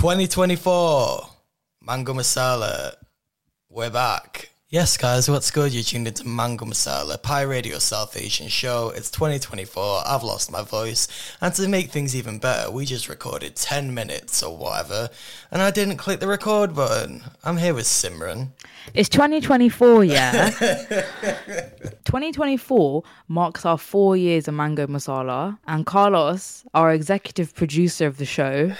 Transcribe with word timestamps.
2024 0.00 1.28
Mango 1.82 2.14
Masala. 2.14 2.94
We're 3.68 3.90
back. 3.90 4.48
Yes, 4.70 4.96
guys, 4.96 5.28
what's 5.28 5.50
good? 5.50 5.74
You 5.74 5.82
tuned 5.82 6.08
into 6.08 6.26
Mango 6.26 6.64
Masala, 6.64 7.22
Pi 7.22 7.42
Radio 7.42 7.78
South 7.78 8.16
Asian 8.16 8.48
show. 8.48 8.94
It's 8.96 9.10
2024. 9.10 10.04
I've 10.06 10.22
lost 10.22 10.50
my 10.50 10.62
voice. 10.62 11.06
And 11.42 11.52
to 11.52 11.68
make 11.68 11.90
things 11.90 12.16
even 12.16 12.38
better, 12.38 12.70
we 12.70 12.86
just 12.86 13.10
recorded 13.10 13.56
10 13.56 13.92
minutes 13.92 14.42
or 14.42 14.56
whatever. 14.56 15.10
And 15.50 15.60
I 15.60 15.70
didn't 15.70 15.98
click 15.98 16.20
the 16.20 16.28
record 16.28 16.74
button. 16.74 17.22
I'm 17.44 17.58
here 17.58 17.74
with 17.74 17.84
Simran. 17.84 18.52
It's 18.94 19.10
2024, 19.10 20.04
yeah. 20.04 20.50
2024 22.06 23.02
marks 23.28 23.66
our 23.66 23.76
four 23.76 24.16
years 24.16 24.48
of 24.48 24.54
Mango 24.54 24.86
Masala, 24.86 25.58
and 25.66 25.84
Carlos, 25.84 26.64
our 26.72 26.90
executive 26.90 27.54
producer 27.54 28.06
of 28.06 28.16
the 28.16 28.24
show, 28.24 28.72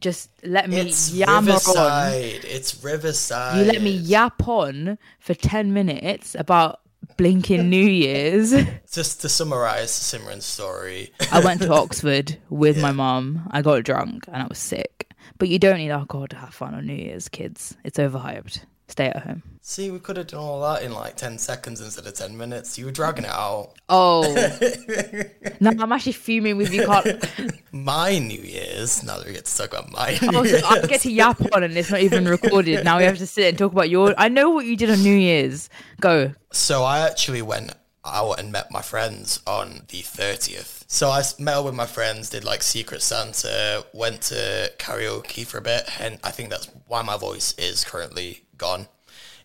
just 0.00 0.30
let 0.42 0.68
me 0.68 0.80
It's 0.80 1.12
yammer 1.12 1.34
on. 1.36 1.44
Riverside. 1.46 2.44
It's 2.44 2.82
Riverside. 2.84 3.58
You 3.58 3.72
let 3.72 3.82
me 3.82 3.90
yap 3.90 4.46
on 4.46 4.98
for 5.20 5.34
10 5.34 5.72
minutes 5.72 6.34
about 6.34 6.80
blinking 7.16 7.68
New 7.70 7.86
Year's. 7.86 8.52
Just 8.90 9.20
to 9.22 9.28
summarize 9.28 9.90
Simran's 9.90 10.46
story. 10.46 11.12
I 11.32 11.40
went 11.44 11.62
to 11.62 11.72
Oxford 11.72 12.36
with 12.50 12.80
my 12.80 12.92
mum. 12.92 13.48
I 13.50 13.62
got 13.62 13.82
drunk 13.84 14.26
and 14.28 14.42
I 14.42 14.46
was 14.46 14.58
sick. 14.58 15.10
But 15.38 15.48
you 15.48 15.58
don't 15.58 15.78
need 15.78 15.90
alcohol 15.90 16.28
to 16.28 16.36
have 16.36 16.54
fun 16.54 16.74
on 16.74 16.86
New 16.86 16.94
Year's, 16.94 17.28
kids. 17.28 17.76
It's 17.82 17.98
overhyped. 17.98 18.60
Stay 18.88 19.06
at 19.06 19.22
home. 19.22 19.42
See, 19.66 19.90
we 19.90 19.98
could 19.98 20.18
have 20.18 20.26
done 20.26 20.40
all 20.40 20.60
that 20.60 20.82
in 20.82 20.92
like 20.92 21.16
10 21.16 21.38
seconds 21.38 21.80
instead 21.80 22.06
of 22.06 22.12
10 22.12 22.36
minutes. 22.36 22.76
You 22.76 22.84
were 22.84 22.90
dragging 22.90 23.24
it 23.24 23.30
out. 23.30 23.72
Oh. 23.88 24.20
no, 25.60 25.70
I'm 25.70 25.90
actually 25.90 26.12
fuming 26.12 26.58
with 26.58 26.70
you, 26.70 26.84
Carl. 26.84 27.02
My 27.72 28.18
New 28.18 28.42
Year's, 28.42 29.02
now 29.02 29.16
that 29.16 29.26
we 29.26 29.32
get 29.32 29.46
to 29.46 29.56
talk 29.56 29.68
about 29.68 29.90
my 29.90 30.18
New 30.20 30.38
Oh, 30.38 30.44
so 30.44 30.66
I 30.66 30.82
get 30.82 31.00
to 31.00 31.10
yap 31.10 31.40
on 31.54 31.62
and 31.62 31.74
it's 31.78 31.90
not 31.90 32.00
even 32.00 32.28
recorded. 32.28 32.84
Now 32.84 32.98
we 32.98 33.04
have 33.04 33.16
to 33.16 33.26
sit 33.26 33.48
and 33.48 33.56
talk 33.56 33.72
about 33.72 33.88
your. 33.88 34.14
I 34.18 34.28
know 34.28 34.50
what 34.50 34.66
you 34.66 34.76
did 34.76 34.90
on 34.90 35.02
New 35.02 35.16
Year's. 35.16 35.70
Go. 35.98 36.34
So 36.52 36.84
I 36.84 37.08
actually 37.08 37.40
went 37.40 37.72
out 38.04 38.38
and 38.38 38.52
met 38.52 38.70
my 38.70 38.82
friends 38.82 39.40
on 39.46 39.84
the 39.88 40.02
30th. 40.02 40.84
So 40.88 41.08
I 41.08 41.22
met 41.38 41.56
up 41.56 41.64
with 41.64 41.74
my 41.74 41.86
friends, 41.86 42.28
did 42.28 42.44
like 42.44 42.62
Secret 42.62 43.00
Santa, 43.00 43.86
went 43.94 44.20
to 44.22 44.70
karaoke 44.78 45.46
for 45.46 45.56
a 45.56 45.62
bit, 45.62 45.88
and 45.98 46.18
I 46.22 46.32
think 46.32 46.50
that's 46.50 46.68
why 46.86 47.00
my 47.00 47.16
voice 47.16 47.54
is 47.56 47.82
currently 47.82 48.42
gone, 48.58 48.88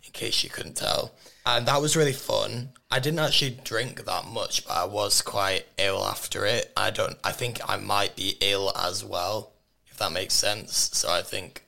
in 0.10 0.14
case 0.14 0.44
you 0.44 0.50
couldn't 0.50 0.76
tell. 0.76 1.14
And 1.46 1.66
that 1.68 1.82
was 1.82 1.96
really 1.96 2.14
fun. 2.14 2.70
I 2.92 3.00
didn't 3.00 3.20
actually 3.20 3.58
drink 3.64 4.06
that 4.06 4.26
much, 4.26 4.66
but 4.66 4.76
I 4.76 4.86
was 4.86 5.22
quite 5.22 5.66
ill 5.78 6.04
after 6.04 6.46
it. 6.46 6.72
I 6.76 6.90
don't. 6.90 7.18
I 7.24 7.32
think 7.32 7.60
I 7.68 7.78
might 7.78 8.16
be 8.16 8.38
ill 8.42 8.72
as 8.76 9.06
well, 9.06 9.52
if 9.88 9.98
that 9.98 10.12
makes 10.12 10.34
sense. 10.34 10.90
So 10.94 11.10
I 11.10 11.22
think 11.22 11.64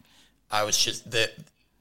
I 0.51 0.63
was 0.63 0.77
just 0.77 1.11
the 1.11 1.31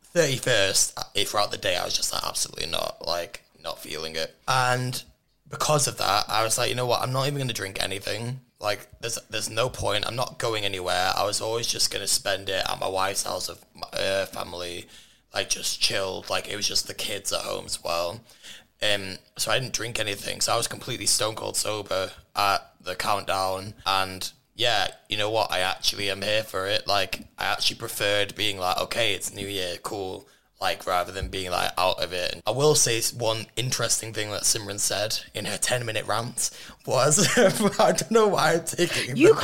thirty 0.03 0.37
first. 0.37 0.99
Throughout 1.17 1.51
the 1.51 1.59
day, 1.59 1.77
I 1.77 1.85
was 1.85 1.97
just 1.97 2.13
like 2.13 2.25
absolutely 2.25 2.67
not 2.67 3.07
like 3.07 3.43
not 3.63 3.79
feeling 3.83 4.17
it, 4.17 4.35
and 4.47 5.03
because 5.49 5.89
of 5.89 5.99
that, 5.99 6.25
I 6.29 6.45
was 6.45 6.57
like, 6.59 6.69
you 6.69 6.77
know 6.77 6.87
what? 6.87 7.03
I'm 7.03 7.13
not 7.13 7.27
even 7.27 7.39
going 7.39 7.49
to 7.49 7.55
drink 7.55 7.83
anything. 7.83 8.41
Like, 8.61 8.89
there's 9.01 9.19
there's 9.31 9.51
no 9.51 9.69
point. 9.69 10.07
I'm 10.07 10.17
not 10.17 10.39
going 10.39 10.65
anywhere. 10.65 11.13
I 11.17 11.25
was 11.25 11.41
always 11.41 11.67
just 11.67 11.91
going 11.91 12.03
to 12.03 12.09
spend 12.09 12.49
it 12.49 12.63
at 12.69 12.81
my 12.81 12.89
wife's 12.89 13.25
house 13.25 13.49
of 13.49 13.65
my 13.75 13.89
uh, 13.99 14.27
family, 14.27 14.87
like 15.35 15.49
just 15.49 15.81
chilled. 15.81 16.31
Like 16.31 16.49
it 16.49 16.57
was 16.57 16.67
just 16.69 16.87
the 16.87 16.95
kids 16.95 17.33
at 17.33 17.41
home 17.43 17.65
as 17.67 17.83
well. 17.83 18.21
Um, 18.83 19.19
so 19.37 19.51
I 19.51 19.59
didn't 19.59 19.75
drink 19.75 20.01
anything. 20.01 20.41
So 20.41 20.53
I 20.53 20.57
was 20.57 20.67
completely 20.67 21.07
stone 21.07 21.35
cold 21.35 21.57
sober 21.57 22.11
at 22.35 22.73
the 22.83 22.95
countdown, 22.95 23.75
and 23.85 24.31
yeah, 24.55 24.89
you 25.09 25.17
know 25.19 25.31
what? 25.31 25.53
I 25.53 25.61
actually 25.61 26.11
am 26.11 26.23
here 26.23 26.43
for 26.43 26.67
it. 26.67 26.87
Like, 26.87 27.21
I 27.39 27.45
actually 27.47 27.77
preferred 27.77 28.35
being 28.35 28.59
like, 28.59 28.79
okay, 28.81 29.13
it's 29.15 29.35
New 29.35 29.47
Year, 29.47 29.77
cool. 29.83 30.27
Like, 30.63 30.87
rather 30.87 31.11
than 31.13 31.29
being 31.29 31.51
like 31.51 31.73
out 31.79 32.03
of 32.03 32.13
it. 32.13 32.33
And 32.35 32.43
I 32.47 32.51
will 32.51 32.75
say 32.75 33.01
one 33.17 33.47
interesting 33.57 34.13
thing 34.13 34.31
that 34.31 34.43
Simran 34.43 34.79
said 34.79 35.19
in 35.35 35.47
her 35.47 35.57
10 35.57 35.87
minute 35.87 36.07
rant 36.07 36.51
was, 36.85 37.27
I 37.79 37.93
don't 37.93 38.11
know 38.11 38.29
why 38.29 38.55
I'm 38.55 38.65
taking 38.65 39.17
You 39.17 39.33
that. 39.35 39.41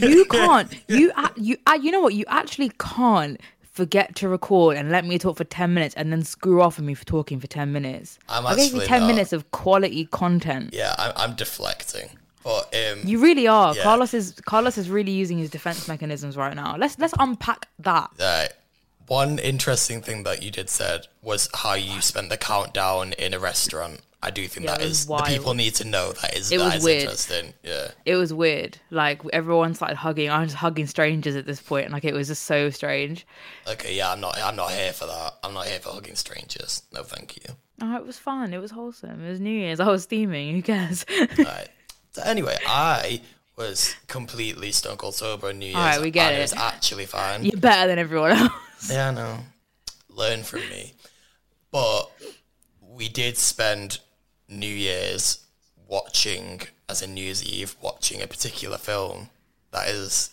can't. 0.00 0.10
You 0.10 0.24
can't. 0.30 0.74
You. 0.88 1.12
You. 1.36 1.56
You 1.80 1.90
know 1.92 2.00
what? 2.00 2.14
You 2.14 2.24
actually 2.26 2.72
can't 2.80 3.40
forget 3.76 4.16
to 4.16 4.28
record 4.28 4.76
and 4.78 4.90
let 4.90 5.04
me 5.04 5.18
talk 5.18 5.36
for 5.36 5.44
10 5.44 5.74
minutes 5.74 5.94
and 5.96 6.10
then 6.10 6.24
screw 6.24 6.62
off 6.62 6.78
at 6.78 6.84
me 6.84 6.94
for 6.94 7.04
talking 7.04 7.38
for 7.38 7.46
10 7.46 7.72
minutes. 7.72 8.18
I'm 8.28 8.46
I 8.46 8.56
gave 8.56 8.72
you 8.72 8.80
10 8.80 9.00
not. 9.00 9.06
minutes 9.06 9.32
of 9.34 9.50
quality 9.50 10.06
content. 10.06 10.70
Yeah, 10.72 10.94
I'm, 10.98 11.12
I'm 11.16 11.36
deflecting. 11.36 12.08
But, 12.42 12.74
um, 12.74 13.00
You 13.04 13.18
really 13.18 13.46
are. 13.46 13.74
Yeah. 13.76 13.82
Carlos 13.82 14.14
is 14.14 14.32
Carlos 14.46 14.78
is 14.78 14.88
really 14.88 15.12
using 15.12 15.36
his 15.36 15.50
defense 15.50 15.88
mechanisms 15.88 16.36
right 16.36 16.54
now. 16.54 16.76
Let's 16.76 16.98
let's 16.98 17.14
unpack 17.18 17.68
that. 17.80 18.08
Right. 18.18 18.50
One 19.06 19.38
interesting 19.38 20.02
thing 20.02 20.24
that 20.24 20.42
you 20.42 20.50
did 20.50 20.68
said 20.68 21.06
was 21.22 21.48
how 21.54 21.74
you 21.74 22.00
spent 22.00 22.28
the 22.28 22.36
countdown 22.36 23.12
in 23.14 23.34
a 23.34 23.38
restaurant. 23.38 24.00
I 24.22 24.30
do 24.30 24.48
think 24.48 24.66
Yeah, 24.66 24.78
that 24.78 24.82
is 24.82 25.06
the 25.06 25.16
people 25.18 25.54
need 25.54 25.74
to 25.76 25.84
know 25.84 26.10
that 26.12 26.34
is 26.34 26.50
It 26.50 26.58
that 26.58 26.64
was 26.64 26.74
is 26.76 26.84
weird. 26.84 27.00
interesting. 27.02 27.54
Yeah. 27.62 27.88
It 28.04 28.16
was 28.16 28.32
weird. 28.34 28.78
Like 28.90 29.20
everyone 29.32 29.74
started 29.74 29.96
hugging. 29.96 30.30
I 30.30 30.42
was 30.42 30.54
hugging 30.54 30.86
strangers 30.88 31.36
at 31.36 31.46
this 31.46 31.60
point, 31.60 31.84
point. 31.84 31.92
like 31.92 32.04
it 32.04 32.14
was 32.14 32.26
just 32.28 32.42
so 32.44 32.70
strange. 32.70 33.26
Okay, 33.68 33.94
yeah, 33.96 34.10
I'm 34.10 34.20
not 34.20 34.36
I'm 34.42 34.56
not 34.56 34.72
here 34.72 34.92
for 34.92 35.06
that. 35.06 35.34
I'm 35.44 35.54
not 35.54 35.66
here 35.66 35.78
for 35.78 35.90
hugging 35.90 36.16
strangers. 36.16 36.82
No 36.92 37.02
thank 37.04 37.36
you. 37.36 37.54
Oh, 37.82 37.96
it 37.96 38.06
was 38.06 38.18
fun. 38.18 38.52
It 38.54 38.58
was 38.58 38.70
wholesome. 38.72 39.24
It 39.24 39.30
was 39.30 39.38
New 39.38 39.50
Year's. 39.50 39.78
I 39.78 39.86
was 39.88 40.02
steaming. 40.04 40.54
Who 40.56 40.62
cares? 40.62 41.04
Right. 41.38 41.68
So 42.12 42.22
anyway, 42.22 42.56
I 42.66 43.20
was 43.56 43.96
completely 44.06 44.70
stone 44.72 44.96
cold 44.96 45.14
sober 45.14 45.48
on 45.48 45.58
New 45.58 45.66
Year's. 45.66 45.76
Alright, 45.76 46.00
we 46.00 46.10
get 46.10 46.32
it. 46.32 46.38
it 46.38 46.42
was 46.42 46.52
actually 46.52 47.06
fine. 47.06 47.44
You're 47.44 47.58
better 47.60 47.88
than 47.88 47.98
everyone 47.98 48.32
else. 48.32 48.90
Yeah, 48.90 49.08
I 49.08 49.12
know. 49.12 49.38
Learn 50.10 50.42
from 50.42 50.60
me. 50.60 50.92
But 51.70 52.10
we 52.80 53.08
did 53.08 53.36
spend 53.36 54.00
New 54.48 54.66
Year's 54.66 55.44
watching, 55.88 56.62
as 56.88 57.02
in 57.02 57.14
New 57.14 57.24
Year's 57.24 57.44
Eve, 57.44 57.76
watching 57.80 58.22
a 58.22 58.26
particular 58.26 58.78
film 58.78 59.30
that 59.72 59.88
is 59.88 60.30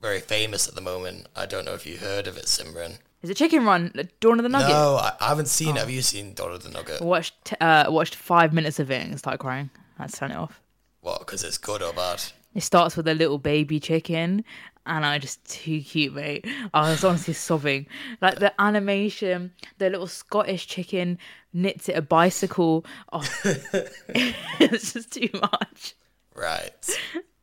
very 0.00 0.20
famous 0.20 0.68
at 0.68 0.74
the 0.74 0.80
moment. 0.80 1.26
I 1.34 1.46
don't 1.46 1.64
know 1.64 1.74
if 1.74 1.86
you 1.86 1.96
heard 1.96 2.26
of 2.26 2.36
it, 2.36 2.44
Simran. 2.44 2.98
Is 3.22 3.30
it 3.30 3.38
Chicken 3.38 3.64
Run? 3.64 3.92
Dawn 4.20 4.38
of 4.38 4.42
the 4.42 4.50
Nugget. 4.50 4.68
No, 4.68 4.96
I, 4.96 5.12
I 5.18 5.28
haven't 5.28 5.48
seen 5.48 5.76
it. 5.76 5.76
Oh. 5.76 5.80
Have 5.80 5.90
you 5.90 6.02
seen 6.02 6.34
Dawn 6.34 6.52
of 6.52 6.62
the 6.62 6.68
Nugget? 6.68 7.00
Watched 7.00 7.54
uh, 7.60 7.86
watched 7.88 8.14
five 8.14 8.52
minutes 8.52 8.78
of 8.78 8.90
it 8.90 9.06
and 9.06 9.18
started 9.18 9.38
crying. 9.38 9.70
I 9.98 10.02
had 10.02 10.12
to 10.12 10.16
turn 10.18 10.30
it 10.30 10.36
off. 10.36 10.60
What, 11.04 11.18
because 11.18 11.44
it's 11.44 11.58
good 11.58 11.82
or 11.82 11.92
bad? 11.92 12.22
It 12.54 12.62
starts 12.62 12.96
with 12.96 13.06
a 13.08 13.14
little 13.14 13.36
baby 13.36 13.78
chicken, 13.78 14.42
and 14.86 15.04
I 15.04 15.18
just 15.18 15.44
too 15.44 15.82
cute, 15.82 16.14
mate. 16.14 16.46
I 16.72 16.90
was 16.90 17.04
honestly 17.04 17.34
sobbing. 17.34 17.86
Like 18.22 18.38
the 18.38 18.58
animation, 18.58 19.52
the 19.76 19.90
little 19.90 20.06
Scottish 20.06 20.66
chicken 20.66 21.18
knits 21.52 21.90
it 21.90 21.98
a 21.98 22.00
bicycle. 22.00 22.86
Oh, 23.12 23.20
it's 23.44 24.94
just 24.94 25.12
too 25.12 25.28
much. 25.34 25.94
Right. 26.34 26.72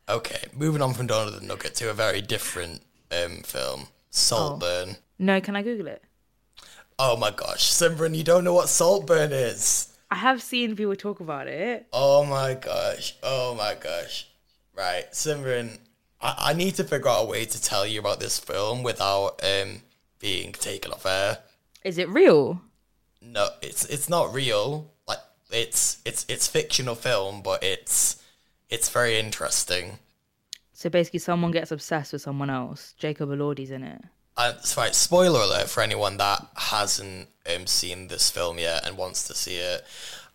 Okay, 0.09 0.41
moving 0.57 0.81
on 0.81 0.95
from 0.95 1.05
Dawn 1.05 1.27
of 1.27 1.39
the 1.39 1.45
Nugget 1.45 1.75
to 1.75 1.91
a 1.91 1.93
very 1.93 2.19
different 2.19 2.81
um, 3.11 3.43
film, 3.43 3.89
Saltburn. 4.09 4.97
No, 5.19 5.39
can 5.39 5.55
I 5.55 5.61
Google 5.61 5.85
it? 5.85 6.03
Oh. 6.97 7.15
my 7.15 7.29
gosh, 7.29 7.71
Simran, 7.71 8.15
you 8.17 8.23
don't 8.23 8.43
know 8.43 8.55
what 8.55 8.69
Saltburn 8.69 9.31
is. 9.31 9.90
I 10.11 10.15
have 10.15 10.41
seen 10.41 10.75
people 10.75 10.95
talk 10.97 11.21
about 11.21 11.47
it. 11.47 11.87
Oh 11.93 12.25
my 12.25 12.53
gosh. 12.53 13.15
Oh 13.23 13.55
my 13.55 13.75
gosh. 13.79 14.27
Right, 14.75 15.09
Simran, 15.11 15.77
I, 16.19 16.35
I 16.37 16.53
need 16.53 16.75
to 16.75 16.83
figure 16.83 17.07
out 17.07 17.23
a 17.23 17.27
way 17.27 17.45
to 17.45 17.61
tell 17.61 17.87
you 17.87 17.99
about 17.99 18.19
this 18.19 18.37
film 18.37 18.83
without 18.83 19.41
um 19.43 19.81
being 20.19 20.51
taken 20.51 20.91
off 20.91 21.05
air. 21.05 21.39
Is 21.83 21.97
it 21.97 22.09
real? 22.09 22.61
No, 23.21 23.47
it's 23.61 23.85
it's 23.85 24.09
not 24.09 24.33
real. 24.33 24.91
Like 25.07 25.19
it's 25.49 26.01
it's 26.05 26.25
it's 26.27 26.47
fictional 26.47 26.95
film, 26.95 27.41
but 27.41 27.63
it's 27.63 28.21
it's 28.69 28.89
very 28.89 29.17
interesting. 29.17 29.99
So 30.73 30.89
basically, 30.89 31.19
someone 31.19 31.51
gets 31.51 31.71
obsessed 31.71 32.11
with 32.11 32.21
someone 32.21 32.49
else. 32.49 32.95
Jacob 32.97 33.29
Elordi's 33.29 33.71
in 33.71 33.83
it. 33.83 34.01
Uh, 34.41 34.57
sorry, 34.61 34.91
spoiler 34.93 35.41
alert 35.41 35.69
for 35.69 35.81
anyone 35.83 36.17
that 36.17 36.45
hasn't 36.55 37.27
um, 37.55 37.67
seen 37.67 38.07
this 38.07 38.31
film 38.31 38.57
yet 38.57 38.85
and 38.87 38.97
wants 38.97 39.27
to 39.27 39.35
see 39.35 39.55
it. 39.57 39.83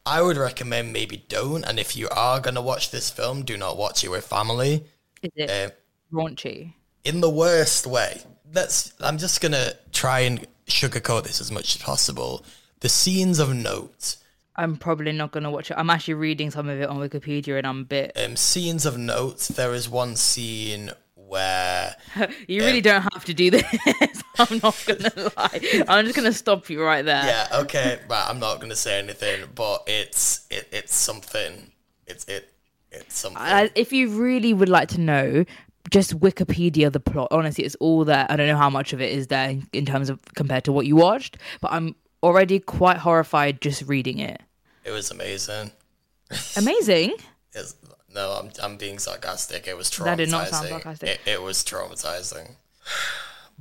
I 0.05 0.23
would 0.23 0.37
recommend 0.37 0.93
maybe 0.93 1.25
don't. 1.29 1.65
And 1.65 1.81
if 1.81 1.97
you 1.97 2.09
are 2.11 2.39
gonna 2.41 2.63
watch 2.63 2.91
this 2.93 3.11
film, 3.11 3.43
do 3.45 3.57
not 3.57 3.77
watch 3.77 4.05
it 4.05 4.09
with 4.11 4.25
family. 4.25 4.85
Is 5.23 5.31
it 5.35 5.51
Um, 5.51 5.73
raunchy? 6.13 6.75
in 7.05 7.21
the 7.21 7.31
worst 7.31 7.87
way. 7.87 8.23
That's 8.53 8.93
I'm 9.01 9.19
just 9.19 9.41
gonna 9.41 9.73
try 9.93 10.21
and 10.21 10.47
sugarcoat 10.69 11.25
this 11.25 11.41
as 11.41 11.51
much 11.51 11.75
as 11.75 11.83
possible. 11.83 12.45
The 12.81 12.89
scenes 12.89 13.41
of 13.41 13.53
note, 13.55 14.17
I'm 14.55 14.77
probably 14.77 15.11
not 15.13 15.33
gonna 15.33 15.51
watch 15.51 15.71
it. 15.73 15.77
I'm 15.77 15.91
actually 15.91 16.15
reading 16.15 16.53
some 16.53 16.69
of 16.69 16.81
it 16.81 16.89
on 16.89 16.99
Wikipedia, 16.99 17.59
and 17.59 17.67
I'm 17.67 17.81
a 17.81 17.85
bit. 17.85 18.13
um, 18.25 18.37
scenes 18.37 18.87
of 18.87 18.97
note. 18.97 19.41
There 19.61 19.75
is 19.75 19.89
one 19.89 20.15
scene 20.15 20.93
where 21.27 21.95
You 22.49 22.63
really 22.63 22.81
don't 22.81 23.03
have 23.03 23.25
to 23.25 23.35
do 23.35 23.51
this. 23.51 23.65
I'm 24.39 24.61
not 24.63 24.83
gonna 24.87 25.33
lie. 25.37 25.85
I'm 25.89 26.05
just 26.05 26.17
gonna 26.17 26.33
stop 26.33 26.69
you 26.71 26.83
right 26.83 27.05
there. 27.05 27.25
yeah, 27.25 27.49
okay, 27.61 28.01
right. 28.09 28.27
I'm 28.29 28.39
not 28.39 28.61
gonna 28.61 28.77
say 28.77 28.99
anything, 28.99 29.49
but 29.55 29.85
it's 29.87 30.47
it, 30.51 30.69
it's 30.73 30.95
something. 30.95 31.71
It's 32.07 32.25
it 32.27 32.53
it's 32.91 33.19
something. 33.19 33.43
Uh, 33.43 33.69
if 33.75 33.93
you 33.93 34.09
really 34.09 34.53
would 34.53 34.69
like 34.69 34.89
to 34.89 35.01
know, 35.01 35.45
just 35.91 36.19
Wikipedia 36.19 36.93
the 36.93 37.01
plot. 37.01 37.29
Honestly, 37.31 37.65
it's 37.65 37.77
all 37.77 38.05
there. 38.05 38.27
I 38.29 38.37
don't 38.37 38.49
know 38.49 38.57
how 38.57 38.71
much 38.71 38.93
of 38.93 39.01
it 39.01 39.13
is 39.13 39.29
there 39.29 39.51
in, 39.51 39.69
in 39.73 39.87
terms 39.87 40.11
of 40.11 40.21
compared 40.35 40.65
to 40.65 40.73
what 40.73 40.87
you 40.87 40.97
watched, 40.97 41.39
but 41.61 41.73
I'm 41.73 41.95
already 42.23 42.59
quite 42.59 42.99
horrified 42.99 43.61
just 43.61 43.83
reading 43.83 44.19
it. 44.19 44.41
It 44.85 44.91
was 44.91 45.11
amazing. 45.11 45.73
Amazing. 46.57 47.15
It's, 47.53 47.77
no, 48.17 48.33
I'm 48.33 48.51
I'm 48.63 48.77
being 48.77 48.99
sarcastic. 48.99 49.69
It 49.69 49.77
was 49.77 49.91
traumatizing. 49.91 50.05
That 50.05 50.17
did 50.17 50.31
not 50.31 50.49
sound 50.49 50.69
sarcastic. 50.69 51.09
It, 51.09 51.21
it 51.27 51.43
was 51.43 51.63
traumatizing. 51.63 52.57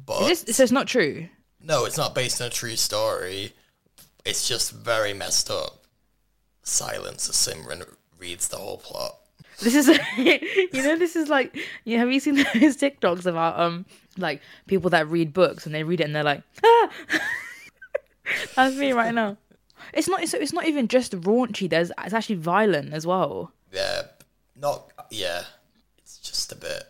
But 0.04 0.22
Is 0.32 0.44
this, 0.44 0.58
so 0.58 0.64
it's 0.64 0.72
not 0.72 0.88
true. 0.88 1.28
no, 1.62 1.86
it's 1.86 1.98
not 1.98 2.16
based 2.16 2.42
on 2.42 2.48
a 2.48 2.50
true 2.50 2.76
story. 2.76 3.54
It's 4.26 4.48
just 4.48 4.72
very 4.72 5.14
messed 5.14 5.52
up. 5.52 5.84
Silence 6.64 7.30
as 7.30 7.36
Simran 7.36 7.84
reads 8.18 8.48
the 8.48 8.58
whole 8.58 8.78
plot. 8.80 9.18
This 9.60 9.76
is, 9.76 9.88
you 10.18 10.84
know, 10.84 10.98
this 10.98 11.16
is 11.16 11.30
like, 11.30 11.56
you 11.84 11.98
have 12.00 12.12
you 12.12 12.20
seen 12.20 12.36
those 12.54 12.78
TikToks 12.78 13.26
about 13.26 13.60
um 13.60 13.86
like 14.18 14.42
people 14.68 14.90
that 14.92 15.08
read 15.10 15.34
books 15.34 15.66
and 15.66 15.76
they 15.76 15.84
read 15.84 16.00
it 16.00 16.06
and 16.06 16.16
they're 16.16 16.24
like, 16.24 16.42
ah! 16.64 16.90
that's 18.56 18.76
me 18.76 18.94
right 18.94 19.14
now. 19.14 19.38
It's 19.94 20.08
not. 20.08 20.24
It's, 20.24 20.34
it's 20.34 20.54
not 20.54 20.66
even 20.66 20.88
just 20.88 21.12
raunchy. 21.12 21.70
There's 21.70 21.92
it's 22.04 22.14
actually 22.14 22.38
violent 22.38 22.94
as 22.94 23.06
well. 23.06 23.52
Yeah, 23.72 24.04
not 24.56 24.92
yeah. 25.10 25.44
It's 25.98 26.18
just 26.18 26.52
a 26.52 26.56
bit. 26.56 26.84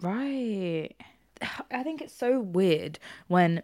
Right. 0.00 0.90
I 1.70 1.82
think 1.82 2.00
it's 2.00 2.14
so 2.14 2.40
weird 2.40 2.98
when 3.28 3.62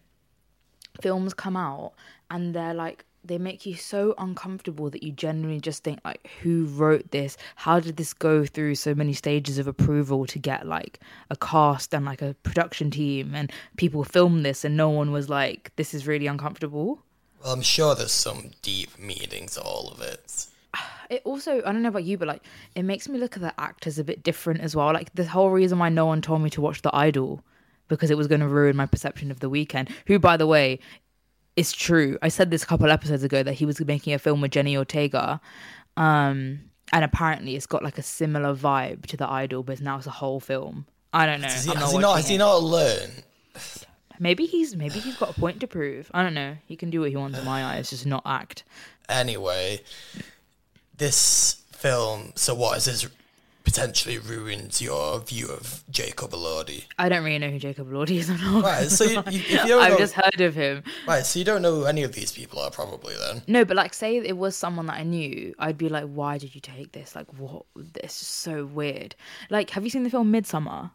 films 1.00 1.32
come 1.34 1.56
out 1.56 1.92
and 2.30 2.54
they're 2.54 2.74
like 2.74 3.04
they 3.24 3.38
make 3.38 3.66
you 3.66 3.74
so 3.74 4.14
uncomfortable 4.18 4.90
that 4.90 5.02
you 5.02 5.12
genuinely 5.12 5.60
just 5.60 5.84
think 5.84 6.00
like 6.04 6.28
who 6.42 6.64
wrote 6.66 7.10
this 7.10 7.36
how 7.56 7.78
did 7.78 7.96
this 7.96 8.12
go 8.14 8.44
through 8.44 8.74
so 8.74 8.94
many 8.94 9.12
stages 9.12 9.58
of 9.58 9.66
approval 9.66 10.26
to 10.26 10.38
get 10.38 10.66
like 10.66 10.98
a 11.30 11.36
cast 11.36 11.94
and 11.94 12.04
like 12.04 12.22
a 12.22 12.34
production 12.42 12.90
team 12.90 13.34
and 13.34 13.52
people 13.76 14.02
film 14.02 14.42
this 14.42 14.64
and 14.64 14.76
no 14.76 14.88
one 14.88 15.12
was 15.12 15.28
like 15.28 15.72
this 15.76 15.94
is 15.94 16.06
really 16.06 16.26
uncomfortable 16.26 17.02
Well, 17.42 17.52
I'm 17.52 17.62
sure 17.62 17.94
there's 17.94 18.12
some 18.12 18.50
deep 18.62 18.98
meanings 18.98 19.54
to 19.54 19.62
all 19.62 19.90
of 19.92 20.00
it. 20.00 20.46
It 21.10 21.22
also 21.24 21.58
i 21.58 21.72
don't 21.72 21.82
know 21.82 21.88
about 21.88 22.04
you 22.04 22.18
but 22.18 22.28
like 22.28 22.42
it 22.74 22.82
makes 22.82 23.08
me 23.08 23.18
look 23.18 23.36
at 23.36 23.42
the 23.42 23.58
actors 23.58 23.98
a 23.98 24.04
bit 24.04 24.22
different 24.22 24.60
as 24.60 24.76
well. 24.76 24.92
Like 24.92 25.12
the 25.14 25.24
whole 25.24 25.50
reason 25.50 25.78
why 25.78 25.88
no 25.88 26.06
one 26.06 26.20
told 26.20 26.42
me 26.42 26.50
to 26.50 26.60
watch 26.60 26.82
the 26.82 26.94
idol 26.94 27.42
because 27.88 28.10
it 28.10 28.18
was 28.18 28.26
going 28.26 28.40
to 28.40 28.48
ruin 28.48 28.76
my 28.76 28.86
perception 28.86 29.30
of 29.30 29.40
the 29.40 29.50
Weeknd 29.50 29.90
who 30.06 30.18
by 30.18 30.36
the 30.36 30.46
way 30.46 30.78
is 31.56 31.72
true. 31.72 32.18
I 32.22 32.28
said 32.28 32.50
this 32.50 32.62
a 32.62 32.66
couple 32.66 32.90
episodes 32.90 33.24
ago 33.24 33.42
that 33.42 33.54
he 33.54 33.66
was 33.66 33.80
making 33.80 34.12
a 34.12 34.18
film 34.18 34.40
with 34.40 34.52
Jenna 34.52 34.76
Ortega 34.76 35.40
um 35.96 36.60
and 36.92 37.04
apparently 37.04 37.56
it's 37.56 37.66
got 37.66 37.82
like 37.82 37.98
a 37.98 38.02
similar 38.02 38.54
vibe 38.54 39.06
to 39.06 39.16
the 39.16 39.30
idol 39.30 39.62
but 39.62 39.80
now 39.80 39.96
it's 39.96 40.06
a 40.06 40.10
whole 40.10 40.40
film. 40.40 40.86
I 41.12 41.26
don't 41.26 41.40
know. 41.40 41.48
Has 41.48 41.64
he, 41.64 41.70
has 41.70 41.80
not 41.80 41.92
he 41.92 41.98
not? 41.98 42.16
Has 42.16 42.28
he 42.28 42.36
not 42.36 42.62
learned? 42.62 43.22
maybe 44.20 44.46
he's 44.46 44.76
maybe 44.76 44.98
he's 44.98 45.16
got 45.16 45.30
a 45.36 45.40
point 45.40 45.60
to 45.60 45.66
prove. 45.66 46.10
I 46.12 46.22
don't 46.22 46.34
know. 46.34 46.56
He 46.66 46.76
can 46.76 46.90
do 46.90 47.00
what 47.00 47.10
he 47.10 47.16
wants 47.16 47.38
in 47.38 47.44
my 47.44 47.64
eyes 47.64 47.90
just 47.90 48.06
not 48.06 48.22
act. 48.26 48.64
Anyway, 49.08 49.80
this 50.98 51.62
film. 51.72 52.32
So 52.34 52.54
what 52.54 52.74
has 52.74 52.84
this 52.84 53.08
potentially 53.64 54.16
ruined 54.18 54.80
your 54.80 55.20
view 55.20 55.46
of 55.48 55.84
Jacob 55.90 56.30
Elordi? 56.30 56.84
i 56.98 57.06
don't 57.10 57.22
really 57.22 57.38
know 57.38 57.50
who 57.50 57.58
Jacob 57.58 57.90
Elordi 57.90 58.12
is 58.18 58.30
or 58.30 58.38
not 58.38 58.64
Right. 58.64 58.88
So 58.88 59.04
you, 59.04 59.10
you, 59.30 59.40
if 59.58 59.66
you 59.66 59.78
i've 59.78 59.92
know, 59.92 59.98
just 59.98 60.14
heard 60.14 60.40
of 60.40 60.54
him 60.54 60.82
right, 61.06 61.24
so 61.26 61.38
you 61.38 61.44
don't 61.44 61.60
know 61.60 61.74
who 61.74 61.84
any 61.84 62.02
of 62.02 62.12
these 62.14 62.32
people 62.32 62.58
are 62.60 62.70
probably 62.70 63.14
then. 63.26 63.42
No, 63.46 63.66
but 63.66 63.76
like, 63.76 63.92
say 63.92 64.16
it 64.16 64.38
was 64.38 64.56
someone 64.56 64.86
that 64.86 64.94
I 64.96 65.02
knew, 65.02 65.54
I'd 65.58 65.76
be 65.76 65.90
like, 65.90 66.06
"Why 66.06 66.38
did 66.38 66.54
you 66.54 66.62
take 66.62 66.92
this? 66.92 67.14
Like, 67.14 67.26
what? 67.38 67.64
This 67.76 68.22
is 68.22 68.26
so 68.26 68.64
weird." 68.64 69.14
Like, 69.50 69.68
have 69.70 69.84
you 69.84 69.90
seen 69.90 70.02
the 70.04 70.10
film 70.10 70.32
Midsommar? 70.32 70.92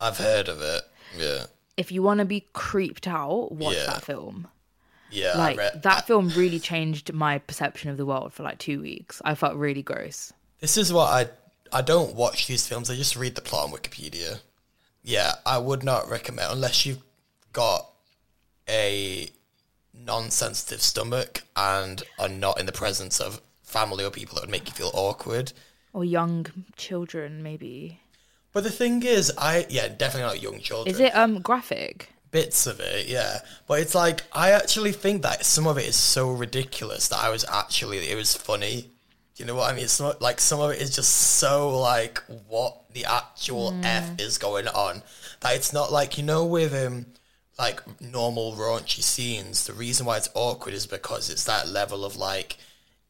I've 0.00 0.18
heard 0.18 0.48
of 0.48 0.60
it. 0.60 0.82
Yeah. 1.16 1.44
If 1.76 1.92
you 1.92 2.02
want 2.02 2.18
to 2.18 2.24
be 2.24 2.46
creeped 2.52 3.06
out, 3.06 3.52
watch 3.52 3.76
Yeah. 3.76 3.86
that 3.86 4.02
film. 4.02 4.48
Yeah. 5.10 5.36
Like, 5.36 5.58
I 5.58 5.62
read, 5.62 5.82
that 5.82 6.06
film 6.06 6.28
really 6.30 6.58
changed 6.60 7.12
my 7.12 7.38
perception 7.38 7.90
of 7.90 7.96
the 7.96 8.06
world 8.06 8.32
for 8.32 8.42
like 8.42 8.58
two 8.58 8.80
weeks. 8.80 9.20
I 9.24 9.34
felt 9.34 9.56
really 9.56 9.82
gross. 9.82 10.32
This 10.60 10.76
is 10.76 10.92
what 10.92 11.10
I 11.10 11.30
I 11.72 11.82
don't 11.82 12.14
watch 12.14 12.46
these 12.46 12.66
films. 12.66 12.90
I 12.90 12.96
just 12.96 13.16
read 13.16 13.34
the 13.34 13.40
plot 13.40 13.68
on 13.68 13.72
Wikipedia. 13.72 14.40
Yeah, 15.02 15.34
I 15.46 15.58
would 15.58 15.82
not 15.82 16.10
recommend 16.10 16.52
unless 16.52 16.84
you've 16.84 17.02
got 17.52 17.86
a 18.68 19.28
non-sensitive 19.94 20.82
stomach 20.82 21.42
and 21.56 22.02
are 22.18 22.28
not 22.28 22.60
in 22.60 22.66
the 22.66 22.72
presence 22.72 23.20
of 23.20 23.40
family 23.62 24.04
or 24.04 24.10
people 24.10 24.34
that 24.34 24.42
would 24.42 24.50
make 24.50 24.68
you 24.68 24.74
feel 24.74 24.90
awkward. 24.94 25.52
Or 25.92 26.04
young 26.04 26.46
children, 26.76 27.42
maybe. 27.42 28.00
But 28.52 28.64
the 28.64 28.70
thing 28.70 29.02
is, 29.02 29.32
I 29.38 29.66
yeah, 29.68 29.88
definitely 29.88 30.28
not 30.28 30.42
young 30.42 30.60
children. 30.60 30.94
Is 30.94 31.00
it 31.00 31.14
um 31.16 31.40
graphic? 31.40 32.10
Bits 32.30 32.66
of 32.66 32.80
it, 32.80 33.08
yeah. 33.08 33.40
But 33.66 33.80
it's 33.80 33.94
like 33.94 34.22
I 34.32 34.50
actually 34.50 34.92
think 34.92 35.22
that 35.22 35.44
some 35.44 35.66
of 35.66 35.78
it 35.78 35.86
is 35.86 35.96
so 35.96 36.30
ridiculous 36.30 37.08
that 37.08 37.22
I 37.22 37.30
was 37.30 37.44
actually 37.50 37.98
it 37.98 38.16
was 38.16 38.36
funny. 38.36 38.90
You 39.36 39.46
know 39.46 39.54
what 39.54 39.70
I 39.70 39.74
mean? 39.74 39.84
It's 39.84 40.00
not 40.00 40.20
like 40.20 40.40
some 40.40 40.60
of 40.60 40.70
it 40.70 40.82
is 40.82 40.94
just 40.94 41.10
so 41.10 41.78
like 41.78 42.22
what 42.48 42.92
the 42.92 43.06
actual 43.06 43.74
f 43.82 44.20
is 44.20 44.36
going 44.36 44.68
on 44.68 45.02
that 45.40 45.54
it's 45.54 45.72
not 45.72 45.92
like 45.92 46.18
you 46.18 46.24
know 46.24 46.44
with 46.44 46.74
um 46.74 47.06
like 47.58 48.00
normal 48.00 48.54
raunchy 48.54 49.02
scenes. 49.02 49.66
The 49.66 49.72
reason 49.72 50.06
why 50.06 50.16
it's 50.16 50.30
awkward 50.34 50.74
is 50.74 50.86
because 50.86 51.30
it's 51.30 51.44
that 51.44 51.68
level 51.68 52.04
of 52.04 52.16
like 52.16 52.56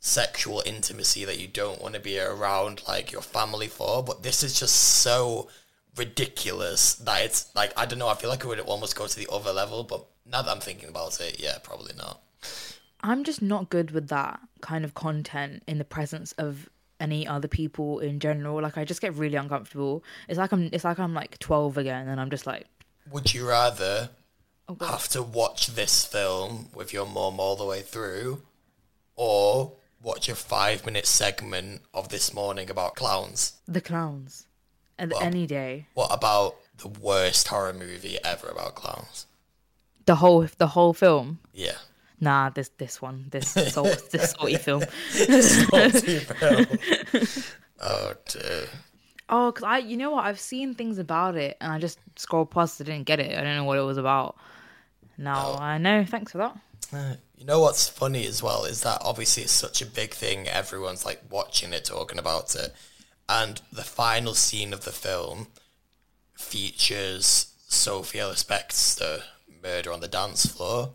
sexual 0.00 0.62
intimacy 0.64 1.24
that 1.24 1.38
you 1.38 1.46
don't 1.46 1.80
want 1.80 1.94
to 1.94 2.00
be 2.00 2.18
around 2.18 2.82
like 2.88 3.12
your 3.12 3.22
family 3.22 3.68
for. 3.68 4.02
But 4.02 4.22
this 4.22 4.42
is 4.42 4.58
just 4.58 4.74
so 4.74 5.48
ridiculous 5.96 6.94
that 6.94 7.22
it's 7.22 7.54
like 7.54 7.72
I 7.76 7.86
don't 7.86 7.98
know. 7.98 8.08
I 8.08 8.14
feel 8.14 8.30
like 8.30 8.44
it 8.44 8.46
would 8.46 8.60
almost 8.60 8.96
go 8.96 9.06
to 9.06 9.16
the 9.16 9.28
other 9.30 9.52
level, 9.52 9.84
but 9.84 10.06
now 10.26 10.42
that 10.42 10.50
I'm 10.50 10.60
thinking 10.60 10.88
about 10.88 11.20
it, 11.20 11.40
yeah, 11.40 11.58
probably 11.62 11.94
not. 11.96 12.22
I'm 13.02 13.24
just 13.24 13.40
not 13.40 13.70
good 13.70 13.92
with 13.92 14.08
that 14.08 14.40
kind 14.60 14.84
of 14.84 14.94
content 14.94 15.62
in 15.66 15.78
the 15.78 15.84
presence 15.84 16.32
of 16.32 16.68
any 17.00 17.26
other 17.26 17.48
people 17.48 17.98
in 18.00 18.20
general. 18.20 18.60
Like, 18.60 18.76
I 18.76 18.84
just 18.84 19.00
get 19.00 19.14
really 19.14 19.36
uncomfortable. 19.36 20.04
It's 20.28 20.38
like 20.38 20.52
I'm. 20.52 20.68
It's 20.72 20.84
like 20.84 20.98
I'm 20.98 21.14
like 21.14 21.38
12 21.38 21.78
again, 21.78 22.08
and 22.08 22.20
I'm 22.20 22.30
just 22.30 22.46
like, 22.46 22.66
Would 23.10 23.32
you 23.32 23.48
rather 23.48 24.10
oh 24.68 24.76
have 24.80 25.08
to 25.08 25.22
watch 25.22 25.68
this 25.68 26.04
film 26.04 26.68
with 26.74 26.92
your 26.92 27.06
mom 27.06 27.40
all 27.40 27.56
the 27.56 27.64
way 27.64 27.80
through, 27.80 28.42
or 29.16 29.72
watch 30.02 30.28
a 30.28 30.34
five 30.34 30.84
minute 30.84 31.06
segment 31.06 31.82
of 31.94 32.10
this 32.10 32.34
morning 32.34 32.70
about 32.70 32.96
clowns? 32.96 33.54
The 33.66 33.80
clowns. 33.80 34.46
And 35.00 35.12
any 35.20 35.46
day. 35.46 35.86
What 35.94 36.12
about 36.12 36.56
the 36.78 36.88
worst 36.88 37.48
horror 37.48 37.72
movie 37.72 38.18
ever 38.24 38.48
about 38.48 38.74
clowns? 38.74 39.26
The 40.06 40.16
whole 40.16 40.46
the 40.58 40.68
whole 40.68 40.92
film. 40.92 41.38
Yeah. 41.52 41.76
Nah, 42.20 42.50
this 42.50 42.70
this 42.78 43.00
one, 43.00 43.26
this 43.30 43.48
salt, 43.72 44.10
this 44.10 44.30
salty 44.38 44.56
film. 44.56 44.82
oh 47.80 48.14
dear. 48.28 48.66
Oh, 49.32 49.52
cause 49.52 49.62
I, 49.62 49.78
you 49.78 49.96
know 49.96 50.10
what? 50.10 50.24
I've 50.24 50.40
seen 50.40 50.74
things 50.74 50.98
about 50.98 51.36
it, 51.36 51.56
and 51.60 51.72
I 51.72 51.78
just 51.78 51.98
scrolled 52.16 52.50
past. 52.50 52.80
I 52.80 52.84
didn't 52.84 53.04
get 53.06 53.20
it. 53.20 53.38
I 53.38 53.42
don't 53.42 53.54
know 53.56 53.64
what 53.64 53.78
it 53.78 53.82
was 53.82 53.96
about. 53.96 54.36
Now 55.16 55.54
I 55.54 55.78
know. 55.78 56.04
Thanks 56.04 56.32
for 56.32 56.38
that. 56.38 56.58
Uh, 56.92 57.14
You 57.36 57.44
know 57.44 57.60
what's 57.60 57.88
funny 57.88 58.26
as 58.26 58.42
well 58.42 58.64
is 58.64 58.82
that 58.82 58.98
obviously 59.02 59.44
it's 59.44 59.52
such 59.52 59.80
a 59.80 59.86
big 59.86 60.12
thing. 60.12 60.48
Everyone's 60.48 61.04
like 61.04 61.22
watching 61.30 61.72
it, 61.72 61.84
talking 61.84 62.18
about 62.18 62.54
it, 62.56 62.74
and 63.30 63.62
the 63.72 63.84
final 63.84 64.34
scene 64.34 64.72
of 64.72 64.84
the 64.84 64.90
film 64.90 65.46
features 66.34 67.54
Sophie 67.68 68.18
Ellis 68.18 68.42
Bextor 68.42 69.22
murder 69.62 69.92
on 69.92 70.00
the 70.00 70.08
dance 70.08 70.46
floor, 70.46 70.90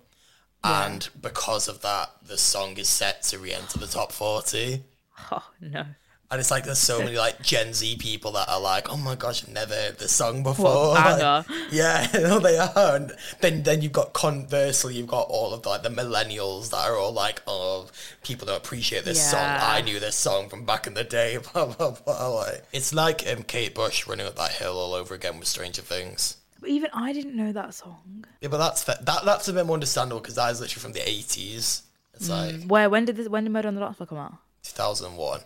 and 0.61 1.07
because 1.21 1.69
of 1.69 1.81
that, 1.81 2.09
the 2.27 2.37
song 2.37 2.75
is 2.77 2.89
set 2.89 3.23
to 3.23 3.39
re-enter 3.39 3.79
the 3.79 3.87
top 3.87 4.11
forty. 4.11 4.83
Oh 5.31 5.49
no. 5.61 5.85
And 6.31 6.39
it's 6.39 6.49
like 6.49 6.63
there's 6.63 6.79
so 6.79 6.99
many 6.99 7.17
like 7.17 7.41
Gen 7.41 7.73
Z 7.73 7.97
people 7.97 8.31
that 8.31 8.49
are 8.49 8.59
like, 8.59 8.91
oh 8.91 8.97
my 8.97 9.13
gosh, 9.15 9.43
I've 9.43 9.53
never 9.53 9.75
heard 9.75 9.99
this 9.99 10.11
song 10.11 10.43
before. 10.43 10.95
Like, 11.05 11.45
yeah, 11.71 12.07
no, 12.13 12.39
they 12.39 12.57
are. 12.57 12.95
And 12.95 13.11
then 13.41 13.63
then 13.63 13.81
you've 13.81 13.91
got 13.91 14.13
conversely, 14.13 14.95
you've 14.95 15.07
got 15.07 15.27
all 15.29 15.53
of 15.53 15.61
the, 15.61 15.69
like 15.69 15.83
the 15.83 15.89
millennials 15.89 16.71
that 16.71 16.89
are 16.89 16.97
all 16.97 17.11
like, 17.11 17.41
oh, 17.45 17.87
people 18.23 18.47
don't 18.47 18.57
appreciate 18.57 19.05
this 19.05 19.23
song. 19.31 19.39
I 19.43 19.81
knew 19.81 19.99
this 19.99 20.15
song 20.15 20.49
from 20.49 20.65
back 20.65 20.87
in 20.87 20.95
the 20.95 21.03
day. 21.03 21.37
Blah 21.53 21.67
blah 21.67 21.91
blah. 21.91 22.27
Like, 22.29 22.63
it's 22.73 22.93
like 22.93 23.25
um, 23.31 23.43
Kate 23.43 23.75
Bush 23.75 24.07
running 24.07 24.25
up 24.25 24.35
that 24.35 24.51
hill 24.51 24.77
all 24.77 24.93
over 24.93 25.13
again 25.13 25.37
with 25.39 25.47
Stranger 25.47 25.81
Things. 25.81 26.37
But 26.59 26.69
even 26.69 26.89
I 26.93 27.13
didn't 27.13 27.35
know 27.35 27.51
that 27.51 27.73
song. 27.73 28.25
Yeah, 28.41 28.49
but 28.49 28.57
that's 28.57 28.83
that 28.85 29.05
that's 29.05 29.47
a 29.47 29.53
bit 29.53 29.65
more 29.65 29.75
understandable 29.75 30.21
because 30.21 30.35
that 30.35 30.51
is 30.51 30.59
literally 30.59 30.81
from 30.81 30.93
the 30.93 30.99
80s. 31.01 31.83
It's 32.15 32.29
like 32.29 32.63
Where? 32.65 32.89
When 32.89 33.05
did 33.05 33.15
this? 33.17 33.29
When 33.29 33.43
did 33.43 33.53
Murder 33.53 33.67
on 33.67 33.75
the 33.75 33.81
Dance 33.81 33.97
Floor 33.97 34.07
come 34.07 34.17
out? 34.17 34.33
2001. 34.63 35.41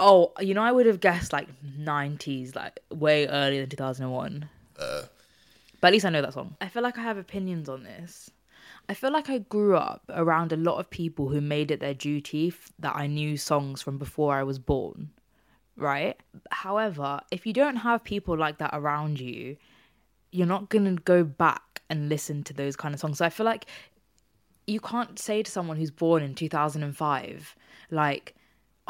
Oh, 0.00 0.32
you 0.40 0.54
know, 0.54 0.62
I 0.62 0.72
would 0.72 0.86
have 0.86 0.98
guessed 1.00 1.32
like 1.32 1.48
'90s, 1.62 2.54
like 2.56 2.80
way 2.90 3.26
earlier 3.28 3.60
than 3.60 3.70
2001. 3.70 4.48
Uh, 4.78 5.02
But 5.80 5.88
at 5.88 5.92
least 5.92 6.06
I 6.06 6.10
know 6.10 6.22
that 6.22 6.32
song. 6.32 6.56
I 6.60 6.68
feel 6.68 6.82
like 6.82 6.98
I 6.98 7.02
have 7.02 7.18
opinions 7.18 7.68
on 7.68 7.84
this. 7.84 8.30
I 8.88 8.94
feel 8.94 9.12
like 9.12 9.28
I 9.30 9.38
grew 9.38 9.76
up 9.76 10.02
around 10.08 10.52
a 10.52 10.56
lot 10.56 10.78
of 10.78 10.90
people 10.90 11.28
who 11.28 11.40
made 11.40 11.70
it 11.70 11.80
their 11.80 11.94
duty 11.94 12.48
f- 12.48 12.72
that 12.78 12.96
I 12.96 13.06
knew 13.06 13.36
songs 13.36 13.82
from 13.82 13.98
before 13.98 14.34
I 14.34 14.42
was 14.42 14.58
born. 14.58 15.10
right? 15.76 16.16
However, 16.50 17.20
if 17.30 17.46
you 17.46 17.52
don't 17.54 17.76
have 17.76 18.04
people 18.04 18.36
like 18.36 18.58
that 18.58 18.70
around 18.74 19.18
you, 19.20 19.56
you're 20.32 20.46
not 20.46 20.68
going 20.68 20.84
to 20.96 21.02
go 21.02 21.24
back 21.24 21.82
and 21.88 22.08
listen 22.08 22.42
to 22.44 22.52
those 22.52 22.76
kind 22.76 22.92
of 22.94 23.00
songs. 23.00 23.18
So 23.18 23.24
I 23.24 23.30
feel 23.30 23.46
like 23.46 23.64
you 24.66 24.80
can't 24.80 25.18
say 25.18 25.42
to 25.42 25.50
someone 25.50 25.76
who's 25.78 25.90
born 25.90 26.22
in 26.22 26.34
2005, 26.34 27.56
like, 27.90 28.34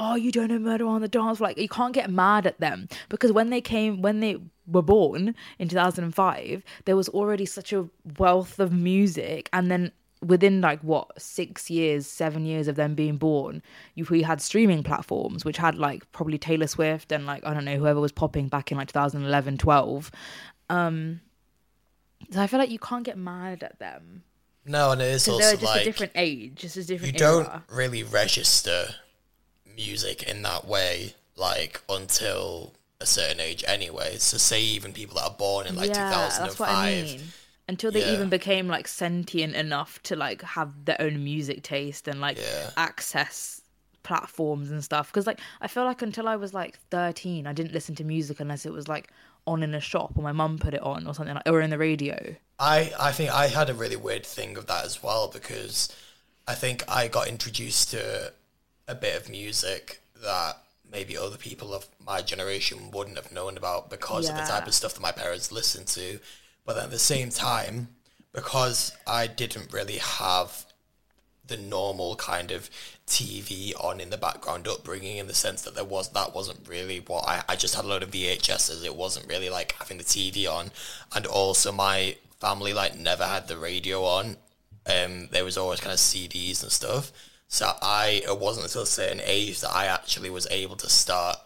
oh, 0.00 0.14
you 0.14 0.32
don't 0.32 0.48
know 0.48 0.58
Murder 0.58 0.86
on 0.86 1.02
the 1.02 1.08
Dance 1.08 1.38
Floor. 1.38 1.50
Like, 1.50 1.58
you 1.58 1.68
can't 1.68 1.92
get 1.92 2.10
mad 2.10 2.46
at 2.46 2.58
them 2.58 2.88
because 3.10 3.30
when 3.32 3.50
they 3.50 3.60
came, 3.60 4.00
when 4.00 4.20
they 4.20 4.38
were 4.66 4.82
born 4.82 5.34
in 5.58 5.68
2005, 5.68 6.64
there 6.86 6.96
was 6.96 7.08
already 7.10 7.44
such 7.44 7.72
a 7.72 7.86
wealth 8.18 8.58
of 8.58 8.72
music. 8.72 9.50
And 9.52 9.70
then 9.70 9.92
within 10.22 10.62
like 10.62 10.80
what 10.80 11.20
six 11.20 11.70
years, 11.70 12.06
seven 12.06 12.46
years 12.46 12.66
of 12.66 12.76
them 12.76 12.94
being 12.94 13.18
born, 13.18 13.62
you 13.94 14.06
we 14.10 14.22
had 14.22 14.40
streaming 14.40 14.82
platforms 14.82 15.44
which 15.44 15.58
had 15.58 15.76
like 15.76 16.10
probably 16.12 16.38
Taylor 16.38 16.66
Swift 16.66 17.12
and 17.12 17.26
like 17.26 17.44
I 17.46 17.52
don't 17.52 17.64
know 17.64 17.76
whoever 17.76 18.00
was 18.00 18.12
popping 18.12 18.48
back 18.48 18.72
in 18.72 18.78
like 18.78 18.88
2011, 18.88 19.58
12. 19.58 20.10
Um, 20.70 21.20
so 22.30 22.40
I 22.40 22.46
feel 22.46 22.58
like 22.58 22.70
you 22.70 22.78
can't 22.78 23.04
get 23.04 23.18
mad 23.18 23.62
at 23.62 23.78
them 23.78 24.22
No, 24.64 24.92
and 24.92 25.02
it 25.02 25.06
is 25.06 25.24
they're 25.26 25.34
also 25.34 25.52
just 25.52 25.62
like 25.62 25.82
a 25.82 25.84
different 25.84 26.12
age, 26.14 26.54
just 26.56 26.76
a 26.76 26.84
different. 26.84 27.12
you 27.12 27.18
don't 27.18 27.46
era. 27.46 27.64
really 27.70 28.02
register 28.02 28.94
music 29.86 30.22
in 30.22 30.42
that 30.42 30.66
way, 30.66 31.14
like 31.36 31.80
until 31.88 32.74
a 33.00 33.06
certain 33.06 33.40
age 33.40 33.64
anyway. 33.66 34.16
So 34.18 34.36
say 34.36 34.60
even 34.62 34.92
people 34.92 35.16
that 35.16 35.24
are 35.24 35.36
born 35.36 35.66
in 35.66 35.76
like 35.76 35.88
yeah, 35.88 36.10
that's 36.10 36.36
2005. 36.38 36.58
what 36.60 36.68
I 36.68 37.02
mean. 37.02 37.20
Until 37.68 37.90
they 37.92 38.00
Yeah. 38.00 38.12
even 38.14 38.28
became 38.28 38.68
like 38.68 38.86
sentient 38.88 39.54
enough 39.54 40.02
to 40.04 40.16
like 40.16 40.42
have 40.42 40.84
their 40.84 41.00
own 41.00 41.22
music 41.24 41.62
taste 41.62 42.08
and 42.08 42.20
like 42.20 42.36
Yeah. 42.38 42.70
access 42.76 43.62
platforms 44.02 44.70
and 44.70 44.82
stuff. 44.84 45.08
Because 45.08 45.26
like 45.26 45.40
I 45.60 45.68
feel 45.68 45.84
like 45.84 46.02
until 46.02 46.28
I 46.28 46.36
was 46.36 46.52
like 46.52 46.78
thirteen, 46.90 47.46
I 47.46 47.52
didn't 47.52 47.72
listen 47.72 47.94
to 47.96 48.04
music 48.04 48.40
unless 48.40 48.66
it 48.66 48.72
was 48.72 48.88
like 48.88 49.08
on 49.46 49.62
in 49.62 49.74
a 49.74 49.80
shop 49.80 50.12
or 50.16 50.22
my 50.22 50.32
mum 50.32 50.58
put 50.58 50.74
it 50.74 50.82
on 50.82 51.06
or 51.06 51.14
something 51.14 51.34
like 51.34 51.48
or 51.48 51.60
in 51.62 51.70
the 51.70 51.78
radio. 51.78 52.34
I, 52.58 52.92
I 53.00 53.12
think 53.12 53.30
I 53.30 53.46
had 53.46 53.70
a 53.70 53.74
really 53.74 53.96
weird 53.96 54.26
thing 54.26 54.58
of 54.58 54.66
that 54.66 54.84
as 54.84 55.02
well 55.02 55.28
because 55.28 55.88
I 56.46 56.54
think 56.54 56.84
I 56.86 57.08
got 57.08 57.26
introduced 57.28 57.90
to 57.92 58.32
a 58.90 58.94
bit 58.94 59.16
of 59.16 59.30
music 59.30 60.00
that 60.22 60.58
maybe 60.90 61.16
other 61.16 61.36
people 61.36 61.72
of 61.72 61.86
my 62.04 62.20
generation 62.20 62.90
wouldn't 62.90 63.16
have 63.16 63.32
known 63.32 63.56
about 63.56 63.88
because 63.88 64.28
of 64.28 64.34
the 64.34 64.42
type 64.42 64.66
of 64.66 64.74
stuff 64.74 64.94
that 64.94 65.00
my 65.00 65.12
parents 65.12 65.52
listened 65.52 65.86
to. 65.86 66.18
But 66.66 66.74
then 66.74 66.84
at 66.84 66.90
the 66.90 66.98
same 66.98 67.30
time, 67.30 67.88
because 68.32 68.92
I 69.06 69.26
didn't 69.26 69.72
really 69.72 69.98
have 69.98 70.66
the 71.46 71.56
normal 71.56 72.16
kind 72.16 72.50
of 72.50 72.70
TV 73.06 73.72
on 73.82 74.00
in 74.00 74.10
the 74.10 74.16
background 74.16 74.68
upbringing 74.68 75.18
in 75.18 75.26
the 75.26 75.34
sense 75.34 75.62
that 75.62 75.74
there 75.74 75.84
was 75.84 76.10
that 76.10 76.34
wasn't 76.34 76.68
really 76.68 77.00
what 77.00 77.26
I, 77.26 77.42
I 77.48 77.56
just 77.56 77.74
had 77.74 77.84
a 77.84 77.88
load 77.88 78.02
of 78.02 78.10
VHSs. 78.10 78.84
It 78.84 78.94
wasn't 78.94 79.28
really 79.28 79.50
like 79.50 79.74
having 79.78 79.98
the 79.98 80.04
TV 80.04 80.46
on, 80.48 80.70
and 81.14 81.26
also 81.26 81.72
my 81.72 82.16
family 82.40 82.72
like 82.72 82.98
never 82.98 83.24
had 83.24 83.48
the 83.48 83.56
radio 83.56 84.04
on. 84.04 84.36
Um, 84.86 85.28
there 85.30 85.44
was 85.44 85.58
always 85.58 85.80
kind 85.80 85.92
of 85.92 85.98
CDs 85.98 86.62
and 86.62 86.72
stuff. 86.72 87.12
So 87.50 87.72
I 87.82 88.22
it 88.26 88.40
wasn't 88.40 88.66
until 88.68 88.82
a 88.84 88.86
certain 88.86 89.22
age 89.24 89.60
that 89.62 89.72
I 89.74 89.86
actually 89.86 90.30
was 90.30 90.48
able 90.50 90.76
to 90.76 90.88
start 90.90 91.38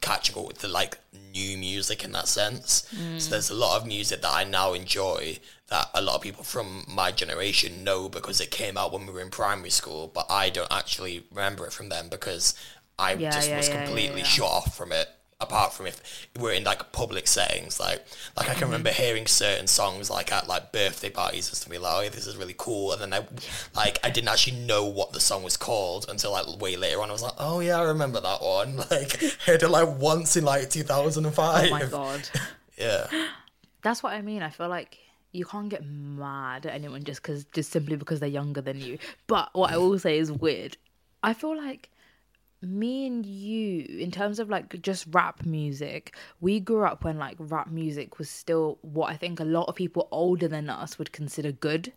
catching 0.00 0.38
up 0.38 0.46
with 0.46 0.58
the 0.58 0.68
like 0.68 0.98
new 1.32 1.58
music 1.58 2.04
in 2.04 2.12
that 2.12 2.28
sense. 2.28 2.86
So 3.16 3.28
mm. 3.28 3.30
there's 3.30 3.50
a 3.50 3.54
lot 3.54 3.80
of 3.80 3.86
music 3.86 4.22
that 4.22 4.32
I 4.32 4.44
now 4.44 4.74
enjoy 4.74 5.38
that 5.68 5.88
a 5.94 6.02
lot 6.02 6.16
of 6.16 6.22
people 6.22 6.44
from 6.44 6.84
my 6.88 7.12
generation 7.12 7.84
know 7.84 8.08
because 8.08 8.40
it 8.40 8.50
came 8.50 8.78
out 8.78 8.92
when 8.92 9.06
we 9.06 9.12
were 9.12 9.20
in 9.22 9.30
primary 9.30 9.70
school, 9.70 10.10
but 10.12 10.26
I 10.30 10.50
don't 10.50 10.72
actually 10.72 11.24
remember 11.30 11.66
it 11.66 11.72
from 11.72 11.88
them 11.90 12.08
because 12.10 12.54
I 12.98 13.14
Yeah, 13.14 13.30
just 13.30 13.48
yeah, 13.48 13.56
was 13.56 13.68
yeah, 13.68 13.84
completely 13.84 14.24
shut 14.24 14.46
off 14.46 14.76
from 14.76 14.92
it. 14.92 15.08
Apart 15.40 15.72
from 15.72 15.86
if 15.86 16.28
we're 16.38 16.52
in 16.52 16.64
like 16.64 16.92
public 16.92 17.26
settings, 17.26 17.80
like 17.80 18.04
like 18.36 18.48
I 18.48 18.52
can 18.52 18.54
mm-hmm. 18.54 18.64
remember 18.64 18.90
hearing 18.90 19.26
certain 19.26 19.66
songs 19.66 20.10
like 20.10 20.32
at 20.32 20.48
like 20.48 20.72
birthday 20.72 21.10
parties 21.10 21.48
and 21.48 21.56
stuff, 21.56 21.70
be 21.70 21.78
like, 21.78 21.92
oh, 21.94 22.08
this 22.10 22.26
is 22.26 22.36
really 22.36 22.54
cool, 22.58 22.92
and 22.92 23.00
then 23.00 23.14
I 23.14 23.26
like 23.74 23.98
I 24.04 24.10
didn't 24.10 24.28
actually 24.28 24.58
know 24.58 24.84
what 24.84 25.12
the 25.12 25.20
song 25.20 25.42
was 25.42 25.56
called 25.56 26.06
until 26.08 26.32
like 26.32 26.60
way 26.60 26.76
later 26.76 27.00
on. 27.00 27.08
I 27.08 27.12
was 27.12 27.22
like, 27.22 27.34
oh 27.38 27.60
yeah, 27.60 27.78
I 27.78 27.84
remember 27.84 28.20
that 28.20 28.42
one. 28.42 28.78
Like 28.90 29.22
heard 29.46 29.62
it 29.62 29.68
like 29.68 29.88
once 29.98 30.36
in 30.36 30.44
like 30.44 30.68
2005. 30.68 31.66
Oh 31.66 31.70
my 31.70 31.84
god. 31.84 32.28
Yeah. 32.76 33.06
That's 33.82 34.02
what 34.02 34.14
I 34.14 34.22
mean. 34.22 34.42
I 34.42 34.50
feel 34.50 34.68
like 34.68 34.98
you 35.32 35.44
can't 35.44 35.68
get 35.68 35.84
mad 35.84 36.66
at 36.66 36.74
anyone 36.74 37.04
just 37.04 37.22
because 37.22 37.44
just 37.44 37.70
simply 37.70 37.96
because 37.96 38.20
they're 38.20 38.28
younger 38.28 38.60
than 38.60 38.80
you. 38.80 38.98
But 39.26 39.50
what 39.52 39.70
I 39.70 39.74
mm. 39.74 39.80
will 39.80 39.98
say 39.98 40.18
is 40.18 40.32
weird. 40.32 40.76
I 41.22 41.34
feel 41.34 41.56
like 41.56 41.90
me 42.62 43.06
and 43.06 43.24
you, 43.24 43.86
in 43.98 44.10
terms 44.10 44.38
of 44.38 44.50
like 44.50 44.80
just 44.82 45.06
rap 45.10 45.44
music, 45.44 46.14
we 46.40 46.60
grew 46.60 46.84
up 46.84 47.04
when 47.04 47.18
like 47.18 47.36
rap 47.38 47.70
music 47.70 48.18
was 48.18 48.28
still 48.28 48.78
what 48.82 49.10
I 49.10 49.16
think 49.16 49.40
a 49.40 49.44
lot 49.44 49.64
of 49.68 49.74
people 49.74 50.08
older 50.10 50.48
than 50.48 50.68
us 50.68 50.98
would 50.98 51.12
consider 51.12 51.52
good. 51.52 51.92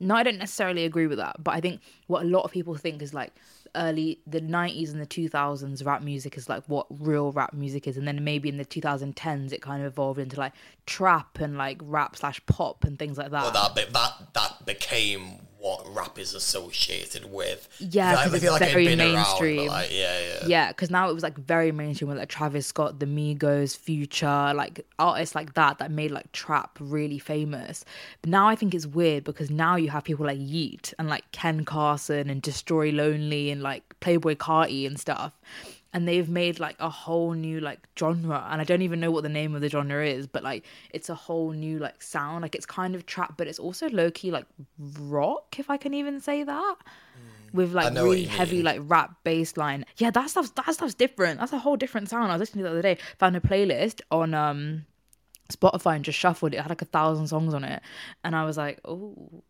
No, 0.00 0.14
I 0.14 0.22
don't 0.22 0.38
necessarily 0.38 0.84
agree 0.84 1.08
with 1.08 1.18
that, 1.18 1.42
but 1.42 1.54
I 1.54 1.60
think 1.60 1.80
what 2.06 2.22
a 2.22 2.28
lot 2.28 2.42
of 2.42 2.52
people 2.52 2.76
think 2.76 3.02
is 3.02 3.12
like 3.12 3.32
early 3.74 4.20
the 4.26 4.40
90s 4.40 4.92
and 4.92 5.00
the 5.00 5.06
2000s 5.06 5.84
rap 5.84 6.02
music 6.02 6.36
is 6.36 6.48
like 6.48 6.62
what 6.68 6.86
real 6.90 7.32
rap 7.32 7.52
music 7.52 7.86
is 7.86 7.96
and 7.96 8.08
then 8.08 8.24
maybe 8.24 8.48
in 8.48 8.56
the 8.56 8.64
2010s 8.64 9.52
it 9.52 9.60
kind 9.60 9.82
of 9.82 9.92
evolved 9.92 10.18
into 10.18 10.38
like 10.38 10.54
trap 10.86 11.38
and 11.38 11.58
like 11.58 11.78
rap 11.82 12.16
slash 12.16 12.40
pop 12.46 12.84
and 12.84 12.98
things 12.98 13.18
like 13.18 13.30
that 13.30 13.52
But 13.52 13.74
that 13.74 13.92
that 13.92 14.34
that 14.34 14.64
became 14.64 15.40
what 15.58 15.84
rap 15.94 16.18
is 16.18 16.34
associated 16.34 17.30
with. 17.32 17.68
Yeah, 17.80 18.10
I 18.16 18.24
'cause 18.24 18.34
it's 18.34 18.44
feel 18.44 18.52
like 18.52 18.70
very 18.70 18.86
been 18.86 19.00
around, 19.00 19.14
mainstream. 19.14 19.68
like, 19.68 19.90
yeah, 19.90 20.18
yeah. 20.20 20.46
yeah 20.46 20.68
because 20.68 20.90
now 20.90 21.08
it 21.10 21.14
was 21.14 21.22
like 21.22 21.36
very 21.36 21.72
mainstream 21.72 22.08
with 22.08 22.18
like 22.18 22.28
travis 22.28 22.66
scott 22.66 23.00
the 23.00 23.06
migos 23.06 23.76
future 23.76 24.52
like 24.54 24.86
artists 24.98 25.34
like 25.34 25.54
that 25.54 25.78
that 25.78 25.90
made 25.90 26.10
like 26.12 26.30
trap 26.32 26.78
really 26.80 27.18
famous 27.18 27.84
but 28.22 28.30
now 28.30 28.48
i 28.48 28.54
think 28.54 28.74
it's 28.74 28.86
weird 28.86 29.24
because 29.24 29.50
now 29.50 29.74
you 29.74 29.88
have 29.90 30.04
people 30.04 30.24
like 30.26 30.38
Yeat 30.40 30.94
and 30.98 31.08
like 31.08 31.30
ken 31.32 31.64
carson 31.64 32.30
and 32.30 32.40
destroy 32.40 32.90
lonely 32.90 33.50
and 33.50 33.60
like 33.62 33.82
playboy 34.00 34.36
carti 34.36 34.86
and 34.86 34.98
stuff 35.00 35.32
and 35.92 36.06
they've 36.06 36.28
made 36.28 36.60
like 36.60 36.76
a 36.80 36.90
whole 36.90 37.32
new 37.32 37.60
like 37.60 37.80
genre 37.98 38.46
and 38.50 38.60
i 38.60 38.64
don't 38.64 38.82
even 38.82 39.00
know 39.00 39.10
what 39.10 39.22
the 39.22 39.28
name 39.28 39.54
of 39.54 39.60
the 39.60 39.68
genre 39.68 40.04
is 40.04 40.26
but 40.26 40.42
like 40.42 40.64
it's 40.90 41.08
a 41.08 41.14
whole 41.14 41.50
new 41.52 41.78
like 41.78 42.02
sound 42.02 42.42
like 42.42 42.54
it's 42.54 42.66
kind 42.66 42.94
of 42.94 43.06
trap 43.06 43.34
but 43.36 43.46
it's 43.46 43.58
also 43.58 43.88
low-key 43.90 44.30
like 44.30 44.46
rock 45.00 45.56
if 45.58 45.70
i 45.70 45.76
can 45.76 45.94
even 45.94 46.20
say 46.20 46.42
that 46.42 46.76
with 47.52 47.72
like 47.72 47.94
really 47.94 48.24
heavy 48.24 48.62
like 48.62 48.80
rap 48.84 49.16
bass 49.24 49.56
line. 49.56 49.84
Yeah, 49.96 50.10
that 50.10 50.30
stuff's 50.30 50.50
that 50.50 50.72
stuff's 50.74 50.94
different. 50.94 51.40
That's 51.40 51.52
a 51.52 51.58
whole 51.58 51.76
different 51.76 52.08
sound. 52.08 52.30
I 52.30 52.34
was 52.34 52.40
listening 52.40 52.64
to 52.64 52.68
the 52.68 52.72
other 52.72 52.82
day, 52.82 52.98
found 53.18 53.36
a 53.36 53.40
playlist 53.40 54.00
on 54.10 54.34
um 54.34 54.84
Spotify 55.50 55.96
and 55.96 56.04
just 56.04 56.18
shuffled 56.18 56.52
it. 56.52 56.58
It 56.58 56.62
had 56.62 56.70
like 56.70 56.82
a 56.82 56.86
thousand 56.86 57.28
songs 57.28 57.54
on 57.54 57.64
it. 57.64 57.82
And 58.22 58.36
I 58.36 58.44
was 58.44 58.56
like, 58.56 58.80
oh, 58.84 59.42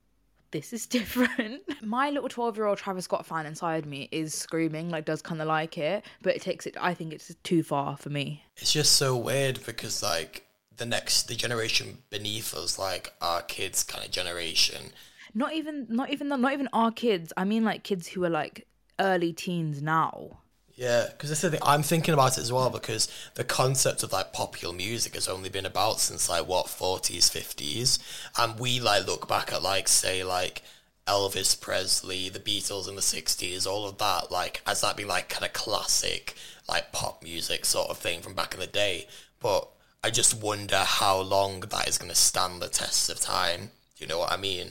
this 0.50 0.72
is 0.72 0.86
different. 0.98 1.62
My 1.82 2.10
little 2.10 2.28
12 2.28 2.56
year 2.56 2.66
old 2.66 2.78
Travis 2.78 3.04
Scott 3.04 3.26
fan 3.26 3.46
inside 3.46 3.86
me 3.86 4.08
is 4.12 4.34
screaming, 4.34 4.90
like, 4.90 5.04
does 5.04 5.22
kind 5.22 5.40
of 5.40 5.48
like 5.48 5.78
it, 5.78 6.04
but 6.22 6.34
it 6.36 6.42
takes 6.42 6.66
it, 6.66 6.76
I 6.80 6.94
think 6.94 7.12
it's 7.12 7.34
too 7.42 7.62
far 7.62 7.96
for 7.96 8.10
me. 8.10 8.42
It's 8.56 8.72
just 8.72 8.92
so 8.94 9.16
weird 9.16 9.60
because 9.64 10.02
like 10.02 10.46
the 10.76 10.86
next 10.86 11.24
the 11.28 11.34
generation 11.34 11.98
beneath 12.10 12.54
us, 12.54 12.78
like 12.78 13.12
our 13.20 13.42
kids 13.42 13.82
kind 13.82 14.04
of 14.04 14.10
generation, 14.10 14.92
Not 15.34 15.52
even, 15.54 15.86
not 15.88 16.10
even, 16.10 16.28
the 16.28 16.36
not 16.36 16.52
even 16.52 16.68
our 16.72 16.90
kids. 16.90 17.32
I 17.36 17.44
mean, 17.44 17.64
like, 17.64 17.82
kids 17.84 18.06
who 18.08 18.24
are 18.24 18.30
like 18.30 18.66
early 18.98 19.32
teens 19.32 19.82
now. 19.82 20.38
Yeah, 20.78 21.06
because 21.10 21.28
this 21.28 21.42
is 21.42 21.50
the 21.50 21.56
thing. 21.56 21.66
I'm 21.66 21.82
thinking 21.82 22.14
about 22.14 22.38
it 22.38 22.42
as 22.42 22.52
well 22.52 22.70
because 22.70 23.08
the 23.34 23.42
concept 23.42 24.04
of 24.04 24.12
like 24.12 24.32
popular 24.32 24.72
music 24.72 25.14
has 25.14 25.26
only 25.26 25.48
been 25.48 25.66
about 25.66 25.98
since 25.98 26.28
like 26.28 26.46
what 26.46 26.66
40s, 26.66 27.28
50s, 27.28 27.98
and 28.38 28.60
we 28.60 28.78
like 28.78 29.04
look 29.04 29.26
back 29.26 29.52
at 29.52 29.60
like 29.60 29.88
say 29.88 30.22
like 30.22 30.62
Elvis 31.08 31.60
Presley, 31.60 32.28
the 32.28 32.38
Beatles 32.38 32.88
in 32.88 32.94
the 32.94 33.00
60s, 33.00 33.66
all 33.66 33.88
of 33.88 33.98
that 33.98 34.30
like 34.30 34.62
as 34.68 34.82
that 34.82 34.96
being 34.96 35.08
like 35.08 35.28
kind 35.28 35.44
of 35.44 35.52
classic 35.52 36.36
like 36.68 36.92
pop 36.92 37.24
music 37.24 37.64
sort 37.64 37.90
of 37.90 37.98
thing 37.98 38.20
from 38.20 38.34
back 38.34 38.54
in 38.54 38.60
the 38.60 38.68
day. 38.68 39.08
But 39.40 39.68
I 40.04 40.10
just 40.10 40.40
wonder 40.40 40.78
how 40.78 41.18
long 41.18 41.58
that 41.58 41.88
is 41.88 41.98
going 41.98 42.10
to 42.10 42.14
stand 42.14 42.62
the 42.62 42.68
test 42.68 43.10
of 43.10 43.18
time. 43.18 43.72
Do 43.96 44.04
you 44.04 44.06
know 44.06 44.20
what 44.20 44.30
I 44.30 44.36
mean? 44.36 44.68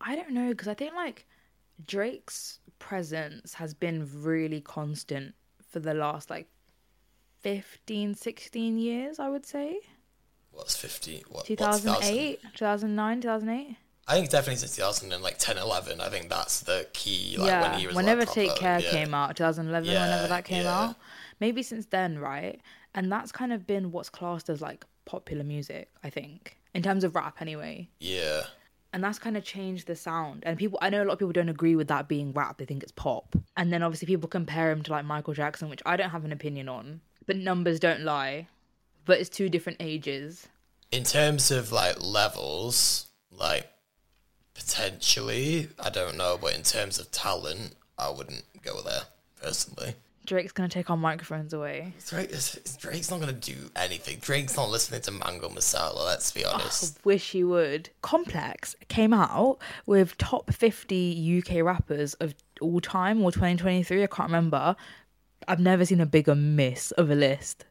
I 0.00 0.14
don't 0.14 0.30
know 0.30 0.50
because 0.50 0.68
I 0.68 0.74
think 0.74 0.94
like 0.94 1.26
Drake's 1.84 2.60
presence 2.78 3.54
has 3.54 3.74
been 3.74 4.08
really 4.22 4.60
constant 4.60 5.34
for 5.70 5.80
the 5.80 5.94
last 5.94 6.30
like 6.30 6.48
15, 7.40 8.14
16 8.14 8.78
years, 8.78 9.18
I 9.18 9.28
would 9.28 9.46
say. 9.46 9.78
What's 10.50 10.76
50? 10.76 11.24
What, 11.28 11.36
what's 11.36 11.48
2008, 11.48 12.40
2009, 12.54 13.20
2008. 13.20 13.76
I 14.08 14.14
think 14.14 14.30
definitely 14.30 14.56
since 14.56 14.76
2000 14.76 15.12
and 15.12 15.22
like 15.22 15.38
10, 15.38 15.58
11. 15.58 16.00
I 16.00 16.08
think 16.08 16.28
that's 16.28 16.60
the 16.60 16.86
key. 16.92 17.36
Like 17.38 17.48
yeah, 17.48 17.70
when 17.70 17.80
he 17.80 17.86
was 17.88 17.96
whenever 17.96 18.20
like, 18.20 18.32
Take 18.32 18.56
Care 18.56 18.78
yeah. 18.78 18.90
came 18.90 19.14
out, 19.14 19.36
2011, 19.36 19.88
Yeah, 19.88 20.02
whenever 20.02 20.28
that 20.28 20.44
came 20.44 20.64
yeah. 20.64 20.80
out. 20.80 20.96
Maybe 21.40 21.62
since 21.62 21.86
then, 21.86 22.18
right? 22.18 22.60
And 22.94 23.10
that's 23.10 23.32
kind 23.32 23.52
of 23.52 23.66
been 23.66 23.92
what's 23.92 24.08
classed 24.08 24.48
as 24.48 24.60
like 24.60 24.84
popular 25.04 25.44
music, 25.44 25.90
I 26.02 26.10
think, 26.10 26.56
in 26.72 26.82
terms 26.82 27.04
of 27.04 27.14
rap 27.14 27.36
anyway. 27.40 27.88
Yeah. 27.98 28.42
And 28.92 29.02
that's 29.02 29.18
kind 29.18 29.36
of 29.36 29.44
changed 29.44 29.86
the 29.86 29.96
sound. 29.96 30.42
And 30.46 30.58
people, 30.58 30.78
I 30.82 30.90
know 30.90 31.02
a 31.02 31.04
lot 31.04 31.14
of 31.14 31.18
people 31.18 31.32
don't 31.32 31.48
agree 31.48 31.76
with 31.76 31.88
that 31.88 32.08
being 32.08 32.32
rap; 32.32 32.58
they 32.58 32.64
think 32.64 32.82
it's 32.82 32.92
pop. 32.92 33.36
And 33.56 33.72
then 33.72 33.82
obviously 33.82 34.06
people 34.06 34.28
compare 34.28 34.70
him 34.70 34.82
to 34.82 34.92
like 34.92 35.04
Michael 35.04 35.34
Jackson, 35.34 35.68
which 35.68 35.82
I 35.86 35.96
don't 35.96 36.10
have 36.10 36.24
an 36.24 36.32
opinion 36.32 36.68
on. 36.68 37.00
But 37.26 37.36
numbers 37.36 37.80
don't 37.80 38.02
lie. 38.02 38.48
But 39.04 39.20
it's 39.20 39.28
two 39.28 39.48
different 39.48 39.78
ages. 39.80 40.48
In 40.90 41.04
terms 41.04 41.50
of 41.50 41.72
like 41.72 42.00
levels, 42.00 43.06
like 43.30 43.70
potentially, 44.54 45.68
I 45.78 45.90
don't 45.90 46.16
know, 46.16 46.38
but 46.40 46.54
in 46.54 46.62
terms 46.62 46.98
of 46.98 47.10
talent, 47.10 47.74
I 47.98 48.10
wouldn't 48.10 48.44
go 48.62 48.82
there 48.82 49.02
personally. 49.40 49.94
Drake's 50.26 50.52
gonna 50.52 50.68
take 50.68 50.90
our 50.90 50.96
microphones 50.96 51.52
away. 51.52 51.94
Drake 52.06 52.30
Drake's 52.78 53.10
not 53.10 53.20
gonna 53.20 53.32
do 53.32 53.70
anything. 53.76 54.18
Drake's 54.20 54.56
not 54.56 54.70
listening 54.70 55.00
to 55.02 55.12
Mango 55.12 55.48
Masala. 55.48 56.04
Let's 56.04 56.32
be 56.32 56.44
oh, 56.44 56.50
honest. 56.52 56.98
Wish 57.04 57.30
he 57.30 57.44
would. 57.44 57.90
Complex 58.02 58.74
came 58.88 59.14
out 59.14 59.58
with 59.86 60.18
top 60.18 60.52
50 60.52 61.42
UK 61.42 61.64
rappers 61.64 62.14
of 62.14 62.34
all 62.60 62.80
time 62.80 63.22
or 63.22 63.32
2023. 63.32 64.02
I 64.02 64.06
can't 64.06 64.28
remember. 64.28 64.76
I've 65.48 65.60
never 65.60 65.84
seen 65.84 66.00
a 66.00 66.06
bigger 66.06 66.34
miss 66.34 66.90
of 66.92 67.10
a 67.10 67.14
list. 67.14 67.64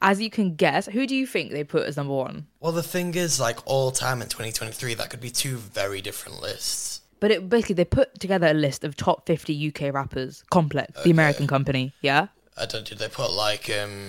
As 0.00 0.20
you 0.20 0.30
can 0.30 0.56
guess, 0.56 0.86
who 0.86 1.06
do 1.06 1.14
you 1.14 1.28
think 1.28 1.52
they 1.52 1.62
put 1.62 1.86
as 1.86 1.96
number 1.96 2.14
one? 2.14 2.48
Well, 2.58 2.72
the 2.72 2.82
thing 2.82 3.14
is, 3.14 3.38
like 3.38 3.58
all 3.66 3.92
time 3.92 4.20
in 4.20 4.28
2023, 4.28 4.94
that 4.94 5.10
could 5.10 5.20
be 5.20 5.30
two 5.30 5.56
very 5.56 6.00
different 6.00 6.42
lists. 6.42 7.01
But 7.22 7.30
it 7.30 7.48
basically 7.48 7.76
they 7.76 7.84
put 7.84 8.18
together 8.18 8.48
a 8.48 8.52
list 8.52 8.82
of 8.82 8.96
top 8.96 9.26
50 9.26 9.68
UK 9.68 9.94
rappers. 9.94 10.42
Complex, 10.50 11.00
the 11.04 11.12
American 11.12 11.46
company. 11.46 11.92
Yeah, 12.00 12.26
I 12.58 12.66
don't. 12.66 12.84
Did 12.84 12.98
they 12.98 13.06
put 13.06 13.30
like 13.30 13.70
um, 13.70 14.08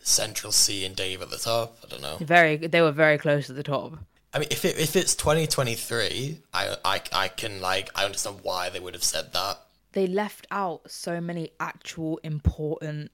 Central 0.00 0.52
Cee 0.52 0.84
and 0.84 0.94
Dave 0.94 1.22
at 1.22 1.30
the 1.30 1.38
top? 1.38 1.78
I 1.84 1.88
don't 1.88 2.00
know. 2.00 2.18
very. 2.20 2.56
They 2.56 2.82
were 2.82 2.92
very 2.92 3.18
close 3.18 3.46
to 3.46 3.52
the 3.52 3.64
top. 3.64 3.98
I 4.32 4.38
mean, 4.38 4.46
if 4.52 4.64
it, 4.64 4.78
if 4.78 4.94
it's 4.94 5.16
2023, 5.16 6.38
I, 6.54 6.76
I 6.84 7.02
I 7.12 7.26
can 7.26 7.60
like 7.60 7.90
I 7.96 8.04
understand 8.04 8.36
why 8.44 8.70
they 8.70 8.78
would 8.78 8.94
have 8.94 9.02
said 9.02 9.32
that. 9.32 9.58
They 9.90 10.06
left 10.06 10.46
out 10.52 10.88
so 10.88 11.20
many 11.20 11.50
actual 11.58 12.20
important 12.22 13.10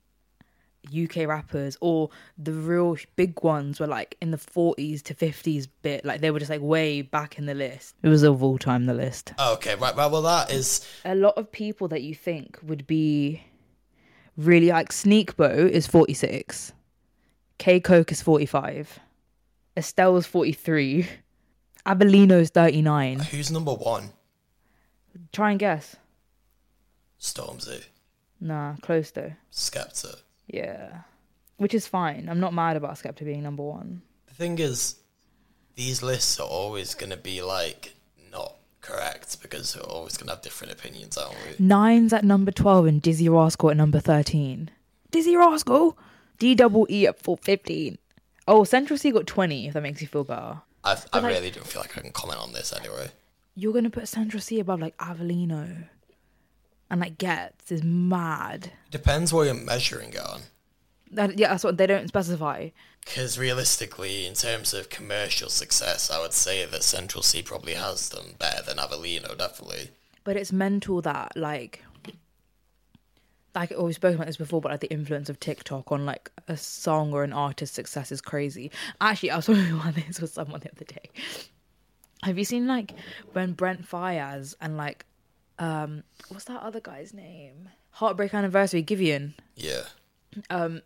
UK 0.94 1.26
rappers, 1.28 1.76
or 1.80 2.10
the 2.38 2.52
real 2.52 2.96
big 3.16 3.42
ones 3.42 3.80
were 3.80 3.86
like 3.86 4.16
in 4.20 4.30
the 4.30 4.36
40s 4.36 5.02
to 5.02 5.14
50s 5.14 5.66
bit. 5.82 6.04
Like 6.04 6.20
they 6.20 6.30
were 6.30 6.38
just 6.38 6.50
like 6.50 6.60
way 6.60 7.02
back 7.02 7.38
in 7.38 7.46
the 7.46 7.54
list. 7.54 7.94
It 8.02 8.08
was 8.08 8.22
of 8.22 8.42
all 8.42 8.58
time 8.58 8.86
the 8.86 8.94
list. 8.94 9.32
Oh, 9.38 9.54
okay, 9.54 9.74
right, 9.74 9.96
right. 9.96 10.10
Well, 10.10 10.22
that 10.22 10.50
is 10.50 10.86
a 11.04 11.14
lot 11.14 11.34
of 11.36 11.50
people 11.50 11.88
that 11.88 12.02
you 12.02 12.14
think 12.14 12.58
would 12.62 12.86
be 12.86 13.42
really 14.36 14.68
like 14.68 14.90
Sneakbo 14.90 15.68
is 15.68 15.86
46, 15.86 16.72
K 17.58 17.80
Koke 17.80 18.12
is 18.12 18.20
45, 18.22 18.98
Estelle 19.76 20.16
is 20.16 20.26
43, 20.26 21.08
Avelino's 21.86 22.50
39. 22.50 23.20
who's 23.20 23.50
number 23.50 23.72
one. 23.72 24.10
Try 25.32 25.50
and 25.52 25.58
guess. 25.58 25.96
Stormzy, 27.18 27.84
Nah, 28.38 28.76
close 28.82 29.10
though. 29.10 29.32
Skepta. 29.50 30.16
Yeah. 30.46 31.00
Which 31.56 31.74
is 31.74 31.86
fine. 31.86 32.28
I'm 32.28 32.40
not 32.40 32.52
mad 32.54 32.76
about 32.76 32.94
Skepta 32.96 33.24
being 33.24 33.42
number 33.42 33.62
one. 33.62 34.02
The 34.28 34.34
thing 34.34 34.58
is, 34.58 34.96
these 35.74 36.02
lists 36.02 36.38
are 36.38 36.46
always 36.46 36.94
going 36.94 37.10
to 37.10 37.16
be 37.16 37.40
like 37.42 37.94
not 38.30 38.54
correct 38.82 39.40
because 39.42 39.74
we're 39.76 39.82
always 39.82 40.16
going 40.16 40.28
to 40.28 40.34
have 40.34 40.42
different 40.42 40.72
opinions, 40.72 41.16
aren't 41.16 41.34
we? 41.34 41.64
Nine's 41.64 42.12
at 42.12 42.24
number 42.24 42.50
12 42.52 42.86
and 42.86 43.02
Dizzee 43.02 43.30
Rascal 43.32 43.70
at 43.70 43.76
number 43.76 43.98
13. 44.00 44.70
Dizzee 45.10 45.38
Rascal? 45.38 45.96
D 46.38 46.54
double 46.54 46.86
E 46.90 47.06
at 47.06 47.18
full 47.18 47.38
15. 47.38 47.96
Oh, 48.48 48.64
Central 48.64 48.98
Cee 48.98 49.10
got 49.10 49.26
20, 49.26 49.68
if 49.68 49.74
that 49.74 49.82
makes 49.82 50.00
you 50.02 50.06
feel 50.06 50.24
better. 50.24 50.60
I, 50.84 50.96
I 51.12 51.18
like- 51.20 51.32
really 51.34 51.50
don't 51.50 51.66
feel 51.66 51.80
like 51.82 51.96
I 51.96 52.02
can 52.02 52.12
comment 52.12 52.38
on 52.40 52.52
this 52.52 52.72
anyway. 52.72 53.08
You're 53.54 53.72
going 53.72 53.84
to 53.84 53.90
put 53.90 54.06
Central 54.06 54.40
Cee 54.42 54.60
above 54.60 54.80
like 54.80 54.96
Avelino. 54.98 55.88
And 56.90 57.00
like 57.00 57.18
Giggs 57.18 57.70
is 57.70 57.82
mad. 57.82 58.72
Depends 58.90 59.32
what 59.32 59.44
you're 59.44 59.54
measuring 59.54 60.10
it 60.10 60.20
on. 60.20 60.42
That, 61.10 61.38
yeah, 61.38 61.48
that's 61.48 61.64
what 61.64 61.76
they 61.76 61.86
don't 61.86 62.08
specify. 62.08 62.70
Because 63.04 63.38
realistically, 63.38 64.26
in 64.26 64.34
terms 64.34 64.74
of 64.74 64.90
commercial 64.90 65.48
success, 65.48 66.10
I 66.10 66.20
would 66.20 66.32
say 66.32 66.64
that 66.66 66.82
Central 66.82 67.22
Cee 67.22 67.42
probably 67.42 67.74
has 67.74 68.08
them 68.08 68.34
better 68.38 68.62
than 68.62 68.78
Avelino, 68.78 69.36
definitely. 69.38 69.90
But 70.24 70.36
it's 70.36 70.52
mental 70.52 71.00
that 71.02 71.36
like 71.36 71.84
like 73.56 73.72
oh, 73.74 73.84
we've 73.84 73.94
spoken 73.94 74.16
about 74.16 74.26
this 74.26 74.36
before, 74.36 74.60
but 74.60 74.70
like 74.70 74.80
the 74.80 74.92
influence 74.92 75.28
of 75.28 75.40
TikTok 75.40 75.90
on 75.90 76.04
like 76.04 76.30
a 76.46 76.56
song 76.56 77.12
or 77.12 77.24
an 77.24 77.32
artist's 77.32 77.74
success 77.74 78.12
is 78.12 78.20
crazy. 78.20 78.70
Actually, 79.00 79.30
I 79.30 79.36
was 79.36 79.46
talking 79.46 79.72
about 79.72 79.94
this 79.94 80.20
with 80.20 80.32
someone 80.32 80.60
the 80.60 80.70
other 80.70 80.84
day. 80.84 81.10
Have 82.22 82.38
you 82.38 82.44
seen 82.44 82.66
like 82.66 82.92
when 83.32 83.52
Brent 83.52 83.88
Faiyaz 83.88 84.54
and 84.60 84.76
like 84.76 85.06
um 85.58 86.02
what's 86.28 86.44
that 86.44 86.62
other 86.62 86.80
guy's 86.80 87.12
name? 87.14 87.70
Heartbreak 87.90 88.34
Anniversary, 88.34 88.82
Giveon, 88.82 89.34
Yeah. 89.54 89.84
Um, 90.50 90.82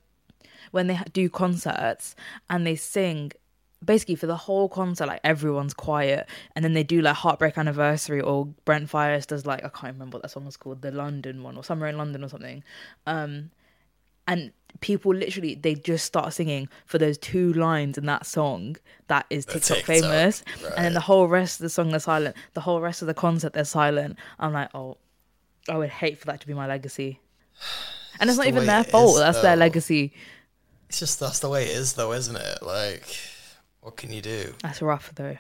when 0.70 0.87
they 0.87 0.98
do 1.12 1.28
concerts 1.28 2.14
and 2.48 2.64
they 2.64 2.76
sing 2.76 3.33
basically 3.85 4.14
for 4.14 4.26
the 4.26 4.37
whole 4.37 4.68
concert 4.68 5.06
like 5.06 5.20
everyone's 5.24 5.74
quiet 5.74 6.28
and 6.54 6.64
then 6.64 6.74
they 6.74 6.83
do 6.85 7.00
like 7.00 7.16
heartbreak 7.16 7.56
anniversary 7.56 8.20
or 8.20 8.46
Brent 8.64 8.90
Faiyaz 8.90 9.26
does 9.26 9.46
like 9.46 9.64
i 9.64 9.68
can't 9.68 9.94
remember 9.94 10.16
what 10.16 10.22
that 10.22 10.28
song 10.28 10.44
was 10.44 10.59
called 10.59 10.83
the 10.83 10.90
london 10.90 11.42
one 11.42 11.56
or 11.56 11.64
somewhere 11.64 11.88
in 11.88 11.96
london 11.96 12.22
or 12.22 12.28
something 12.28 12.62
um 13.06 13.50
and 14.28 14.52
people 14.80 15.14
literally 15.14 15.54
they 15.54 15.74
just 15.74 16.04
start 16.04 16.33
singing 16.33 16.68
for 16.87 16.98
those 16.98 17.18
two 17.18 17.52
lines 17.54 17.98
in 17.98 18.06
that 18.06 18.24
song 18.24 18.76
that 19.09 19.26
is 19.30 19.44
tiktok, 19.44 19.78
TikTok, 19.78 19.85
famous. 19.87 20.44
And 20.76 20.85
then 20.85 20.94
the 20.94 21.00
whole 21.00 21.26
rest 21.28 21.61
of 21.61 21.64
the 21.64 21.70
song 21.70 21.90
they're 21.90 22.00
silent. 22.00 22.37
The 22.54 22.61
whole 22.61 22.80
rest 22.80 23.02
of 23.02 23.06
the 23.06 23.14
concert 23.14 23.52
they're 23.52 23.64
silent. 23.64 24.18
I'm 24.38 24.52
like 24.52 24.70
oh 24.74 24.96
i 25.68 25.76
would 25.76 25.90
hate 25.90 26.18
for 26.18 26.26
that 26.26 26.40
to 26.40 26.46
be 26.46 26.54
my 26.54 26.66
legacy. 26.66 27.20
And 28.18 28.28
it's 28.28 28.37
not 28.37 28.44
the 28.44 28.48
even 28.48 28.66
their 28.66 28.85
fault 28.85 29.14
is, 29.14 29.20
that's 29.20 29.40
their 29.40 29.56
legacy. 29.56 30.12
It's 30.88 30.98
just 30.98 31.20
that's 31.20 31.38
the 31.38 31.48
way 31.48 31.64
it 31.64 31.76
is, 31.76 31.92
though, 31.94 32.12
isn't 32.12 32.37
it? 32.37 32.62
Like, 32.62 33.04
what 33.80 33.96
can 33.96 34.12
you 34.12 34.20
do? 34.20 34.54
that's 34.62 34.83
rough 34.83 35.12
though. 35.14 35.38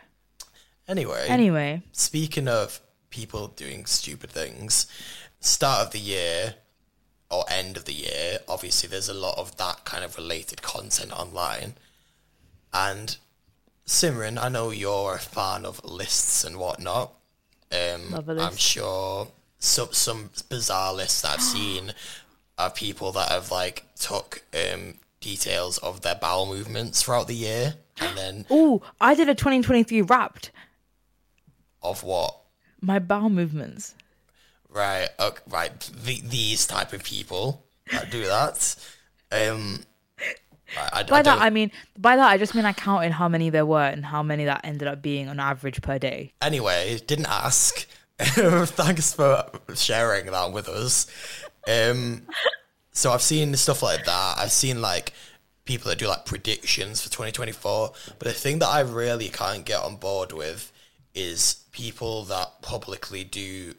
Anyway, 0.88 1.26
Anyway, 1.28 1.82
speaking 1.92 2.48
of 2.48 2.80
people 3.10 3.48
doing 3.48 3.86
stupid 3.86 4.30
things, 4.30 4.86
start 5.40 5.86
of 5.86 5.92
the 5.92 5.98
year 5.98 6.54
or 7.30 7.44
end 7.48 7.76
of 7.76 7.84
the 7.84 7.92
year, 7.92 8.38
obviously 8.48 8.88
there's 8.88 9.08
a 9.08 9.14
lot 9.14 9.38
of 9.38 9.56
that 9.56 9.84
kind 9.84 10.04
of 10.04 10.16
related 10.16 10.62
content 10.62 11.12
online. 11.12 11.74
And 12.72 13.16
Simran, 13.86 14.42
I 14.42 14.48
know 14.48 14.70
you're 14.70 15.14
a 15.14 15.18
fan 15.18 15.64
of 15.64 15.84
lists 15.84 16.44
and 16.44 16.56
whatnot. 16.58 17.12
Um, 17.72 18.10
Love 18.10 18.28
a 18.28 18.40
I'm 18.40 18.56
sure 18.56 19.28
some 19.58 19.92
some 19.92 20.30
bizarre 20.48 20.92
lists 20.92 21.22
that 21.22 21.34
I've 21.34 21.42
seen 21.56 21.92
are 22.58 22.70
people 22.70 23.12
that 23.12 23.30
have 23.30 23.50
like 23.50 23.86
took 23.96 24.42
um, 24.54 24.94
details 25.20 25.78
of 25.78 26.00
their 26.00 26.14
bowel 26.14 26.46
movements 26.46 27.02
throughout 27.02 27.28
the 27.28 27.34
year 27.34 27.74
and 28.00 28.16
then 28.16 28.46
oh, 28.50 28.82
I 29.00 29.14
did 29.14 29.28
a 29.28 29.34
2023 29.34 30.02
wrapped 30.02 30.50
of 31.82 32.02
what 32.02 32.36
my 32.80 32.98
bowel 32.98 33.30
movements. 33.30 33.94
Right, 34.72 35.08
okay, 35.18 35.42
right. 35.48 35.80
The, 35.80 36.20
these 36.20 36.66
type 36.66 36.92
of 36.92 37.02
people 37.02 37.64
that 37.90 38.10
do 38.10 38.24
that. 38.24 38.76
Um, 39.32 39.80
I, 40.76 40.88
I, 40.92 41.02
By 41.02 41.18
I 41.18 41.22
that 41.22 41.40
I 41.40 41.50
mean, 41.50 41.72
by 41.98 42.16
that 42.16 42.28
I 42.28 42.38
just 42.38 42.54
mean 42.54 42.64
I 42.64 42.72
counted 42.72 43.12
how 43.12 43.28
many 43.28 43.50
there 43.50 43.66
were 43.66 43.82
and 43.82 44.04
how 44.04 44.22
many 44.22 44.44
that 44.44 44.60
ended 44.64 44.86
up 44.86 45.02
being 45.02 45.28
on 45.28 45.40
average 45.40 45.82
per 45.82 45.98
day. 45.98 46.32
anyway, 46.40 46.98
didn't 47.06 47.26
ask. 47.28 47.86
Thanks 48.20 49.14
for 49.14 49.46
sharing 49.74 50.26
that 50.26 50.52
with 50.52 50.68
us. 50.68 51.06
Um, 51.66 52.26
so 52.92 53.12
I've 53.12 53.22
seen 53.22 53.54
stuff 53.56 53.82
like 53.82 54.04
that. 54.04 54.34
I've 54.38 54.52
seen 54.52 54.80
like 54.82 55.12
people 55.64 55.88
that 55.88 55.98
do 55.98 56.06
like 56.06 56.26
predictions 56.26 57.00
for 57.00 57.08
2024. 57.08 57.92
But 58.18 58.28
the 58.28 58.34
thing 58.34 58.58
that 58.58 58.68
I 58.68 58.80
really 58.80 59.28
can't 59.28 59.64
get 59.64 59.80
on 59.80 59.96
board 59.96 60.32
with 60.32 60.72
is 61.14 61.64
people 61.72 62.24
that 62.24 62.62
publicly 62.62 63.24
do 63.24 63.74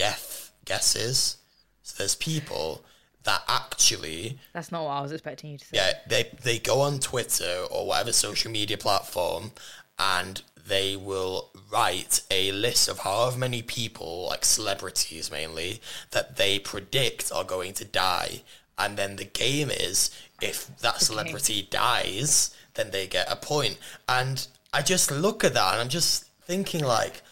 death 0.00 0.52
guesses. 0.64 1.36
So 1.82 1.94
there's 1.98 2.14
people 2.14 2.82
that 3.24 3.42
actually 3.48 4.38
That's 4.54 4.72
not 4.72 4.84
what 4.84 4.92
I 4.92 5.02
was 5.02 5.12
expecting 5.12 5.50
you 5.50 5.58
to 5.58 5.64
say. 5.64 5.76
yeah, 5.76 5.92
they 6.08 6.30
they 6.42 6.58
go 6.58 6.80
on 6.80 7.00
Twitter 7.00 7.54
or 7.70 7.86
whatever 7.86 8.12
social 8.12 8.50
media 8.50 8.78
platform 8.78 9.52
and 9.98 10.42
they 10.66 10.96
will 10.96 11.50
write 11.70 12.22
a 12.30 12.52
list 12.52 12.88
of 12.88 13.00
however 13.00 13.36
many 13.36 13.60
people, 13.62 14.26
like 14.30 14.44
celebrities 14.44 15.30
mainly, 15.30 15.80
that 16.12 16.36
they 16.36 16.58
predict 16.58 17.30
are 17.32 17.44
going 17.44 17.74
to 17.74 17.84
die. 17.84 18.42
And 18.78 18.96
then 18.96 19.16
the 19.16 19.24
game 19.24 19.70
is 19.70 20.10
if 20.40 20.56
that 20.78 21.00
celebrity 21.00 21.68
dies, 21.70 22.54
then 22.74 22.90
they 22.90 23.06
get 23.06 23.30
a 23.30 23.36
point. 23.36 23.76
And 24.08 24.46
I 24.72 24.80
just 24.82 25.10
look 25.10 25.44
at 25.44 25.54
that 25.54 25.72
and 25.72 25.80
I'm 25.82 25.88
just 25.88 26.24
thinking 26.42 26.84
like 26.84 27.22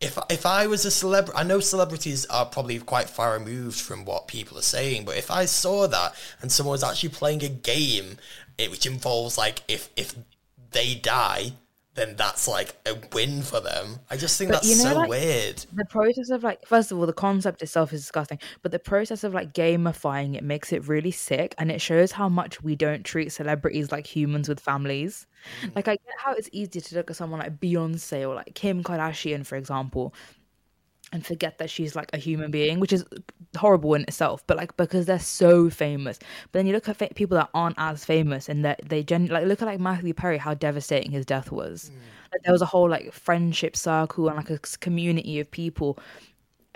if 0.00 0.18
if 0.30 0.46
I 0.46 0.66
was 0.66 0.84
a 0.84 0.90
celebrity, 0.90 1.38
I 1.38 1.42
know 1.42 1.60
celebrities 1.60 2.24
are 2.26 2.46
probably 2.46 2.78
quite 2.78 3.08
far 3.08 3.32
removed 3.32 3.80
from 3.80 4.04
what 4.04 4.28
people 4.28 4.58
are 4.58 4.62
saying, 4.62 5.04
but 5.04 5.16
if 5.16 5.30
I 5.30 5.44
saw 5.44 5.88
that 5.88 6.14
and 6.40 6.52
someone 6.52 6.72
was 6.72 6.84
actually 6.84 7.08
playing 7.10 7.42
a 7.42 7.48
game, 7.48 8.18
it, 8.58 8.70
which 8.70 8.86
involves 8.86 9.36
like 9.36 9.62
if 9.66 9.90
if 9.96 10.14
they 10.70 10.94
die, 10.94 11.52
then 11.98 12.16
that's 12.16 12.46
like 12.48 12.74
a 12.86 12.94
win 13.12 13.42
for 13.42 13.60
them. 13.60 14.00
I 14.10 14.16
just 14.16 14.38
think 14.38 14.50
But 14.50 14.62
that's 14.62 14.68
you 14.68 14.84
know, 14.84 14.92
so 14.92 14.98
like, 14.98 15.10
weird. 15.10 15.66
the 15.72 15.84
process 15.84 16.30
of 16.30 16.42
like 16.42 16.66
first 16.66 16.92
of 16.92 16.98
all 16.98 17.06
the 17.06 17.12
concept 17.12 17.62
itself 17.62 17.92
is 17.92 18.00
disgusting 18.02 18.38
but 18.62 18.72
the 18.72 18.78
process 18.78 19.24
of 19.24 19.34
like 19.34 19.52
gamifying 19.52 20.36
it 20.36 20.44
makes 20.44 20.72
it 20.72 20.86
really 20.86 21.10
sick 21.10 21.54
and 21.58 21.70
it 21.70 21.80
shows 21.80 22.12
how 22.12 22.28
much 22.28 22.62
we 22.62 22.76
don't 22.76 23.04
treat 23.04 23.32
celebrities 23.32 23.90
like 23.92 24.06
humans 24.06 24.48
with 24.48 24.60
families 24.60 25.26
mm. 25.62 25.74
like 25.74 25.88
i 25.88 25.92
get 25.92 26.14
how 26.18 26.32
it's 26.32 26.48
easy 26.52 26.80
to 26.80 26.94
look 26.94 27.10
at 27.10 27.16
someone 27.16 27.40
like 27.40 27.58
beyonce 27.60 28.28
or 28.28 28.34
like 28.34 28.54
kim 28.54 28.82
kardashian 28.82 29.44
for 29.44 29.56
example 29.56 30.14
and 31.12 31.24
forget 31.24 31.58
that 31.58 31.70
she's 31.70 31.96
like 31.96 32.10
a 32.12 32.18
human 32.18 32.50
being, 32.50 32.80
which 32.80 32.92
is 32.92 33.04
horrible 33.56 33.94
in 33.94 34.02
itself. 34.02 34.44
But 34.46 34.56
like 34.56 34.76
because 34.76 35.06
they're 35.06 35.18
so 35.18 35.70
famous, 35.70 36.18
but 36.18 36.58
then 36.58 36.66
you 36.66 36.72
look 36.72 36.88
at 36.88 36.96
fa- 36.96 37.08
people 37.14 37.36
that 37.36 37.48
aren't 37.54 37.76
as 37.78 38.04
famous, 38.04 38.48
and 38.48 38.64
that 38.64 38.80
they 38.88 39.02
gen 39.02 39.26
like 39.26 39.46
look 39.46 39.62
at 39.62 39.66
like 39.66 39.80
Matthew 39.80 40.14
Perry, 40.14 40.38
how 40.38 40.54
devastating 40.54 41.10
his 41.10 41.26
death 41.26 41.50
was. 41.50 41.90
Mm. 41.90 42.32
Like 42.32 42.42
there 42.42 42.52
was 42.52 42.62
a 42.62 42.66
whole 42.66 42.88
like 42.88 43.12
friendship 43.12 43.76
circle 43.76 44.28
and 44.28 44.36
like 44.36 44.50
a 44.50 44.58
community 44.58 45.40
of 45.40 45.50
people 45.50 45.98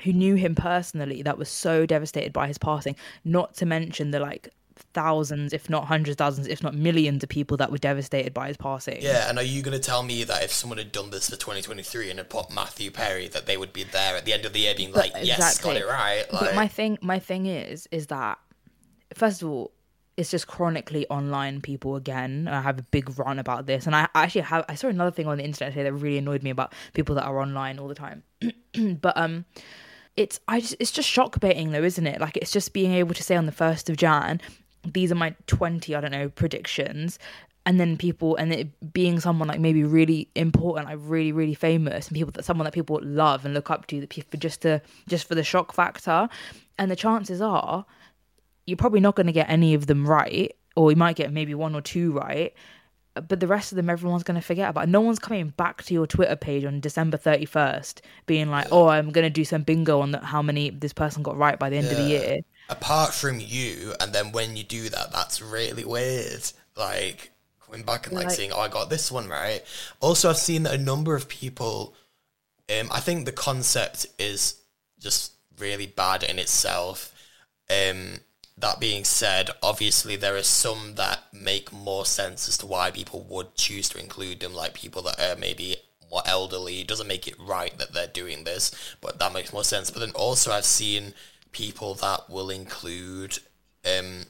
who 0.03 0.13
knew 0.13 0.35
him 0.35 0.55
personally 0.55 1.23
that 1.23 1.39
was 1.39 1.49
so 1.49 1.87
devastated 1.87 2.33
by 2.33 2.47
his 2.47 2.59
passing. 2.59 2.97
Not 3.25 3.55
to 3.57 3.67
mention 3.67 4.11
the 4.11 4.21
like 4.21 4.49
thousands, 4.83 5.53
if 5.53 5.71
not 5.71 5.87
hundreds, 5.87 6.17
thousands, 6.17 6.47
if 6.47 6.63
not 6.63 6.75
millions 6.75 7.23
of 7.23 7.29
people 7.29 7.57
that 7.57 7.71
were 7.71 7.79
devastated 7.79 8.35
by 8.35 8.49
his 8.49 8.57
passing. 8.57 8.99
Yeah, 9.01 9.29
and 9.29 9.39
are 9.39 9.45
you 9.45 9.63
going 9.63 9.79
to 9.79 9.83
tell 9.83 10.03
me 10.03 10.25
that 10.25 10.43
if 10.43 10.53
someone 10.53 10.79
had 10.79 10.93
done 10.93 11.11
this 11.11 11.31
for 11.31 11.37
2023 11.37 12.11
and 12.11 12.19
had 12.19 12.31
put 12.31 12.51
Matthew 12.51 12.91
Perry, 12.91 13.29
that 13.29 13.47
they 13.47 13.57
would 13.57 13.73
be 13.73 13.85
there 13.85 14.17
at 14.17 14.25
the 14.25 14.33
end 14.33 14.45
of 14.45 14.53
the 14.53 14.61
year 14.61 14.75
being 14.77 14.93
like, 14.93 15.13
yes, 15.23 15.59
got 15.61 15.77
it 15.77 15.87
right? 15.87 16.25
But 16.31 16.55
my 16.55 16.69
thing, 16.69 16.99
my 17.01 17.19
thing 17.19 17.47
is, 17.47 17.89
is 17.91 18.09
that 18.09 18.39
first 19.15 19.43
of 19.43 19.49
all, 19.49 19.73
it's 20.17 20.31
just 20.31 20.47
chronically 20.47 21.07
online 21.09 21.61
people 21.61 21.97
again. 21.97 22.47
I 22.49 22.61
have 22.61 22.79
a 22.79 22.83
big 22.83 23.19
rant 23.19 23.41
about 23.41 23.67
this, 23.67 23.87
and 23.87 23.97
I 23.97 24.09
actually 24.15 24.43
have. 24.43 24.65
I 24.69 24.75
saw 24.75 24.89
another 24.89 25.11
thing 25.11 25.27
on 25.27 25.39
the 25.39 25.45
internet 25.45 25.73
today 25.73 25.85
that 25.85 25.93
really 25.93 26.19
annoyed 26.19 26.43
me 26.43 26.51
about 26.51 26.75
people 26.93 27.15
that 27.15 27.25
are 27.25 27.41
online 27.41 27.79
all 27.79 27.89
the 27.89 27.95
time. 27.95 28.23
but 29.01 29.17
um, 29.17 29.47
it's 30.17 30.41
I 30.47 30.61
just 30.61 30.77
it's 30.79 30.91
just 30.91 31.09
shock 31.09 31.41
baiting 31.41 31.71
though, 31.71 31.83
isn't 31.83 32.07
it? 32.07 32.21
Like 32.21 32.37
it's 32.37 32.51
just 32.51 32.73
being 32.73 32.93
able 32.93 33.15
to 33.15 33.23
say 33.23 33.37
on 33.37 33.47
the 33.47 33.53
first 33.53 33.89
of 33.89 33.97
Jan, 33.97 34.41
these 34.85 35.13
are 35.13 35.17
my 35.17 35.35
twenty, 35.47 35.95
I 35.95 36.01
don't 36.01 36.13
know, 36.13 36.29
predictions. 36.29 37.19
And 37.65 37.79
then 37.79 37.97
people, 37.97 38.35
and 38.37 38.53
it 38.53 38.93
being 38.93 39.21
someone 39.21 39.47
like 39.47 39.61
maybe 39.61 39.85
really 39.85 40.29
important, 40.35 40.89
like 40.89 40.99
really, 41.01 41.31
really 41.31 41.55
famous, 41.55 42.09
and 42.09 42.17
people 42.17 42.33
that 42.33 42.45
someone 42.45 42.65
that 42.65 42.75
people 42.75 42.99
love 43.03 43.45
and 43.45 43.55
look 43.55 43.71
up 43.71 43.87
to, 43.87 44.01
that 44.01 44.09
people 44.11 44.37
just 44.41 44.63
to 44.63 44.83
just 45.09 45.29
for 45.29 45.37
the 45.37 45.45
shock 45.45 45.73
factor, 45.73 46.29
and 46.77 46.91
the 46.91 46.97
chances 46.97 47.41
are 47.41 47.87
you're 48.67 48.77
probably 48.77 49.01
not 49.01 49.17
going 49.17 49.27
to 49.27 49.33
get 49.33 49.49
any 49.49 49.75
of 49.75 49.87
them 49.87 50.09
right, 50.09 50.55
or 50.77 50.91
you 50.91 50.97
might 50.97 51.17
get 51.17 51.33
maybe 51.33 51.55
one 51.55 51.75
or 51.75 51.81
two 51.81 52.13
right, 52.13 52.53
but 53.15 53.41
the 53.41 53.47
rest 53.47 53.73
of 53.73 53.77
them 53.77 53.91
everyone's 53.91 54.23
going 54.23 54.41
to 54.41 54.47
forget 54.47 54.71
about. 54.71 54.89
No 54.89 55.01
one's 55.01 55.19
coming 55.19 55.51
back 55.51 55.83
to 55.85 55.95
your 55.95 56.07
Twitter 56.07 56.37
page 56.37 56.65
on 56.65 56.81
December 56.81 57.19
31st 57.19 58.01
being 58.27 58.51
like, 58.51 58.67
"Oh, 58.71 58.89
I'm 58.89 59.11
going 59.11 59.25
to 59.25 59.31
do 59.31 59.45
some 59.45 59.63
bingo 59.63 60.01
on 60.01 60.13
the, 60.13 60.19
how 60.19 60.43
many 60.43 60.71
this 60.71 60.93
person 60.93 61.23
got 61.23 61.37
right 61.37 61.59
by 61.59 61.71
the 61.71 61.77
end 61.77 61.91
of 61.91 61.97
the 61.97 62.05
year." 62.05 62.41
Apart 62.69 63.15
from 63.15 63.41
you, 63.41 63.95
and 64.01 64.13
then 64.13 64.33
when 64.33 64.57
you 64.57 64.65
do 64.65 64.89
that, 64.89 65.13
that's 65.13 65.41
really 65.43 65.85
weird. 65.85 66.43
Like 66.77 67.31
coming 67.65 67.85
back 67.85 68.07
and 68.07 68.17
like, 68.17 68.27
Like- 68.27 68.37
saying, 68.37 68.53
"Oh, 68.53 68.61
I 68.61 68.69
got 68.69 68.91
this 68.91 69.11
one 69.11 69.29
right." 69.29 69.63
Also, 70.01 70.31
I've 70.31 70.39
seen 70.39 70.63
that 70.65 70.75
a 70.75 70.79
number 70.79 71.15
of 71.15 71.29
people. 71.29 71.95
Um, 72.71 72.89
I 72.91 73.01
think 73.01 73.27
the 73.27 73.33
concept 73.33 74.07
is 74.19 74.55
just 74.99 75.33
really 75.59 75.87
bad 75.87 76.23
in 76.23 76.39
itself. 76.39 77.13
Um, 77.69 78.21
that 78.57 78.79
being 78.81 79.05
said, 79.05 79.51
obviously 79.63 80.15
there 80.17 80.37
are 80.37 80.43
some 80.43 80.95
that 80.95 81.21
make 81.33 81.73
more 81.73 82.07
sense 82.07 82.49
as 82.49 82.57
to 82.59 82.67
why 82.67 82.91
people 82.91 83.23
would 83.29 83.55
choose 83.57 83.89
to 83.91 83.99
include 83.99 84.41
them, 84.41 84.55
like 84.55 84.75
people 84.75 85.03
that 85.03 85.19
are 85.21 85.37
maybe 85.37 85.77
more 86.11 86.23
elderly. 86.27 86.81
It 86.81 86.87
doesn't 86.89 87.09
make 87.09 87.27
it 87.27 87.35
right 87.41 87.77
that 87.79 87.93
they're 87.93 88.07
doing 88.07 88.45
this, 88.45 88.71
but 89.01 89.19
that 89.19 89.33
makes 89.33 89.53
more 89.53 89.65
sense. 89.65 89.91
But 89.91 90.01
then 90.01 90.11
also 90.13 90.53
I've 90.53 90.65
seen 90.67 91.15
people 91.53 91.95
that 91.95 92.29
will 92.29 92.51
include 92.51 93.39
um 93.85 94.25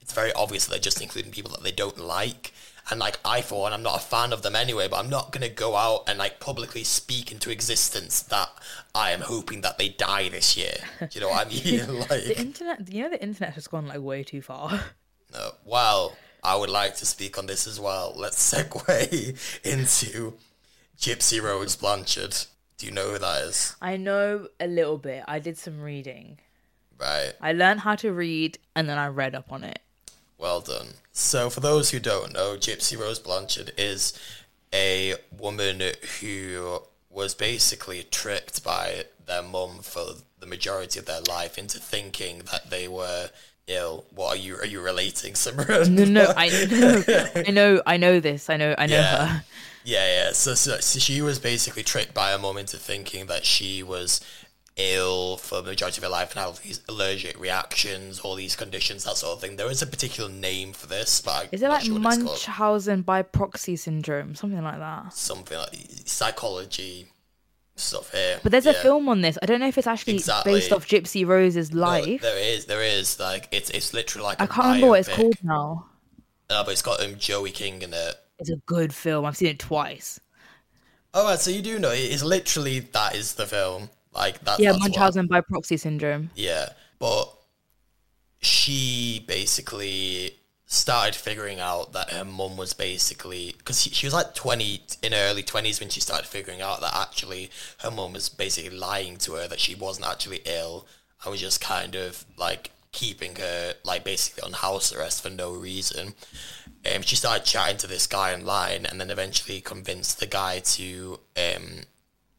it's 0.00 0.14
very 0.14 0.32
obvious 0.32 0.64
that 0.64 0.70
they're 0.70 0.80
just 0.80 1.02
including 1.02 1.30
people 1.32 1.50
that 1.50 1.62
they 1.62 1.70
don't 1.70 1.98
like. 1.98 2.54
And 2.90 2.98
like 2.98 3.18
I 3.26 3.42
for 3.42 3.60
one, 3.60 3.74
I'm 3.74 3.82
not 3.82 3.96
a 3.96 4.02
fan 4.02 4.32
of 4.32 4.40
them 4.40 4.56
anyway, 4.56 4.88
but 4.88 4.96
I'm 4.96 5.10
not 5.10 5.32
gonna 5.32 5.50
go 5.50 5.76
out 5.76 6.04
and 6.06 6.18
like 6.18 6.40
publicly 6.40 6.82
speak 6.82 7.30
into 7.30 7.50
existence 7.50 8.22
that 8.22 8.48
I 8.94 9.10
am 9.10 9.20
hoping 9.20 9.60
that 9.60 9.76
they 9.76 9.90
die 9.90 10.30
this 10.30 10.56
year. 10.56 10.72
Do 10.98 11.08
you 11.12 11.20
know 11.20 11.28
what 11.28 11.46
I 11.46 11.50
mean? 11.50 11.98
Like 12.08 12.24
the 12.24 12.40
internet, 12.40 12.90
you 12.90 13.02
know, 13.02 13.10
the 13.10 13.22
internet 13.22 13.52
has 13.52 13.66
gone 13.66 13.86
like 13.86 14.00
way 14.00 14.22
too 14.22 14.40
far. 14.40 14.70
no. 15.34 15.50
Well, 15.66 16.16
I 16.42 16.56
would 16.56 16.70
like 16.70 16.96
to 16.96 17.06
speak 17.06 17.36
on 17.36 17.44
this 17.44 17.66
as 17.66 17.78
well. 17.78 18.14
Let's 18.16 18.52
segue 18.54 19.60
into 19.64 20.32
Gypsy 20.98 21.42
Rose 21.42 21.76
Blanchard. 21.76 22.34
Do 22.78 22.86
you 22.86 22.92
know 22.92 23.10
who 23.10 23.18
that 23.18 23.42
is? 23.42 23.76
I 23.82 23.98
know 23.98 24.48
a 24.58 24.66
little 24.66 24.96
bit. 24.96 25.24
I 25.28 25.38
did 25.40 25.58
some 25.58 25.82
reading. 25.82 26.38
Right. 27.00 27.32
I 27.40 27.52
learned 27.52 27.80
how 27.80 27.94
to 27.96 28.12
read, 28.12 28.58
and 28.74 28.88
then 28.88 28.98
I 28.98 29.06
read 29.08 29.34
up 29.34 29.52
on 29.52 29.64
it. 29.64 29.80
Well 30.36 30.60
done. 30.60 30.88
So, 31.12 31.50
for 31.50 31.60
those 31.60 31.90
who 31.90 31.98
don't 32.00 32.32
know, 32.32 32.56
Gypsy 32.56 32.98
Rose 32.98 33.18
Blanchard 33.18 33.72
is 33.76 34.18
a 34.74 35.14
woman 35.36 35.82
who 36.20 36.82
was 37.10 37.34
basically 37.34 38.04
tricked 38.10 38.62
by 38.62 39.04
their 39.26 39.42
mum 39.42 39.78
for 39.82 40.04
the 40.38 40.46
majority 40.46 40.98
of 41.00 41.06
their 41.06 41.20
life 41.22 41.58
into 41.58 41.78
thinking 41.78 42.42
that 42.50 42.70
they 42.70 42.86
were 42.88 43.30
ill. 43.66 44.04
What 44.14 44.34
are 44.36 44.40
you? 44.40 44.56
Are 44.56 44.66
you 44.66 44.80
relating, 44.80 45.34
Simran? 45.34 45.90
No, 45.90 46.04
no, 46.04 46.32
I 46.36 46.48
know, 46.70 47.42
I 47.46 47.50
know, 47.50 47.82
I 47.86 47.96
know 47.96 48.20
this. 48.20 48.48
I 48.48 48.56
know, 48.56 48.74
I 48.78 48.86
know 48.86 48.94
Yeah. 48.96 49.26
her. 49.26 49.44
Yeah, 49.84 50.06
yeah. 50.26 50.32
So, 50.32 50.54
so, 50.54 50.78
so 50.80 50.98
she 50.98 51.22
was 51.22 51.38
basically 51.38 51.82
tricked 51.82 52.12
by 52.12 52.32
her 52.32 52.38
mum 52.38 52.58
into 52.58 52.76
thinking 52.76 53.26
that 53.26 53.44
she 53.46 53.82
was 53.82 54.20
ill 54.78 55.36
for 55.36 55.56
the 55.60 55.70
majority 55.70 55.98
of 55.98 56.04
her 56.04 56.08
life 56.08 56.34
and 56.34 56.44
had 56.46 56.56
these 56.62 56.80
allergic 56.88 57.38
reactions, 57.38 58.20
all 58.20 58.34
these 58.34 58.56
conditions, 58.56 59.04
that 59.04 59.16
sort 59.16 59.34
of 59.36 59.40
thing. 59.40 59.56
There 59.56 59.70
is 59.70 59.82
a 59.82 59.86
particular 59.86 60.30
name 60.30 60.72
for 60.72 60.86
this, 60.86 61.20
but 61.20 61.48
Is 61.52 61.62
it 61.62 61.68
like 61.68 61.82
sure 61.84 61.98
what 61.98 62.14
it's 62.14 62.22
called. 62.22 62.28
Munchausen 62.48 63.02
by 63.02 63.22
proxy 63.22 63.76
syndrome, 63.76 64.34
something 64.34 64.62
like 64.62 64.78
that? 64.78 65.12
something 65.12 65.58
like 65.58 65.74
psychology 66.04 67.06
stuff 67.76 68.10
here. 68.12 68.40
But 68.42 68.52
there's 68.52 68.66
a 68.66 68.74
film 68.74 69.08
on 69.08 69.20
this. 69.20 69.38
I 69.42 69.46
don't 69.46 69.60
know 69.60 69.68
if 69.68 69.78
it's 69.78 69.86
actually 69.86 70.14
Exactly. 70.14 70.52
based 70.54 70.72
off 70.72 70.86
Gypsy 70.88 71.26
Rose's 71.26 71.72
No, 71.72 71.80
life. 71.82 72.20
there 72.22 72.38
is, 72.38 72.64
there 72.66 72.82
is. 72.82 73.18
Like 73.20 73.48
it's 73.52 73.70
it's 73.70 73.92
literally 73.94 74.24
like 74.26 74.40
I 74.40 74.44
I 74.44 74.46
can't 74.46 74.66
remember 74.66 74.86
what 74.88 75.00
it's 75.00 75.08
called 75.08 75.36
now. 75.42 75.86
Uh, 76.50 76.64
but 76.64 76.72
it's 76.72 76.82
got 76.82 77.02
um, 77.04 77.16
Joey 77.18 77.50
King 77.50 77.82
in 77.82 77.92
it. 77.92 78.14
It's 78.38 78.50
a 78.50 78.56
good 78.66 78.94
film. 78.94 79.24
I've 79.26 79.36
seen 79.36 79.48
it 79.48 79.58
twice. 79.58 80.18
Oh, 81.14 81.24
right, 81.24 81.38
so 81.38 81.50
you 81.50 81.62
do 81.62 81.78
know 81.78 81.90
it 81.90 81.98
is 82.00 82.22
literally 82.22 82.80
that 82.80 83.14
is 83.14 83.34
the 83.34 83.46
film. 83.46 83.90
Like 84.14 84.40
that. 84.44 84.58
Yeah, 84.58 84.72
Munchausen 84.72 85.26
by 85.26 85.40
proxy 85.40 85.76
syndrome. 85.76 86.30
Yeah, 86.34 86.70
but 86.98 87.32
she 88.40 89.24
basically 89.26 90.32
started 90.70 91.14
figuring 91.14 91.60
out 91.60 91.94
that 91.94 92.10
her 92.10 92.24
mum 92.24 92.56
was 92.58 92.74
basically 92.74 93.54
because 93.56 93.80
she, 93.80 93.88
she 93.88 94.06
was 94.06 94.12
like 94.12 94.34
20 94.34 94.82
in 95.02 95.12
her 95.12 95.18
early 95.30 95.42
20s 95.42 95.80
when 95.80 95.88
she 95.88 95.98
started 95.98 96.26
figuring 96.26 96.60
out 96.60 96.82
that 96.82 96.94
actually 96.94 97.50
her 97.78 97.90
mum 97.90 98.12
was 98.12 98.28
basically 98.28 98.76
lying 98.76 99.16
to 99.16 99.32
her 99.32 99.48
that 99.48 99.58
she 99.58 99.74
wasn't 99.74 100.06
actually 100.06 100.42
ill 100.44 100.86
I 101.24 101.30
was 101.30 101.40
just 101.40 101.62
kind 101.62 101.94
of 101.94 102.22
like 102.36 102.70
keeping 102.92 103.36
her 103.36 103.74
like 103.82 104.04
basically 104.04 104.42
on 104.42 104.52
house 104.52 104.94
arrest 104.94 105.22
for 105.22 105.30
no 105.30 105.54
reason 105.54 106.12
um, 106.94 107.00
she 107.00 107.16
started 107.16 107.46
chatting 107.46 107.78
to 107.78 107.86
this 107.86 108.06
guy 108.06 108.34
online 108.34 108.84
and 108.84 109.00
then 109.00 109.10
eventually 109.10 109.62
convinced 109.62 110.20
the 110.20 110.26
guy 110.26 110.58
to 110.60 111.18
um, 111.34 111.84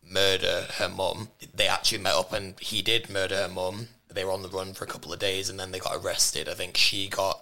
murder 0.10 0.68
her 0.78 0.90
mum. 0.90 1.30
They 1.54 1.68
actually 1.68 2.00
met 2.00 2.16
up 2.16 2.34
and 2.34 2.60
he 2.60 2.82
did 2.82 3.10
murder 3.10 3.36
her 3.36 3.48
mum. 3.48 3.90
They 4.12 4.24
were 4.24 4.32
on 4.32 4.42
the 4.42 4.50
run 4.50 4.74
for 4.74 4.86
a 4.86 4.88
couple 4.88 5.14
of 5.14 5.20
days 5.20 5.50
and 5.50 5.60
then 5.60 5.72
they 5.72 5.80
got 5.80 5.96
arrested. 5.96 6.50
I 6.50 6.54
think 6.54 6.78
she 6.78 7.08
got, 7.08 7.42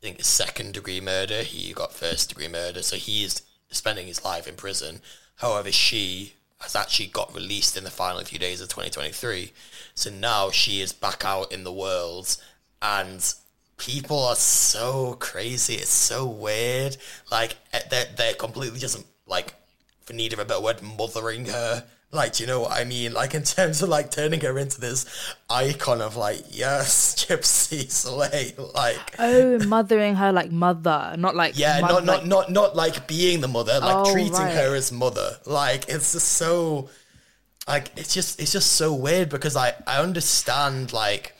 I 0.00 0.06
think, 0.06 0.24
second 0.24 0.74
degree 0.74 1.00
murder. 1.00 1.42
He 1.42 1.72
got 1.72 1.92
first 1.92 2.30
degree 2.30 2.48
murder. 2.48 2.82
So 2.82 2.96
he's 2.96 3.42
spending 3.70 4.06
his 4.06 4.24
life 4.24 4.48
in 4.48 4.54
prison. 4.54 5.00
However, 5.36 5.70
she 5.70 6.34
has 6.60 6.74
actually 6.74 7.08
got 7.08 7.34
released 7.34 7.76
in 7.76 7.84
the 7.84 7.90
final 7.90 8.22
few 8.24 8.38
days 8.38 8.60
of 8.60 8.68
2023. 8.68 9.52
So 9.94 10.10
now 10.10 10.50
she 10.50 10.80
is 10.80 10.92
back 10.92 11.24
out 11.24 11.52
in 11.52 11.64
the 11.64 11.72
world 11.72 12.36
and 12.80 13.34
people 13.76 14.24
are 14.24 14.36
so 14.36 15.16
crazy. 15.20 15.74
It's 15.74 15.90
so 15.90 16.26
weird. 16.26 16.96
Like 17.30 17.56
eh, 17.72 17.80
they're 17.90 18.06
they're 18.16 18.34
completely 18.34 18.78
just 18.78 19.02
like, 19.26 19.54
for 20.02 20.12
need 20.12 20.32
of 20.32 20.38
a 20.38 20.44
better 20.44 20.62
word, 20.62 20.82
mothering 20.82 21.46
her. 21.46 21.84
Like, 22.12 22.34
do 22.34 22.44
you 22.44 22.46
know 22.46 22.60
what 22.60 22.72
I 22.72 22.84
mean? 22.84 23.12
Like 23.12 23.34
in 23.34 23.42
terms 23.42 23.82
of 23.82 23.88
like 23.88 24.10
turning 24.10 24.40
her 24.40 24.58
into 24.58 24.80
this 24.80 25.04
icon 25.50 26.00
of 26.00 26.16
like, 26.16 26.42
yes, 26.50 27.14
Gypsy 27.18 27.90
Slay. 27.90 28.54
Like, 28.74 29.16
Oh, 29.18 29.58
mothering 29.66 30.14
her 30.14 30.32
like 30.32 30.50
mother, 30.52 31.14
not 31.18 31.34
like 31.34 31.58
yeah, 31.58 31.80
mo- 31.80 31.88
not 31.88 32.04
not 32.04 32.18
like- 32.18 32.26
not 32.26 32.50
not 32.52 32.76
like 32.76 33.06
being 33.08 33.40
the 33.40 33.48
mother, 33.48 33.80
like 33.80 34.06
Oh, 34.06 34.12
treating 34.12 34.32
right. 34.32 34.54
her 34.54 34.74
as 34.74 34.92
mother. 34.92 35.36
Like 35.46 35.88
it's 35.88 36.12
just 36.12 36.28
so 36.28 36.88
like 37.68 37.90
it's 37.96 38.14
just 38.14 38.40
it's 38.40 38.52
just 38.52 38.72
so 38.72 38.94
weird 38.94 39.28
because 39.28 39.56
I 39.56 39.74
I 39.86 40.00
understand 40.00 40.92
like 40.92 41.34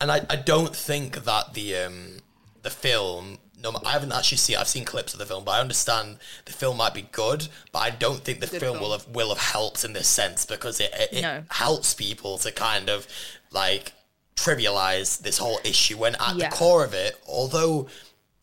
and 0.00 0.12
I, 0.12 0.24
I 0.30 0.36
don't 0.36 0.74
think 0.74 1.24
that 1.24 1.54
the 1.54 1.74
um 1.76 2.18
the 2.62 2.70
film 2.70 3.38
no, 3.60 3.72
I 3.84 3.90
haven't 3.90 4.12
actually 4.12 4.38
seen. 4.38 4.56
I've 4.56 4.68
seen 4.68 4.84
clips 4.84 5.12
of 5.12 5.18
the 5.18 5.26
film, 5.26 5.44
but 5.44 5.52
I 5.52 5.60
understand 5.60 6.18
the 6.44 6.52
film 6.52 6.76
might 6.76 6.94
be 6.94 7.02
good, 7.10 7.48
but 7.72 7.80
I 7.80 7.90
don't 7.90 8.22
think 8.24 8.40
the 8.40 8.46
film, 8.46 8.60
film. 8.60 8.80
will 8.80 8.92
have 8.92 9.06
will 9.08 9.28
have 9.30 9.38
helped 9.38 9.84
in 9.84 9.92
this 9.92 10.08
sense 10.08 10.46
because 10.46 10.80
it 10.80 10.90
it, 10.94 11.08
it 11.12 11.22
No. 11.22 11.44
helps 11.50 11.94
people 11.94 12.38
to 12.38 12.52
kind 12.52 12.88
of 12.88 13.06
like 13.50 13.92
trivialize 14.36 15.18
this 15.20 15.38
whole 15.38 15.58
issue 15.64 15.96
when 15.98 16.14
at 16.16 16.36
Yeah. 16.36 16.48
the 16.50 16.56
core 16.56 16.84
of 16.84 16.94
it, 16.94 17.20
although 17.26 17.88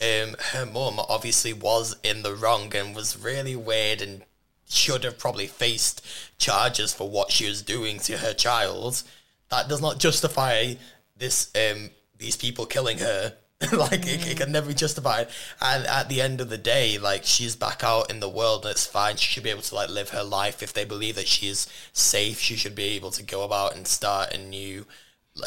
um, 0.00 0.36
her 0.52 0.66
mum 0.66 1.00
obviously 1.08 1.52
was 1.54 1.96
in 2.02 2.22
the 2.22 2.34
wrong 2.34 2.74
and 2.76 2.94
was 2.94 3.16
really 3.18 3.56
weird 3.56 4.02
and 4.02 4.22
should 4.68 5.04
have 5.04 5.18
probably 5.18 5.46
faced 5.46 6.04
charges 6.38 6.92
for 6.92 7.08
what 7.08 7.30
she 7.32 7.46
was 7.48 7.62
doing 7.62 7.98
to 8.00 8.18
her 8.18 8.34
child. 8.34 9.02
That 9.48 9.68
does 9.68 9.80
not 9.80 9.98
justify 9.98 10.74
this 11.16 11.50
um 11.54 11.90
these 12.18 12.36
people 12.36 12.66
killing 12.66 12.98
her. 12.98 13.36
like 13.72 14.06
it, 14.06 14.26
it 14.26 14.36
can 14.36 14.52
never 14.52 14.68
be 14.68 14.74
justified. 14.74 15.28
And 15.62 15.86
at 15.86 16.08
the 16.08 16.20
end 16.20 16.40
of 16.40 16.50
the 16.50 16.58
day, 16.58 16.98
like 16.98 17.24
she's 17.24 17.56
back 17.56 17.82
out 17.82 18.10
in 18.10 18.20
the 18.20 18.28
world 18.28 18.64
and 18.64 18.72
it's 18.72 18.86
fine. 18.86 19.16
She 19.16 19.32
should 19.32 19.44
be 19.44 19.50
able 19.50 19.62
to 19.62 19.74
like 19.74 19.88
live 19.88 20.10
her 20.10 20.22
life. 20.22 20.62
If 20.62 20.74
they 20.74 20.84
believe 20.84 21.14
that 21.14 21.28
she 21.28 21.48
is 21.48 21.66
safe, 21.92 22.38
she 22.38 22.56
should 22.56 22.74
be 22.74 22.96
able 22.96 23.10
to 23.12 23.22
go 23.22 23.44
about 23.44 23.74
and 23.74 23.86
start 23.86 24.34
a 24.34 24.38
new 24.38 24.86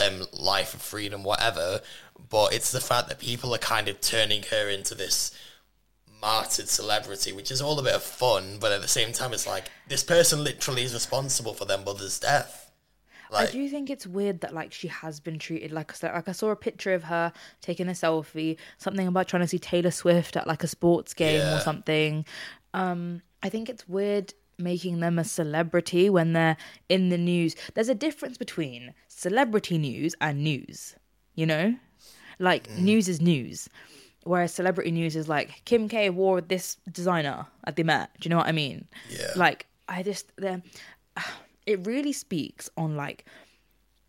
um, 0.04 0.24
life 0.34 0.74
of 0.74 0.82
freedom, 0.82 1.24
whatever. 1.24 1.82
But 2.30 2.54
it's 2.54 2.72
the 2.72 2.82
fact 2.82 3.10
that 3.10 3.20
people 3.20 3.54
are 3.54 3.60
kind 3.60 3.88
of 3.88 4.02
turning 4.02 4.44
her 4.50 4.70
into 4.70 4.96
this 4.96 5.32
martyred 6.22 6.68
celebrity, 6.68 7.32
which 7.32 7.52
is 7.52 7.62
all 7.62 7.80
a 7.80 7.84
bit 7.84 7.94
of 7.94 8.04
fun, 8.04 8.58
but 8.60 8.72
at 8.72 8.82
the 8.82 8.88
same 8.88 9.14
time, 9.14 9.34
it's 9.34 9.48
like 9.48 9.70
this 9.88 10.04
person 10.04 10.44
literally 10.44 10.84
is 10.84 10.94
responsible 10.94 11.54
for 11.54 11.66
their 11.66 11.78
mother's 11.78 12.20
death. 12.20 12.69
I 13.32 13.46
do 13.46 13.70
think 13.70 13.90
it's 13.90 14.08
weird 14.08 14.42
that 14.42 14.54
like 14.54 14.74
she 14.74 14.88
has 14.88 15.20
been 15.20 15.40
treated 15.40 15.72
like 15.72 15.92
a 15.92 16.06
like 16.08 16.28
I 16.28 16.32
saw 16.32 16.50
a 16.50 16.56
picture 16.56 16.94
of 16.94 17.04
her 17.04 17.32
taking 17.62 17.88
a 17.88 17.92
selfie, 17.92 18.58
something 18.78 19.08
about 19.08 19.28
trying 19.28 19.44
to 19.44 19.48
see 19.48 19.60
Taylor 19.60 19.92
Swift 19.92 20.36
at 20.36 20.48
like 20.48 20.64
a 20.64 20.68
sports 20.68 21.14
game 21.14 21.42
or 21.42 21.60
something. 21.60 22.26
Um, 22.74 23.22
I 23.44 23.50
think 23.50 23.70
it's 23.70 23.88
weird 23.88 24.34
making 24.58 25.00
them 25.00 25.18
a 25.18 25.24
celebrity 25.24 26.10
when 26.10 26.34
they're 26.34 26.58
in 26.90 27.10
the 27.10 27.18
news. 27.18 27.56
There's 27.74 27.90
a 27.90 27.96
difference 27.96 28.38
between 28.38 28.94
celebrity 29.08 29.78
news 29.78 30.16
and 30.22 30.44
news, 30.44 30.96
you 31.36 31.46
know? 31.46 31.76
Like 32.40 32.70
news 32.72 33.08
is 33.10 33.22
news. 33.22 33.70
Whereas 34.24 34.54
celebrity 34.54 34.92
news 34.92 35.16
is 35.16 35.28
like 35.28 35.62
Kim 35.66 35.88
K 35.88 36.10
wore 36.10 36.42
this 36.42 36.78
designer 36.92 37.46
at 37.66 37.76
the 37.76 37.84
Met. 37.84 38.12
Do 38.20 38.28
you 38.28 38.30
know 38.30 38.38
what 38.38 38.48
I 38.48 38.52
mean? 38.52 38.88
Yeah. 39.10 39.32
Like 39.36 39.66
I 39.88 40.04
just 40.04 40.32
the 40.36 40.62
it 41.70 41.86
really 41.86 42.12
speaks 42.12 42.70
on 42.76 42.96
like 42.96 43.26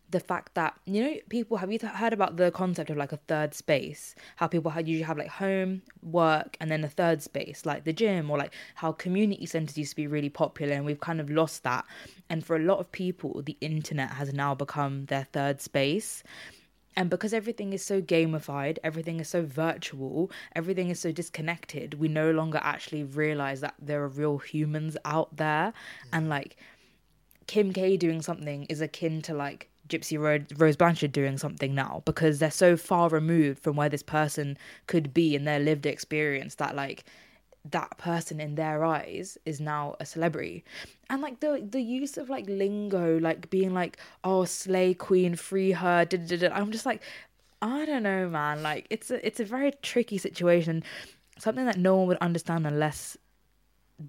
the 0.09 0.19
fact 0.19 0.55
that 0.55 0.73
you 0.85 1.01
know 1.03 1.15
people 1.29 1.55
have 1.57 1.71
you 1.71 1.79
heard 1.79 2.11
about 2.11 2.35
the 2.35 2.51
concept 2.51 2.89
of 2.89 2.97
like 2.97 3.11
a 3.11 3.21
third 3.27 3.53
space? 3.53 4.15
How 4.35 4.47
people 4.47 4.73
usually 4.75 5.03
have 5.03 5.17
like 5.17 5.29
home 5.29 5.83
work 6.01 6.57
and 6.59 6.71
then 6.71 6.83
a 6.83 6.89
third 6.89 7.21
space 7.21 7.65
like 7.65 7.83
the 7.83 7.93
gym 7.93 8.31
or 8.31 8.37
like 8.37 8.53
how 8.75 8.91
community 8.91 9.45
centers 9.45 9.77
used 9.77 9.91
to 9.91 9.95
be 9.95 10.07
really 10.07 10.29
popular 10.29 10.73
and 10.73 10.85
we've 10.85 10.99
kind 10.99 11.21
of 11.21 11.29
lost 11.29 11.63
that. 11.63 11.85
And 12.31 12.43
for 12.43 12.55
a 12.55 12.59
lot 12.59 12.79
of 12.79 12.91
people 12.91 13.43
the 13.43 13.57
internet 13.61 14.11
has 14.11 14.33
now 14.33 14.55
become 14.55 15.05
their 15.05 15.27
third 15.31 15.61
space. 15.61 16.23
And 16.95 17.09
because 17.09 17.33
everything 17.33 17.71
is 17.71 17.83
so 17.83 18.01
gamified, 18.01 18.77
everything 18.83 19.21
is 19.21 19.29
so 19.29 19.43
virtual, 19.43 20.29
everything 20.55 20.89
is 20.89 20.99
so 20.99 21.11
disconnected, 21.11 21.93
we 21.93 22.09
no 22.09 22.31
longer 22.31 22.59
actually 22.61 23.03
realize 23.03 23.61
that 23.61 23.75
there 23.79 24.03
are 24.03 24.09
real 24.09 24.39
humans 24.39 24.97
out 25.05 25.35
there. 25.37 25.71
And 26.11 26.27
like 26.27 26.57
Kim 27.51 27.73
K 27.73 27.97
doing 27.97 28.21
something 28.21 28.63
is 28.69 28.79
akin 28.79 29.21
to 29.23 29.33
like 29.33 29.67
Gypsy 29.89 30.17
Ro- 30.17 30.45
Rose 30.57 30.77
Blanchard 30.77 31.11
doing 31.11 31.37
something 31.37 31.75
now 31.75 32.01
because 32.05 32.39
they're 32.39 32.49
so 32.49 32.77
far 32.77 33.09
removed 33.09 33.59
from 33.59 33.75
where 33.75 33.89
this 33.89 34.03
person 34.03 34.57
could 34.87 35.13
be 35.13 35.35
in 35.35 35.43
their 35.43 35.59
lived 35.59 35.85
experience 35.85 36.55
that 36.55 36.77
like 36.77 37.03
that 37.69 37.97
person 37.97 38.39
in 38.39 38.55
their 38.55 38.85
eyes 38.85 39.37
is 39.45 39.59
now 39.59 39.97
a 39.99 40.05
celebrity. 40.05 40.63
And 41.09 41.21
like 41.21 41.41
the 41.41 41.67
the 41.69 41.81
use 41.81 42.15
of 42.15 42.29
like 42.29 42.45
lingo 42.47 43.19
like 43.19 43.49
being 43.49 43.73
like 43.73 43.97
oh 44.23 44.45
slay 44.45 44.93
queen 44.93 45.35
free 45.35 45.73
her 45.73 46.07
i'm 46.53 46.71
just 46.71 46.85
like 46.85 47.01
i 47.61 47.85
don't 47.85 48.03
know 48.03 48.29
man. 48.29 48.63
Like 48.63 48.87
it's 48.89 49.11
a 49.11 49.27
it's 49.27 49.41
a 49.41 49.45
very 49.45 49.73
tricky 49.81 50.17
situation. 50.17 50.85
Something 51.37 51.65
that 51.65 51.77
no 51.77 51.97
one 51.97 52.07
would 52.07 52.17
understand 52.21 52.65
unless 52.65 53.17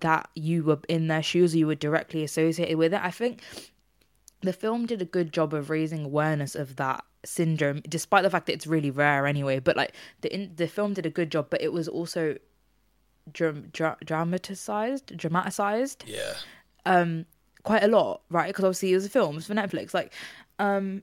that 0.01 0.29
you 0.35 0.63
were 0.63 0.79
in 0.89 1.09
their 1.09 1.23
shoes 1.23 1.55
or 1.55 1.59
you 1.59 1.67
were 1.67 1.75
directly 1.75 2.23
associated 2.23 2.77
with 2.77 2.95
it 2.95 3.01
i 3.03 3.11
think 3.11 3.43
the 4.41 4.53
film 4.53 4.87
did 4.87 5.01
a 5.01 5.05
good 5.05 5.33
job 5.33 5.55
of 5.55 5.71
raising 5.71 6.05
awareness 6.05 6.55
of 6.55 6.77
that 6.77 7.05
syndrome 7.25 7.81
despite 7.89 8.23
the 8.25 8.31
fact 8.31 8.47
that 8.47 8.53
it's 8.53 8.67
really 8.67 8.91
rare 8.91 9.27
anyway 9.27 9.59
but 9.59 9.77
like 9.77 9.95
the 10.23 10.35
in, 10.35 10.53
the 10.57 10.67
film 10.67 10.93
did 10.93 11.07
a 11.07 11.11
good 11.11 11.31
job 11.31 11.47
but 11.51 11.63
it 11.63 11.73
was 11.73 11.87
also 11.87 12.37
dram- 13.33 13.69
dra- 13.73 13.97
dramatized 14.05 15.17
dramatized 15.17 16.05
yeah. 16.07 16.35
Um 16.85 17.27
quite 17.63 17.85
a 17.85 17.89
lot 17.89 18.23
right 18.29 18.49
because 18.49 18.65
obviously 18.65 18.91
it 18.91 18.97
was 18.97 19.07
a 19.07 19.09
film 19.09 19.37
it's 19.37 19.47
for 19.47 19.55
netflix 19.55 19.95
like 19.95 20.13
um 20.59 21.03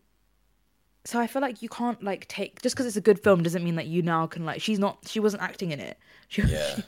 so 1.10 1.20
i 1.20 1.28
feel 1.28 1.42
like 1.42 1.62
you 1.62 1.70
can't 1.70 2.02
like 2.04 2.28
take 2.28 2.62
just 2.62 2.76
because 2.76 2.86
it's 2.86 2.96
a 2.98 3.02
good 3.10 3.20
film 3.24 3.42
doesn't 3.44 3.64
mean 3.64 3.76
that 3.76 3.88
you 3.88 4.02
now 4.02 4.26
can 4.28 4.46
like 4.46 4.62
she's 4.62 4.80
not 4.80 4.98
she 5.08 5.20
wasn't 5.20 5.42
acting 5.42 5.72
in 5.72 5.80
it 5.80 5.98
she, 6.28 6.42
Yeah. 6.44 6.80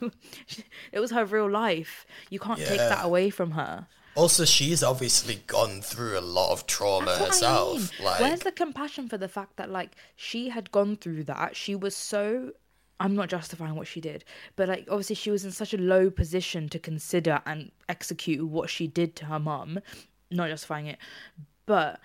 she- 0.46 0.64
it 0.92 1.00
was 1.00 1.12
her 1.12 1.26
real 1.26 1.50
life 1.50 2.06
you 2.30 2.40
can't 2.40 2.60
take 2.60 2.78
that 2.78 3.04
away 3.06 3.30
from 3.30 3.52
her 3.52 3.88
Also, 4.16 4.44
she's 4.44 4.84
obviously 4.84 5.36
gone 5.48 5.82
through 5.82 6.20
a 6.20 6.26
lot 6.38 6.52
of 6.52 6.68
trauma 6.68 7.12
what 7.12 7.22
I 7.22 7.26
herself. 7.28 7.78
mean. 7.78 8.06
Like, 8.08 8.20
Where's 8.20 8.42
the 8.42 8.52
compassion 8.52 9.08
for 9.08 9.18
the 9.18 9.30
fact 9.30 9.56
that 9.56 9.70
like 9.72 9.92
she 10.18 10.50
had 10.50 10.70
gone 10.72 10.98
through 10.98 11.24
that? 11.32 11.56
She 11.56 11.76
was 11.76 11.96
so 11.96 12.52
I'm 13.00 13.16
not 13.16 13.30
justifying 13.30 13.76
what 13.76 13.88
she 13.88 14.02
did, 14.02 14.26
but 14.58 14.68
like 14.68 14.86
obviously 14.90 15.16
she 15.16 15.32
was 15.32 15.46
in 15.46 15.52
such 15.52 15.74
a 15.74 15.78
low 15.78 16.10
position 16.12 16.68
to 16.74 16.78
consider 16.78 17.42
and 17.46 17.72
execute 17.88 18.46
what 18.46 18.70
she 18.70 18.86
did 18.86 19.16
to 19.16 19.26
her 19.32 19.40
mum. 19.40 19.80
Not 20.30 20.50
justifying 20.50 20.88
it. 20.88 20.98
But 21.66 22.02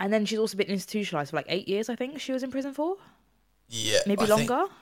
and 0.00 0.12
then 0.12 0.24
she's 0.26 0.38
also 0.38 0.56
been 0.56 0.66
institutionalized 0.66 1.30
for 1.30 1.36
like 1.36 1.46
eight 1.48 1.68
years, 1.68 1.88
I 1.88 1.94
think 1.96 2.18
she 2.20 2.32
was 2.32 2.42
in 2.42 2.50
prison 2.50 2.74
for. 2.74 2.96
yeah, 3.68 3.98
Maybe 4.06 4.22
I 4.22 4.26
think- 4.26 4.50
longer. 4.50 4.72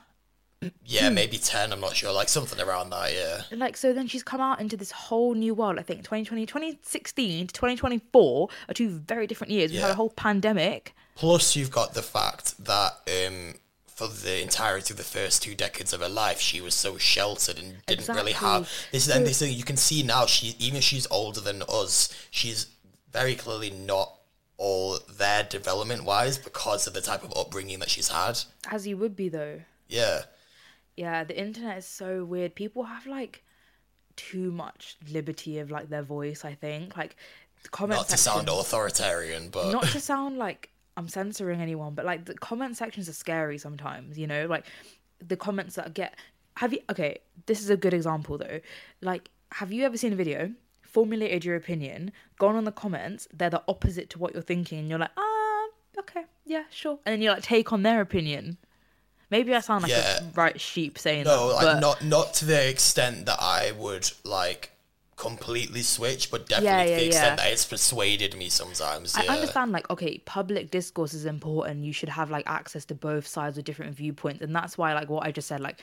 yeah, 0.83 1.09
maybe 1.09 1.37
ten. 1.37 1.71
I'm 1.71 1.79
not 1.79 1.95
sure. 1.95 2.11
Like 2.11 2.27
something 2.29 2.59
around 2.59 2.89
that. 2.89 3.13
Yeah. 3.13 3.43
like 3.57 3.77
so 3.77 3.93
then 3.93 4.07
she's 4.07 4.23
come 4.23 4.41
out 4.41 4.59
into 4.59 4.75
this 4.75 4.91
whole 4.91 5.33
new 5.33 5.53
world 5.53 5.79
i 5.79 5.81
think 5.81 5.99
2020 6.03 6.45
2016 6.45 7.47
to 7.47 7.53
2024 7.53 8.49
are 8.67 8.73
two 8.73 8.89
very 8.89 9.25
different 9.27 9.51
years 9.51 9.71
we 9.71 9.77
had 9.77 9.87
Yeah. 9.87 9.91
a 9.93 9.95
whole 9.95 10.09
pandemic 10.09 10.93
Plus, 11.15 11.55
you've 11.57 11.71
got 11.71 11.93
the 11.95 12.01
fact 12.01 12.63
that 12.63 12.91
um, 13.07 13.55
for 13.87 14.07
the 14.07 14.41
entirety 14.41 14.93
of 14.93 14.97
the 14.97 15.03
first 15.03 15.43
two 15.43 15.53
decades 15.53 15.91
of 15.91 15.99
her 15.99 16.07
life, 16.07 16.39
she 16.39 16.61
was 16.61 16.73
so 16.73 16.97
sheltered 16.97 17.59
and 17.59 17.75
didn't 17.87 18.07
really 18.15 18.31
have 18.31 18.63
this. 18.93 19.05
this. 19.07 19.13
And 19.13 19.27
this 19.27 19.39
thing 19.39 19.53
you 19.53 19.65
can 19.65 19.75
see 19.75 20.01
now, 20.01 20.25
she 20.25 20.55
even 20.59 20.77
if 20.77 20.83
she's 20.85 21.07
older 21.11 21.41
than 21.41 21.61
us, 21.67 22.07
she's 22.31 22.67
very 23.11 23.35
clearly 23.35 23.69
not 23.69 24.13
all 24.59 24.99
there 25.17 25.43
development 25.43 26.03
wise 26.03 26.37
because 26.37 26.85
of 26.85 26.93
the 26.93 27.01
type 27.01 27.23
of 27.23 27.33
upbringing 27.35 27.79
that 27.79 27.89
she's 27.89 28.09
had. 28.09 28.37
as 28.69 28.85
you 28.85 28.97
would 28.97 29.15
be 29.15 29.29
though. 29.29 29.61
Yeah, 29.87 30.23
yeah 30.95 31.23
the 31.23 31.39
internet 31.39 31.77
is 31.79 31.85
so 31.85 32.23
weird. 32.25 32.53
People 32.53 32.83
have 32.83 33.07
like 33.07 33.43
too 34.17 34.51
much 34.51 34.97
liberty 35.09 35.59
of 35.59 35.71
like 35.71 35.89
their 35.89 36.03
voice 36.03 36.43
i 36.43 36.53
think. 36.53 36.95
Like 36.97 37.15
comment 37.71 37.99
not 37.99 38.09
to 38.09 38.17
sound 38.17 38.49
authoritarian, 38.49 39.49
but 39.49 39.71
not 39.71 39.83
to 39.83 39.99
sound 39.99 40.37
like 40.37 40.69
i'm 40.97 41.07
censoring 41.07 41.61
anyone 41.61 41.93
but 41.93 42.03
like 42.03 42.25
the 42.25 42.33
comment 42.33 42.75
sections 42.75 43.07
are 43.07 43.13
scary 43.13 43.57
sometimes 43.57 44.19
you 44.19 44.27
know? 44.27 44.45
Like 44.45 44.65
the 45.25 45.37
comments 45.37 45.75
that 45.75 45.85
I 45.85 45.89
get 45.89 46.19
have 46.57 46.73
you 46.73 46.79
okay 46.89 47.19
this 47.45 47.61
is 47.61 47.69
a 47.69 47.77
good 47.77 47.93
example 47.93 48.37
though. 48.37 48.59
Like 49.01 49.29
have 49.53 49.71
you 49.71 49.85
ever 49.85 49.95
seen 49.95 50.11
a 50.11 50.17
video 50.17 50.51
formulated 50.89 51.45
your 51.45 51.55
opinion 51.55 52.11
gone 52.37 52.55
on 52.55 52.63
the 52.65 52.71
comments 52.71 53.27
they're 53.33 53.49
the 53.49 53.63
opposite 53.67 54.09
to 54.09 54.19
what 54.19 54.33
you're 54.33 54.41
thinking 54.41 54.79
and 54.79 54.89
you're 54.89 54.99
like 54.99 55.11
ah 55.17 55.67
okay 55.97 56.23
yeah 56.45 56.63
sure 56.69 56.97
and 57.05 57.13
then 57.13 57.21
you 57.21 57.29
like 57.29 57.43
take 57.43 57.71
on 57.71 57.83
their 57.83 58.01
opinion 58.01 58.57
maybe 59.29 59.53
i 59.53 59.59
sound 59.59 59.83
like 59.83 59.91
Yeah. 59.91 60.19
a 60.21 60.23
right 60.35 60.59
sheep 60.59 60.97
saying 60.97 61.25
no, 61.25 61.49
that 61.49 61.53
like 61.55 61.65
but 61.65 61.79
not 61.79 62.03
not 62.03 62.33
to 62.35 62.45
the 62.45 62.69
extent 62.69 63.25
that 63.27 63.39
I 63.41 63.71
would 63.71 64.09
like 64.23 64.71
completely 65.19 65.81
switch, 65.81 66.31
but 66.31 66.47
definitely 66.47 66.69
Yeah, 66.69 66.83
to 66.85 66.89
yeah, 66.91 66.97
the 66.97 67.05
extent 67.07 67.37
that 67.37 67.51
it's 67.51 67.65
persuaded 67.65 68.37
me 68.37 68.47
sometimes. 68.47 69.15
I 69.17 69.25
understand, 69.27 69.73
like, 69.73 69.89
okay, 69.89 70.19
public 70.19 70.71
discourse 70.71 71.13
is 71.13 71.25
important. 71.25 71.83
You 71.83 71.91
should 71.91 72.07
have 72.07 72.31
like 72.31 72.45
access 72.47 72.85
to 72.85 72.95
both 72.95 73.27
sides 73.27 73.57
with 73.57 73.65
different 73.65 73.95
viewpoints, 73.95 74.41
and 74.41 74.55
that's 74.55 74.77
why, 74.77 74.93
like, 74.93 75.09
what 75.09 75.27
I 75.27 75.31
just 75.33 75.49
said, 75.49 75.59
like, 75.59 75.81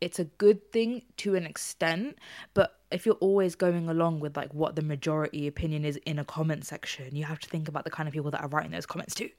it's 0.00 0.18
a 0.18 0.24
good 0.24 0.72
thing 0.72 1.02
to 1.18 1.34
an 1.34 1.44
extent. 1.44 2.16
But 2.54 2.79
if 2.90 3.06
you're 3.06 3.16
always 3.16 3.54
going 3.54 3.88
along 3.88 4.20
with 4.20 4.36
like 4.36 4.52
what 4.52 4.76
the 4.76 4.82
majority 4.82 5.46
opinion 5.46 5.84
is 5.84 5.96
in 6.06 6.18
a 6.18 6.24
comment 6.24 6.64
section, 6.64 7.14
you 7.14 7.24
have 7.24 7.38
to 7.40 7.48
think 7.48 7.68
about 7.68 7.84
the 7.84 7.90
kind 7.90 8.08
of 8.08 8.12
people 8.12 8.30
that 8.30 8.40
are 8.42 8.48
writing 8.48 8.72
those 8.72 8.86
comments 8.86 9.14
too. 9.14 9.30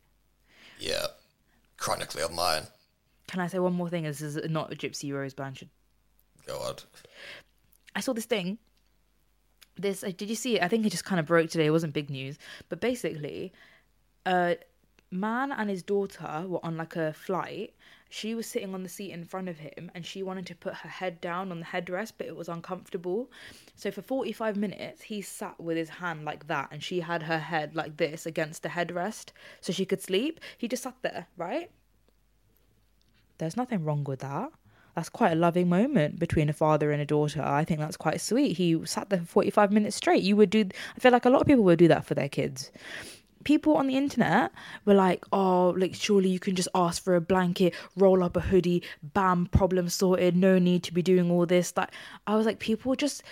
Yeah, 0.80 1.08
chronically 1.78 2.24
online. 2.24 2.64
Can 3.28 3.40
I 3.40 3.48
say 3.48 3.60
one 3.60 3.74
more 3.74 3.90
thing? 3.90 4.04
This 4.04 4.22
is 4.22 4.38
not 4.50 4.72
a 4.72 4.76
Gypsy 4.76 5.14
Rose 5.14 5.34
Blanchard. 5.34 5.70
Go 6.46 6.58
on. 6.58 6.76
I 7.96 8.00
saw 8.00 8.14
this 8.14 8.26
thing. 8.26 8.58
This 9.78 10.04
uh, 10.04 10.12
did 10.16 10.30
you 10.30 10.36
see 10.36 10.56
it? 10.56 10.64
I 10.64 10.68
think 10.68 10.86
it 10.86 10.90
just 10.90 11.06
kind 11.06 11.20
of 11.20 11.26
broke 11.26 11.50
today. 11.50 11.66
It 11.66 11.72
wasn't 11.72 11.94
big 11.94 12.10
news, 12.10 12.38
but 12.70 12.82
basically, 12.82 13.54
a 14.26 14.58
man 15.12 15.52
and 15.52 15.70
his 15.70 15.84
daughter 15.84 16.46
were 16.48 16.64
on 16.66 16.78
like 16.78 16.96
a 16.96 17.14
flight. 17.14 17.74
She 18.14 18.36
was 18.36 18.46
sitting 18.46 18.74
on 18.74 18.84
the 18.84 18.90
seat 18.90 19.12
in 19.12 19.24
front 19.24 19.48
of 19.48 19.60
him 19.60 19.90
and 19.96 20.06
she 20.06 20.22
wanted 20.22 20.46
to 20.48 20.56
put 20.56 20.74
her 20.74 20.90
head 20.90 21.22
down 21.22 21.50
on 21.50 21.62
the 21.62 21.66
headrest, 21.66 22.12
but 22.18 22.28
it 22.28 22.36
was 22.36 22.50
uncomfortable. 22.50 23.32
So 23.74 23.90
for 23.90 24.02
45 24.02 24.58
minutes, 24.58 25.04
he 25.04 25.22
sat 25.22 25.58
with 25.62 25.78
his 25.78 25.88
hand 25.88 26.26
like 26.26 26.48
that 26.48 26.68
and 26.72 26.84
she 26.84 27.00
had 27.00 27.24
her 27.24 27.40
head 27.40 27.74
like 27.74 27.96
this 27.96 28.26
against 28.26 28.64
the 28.64 28.70
headrest 28.70 29.30
so 29.62 29.72
she 29.72 29.86
could 29.86 30.02
sleep. 30.02 30.42
He 30.58 30.68
just 30.68 30.84
sat 30.84 30.98
there, 31.02 31.28
right? 31.38 31.72
There's 33.38 33.56
nothing 33.56 33.86
wrong 33.86 34.04
with 34.04 34.20
that. 34.20 34.52
That's 34.94 35.08
quite 35.08 35.32
a 35.32 35.36
loving 35.36 35.70
moment 35.70 36.20
between 36.20 36.50
a 36.50 36.54
father 36.54 36.92
and 36.92 37.02
a 37.02 37.06
daughter. 37.06 37.42
I 37.42 37.64
think 37.64 37.80
that's 37.80 37.96
quite 37.96 38.20
sweet. 38.20 38.58
He 38.58 38.86
sat 38.86 39.10
there 39.10 39.20
for 39.20 39.26
45 39.26 39.72
minutes 39.72 39.96
straight. 39.96 40.22
You 40.22 40.36
would 40.36 40.50
do, 40.50 40.66
I 40.98 41.00
feel 41.00 41.14
like 41.14 41.24
a 41.24 41.30
lot 41.30 41.40
of 41.40 41.48
people 41.48 41.64
would 41.64 41.80
do 41.80 41.88
that 41.88 42.06
for 42.06 42.14
their 42.14 42.28
kids 42.28 42.74
people 43.44 43.76
on 43.76 43.88
the 43.88 43.98
internet 43.98 44.52
were 44.86 44.94
like, 44.94 45.26
oh, 45.32 45.74
like 45.78 45.96
surely 45.96 46.30
you 46.30 46.40
can 46.40 46.56
just 46.56 46.70
ask 46.76 47.04
for 47.04 47.16
a 47.16 47.22
blanket, 47.22 47.74
roll 47.96 48.24
up 48.24 48.36
a 48.36 48.42
hoodie, 48.42 48.84
bam, 49.02 49.48
problem 49.48 49.90
sorted, 49.90 50.36
no 50.36 50.60
need 50.60 50.84
to 50.84 50.94
be 50.94 51.02
doing 51.02 51.32
all 51.32 51.46
this. 51.46 51.74
Like 51.76 51.92
I 52.28 52.36
was 52.36 52.46
like, 52.46 52.60
people 52.60 52.96
just 52.96 53.24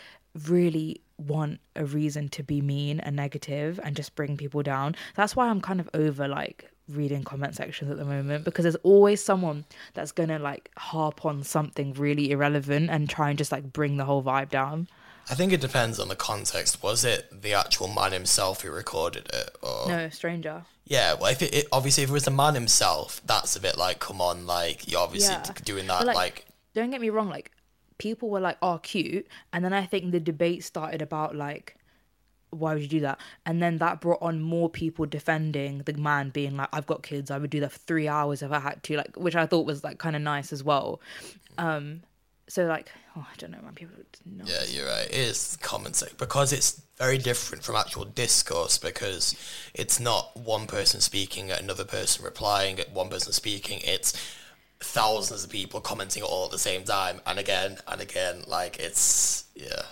really 0.47 1.01
want 1.17 1.59
a 1.75 1.85
reason 1.85 2.29
to 2.29 2.43
be 2.43 2.61
mean 2.61 2.99
and 3.01 3.15
negative 3.15 3.79
and 3.83 3.95
just 3.95 4.15
bring 4.15 4.37
people 4.37 4.63
down. 4.63 4.95
That's 5.15 5.35
why 5.35 5.49
I'm 5.49 5.61
kind 5.61 5.79
of 5.79 5.89
over 5.93 6.27
like 6.27 6.69
reading 6.87 7.23
comment 7.23 7.55
sections 7.55 7.91
at 7.91 7.97
the 7.97 8.05
moment 8.05 8.43
because 8.43 8.63
there's 8.63 8.75
always 8.77 9.23
someone 9.23 9.65
that's 9.93 10.11
gonna 10.11 10.39
like 10.39 10.71
harp 10.77 11.25
on 11.25 11.43
something 11.43 11.93
really 11.93 12.31
irrelevant 12.31 12.89
and 12.89 13.09
try 13.09 13.29
and 13.29 13.37
just 13.37 13.51
like 13.51 13.71
bring 13.71 13.97
the 13.97 14.05
whole 14.05 14.23
vibe 14.23 14.49
down. 14.49 14.87
I 15.29 15.35
think 15.35 15.53
it 15.53 15.61
depends 15.61 15.99
on 15.99 16.07
the 16.07 16.15
context. 16.15 16.81
Was 16.81 17.05
it 17.05 17.41
the 17.43 17.53
actual 17.53 17.87
man 17.87 18.11
himself 18.11 18.61
who 18.61 18.71
recorded 18.71 19.29
it, 19.31 19.55
or 19.61 19.87
No, 19.87 20.09
stranger. 20.09 20.63
yeah? 20.85 21.13
Well, 21.13 21.31
if 21.31 21.41
it, 21.41 21.53
it 21.53 21.67
obviously 21.71 22.03
if 22.03 22.09
it 22.09 22.13
was 22.13 22.25
the 22.25 22.31
man 22.31 22.55
himself, 22.55 23.21
that's 23.25 23.55
a 23.55 23.59
bit 23.59 23.77
like, 23.77 23.99
come 23.99 24.21
on, 24.21 24.47
like 24.47 24.91
you're 24.91 25.01
obviously 25.01 25.35
Yeah. 25.35 25.53
doing 25.63 25.87
that, 25.87 26.05
like, 26.05 26.15
like, 26.15 26.45
don't 26.73 26.89
get 26.89 27.01
me 27.01 27.09
wrong, 27.09 27.29
like 27.29 27.51
people 27.99 28.29
were 28.29 28.39
like, 28.39 28.57
"Oh, 28.61 28.79
cute," 28.79 29.27
and 29.53 29.63
then 29.63 29.73
I 29.73 29.85
think 29.85 30.11
the 30.11 30.19
debate 30.19 30.63
started 30.63 31.01
about 31.01 31.35
like, 31.35 31.75
why 32.51 32.73
would 32.73 32.81
you 32.81 32.87
do 32.87 33.01
that? 33.01 33.19
And 33.45 33.61
then 33.61 33.77
that 33.77 34.01
brought 34.01 34.21
on 34.23 34.41
more 34.41 34.69
people 34.69 35.05
defending 35.05 35.79
the 35.79 35.93
man 35.93 36.29
being 36.31 36.57
like, 36.57 36.69
"I've 36.73 36.87
got 36.87 37.03
kids, 37.03 37.29
I 37.29 37.37
would 37.37 37.49
do 37.51 37.59
that 37.59 37.71
for 37.71 37.79
three 37.79 38.07
hours 38.07 38.41
if 38.41 38.51
I 38.51 38.59
had 38.59 38.81
to," 38.83 38.97
like, 38.97 39.15
which 39.15 39.35
I 39.35 39.45
thought 39.45 39.65
was 39.67 39.83
like 39.83 39.99
kind 39.99 40.15
of 40.15 40.21
nice 40.23 40.51
as 40.51 40.63
well. 40.63 41.01
Um, 41.59 42.01
so 42.49 42.65
like, 42.65 42.91
oh, 43.15 43.25
I 43.31 43.35
don't 43.37 43.51
know, 43.51 43.61
man, 43.61 43.73
people. 43.73 43.95
No. 44.25 44.43
Yeah, 44.45 44.63
you're 44.67 44.87
right. 44.87 45.05
It 45.05 45.13
is 45.13 45.57
common 45.61 45.93
sense 45.93 46.13
because 46.13 46.51
it's 46.51 46.81
very 46.97 47.19
different 47.19 47.63
from 47.63 47.75
actual 47.75 48.05
discourse 48.05 48.77
because 48.77 49.35
it's 49.73 49.99
not 49.99 50.35
one 50.35 50.65
person 50.65 50.99
speaking 50.99 51.51
at 51.51 51.61
another 51.61 51.85
person 51.85 52.25
replying 52.25 52.79
at 52.79 52.91
one 52.91 53.09
person 53.09 53.31
speaking. 53.33 53.79
It's 53.83 54.13
thousands 54.79 55.43
of 55.43 55.49
people 55.51 55.79
commenting 55.79 56.23
all 56.23 56.45
at 56.45 56.51
the 56.51 56.59
same 56.59 56.83
time 56.83 57.21
and 57.27 57.37
again 57.37 57.77
and 57.87 58.01
again. 58.01 58.43
Like 58.47 58.79
it's 58.79 59.45
yeah. 59.55 59.83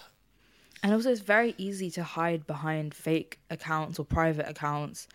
And 0.84 0.94
also, 0.94 1.12
it's 1.12 1.22
very 1.22 1.54
easy 1.58 1.92
to 1.92 2.04
hide 2.04 2.48
behind 2.48 2.94
fake 2.94 3.40
accounts 3.50 4.00
or 4.00 4.06
private 4.06 4.48
accounts, 4.48 5.08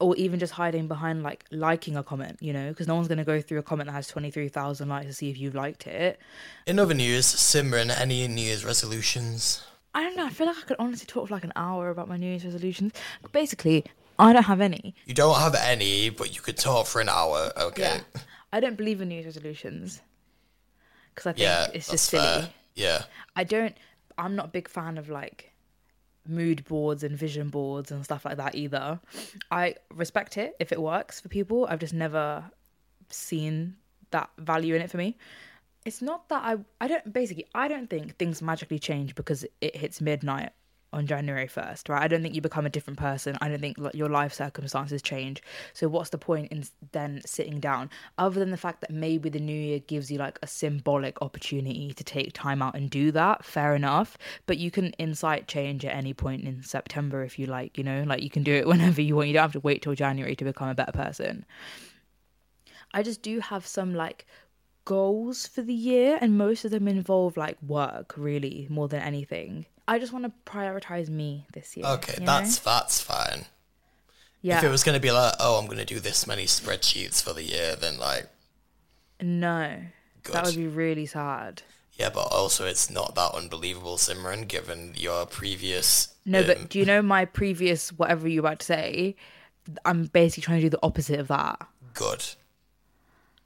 or 0.00 0.16
even 0.16 0.38
just 0.40 0.52
hiding 0.54 0.88
behind 0.88 1.22
like 1.22 1.44
liking 1.50 1.96
a 1.96 2.02
comment, 2.02 2.36
you 2.40 2.52
know, 2.52 2.68
because 2.68 2.88
no 2.88 2.94
one's 2.96 3.08
going 3.08 3.18
to 3.18 3.24
go 3.24 3.40
through 3.40 3.58
a 3.58 3.62
comment 3.62 3.86
that 3.86 3.92
has 3.92 4.08
23,000 4.08 4.88
likes 4.88 5.06
to 5.06 5.12
see 5.14 5.30
if 5.30 5.38
you've 5.38 5.54
liked 5.54 5.86
it. 5.86 6.18
In 6.66 6.78
other 6.78 6.94
news, 6.94 7.26
Simran, 7.26 7.90
any 7.98 8.26
New 8.28 8.42
Year's 8.42 8.64
resolutions? 8.64 9.64
I 9.94 10.02
don't 10.02 10.16
know. 10.16 10.26
I 10.26 10.30
feel 10.30 10.48
like 10.48 10.56
I 10.58 10.62
could 10.62 10.76
honestly 10.80 11.06
talk 11.06 11.28
for 11.28 11.34
like 11.34 11.44
an 11.44 11.52
hour 11.54 11.90
about 11.90 12.08
my 12.08 12.16
New 12.16 12.26
Year's 12.26 12.44
resolutions. 12.44 12.92
Basically, 13.30 13.84
I 14.18 14.32
don't 14.32 14.42
have 14.44 14.60
any. 14.60 14.94
You 15.06 15.14
don't 15.14 15.38
have 15.38 15.54
any, 15.54 16.10
but 16.10 16.34
you 16.34 16.40
could 16.42 16.56
talk 16.56 16.86
for 16.86 17.00
an 17.00 17.08
hour. 17.08 17.52
Okay. 17.56 18.00
Yeah. 18.14 18.20
I 18.52 18.58
don't 18.60 18.76
believe 18.76 19.00
in 19.00 19.08
New 19.08 19.14
Year's 19.14 19.26
resolutions 19.26 20.00
because 21.14 21.26
I 21.28 21.32
think 21.32 21.42
Yeah, 21.42 21.66
it's 21.72 21.88
just 21.88 22.06
silly. 22.10 22.22
fair. 22.22 22.50
Yeah. 22.74 23.02
I 23.36 23.44
don't. 23.44 23.76
I'm 24.18 24.34
not 24.36 24.46
a 24.46 24.48
big 24.48 24.68
fan 24.68 24.98
of 24.98 25.08
like 25.08 25.52
mood 26.26 26.64
boards 26.64 27.02
and 27.02 27.16
vision 27.16 27.48
boards 27.48 27.90
and 27.90 28.04
stuff 28.04 28.24
like 28.24 28.36
that 28.36 28.54
either. 28.54 29.00
I 29.50 29.76
respect 29.92 30.36
it 30.38 30.56
if 30.60 30.72
it 30.72 30.80
works 30.80 31.20
for 31.20 31.28
people. 31.28 31.66
I've 31.68 31.78
just 31.78 31.94
never 31.94 32.44
seen 33.10 33.76
that 34.10 34.30
value 34.38 34.74
in 34.74 34.82
it 34.82 34.90
for 34.90 34.96
me. 34.96 35.16
It's 35.84 36.00
not 36.00 36.28
that 36.30 36.42
I 36.42 36.56
I 36.80 36.88
don't 36.88 37.12
basically 37.12 37.46
I 37.54 37.68
don't 37.68 37.90
think 37.90 38.16
things 38.16 38.40
magically 38.40 38.78
change 38.78 39.14
because 39.14 39.44
it 39.60 39.76
hits 39.76 40.00
midnight 40.00 40.52
on 40.94 41.06
January 41.06 41.48
1st, 41.48 41.88
right? 41.88 42.02
I 42.02 42.08
don't 42.08 42.22
think 42.22 42.34
you 42.34 42.40
become 42.40 42.66
a 42.66 42.70
different 42.70 42.98
person. 42.98 43.36
I 43.40 43.48
don't 43.48 43.60
think 43.60 43.76
like, 43.78 43.94
your 43.94 44.08
life 44.08 44.32
circumstances 44.32 45.02
change. 45.02 45.42
So 45.72 45.88
what's 45.88 46.10
the 46.10 46.18
point 46.18 46.52
in 46.52 46.64
then 46.92 47.20
sitting 47.26 47.60
down 47.60 47.90
other 48.16 48.38
than 48.38 48.50
the 48.50 48.56
fact 48.56 48.80
that 48.80 48.90
maybe 48.90 49.28
the 49.28 49.40
new 49.40 49.58
year 49.58 49.80
gives 49.80 50.10
you 50.10 50.18
like 50.18 50.38
a 50.42 50.46
symbolic 50.46 51.20
opportunity 51.20 51.92
to 51.92 52.04
take 52.04 52.32
time 52.32 52.62
out 52.62 52.76
and 52.76 52.88
do 52.88 53.10
that, 53.12 53.44
fair 53.44 53.74
enough, 53.74 54.16
but 54.46 54.58
you 54.58 54.70
can 54.70 54.94
incite 54.98 55.48
change 55.48 55.84
at 55.84 55.94
any 55.94 56.14
point 56.14 56.44
in 56.44 56.62
September 56.62 57.24
if 57.24 57.38
you 57.38 57.46
like, 57.46 57.76
you 57.76 57.84
know? 57.84 58.04
Like 58.06 58.22
you 58.22 58.30
can 58.30 58.44
do 58.44 58.54
it 58.54 58.66
whenever 58.72 59.02
you 59.02 59.16
want. 59.16 59.28
You 59.28 59.34
don't 59.34 59.42
have 59.42 59.52
to 59.52 59.60
wait 59.60 59.82
till 59.82 59.94
January 59.94 60.36
to 60.36 60.44
become 60.44 60.68
a 60.68 60.74
better 60.74 60.92
person. 60.92 61.44
I 62.92 63.02
just 63.02 63.22
do 63.22 63.40
have 63.40 63.66
some 63.66 63.92
like 63.92 64.24
goals 64.84 65.46
for 65.46 65.62
the 65.62 65.74
year, 65.74 66.18
and 66.20 66.36
most 66.36 66.64
of 66.64 66.70
them 66.70 66.88
involve 66.88 67.36
like 67.36 67.56
work, 67.62 68.14
really, 68.16 68.66
more 68.70 68.88
than 68.88 69.00
anything. 69.02 69.66
I 69.86 69.98
just 69.98 70.12
want 70.12 70.24
to 70.24 70.32
prioritize 70.50 71.08
me 71.08 71.46
this 71.52 71.76
year. 71.76 71.86
Okay, 71.86 72.24
that's 72.24 72.64
know? 72.64 72.72
that's 72.72 73.00
fine. 73.00 73.46
yeah. 74.40 74.58
If 74.58 74.64
it 74.64 74.70
was 74.70 74.82
going 74.82 74.96
to 74.96 75.00
be 75.00 75.10
like, 75.10 75.34
oh, 75.40 75.58
I'm 75.58 75.66
going 75.66 75.78
to 75.78 75.84
do 75.84 76.00
this 76.00 76.26
many 76.26 76.44
spreadsheets 76.44 77.22
for 77.22 77.32
the 77.32 77.42
year, 77.42 77.76
then 77.76 77.98
like, 77.98 78.28
no, 79.20 79.80
Good. 80.22 80.34
that 80.34 80.46
would 80.46 80.56
be 80.56 80.66
really 80.66 81.06
sad. 81.06 81.62
yeah, 81.94 82.10
but 82.10 82.26
also 82.32 82.66
it's 82.66 82.90
not 82.90 83.14
that 83.14 83.32
unbelievable, 83.34 83.96
Simran, 83.96 84.48
given 84.48 84.92
your 84.96 85.26
previous. 85.26 86.14
No, 86.24 86.40
um, 86.40 86.46
but 86.46 86.68
do 86.70 86.78
you 86.78 86.84
know 86.86 87.02
my 87.02 87.24
previous 87.26 87.90
whatever 87.92 88.26
you 88.28 88.40
were 88.42 88.48
about 88.48 88.60
to 88.60 88.66
say? 88.66 89.16
I'm 89.84 90.04
basically 90.06 90.42
trying 90.42 90.58
to 90.60 90.66
do 90.66 90.70
the 90.70 90.80
opposite 90.82 91.20
of 91.20 91.28
that. 91.28 91.66
good. 91.94 92.24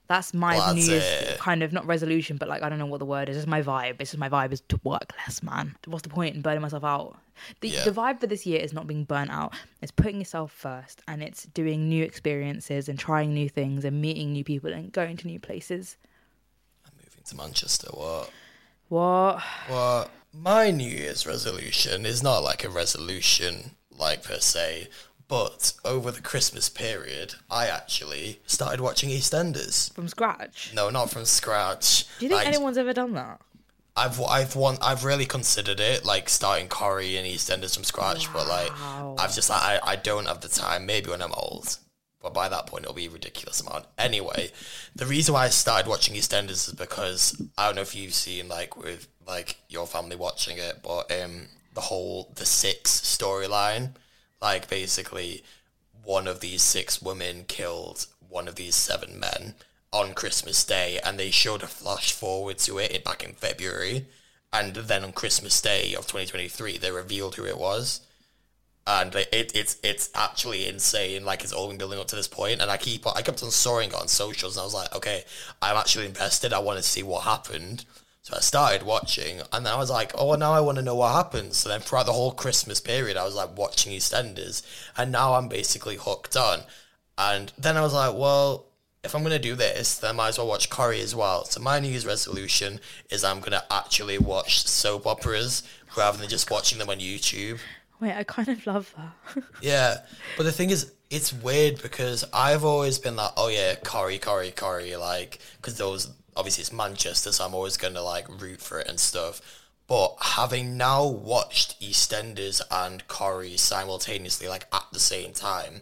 That's 0.09 0.33
my 0.33 0.57
Well, 0.57 0.73
New 0.73 0.81
Year's 0.81 1.03
it. 1.03 1.37
kind 1.39 1.61
of 1.63 1.71
not 1.71 1.85
resolution, 1.85 2.37
but 2.37 2.49
like 2.49 2.63
I 2.63 2.67
don't 2.69 2.79
know 2.79 2.87
what 2.87 2.97
the 2.97 3.05
word 3.05 3.29
is. 3.29 3.37
It's 3.37 3.45
my 3.45 3.61
vibe. 3.61 3.97
It's 4.01 4.09
just 4.11 4.17
my 4.17 4.27
vibe 4.27 4.51
is 4.51 4.61
to 4.69 4.79
work 4.83 5.13
less, 5.19 5.41
man. 5.43 5.75
What's 5.85 6.01
the 6.01 6.09
point 6.09 6.35
in 6.35 6.41
burning 6.41 6.61
myself 6.63 6.83
out? 6.83 7.17
The, 7.61 7.69
Yeah. 7.69 7.83
the 7.85 7.91
vibe 7.91 8.19
for 8.19 8.25
this 8.27 8.43
year 8.45 8.59
is 8.59 8.73
not 8.73 8.87
being 8.87 9.03
burnt 9.05 9.29
out. 9.29 9.53
It's 9.83 9.91
putting 9.91 10.17
yourself 10.17 10.51
first, 10.51 11.01
and 11.07 11.21
it's 11.21 11.43
doing 11.43 11.87
new 11.87 12.03
experiences 12.03 12.89
and 12.89 12.97
trying 12.97 13.33
new 13.35 13.47
things 13.49 13.85
and 13.85 14.01
meeting 14.01 14.33
new 14.33 14.43
people 14.43 14.73
and 14.73 14.91
going 14.91 15.15
to 15.17 15.27
new 15.27 15.39
places. 15.39 15.95
I'm 16.85 16.91
moving 16.97 17.23
to 17.25 17.35
Manchester. 17.35 17.89
What? 17.93 18.31
What? 18.87 19.43
Well, 19.69 20.09
my 20.33 20.71
New 20.71 20.89
Year's 20.89 21.27
resolution 21.27 22.07
is 22.07 22.23
not 22.23 22.39
like 22.39 22.63
a 22.63 22.69
resolution, 22.69 23.75
like 23.95 24.23
per 24.23 24.39
se, 24.39 24.87
but 25.29 25.71
over 25.85 26.11
the 26.11 26.21
Christmas 26.21 26.67
period, 26.67 27.35
I 27.49 27.67
actually 27.67 28.41
started 28.45 28.81
watching 28.81 29.09
EastEnders. 29.09 29.93
From 29.93 30.09
scratch? 30.09 30.71
No, 30.75 30.89
not 30.89 31.09
from 31.09 31.23
scratch. 31.23 32.05
Do 32.19 32.25
you 32.25 32.29
think 32.29 32.45
anyone's 32.45 32.77
ever 32.77 32.91
done 32.91 33.13
that? 33.13 33.39
I've 33.95 34.21
I've 34.21 34.55
won, 34.55 34.77
I've 34.81 35.03
really 35.03 35.25
considered 35.25 35.79
it, 35.79 36.03
like 36.05 36.29
starting 36.29 36.67
Corrie 36.67 37.17
and 37.17 37.27
EastEnders 37.27 37.75
from 37.75 37.83
scratch, 37.83 38.31
but 38.33 38.47
like 38.47 38.71
I've 39.19 39.33
just 39.33 39.49
like 39.49 39.61
I, 39.61 39.79
I 39.83 39.95
don't 39.97 40.25
have 40.25 40.41
the 40.41 40.47
time. 40.47 40.85
Maybe 40.85 41.09
when 41.09 41.21
I'm 41.21 41.33
old, 41.33 41.77
but 42.21 42.33
by 42.33 42.47
that 42.49 42.65
point 42.65 42.85
it'll 42.85 42.95
be 42.95 43.07
a 43.07 43.09
ridiculous 43.09 43.61
amount. 43.61 43.85
Anyway, 43.97 44.51
the 44.95 45.05
reason 45.05 45.33
why 45.33 45.45
I 45.45 45.49
started 45.49 45.87
watching 45.89 46.15
EastEnders 46.15 46.69
is 46.69 46.73
because 46.73 47.39
I 47.57 47.65
don't 47.67 47.75
know 47.75 47.81
if 47.81 47.95
you've 47.95 48.13
seen 48.13 48.47
like 48.47 48.77
with 48.77 49.07
like 49.27 49.57
your 49.67 49.85
family 49.85 50.15
watching 50.15 50.57
it, 50.57 50.79
but 50.81 51.11
um 51.11 51.47
the 51.73 51.81
whole 51.81 52.31
the 52.35 52.45
six 52.45 53.01
storyline, 53.01 53.95
like 54.41 54.69
basically 54.69 55.43
one 56.03 56.27
of 56.27 56.39
these 56.39 56.61
six 56.61 57.01
women 57.01 57.45
killed 57.47 58.07
one 58.29 58.47
of 58.47 58.55
these 58.55 58.75
seven 58.75 59.19
men 59.19 59.55
on 59.91 60.13
Christmas 60.13 60.63
Day, 60.63 60.99
and 61.03 61.19
they 61.19 61.31
showed 61.31 61.63
a 61.63 61.67
flash 61.67 62.11
forward 62.11 62.59
to 62.59 62.77
it 62.77 63.03
back 63.03 63.23
in 63.23 63.33
February, 63.33 64.05
and 64.53 64.75
then 64.75 65.03
on 65.03 65.11
Christmas 65.11 65.59
Day 65.61 65.93
of 65.95 66.05
2023, 66.05 66.77
they 66.77 66.91
revealed 66.91 67.35
who 67.35 67.45
it 67.45 67.57
was, 67.57 68.01
and 68.85 69.13
it, 69.15 69.29
it 69.31 69.51
it's 69.55 69.77
it's 69.83 70.09
actually 70.15 70.67
insane. 70.67 71.25
Like 71.25 71.43
it's 71.43 71.53
all 71.53 71.67
been 71.67 71.77
building 71.77 71.99
up 71.99 72.07
to 72.07 72.15
this 72.15 72.27
point, 72.27 72.61
and 72.61 72.69
I 72.69 72.77
keep 72.77 73.05
I 73.07 73.21
kept 73.21 73.43
on 73.43 73.51
soaring 73.51 73.93
on 73.93 74.07
socials, 74.07 74.57
and 74.57 74.61
I 74.61 74.65
was 74.65 74.73
like, 74.73 74.95
okay, 74.95 75.23
I'm 75.61 75.77
actually 75.77 76.05
invested. 76.05 76.53
I 76.53 76.59
want 76.59 76.77
to 76.77 76.83
see 76.83 77.03
what 77.03 77.23
happened. 77.23 77.85
So 78.29 78.37
I 78.37 78.41
started 78.41 78.83
watching, 78.83 79.41
and 79.51 79.65
then 79.65 79.73
I 79.73 79.77
was 79.77 79.89
like, 79.89 80.11
oh, 80.15 80.35
now 80.35 80.53
I 80.53 80.59
want 80.59 80.77
to 80.77 80.83
know 80.83 80.93
what 80.93 81.13
happens. 81.13 81.57
So 81.57 81.69
then 81.69 81.79
throughout 81.79 82.05
the 82.05 82.13
whole 82.13 82.31
Christmas 82.31 82.79
period, 82.79 83.17
I 83.17 83.25
was 83.25 83.33
like 83.33 83.57
watching 83.57 83.91
EastEnders, 83.91 84.61
and 84.95 85.11
now 85.11 85.33
I'm 85.33 85.47
basically 85.47 85.95
hooked 85.95 86.37
on. 86.37 86.59
And 87.17 87.51
then 87.57 87.75
I 87.75 87.81
was 87.81 87.95
like, 87.95 88.13
well, 88.13 88.67
if 89.03 89.15
I'm 89.15 89.23
gonna 89.23 89.39
do 89.39 89.55
this, 89.55 89.97
then 89.97 90.11
I 90.11 90.13
might 90.13 90.27
as 90.27 90.37
well 90.37 90.45
watch 90.45 90.69
Corrie 90.69 91.01
as 91.01 91.15
well. 91.15 91.43
So 91.45 91.59
my 91.59 91.79
New 91.79 91.87
Year's 91.87 92.05
resolution 92.05 92.79
is 93.09 93.23
I'm 93.23 93.39
gonna 93.39 93.63
actually 93.71 94.19
watch 94.19 94.67
soap 94.67 95.07
operas 95.07 95.63
rather 95.97 96.19
than 96.19 96.29
just 96.29 96.51
watching 96.51 96.77
them 96.77 96.89
on 96.91 96.99
YouTube. 96.99 97.57
Wait, 97.99 98.13
I 98.13 98.23
kind 98.23 98.49
of 98.49 98.63
love 98.67 98.93
that. 98.95 99.43
Yeah, 99.63 100.01
but 100.37 100.43
the 100.43 100.51
thing 100.51 100.69
is, 100.69 100.93
it's 101.09 101.33
weird 101.33 101.81
because 101.81 102.23
I've 102.33 102.63
always 102.63 102.99
been 102.99 103.15
like, 103.15 103.31
oh 103.35 103.47
yeah, 103.47 103.75
Corrie, 103.75 104.19
Corrie, 104.19 104.51
Corrie, 104.51 104.95
like, 104.95 105.39
because 105.57 105.77
those 105.77 106.11
obviously 106.35 106.61
it's 106.61 106.73
Manchester, 106.73 107.31
so 107.31 107.45
I'm 107.45 107.53
always 107.53 107.77
gonna 107.77 108.01
like 108.01 108.27
root 108.41 108.61
for 108.61 108.79
it 108.79 108.87
and 108.87 108.99
stuff. 108.99 109.41
But 109.87 110.17
having 110.21 110.77
now 110.77 111.07
watched 111.07 111.81
EastEnders 111.81 112.61
and 112.69 113.07
Corrie 113.07 113.57
simultaneously, 113.57 114.47
like 114.47 114.67
at 114.71 114.85
the 114.93 114.99
same 114.99 115.33
time, 115.33 115.81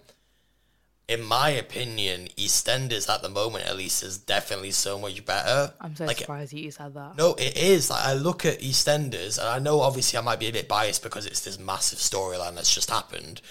in 1.10 1.22
my 1.24 1.50
opinion, 1.50 2.28
EastEnders 2.38 3.10
at 3.10 3.22
the 3.22 3.30
moment 3.30 3.66
at 3.66 3.78
least 3.78 4.04
is 4.04 4.18
definitely 4.18 4.72
so 4.72 4.98
much 4.98 5.26
better. 5.26 5.74
I'm 5.80 5.96
so 5.96 6.06
like, 6.06 6.20
surprised 6.20 6.54
you 6.54 6.72
said 6.72 6.94
that. 6.94 7.18
no, 7.18 7.34
it 7.36 7.58
is. 7.58 7.90
Like 7.90 8.06
I 8.06 8.14
look 8.14 8.46
at 8.46 8.60
EastEnders, 8.60 9.38
and 9.40 9.48
I 9.48 9.60
know 9.60 9.82
obviously 9.82 10.18
I 10.18 10.22
might 10.22 10.40
be 10.40 10.48
a 10.48 10.54
bit 10.54 10.70
biased 10.70 11.04
because 11.04 11.26
it's 11.26 11.42
this 11.42 11.60
massive 11.60 12.00
storyline 12.00 12.56
that's 12.56 12.74
just 12.74 12.90
happened, 12.90 13.42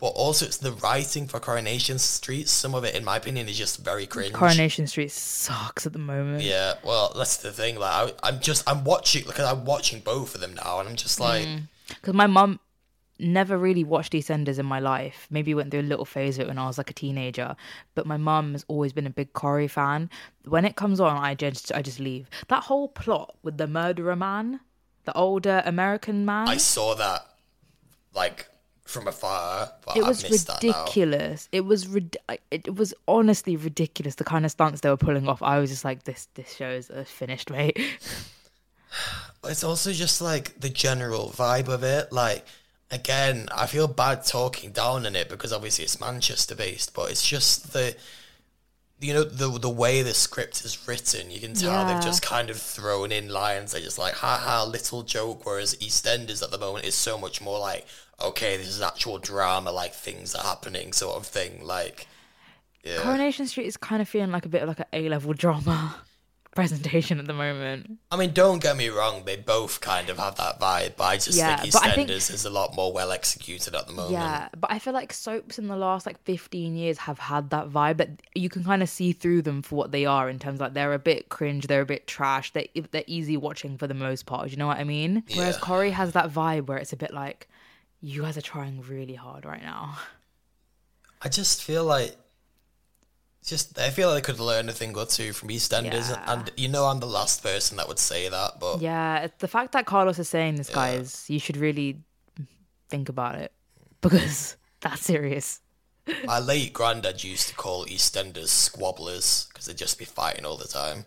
but 0.00 0.08
also 0.08 0.46
it's 0.46 0.56
the 0.56 0.72
writing 0.72 1.26
for 1.26 1.38
Coronation 1.38 1.98
Street. 1.98 2.48
Some 2.48 2.74
of 2.74 2.84
it, 2.84 2.94
in 2.94 3.04
my 3.04 3.16
opinion, 3.16 3.48
is 3.48 3.58
just 3.58 3.78
very 3.84 4.06
cringe. 4.06 4.32
Coronation 4.32 4.86
Street 4.86 5.12
sucks 5.12 5.86
at 5.86 5.92
the 5.92 5.98
moment. 5.98 6.42
Yeah, 6.42 6.74
well, 6.82 7.12
that's 7.14 7.36
the 7.36 7.52
thing. 7.52 7.78
Like 7.78 7.92
I, 8.22 8.28
I'm 8.28 8.40
just, 8.40 8.68
I'm 8.68 8.84
watching, 8.84 9.26
like 9.26 9.38
I'm 9.38 9.64
watching 9.64 10.00
both 10.00 10.34
of 10.34 10.40
them 10.40 10.54
now, 10.54 10.80
and 10.80 10.88
I'm 10.88 10.96
just 10.96 11.18
mm. 11.18 11.22
like, 11.22 11.48
Because 11.88 12.14
my 12.14 12.26
mum 12.26 12.60
never 13.20 13.58
really 13.58 13.84
watched 13.84 14.12
EastEnders 14.14 14.58
in 14.58 14.66
my 14.66 14.80
life. 14.80 15.26
Maybe 15.30 15.54
went 15.54 15.70
through 15.70 15.80
a 15.80 15.82
little 15.82 16.04
phase 16.04 16.38
of 16.38 16.42
it 16.42 16.48
when 16.48 16.58
I 16.58 16.66
was 16.66 16.78
like 16.78 16.90
a 16.90 16.94
teenager. 16.94 17.54
But 17.94 18.06
my 18.06 18.16
mum 18.16 18.52
has 18.52 18.64
always 18.68 18.92
been 18.92 19.06
a 19.06 19.10
big 19.10 19.32
Corrie 19.32 19.68
fan. 19.68 20.10
When 20.46 20.64
it 20.64 20.76
comes 20.76 21.00
on, 21.00 21.16
I 21.16 21.34
just 21.34 21.72
I 21.72 21.82
just 21.82 22.00
leave. 22.00 22.28
That 22.48 22.64
whole 22.64 22.88
plot 22.88 23.36
with 23.42 23.58
the 23.58 23.66
murderer 23.66 24.16
man, 24.16 24.60
the 25.04 25.16
older 25.16 25.62
American 25.64 26.24
man. 26.24 26.48
I 26.48 26.56
saw 26.56 26.94
that, 26.94 27.26
like 28.14 28.48
from 28.90 29.06
afar, 29.08 29.72
but 29.86 29.96
it 29.96 30.04
was 30.04 30.22
ridiculous. 30.28 31.48
It 31.52 31.62
was 31.64 31.86
rid- 31.88 32.16
it 32.50 32.74
was 32.74 32.92
honestly 33.06 33.56
ridiculous. 33.56 34.16
The 34.16 34.24
kind 34.24 34.44
of 34.44 34.50
stunts 34.50 34.80
they 34.80 34.90
were 34.90 34.96
pulling 34.96 35.28
off. 35.28 35.42
I 35.42 35.58
was 35.60 35.70
just 35.70 35.84
like, 35.84 36.04
this 36.04 36.28
this 36.34 36.54
show 36.54 36.68
is 36.70 36.90
uh, 36.90 37.04
finished, 37.06 37.50
mate. 37.50 37.78
It's 39.44 39.64
also 39.64 39.92
just 39.92 40.20
like 40.20 40.58
the 40.60 40.68
general 40.68 41.30
vibe 41.34 41.68
of 41.68 41.82
it. 41.82 42.12
Like, 42.12 42.44
again, 42.90 43.48
I 43.54 43.66
feel 43.66 43.88
bad 43.88 44.24
talking 44.26 44.72
down 44.72 45.06
on 45.06 45.16
it 45.16 45.28
because 45.28 45.52
obviously 45.52 45.84
it's 45.84 46.00
Manchester 46.00 46.54
based, 46.54 46.92
but 46.92 47.10
it's 47.10 47.26
just 47.26 47.72
the, 47.72 47.96
you 49.00 49.14
know, 49.14 49.24
the 49.24 49.48
the 49.58 49.70
way 49.70 50.02
the 50.02 50.12
script 50.12 50.62
is 50.64 50.86
written. 50.86 51.30
You 51.30 51.40
can 51.40 51.54
tell 51.54 51.72
Yeah. 51.72 51.94
they've 51.94 52.02
just 52.04 52.20
kind 52.22 52.50
of 52.50 52.60
thrown 52.60 53.12
in 53.12 53.28
lines. 53.28 53.72
They're 53.72 53.80
just 53.80 53.96
like, 53.98 54.14
ha 54.14 54.36
ha, 54.36 54.64
little 54.64 55.02
joke. 55.04 55.46
Whereas 55.46 55.74
EastEnders 55.76 56.42
at 56.42 56.50
the 56.50 56.58
moment 56.58 56.84
is 56.84 56.94
so 56.96 57.16
much 57.16 57.40
more 57.40 57.58
like, 57.60 57.86
okay, 58.22 58.56
this 58.56 58.68
is 58.68 58.80
actual 58.82 59.18
drama, 59.18 59.70
like 59.72 59.92
things 59.94 60.34
are 60.34 60.42
happening, 60.42 60.92
sort 60.92 61.16
of 61.16 61.26
thing. 61.26 61.64
Like, 61.64 62.06
yeah. 62.84 62.98
Coronation 62.98 63.46
Street 63.46 63.66
is 63.66 63.76
kind 63.76 64.00
of 64.02 64.08
feeling 64.08 64.30
like 64.30 64.46
a 64.46 64.48
bit 64.48 64.62
of 64.62 64.68
like 64.68 64.80
an 64.80 64.86
A 64.92 65.08
level 65.08 65.32
drama 65.32 65.96
presentation 66.54 67.18
at 67.20 67.26
the 67.26 67.32
moment. 67.32 67.98
I 68.10 68.16
mean, 68.16 68.32
don't 68.32 68.60
get 68.60 68.76
me 68.76 68.88
wrong, 68.88 69.22
they 69.24 69.36
both 69.36 69.80
kind 69.80 70.10
of 70.10 70.18
have 70.18 70.34
that 70.36 70.58
vibe, 70.58 70.96
but 70.96 71.04
I 71.04 71.14
just 71.16 71.38
Yeah, 71.38 71.56
think 71.58 71.72
but 71.72 71.86
I 71.86 71.92
think- 71.92 72.10
EastEnders 72.10 72.32
is 72.34 72.44
a 72.44 72.50
lot 72.50 72.74
more 72.74 72.92
well 72.92 73.12
executed 73.12 73.74
at 73.74 73.86
the 73.86 73.92
moment. 73.92 74.12
Yeah, 74.12 74.48
but 74.58 74.70
I 74.72 74.80
feel 74.80 74.92
like 74.92 75.12
soaps 75.12 75.58
in 75.60 75.68
the 75.68 75.76
last 75.76 76.06
like 76.06 76.20
15 76.24 76.74
years 76.74 76.98
have 76.98 77.20
had 77.20 77.50
that 77.50 77.68
vibe 77.70 77.98
that 77.98 78.20
you 78.34 78.48
can 78.48 78.64
kind 78.64 78.82
of 78.82 78.88
see 78.88 79.12
through 79.12 79.42
them 79.42 79.62
for 79.62 79.76
what 79.76 79.92
they 79.92 80.06
are 80.06 80.28
in 80.28 80.38
terms 80.40 80.56
of 80.56 80.62
like 80.62 80.74
they're 80.74 80.92
a 80.92 80.98
bit 80.98 81.28
cringe, 81.28 81.68
they're 81.68 81.82
a 81.82 81.86
bit 81.86 82.08
trash, 82.08 82.52
they 82.52 82.68
they're 82.90 83.04
easy 83.06 83.36
watching 83.36 83.78
for 83.78 83.86
the 83.86 83.94
most 83.94 84.26
part. 84.26 84.46
Do 84.46 84.50
you 84.50 84.56
know 84.56 84.66
what 84.66 84.78
I 84.78 84.84
mean? 84.84 85.22
Whereas 85.36 85.54
Yeah. 85.54 85.60
Corrie 85.60 85.90
has 85.92 86.12
that 86.14 86.30
vibe 86.32 86.66
where 86.66 86.78
it's 86.78 86.92
a 86.92 86.96
bit 86.96 87.14
like 87.14 87.46
you 88.00 88.22
guys 88.22 88.36
are 88.36 88.42
trying 88.42 88.80
really 88.82 89.14
hard 89.14 89.44
right 89.44 89.62
now. 89.62 89.98
I 91.22 91.28
just 91.28 91.62
feel 91.62 91.84
like 91.84 92.16
just 93.44 93.78
I 93.78 93.90
feel 93.90 94.10
like 94.10 94.24
I 94.28 94.32
could 94.32 94.40
learn 94.40 94.68
a 94.68 94.72
thing 94.72 94.96
or 94.96 95.06
two 95.06 95.32
from 95.32 95.48
EastEnders, 95.48 96.10
Yeah. 96.10 96.24
and 96.32 96.50
you 96.56 96.68
know 96.68 96.86
I'm 96.86 97.00
the 97.00 97.06
last 97.06 97.42
person 97.42 97.76
that 97.78 97.88
would 97.88 97.98
say 97.98 98.28
that, 98.28 98.60
but 98.60 98.80
Yeah, 98.80 99.28
the 99.38 99.48
fact 99.48 99.72
that 99.72 99.86
Carlos 99.86 100.18
is 100.18 100.28
saying 100.28 100.56
this, 100.56 100.68
guys, 100.70 101.24
you 101.28 101.38
should 101.38 101.56
really 101.56 101.98
think 102.88 103.08
about 103.08 103.36
it 103.36 103.52
because 104.00 104.56
that's 104.80 105.02
serious. 105.02 105.60
my 106.24 106.38
late 106.38 106.72
granddad 106.72 107.22
used 107.22 107.48
to 107.48 107.54
call 107.54 107.86
EastEnders 107.86 108.48
squabblers 108.48 109.48
because 109.48 109.66
they'd 109.66 109.76
just 109.76 109.98
be 109.98 110.04
fighting 110.04 110.44
all 110.44 110.56
the 110.56 110.68
time. 110.68 111.04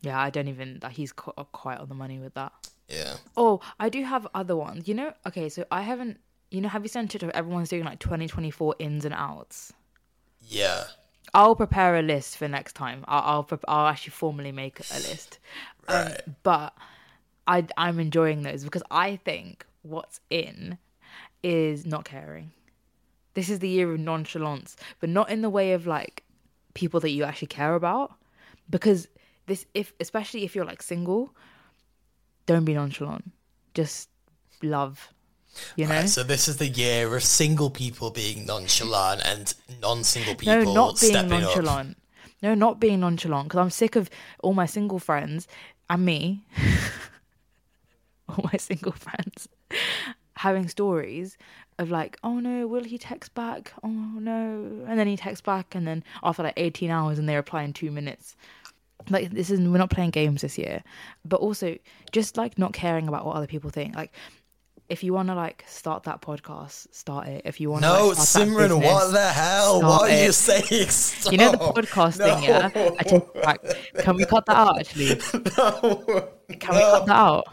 Yeah, 0.00 0.20
I 0.20 0.30
don't 0.30 0.48
even. 0.48 0.80
He's 0.90 1.12
quite 1.12 1.78
on 1.78 1.88
the 1.88 1.94
money 1.94 2.18
with 2.18 2.34
that. 2.34 2.52
Yeah, 2.88 3.16
Oh, 3.36 3.60
I 3.80 3.88
do 3.88 4.02
have 4.04 4.26
other 4.34 4.56
ones. 4.56 4.86
You 4.88 4.94
know, 4.94 5.12
okay, 5.26 5.48
so 5.48 5.64
I 5.70 5.82
haven't. 5.82 6.18
You 6.50 6.60
know, 6.60 6.68
have 6.68 6.82
you 6.82 6.88
seen 6.88 7.08
TikTok? 7.08 7.30
Everyone's 7.34 7.68
doing 7.68 7.84
like 7.84 7.98
2024 7.98 8.76
ins 8.78 9.04
and 9.04 9.14
outs. 9.14 9.72
yeah, 10.40 10.84
I'll 11.32 11.56
prepare 11.56 11.96
a 11.96 12.02
list 12.02 12.36
for 12.36 12.48
next 12.48 12.74
time. 12.74 13.04
I'll 13.08 13.46
I'll, 13.50 13.60
I'll 13.66 13.86
actually 13.88 14.12
formally 14.12 14.52
make 14.52 14.80
a 14.90 14.94
list. 14.94 15.38
Um, 15.88 15.96
right. 15.96 16.20
but 16.42 16.74
I 17.46 17.66
I'm 17.76 17.98
enjoying 18.00 18.42
those 18.42 18.64
because 18.64 18.82
I 18.90 19.16
think 19.16 19.66
what's 19.82 20.20
in 20.30 20.78
is 21.42 21.84
not 21.86 22.04
caring. 22.04 22.52
This 23.34 23.48
is 23.50 23.58
the 23.58 23.68
year 23.68 23.92
of 23.92 23.98
nonchalance, 23.98 24.76
but 25.00 25.08
not 25.08 25.28
in 25.30 25.42
the 25.42 25.50
way 25.50 25.72
of 25.72 25.86
like 25.86 26.22
people 26.74 27.00
that 27.00 27.10
you 27.10 27.24
actually 27.24 27.48
care 27.48 27.74
about. 27.74 28.12
Because 28.70 29.08
this, 29.46 29.66
if 29.74 29.92
especially 30.00 30.44
if 30.44 30.54
you're 30.54 30.64
like 30.64 30.82
single, 30.82 31.34
don't 32.46 32.64
be 32.64 32.74
nonchalant. 32.74 33.32
Just 33.74 34.08
love. 34.62 35.08
You 35.76 35.86
know. 35.86 35.94
Right, 35.94 36.08
so 36.08 36.22
this 36.22 36.48
is 36.48 36.56
the 36.56 36.68
year 36.68 37.14
of 37.14 37.22
single 37.22 37.70
people 37.70 38.10
being 38.10 38.44
nonchalant 38.44 39.22
and 39.24 39.54
non-single 39.80 40.34
people 40.34 40.64
no, 40.64 40.74
not 40.74 41.00
being 41.00 41.12
stepping 41.12 41.32
up. 41.32 41.42
nonchalant. 41.42 41.96
No, 42.42 42.54
not 42.54 42.80
being 42.80 43.00
nonchalant. 43.00 43.48
Because 43.48 43.58
I'm 43.58 43.70
sick 43.70 43.96
of 43.96 44.10
all 44.40 44.52
my 44.52 44.66
single 44.66 44.98
friends 44.98 45.46
and 45.88 46.04
me, 46.04 46.44
all 48.28 48.48
my 48.52 48.58
single 48.58 48.92
friends, 48.92 49.48
having 50.36 50.68
stories 50.68 51.38
of 51.78 51.90
like, 51.90 52.18
oh 52.22 52.40
no, 52.40 52.66
will 52.66 52.84
he 52.84 52.98
text 52.98 53.34
back? 53.34 53.72
Oh 53.82 53.88
no, 53.88 54.84
and 54.86 54.98
then 54.98 55.06
he 55.06 55.16
texts 55.16 55.44
back, 55.44 55.74
and 55.74 55.86
then 55.86 56.04
after 56.22 56.42
like 56.42 56.54
18 56.56 56.90
hours, 56.90 57.18
and 57.18 57.28
they 57.28 57.36
reply 57.36 57.62
in 57.62 57.72
two 57.72 57.90
minutes. 57.90 58.36
Like 59.10 59.30
this 59.30 59.50
is 59.50 59.60
we're 59.60 59.78
not 59.78 59.90
playing 59.90 60.10
games 60.10 60.42
this 60.42 60.58
year, 60.58 60.82
but 61.24 61.40
also 61.40 61.76
just 62.12 62.36
like 62.36 62.58
not 62.58 62.72
caring 62.72 63.08
about 63.08 63.26
what 63.26 63.36
other 63.36 63.46
people 63.46 63.70
think. 63.70 63.94
Like 63.94 64.12
if 64.88 65.02
you 65.02 65.14
want 65.14 65.28
to 65.28 65.34
like 65.34 65.64
start 65.66 66.02
that 66.04 66.20
podcast, 66.20 66.92
start 66.94 67.28
it. 67.28 67.42
If 67.44 67.60
you 67.60 67.70
want 67.70 67.84
to 67.84 67.88
No, 67.88 68.08
like, 68.08 68.18
Simran, 68.18 68.82
what 68.82 69.12
the 69.12 69.28
hell? 69.28 69.82
What 69.82 70.10
are 70.10 70.24
you 70.24 70.32
saying? 70.32 70.88
Stop. 70.90 71.32
you 71.32 71.38
know 71.38 71.52
the 71.52 71.58
podcast 71.58 72.18
thing, 72.18 72.42
yeah? 72.44 72.70
I 72.74 73.02
take 73.02 73.34
back. 73.42 73.60
Can 73.98 74.16
we 74.16 74.24
cut 74.26 74.44
that 74.46 74.56
out, 74.56 74.78
actually? 74.78 75.08
no, 75.58 76.28
Can 76.48 76.74
we 76.74 76.80
cut 76.80 77.06
that 77.06 77.16
out? 77.16 77.46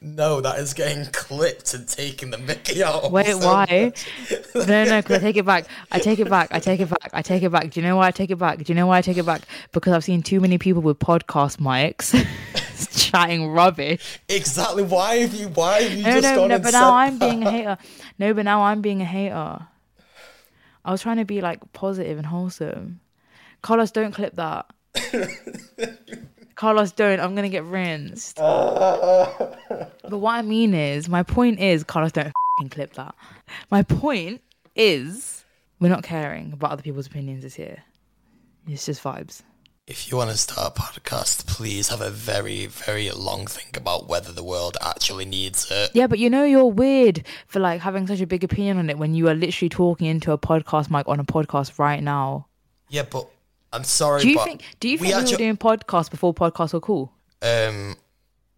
No, 0.00 0.40
that 0.40 0.58
is 0.58 0.74
getting 0.74 1.04
clipped 1.12 1.74
and 1.74 1.86
taking 1.88 2.30
the 2.30 2.38
mickey 2.38 2.82
out. 2.84 3.10
Wait, 3.10 3.26
so 3.26 3.38
why? 3.38 3.92
No, 4.54 4.84
no, 4.84 5.00
because 5.02 5.16
I 5.16 5.18
take 5.20 5.36
it 5.36 5.44
back. 5.46 5.66
I 5.92 5.98
take 5.98 6.18
it 6.18 6.28
back. 6.28 6.48
I 6.50 6.58
take 6.60 6.80
it 6.80 6.88
back. 6.88 7.10
I 7.12 7.22
take 7.22 7.42
it 7.42 7.50
back. 7.50 7.70
Do 7.70 7.80
you 7.80 7.86
know 7.86 7.96
why 7.96 8.08
I 8.08 8.10
take 8.10 8.30
it 8.30 8.36
back? 8.38 8.58
Do 8.58 8.64
you 8.66 8.74
know 8.74 8.86
why 8.86 8.98
I 8.98 9.02
take 9.02 9.16
it 9.16 9.26
back? 9.26 9.42
Because 9.72 9.92
I've 9.92 10.04
seen 10.04 10.22
too 10.22 10.40
many 10.40 10.58
people 10.58 10.82
with 10.82 10.98
podcast 10.98 11.58
mics 11.58 12.14
chatting 12.96 13.48
rubbish. 13.48 14.20
Exactly. 14.28 14.82
Why 14.82 15.16
have 15.16 15.34
you? 15.34 15.48
Why 15.48 15.82
have 15.82 15.92
you 15.92 16.02
No, 16.02 16.20
just 16.20 16.34
no, 16.34 16.46
no. 16.46 16.58
But 16.58 16.72
now 16.72 16.94
I'm 16.94 17.18
that? 17.18 17.30
being 17.30 17.42
a 17.44 17.50
hater. 17.50 17.78
No, 18.18 18.34
but 18.34 18.44
now 18.44 18.62
I'm 18.62 18.80
being 18.82 19.00
a 19.00 19.04
hater. 19.04 19.66
I 20.84 20.90
was 20.90 21.02
trying 21.02 21.16
to 21.18 21.24
be 21.24 21.40
like 21.40 21.72
positive 21.72 22.16
and 22.18 22.26
wholesome. 22.26 23.00
Carlos, 23.62 23.90
don't 23.90 24.12
clip 24.12 24.34
that. 24.36 24.66
Carlos, 26.58 26.90
don't. 26.90 27.20
I'm 27.20 27.36
gonna 27.36 27.48
get 27.48 27.62
rinsed. 27.62 28.34
but 28.36 29.92
what 30.02 30.32
I 30.32 30.42
mean 30.42 30.74
is, 30.74 31.08
my 31.08 31.22
point 31.22 31.60
is, 31.60 31.84
Carlos, 31.84 32.10
don't 32.10 32.32
fing 32.58 32.68
clip 32.68 32.94
that. 32.94 33.14
My 33.70 33.84
point 33.84 34.42
is, 34.74 35.44
we're 35.78 35.88
not 35.88 36.02
caring 36.02 36.52
about 36.52 36.72
other 36.72 36.82
people's 36.82 37.06
opinions 37.06 37.44
this 37.44 37.60
year. 37.60 37.84
It's 38.66 38.86
just 38.86 39.04
vibes. 39.04 39.42
If 39.86 40.10
you 40.10 40.16
want 40.16 40.30
to 40.30 40.36
start 40.36 40.76
a 40.76 40.80
podcast, 40.80 41.46
please 41.46 41.90
have 41.90 42.00
a 42.00 42.10
very, 42.10 42.66
very 42.66 43.08
long 43.12 43.46
think 43.46 43.76
about 43.76 44.08
whether 44.08 44.32
the 44.32 44.42
world 44.42 44.76
actually 44.82 45.26
needs 45.26 45.70
it. 45.70 45.92
Yeah, 45.94 46.08
but 46.08 46.18
you 46.18 46.28
know 46.28 46.42
you're 46.42 46.66
weird 46.66 47.24
for 47.46 47.60
like 47.60 47.82
having 47.82 48.08
such 48.08 48.20
a 48.20 48.26
big 48.26 48.42
opinion 48.42 48.78
on 48.78 48.90
it 48.90 48.98
when 48.98 49.14
you 49.14 49.28
are 49.28 49.34
literally 49.34 49.68
talking 49.68 50.08
into 50.08 50.32
a 50.32 50.38
podcast 50.38 50.90
mic 50.90 51.06
on 51.06 51.20
a 51.20 51.24
podcast 51.24 51.78
right 51.78 52.02
now. 52.02 52.48
Yeah, 52.88 53.04
but 53.08 53.30
I'm 53.72 53.84
sorry. 53.84 54.22
Do 54.22 54.28
you 54.28 54.36
but 54.36 54.44
think? 54.44 54.62
Do 54.80 54.88
you 54.88 54.98
we 54.98 55.08
think 55.08 55.14
we, 55.14 55.20
actu- 55.20 55.32
were 55.34 55.38
doing 55.38 55.56
podcasts 55.56 56.10
before 56.10 56.32
podcasts 56.34 56.72
were 56.72 56.80
cool, 56.80 57.12
Um, 57.42 57.96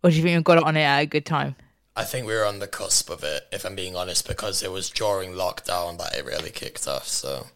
or 0.02 0.10
do 0.10 0.16
you 0.16 0.22
think 0.22 0.38
we 0.38 0.42
got 0.42 0.58
it 0.58 0.64
on 0.64 0.76
it 0.76 0.82
at 0.82 1.00
a 1.00 1.06
good 1.06 1.26
time? 1.26 1.56
I 1.96 2.04
think 2.04 2.26
we 2.26 2.32
were 2.34 2.46
on 2.46 2.60
the 2.60 2.68
cusp 2.68 3.10
of 3.10 3.24
it, 3.24 3.46
if 3.52 3.64
I'm 3.64 3.74
being 3.74 3.96
honest, 3.96 4.26
because 4.26 4.62
it 4.62 4.70
was 4.70 4.88
during 4.88 5.32
lockdown 5.32 5.98
that 5.98 6.16
it 6.16 6.24
really 6.24 6.50
kicked 6.50 6.86
off. 6.86 7.06
So, 7.06 7.48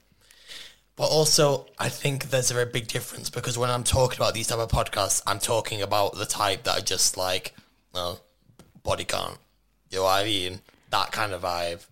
but 0.97 1.05
also, 1.05 1.67
I 1.79 1.89
think 1.89 2.31
there's 2.31 2.51
a 2.51 2.55
very 2.55 2.71
big 2.71 2.89
difference 2.89 3.31
because 3.31 3.57
when 3.57 3.71
I'm 3.71 3.85
talking 3.85 4.19
about 4.19 4.35
these 4.35 4.49
type 4.49 4.59
of 4.59 4.71
podcasts, 4.71 5.23
I'm 5.27 5.39
talking 5.39 5.81
about 5.81 6.17
the 6.17 6.27
type 6.27 6.65
that 6.65 6.79
are 6.79 6.85
just 6.85 7.17
like, 7.17 7.55
no, 7.95 8.19
body 8.83 9.05
count. 9.05 9.39
You 9.91 9.99
know 9.99 10.05
what 10.05 10.23
I 10.23 10.25
mean? 10.25 10.61
That 10.91 11.13
kind 11.13 11.33
of 11.33 11.43
vibe. 11.43 11.87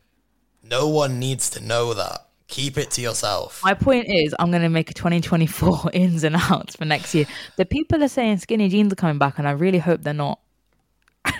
No 0.62 0.88
one 0.88 1.18
needs 1.20 1.48
to 1.50 1.60
know 1.60 1.94
that. 1.94 2.26
Keep 2.52 2.76
it 2.76 2.90
to 2.92 3.00
yourself. 3.00 3.62
My 3.64 3.72
point 3.72 4.08
is, 4.08 4.34
I'm 4.38 4.50
going 4.50 4.62
to 4.62 4.68
make 4.68 4.90
a 4.90 4.94
2024 4.94 5.90
ins 5.94 6.22
and 6.22 6.36
outs 6.36 6.76
for 6.76 6.84
next 6.84 7.14
year. 7.14 7.24
The 7.56 7.64
people 7.64 8.04
are 8.04 8.08
saying 8.08 8.36
skinny 8.38 8.68
jeans 8.68 8.92
are 8.92 8.96
coming 8.96 9.16
back, 9.16 9.38
and 9.38 9.48
I 9.48 9.52
really 9.52 9.78
hope 9.78 10.02
they're 10.02 10.12
not. 10.12 10.38
I 11.24 11.34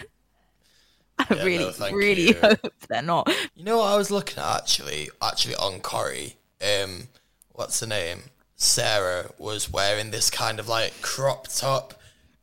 Yeah, 1.31 1.45
really, 1.45 1.75
no, 1.79 1.91
really 1.93 2.29
you. 2.29 2.35
hope 2.41 2.73
they're 2.89 3.03
not. 3.03 3.31
You 3.55 3.63
know 3.65 3.77
what 3.79 3.93
I 3.93 3.97
was 3.97 4.11
looking 4.11 4.39
at 4.39 4.57
actually? 4.63 5.11
Actually, 5.23 5.55
on 5.57 5.81
Corrie, 5.81 6.37
um, 6.63 7.09
what's 7.53 7.79
her 7.81 7.87
name? 7.87 8.23
Sarah 8.57 9.31
was 9.39 9.71
wearing 9.71 10.13
this 10.13 10.31
kind 10.31 10.59
of 10.59 10.67
like 10.67 11.03
crop 11.03 11.47
top 11.49 11.93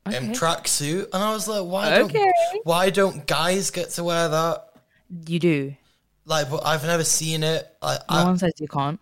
um, 0.05 0.13
tracksuit, 0.13 1.05
and 1.11 1.24
I 1.24 1.34
was 1.34 1.47
like, 1.47 1.65
why 1.65 1.99
Okay. 2.01 2.20
don't 2.20 2.65
why 2.67 2.89
don't 2.91 3.26
guys 3.26 3.72
get 3.72 3.89
to 3.91 4.03
wear 4.03 4.30
that? 4.30 4.65
You 5.26 5.39
do. 5.39 5.76
Like, 6.30 6.51
but 6.51 6.63
I've 6.63 6.84
never 6.84 7.03
seen 7.03 7.41
it. 7.41 7.67
I, 7.82 7.95
No 7.95 8.15
I, 8.15 8.23
one 8.23 8.38
says 8.38 8.53
you 8.59 8.67
can't. 8.67 8.99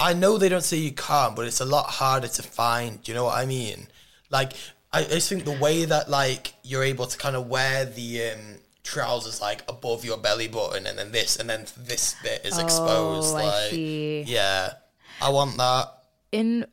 I 0.00 0.14
know 0.14 0.38
they 0.38 0.48
don't 0.48 0.64
say 0.64 0.78
you 0.78 0.92
can't, 0.92 1.36
but 1.36 1.46
it's 1.46 1.60
a 1.60 1.66
lot 1.66 1.90
harder 1.90 2.26
to 2.26 2.42
find. 2.42 3.02
Do 3.02 3.12
you 3.12 3.16
know 3.16 3.24
what 3.24 3.36
I 3.36 3.44
mean? 3.44 3.86
Like, 4.30 4.54
I, 4.90 5.00
I 5.00 5.04
just 5.04 5.28
think 5.28 5.44
the 5.44 5.58
way 5.58 5.84
that 5.84 6.08
like 6.08 6.54
you're 6.62 6.82
able 6.82 7.06
to 7.06 7.18
kind 7.18 7.36
of 7.36 7.48
wear 7.48 7.84
the 7.84 8.30
um, 8.30 8.40
trousers 8.82 9.42
like 9.42 9.62
above 9.68 10.06
your 10.06 10.16
belly 10.16 10.48
button, 10.48 10.86
and 10.86 10.98
then 10.98 11.12
this, 11.12 11.36
and 11.36 11.50
then 11.50 11.66
this 11.76 12.16
bit 12.22 12.40
is 12.46 12.58
exposed. 12.58 13.34
Oh, 13.34 13.36
I 13.36 13.44
like, 13.44 13.70
see. 13.70 14.22
yeah, 14.22 14.72
I 15.20 15.28
want 15.28 15.58
that. 15.58 15.92
in 16.32 16.66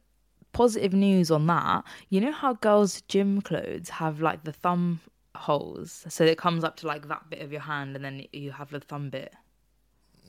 positive 0.53 0.93
news 0.93 1.31
on 1.31 1.47
that, 1.47 1.83
you 2.09 2.21
know 2.21 2.31
how 2.31 2.53
girls' 2.53 3.01
gym 3.03 3.41
clothes 3.41 3.89
have 3.89 4.21
like 4.21 4.45
the 4.45 4.53
thumb 4.53 5.01
holes, 5.35 6.05
so 6.07 6.23
it 6.23 6.37
comes 6.37 6.63
up 6.63 6.77
to 6.77 6.87
like 6.87 7.09
that 7.09 7.29
bit 7.29 7.41
of 7.41 7.51
your 7.51 7.61
hand, 7.61 7.97
and 7.97 8.05
then 8.05 8.25
you 8.31 8.51
have 8.51 8.69
the 8.69 8.79
thumb 8.79 9.09
bit. 9.09 9.33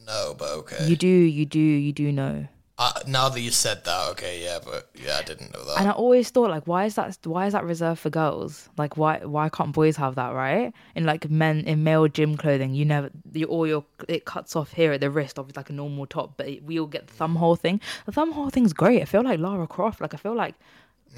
No, 0.07 0.35
but 0.39 0.51
okay. 0.51 0.87
You 0.87 0.97
do, 0.97 1.09
you 1.09 1.47
do, 1.47 1.59
you 1.61 1.93
do 1.93 2.13
know. 2.13 2.47
uh, 2.79 2.93
now 3.07 3.29
that 3.29 3.41
you 3.41 3.51
said 3.51 3.85
that, 3.85 4.11
okay, 4.11 4.43
yeah, 4.43 4.59
but 4.65 4.89
yeah, 4.95 5.19
I 5.19 5.23
didn't 5.23 5.53
know 5.53 5.65
that. 5.67 5.79
And 5.79 5.89
I 5.89 5.93
always 5.93 6.31
thought 6.31 6.51
like, 6.51 6.67
why 6.67 6.87
is 6.87 6.97
that? 6.97 7.17
Why 7.25 7.47
is 7.47 7.53
that 7.53 7.65
reserved 7.65 8.01
for 8.01 8.11
girls? 8.11 8.69
Like, 8.77 8.97
why 8.97 9.19
why 9.25 9.49
can't 9.51 9.73
boys 9.73 9.97
have 9.97 10.17
that? 10.17 10.31
Right? 10.31 10.73
In 10.97 11.05
like 11.05 11.31
men 11.31 11.61
in 11.61 11.85
male 11.85 12.09
gym 12.09 12.37
clothing, 12.37 12.75
you 12.75 12.85
never 12.85 13.11
you 13.33 13.47
all 13.47 13.67
your 13.67 13.85
it 14.09 14.25
cuts 14.25 14.57
off 14.57 14.73
here 14.73 14.93
at 14.93 15.01
the 15.01 15.11
wrist, 15.11 15.39
obviously 15.39 15.61
like 15.61 15.71
a 15.71 15.75
normal 15.75 16.07
top, 16.07 16.37
but 16.37 16.49
we 16.63 16.81
all 16.81 16.87
get 16.87 17.07
the 17.07 17.15
thumb 17.15 17.37
hole 17.37 17.57
thing. 17.57 17.81
The 18.07 18.13
thumb 18.13 18.33
hole 18.33 18.51
thing's 18.51 18.73
great. 18.73 19.01
I 19.03 19.05
feel 19.05 19.23
like 19.23 19.39
Lara 19.39 19.67
Croft. 19.67 20.01
Like 20.01 20.15
I 20.15 20.17
feel 20.17 20.35
like 20.35 20.57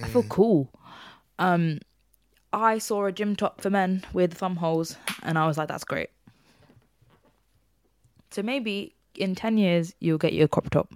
I 0.02 0.08
feel 0.08 0.24
cool. 0.24 0.70
Um, 1.38 1.78
I 2.52 2.78
saw 2.78 3.06
a 3.06 3.12
gym 3.12 3.36
top 3.36 3.60
for 3.60 3.70
men 3.70 4.04
with 4.12 4.34
thumb 4.34 4.56
holes, 4.56 4.96
and 5.22 5.38
I 5.38 5.46
was 5.46 5.56
like, 5.56 5.68
that's 5.68 5.84
great. 5.84 6.10
So 8.34 8.42
maybe 8.42 8.94
in 9.14 9.34
ten 9.34 9.56
years 9.58 9.94
you'll 10.00 10.18
get 10.18 10.32
your 10.32 10.48
crop 10.48 10.70
top. 10.70 10.92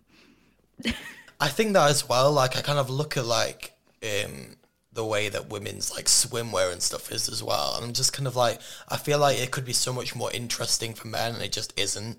I 1.41 1.49
think 1.49 1.73
that 1.75 1.89
as 1.89 2.09
well. 2.09 2.33
Like, 2.33 2.57
I 2.57 2.63
kind 2.63 2.79
of 2.79 2.91
look 2.91 3.17
at 3.17 3.25
like 3.25 3.73
um, 4.03 4.57
the 4.93 5.05
way 5.05 5.29
that 5.29 5.49
women's 5.49 5.93
like 5.93 6.07
swimwear 6.07 6.73
and 6.73 6.83
stuff 6.83 7.13
is 7.13 7.29
as 7.29 7.43
well, 7.43 7.77
and 7.77 7.85
I'm 7.85 7.93
just 7.93 8.13
kind 8.13 8.27
of 8.27 8.35
like, 8.35 8.61
I 8.89 8.97
feel 8.97 9.19
like 9.21 9.39
it 9.39 9.53
could 9.53 9.65
be 9.65 9.73
so 9.73 9.93
much 9.93 10.17
more 10.17 10.33
interesting 10.33 10.95
for 10.95 11.07
men, 11.07 11.35
and 11.35 11.43
it 11.43 11.53
just 11.53 11.73
isn't. 11.79 12.19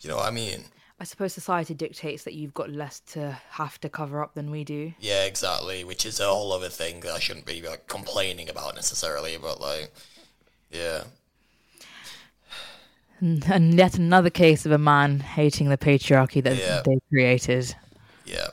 You 0.00 0.10
know 0.10 0.16
what 0.16 0.26
I 0.26 0.30
mean? 0.30 0.64
I 0.98 1.04
suppose 1.04 1.32
society 1.32 1.74
dictates 1.74 2.24
that 2.24 2.34
you've 2.34 2.54
got 2.54 2.70
less 2.70 3.00
to 3.12 3.38
have 3.50 3.78
to 3.80 3.88
cover 3.88 4.22
up 4.22 4.34
than 4.34 4.50
we 4.50 4.64
do. 4.64 4.94
Yeah, 4.98 5.24
exactly. 5.24 5.84
Which 5.84 6.06
is 6.06 6.20
a 6.20 6.26
whole 6.26 6.52
other 6.52 6.68
thing 6.68 7.00
that 7.00 7.12
I 7.12 7.18
shouldn't 7.18 7.46
be 7.46 7.60
like 7.62 7.86
complaining 7.86 8.48
about 8.48 8.74
necessarily, 8.74 9.36
but 9.40 9.60
like, 9.60 9.92
yeah, 10.70 11.04
And 13.20 13.74
yet 13.74 13.96
another 13.98 14.30
case 14.30 14.66
of 14.66 14.72
a 14.72 14.78
man 14.78 15.20
hating 15.20 15.68
the 15.68 15.78
patriarchy 15.78 16.42
that 16.42 16.56
Yeah. 16.56 16.82
they 16.84 16.98
created. 17.08 17.74
yeah. 18.24 18.48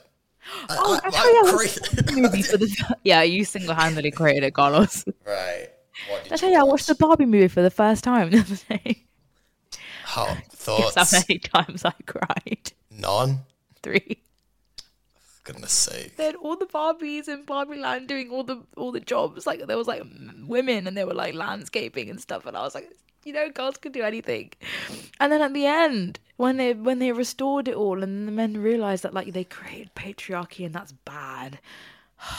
Oh, 0.69 0.99
I- 1.03 1.07
I 1.07 1.09
I- 1.09 1.11
I 1.13 1.43
I 1.49 1.53
watched 1.53 2.07
cre- 2.07 2.15
movie 2.15 2.41
for 2.43 2.57
the 2.57 2.95
yeah, 3.03 3.23
you 3.23 3.43
single 3.45 3.73
handedly 3.75 4.11
created 4.11 4.43
it, 4.43 4.53
Carlos. 4.53 5.03
right. 5.25 5.69
I 6.31 6.35
tell 6.37 6.49
you, 6.51 6.59
I 6.59 6.63
watched 6.63 6.87
the 6.87 6.95
Barbie 6.95 7.25
movie 7.25 7.47
for 7.47 7.61
the 7.61 7.69
first 7.71 8.03
time 8.03 8.29
the 8.31 8.39
other 8.39 8.55
day. 8.69 9.03
How 10.03 10.37
oh, 10.67 10.91
Guess 10.95 11.11
how 11.11 11.19
many 11.27 11.39
times 11.39 11.85
I 11.85 11.93
cried? 12.05 12.71
None. 12.91 13.39
Three. 13.81 14.19
Goodness 15.43 15.71
sake. 15.73 16.15
Then 16.17 16.35
all 16.35 16.55
the 16.55 16.65
Barbies 16.65 17.27
in 17.27 17.43
Barbie 17.43 17.77
Land 17.77 18.07
doing 18.07 18.29
all 18.31 18.43
the 18.43 18.63
all 18.77 18.91
the 18.91 18.99
jobs. 19.01 19.45
Like 19.45 19.65
there 19.65 19.77
was 19.77 19.87
like 19.87 20.03
women 20.45 20.87
and 20.87 20.95
they 20.95 21.03
were 21.03 21.13
like 21.13 21.33
landscaping 21.35 22.09
and 22.09 22.19
stuff, 22.21 22.45
and 22.45 22.55
I 22.55 22.61
was 22.61 22.75
like, 22.75 22.89
you 23.25 23.33
know, 23.33 23.49
girls 23.49 23.77
could 23.77 23.93
do 23.93 24.03
anything. 24.03 24.51
And 25.19 25.31
then 25.31 25.41
at 25.41 25.53
the 25.53 25.65
end, 25.65 26.19
when 26.37 26.57
they 26.57 26.73
when 26.73 26.99
they 26.99 27.11
restored 27.11 27.67
it 27.67 27.75
all, 27.75 28.03
and 28.03 28.27
the 28.27 28.31
men 28.31 28.57
realized 28.57 29.03
that 29.03 29.13
like 29.13 29.33
they 29.33 29.43
created 29.43 29.95
patriarchy 29.95 30.65
and 30.65 30.73
that's 30.73 30.91
bad. 30.91 31.59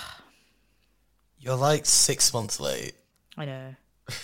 You're 1.38 1.56
like 1.56 1.84
six 1.86 2.32
months 2.32 2.58
late. 2.58 2.94
I 3.36 3.44
know. 3.44 3.74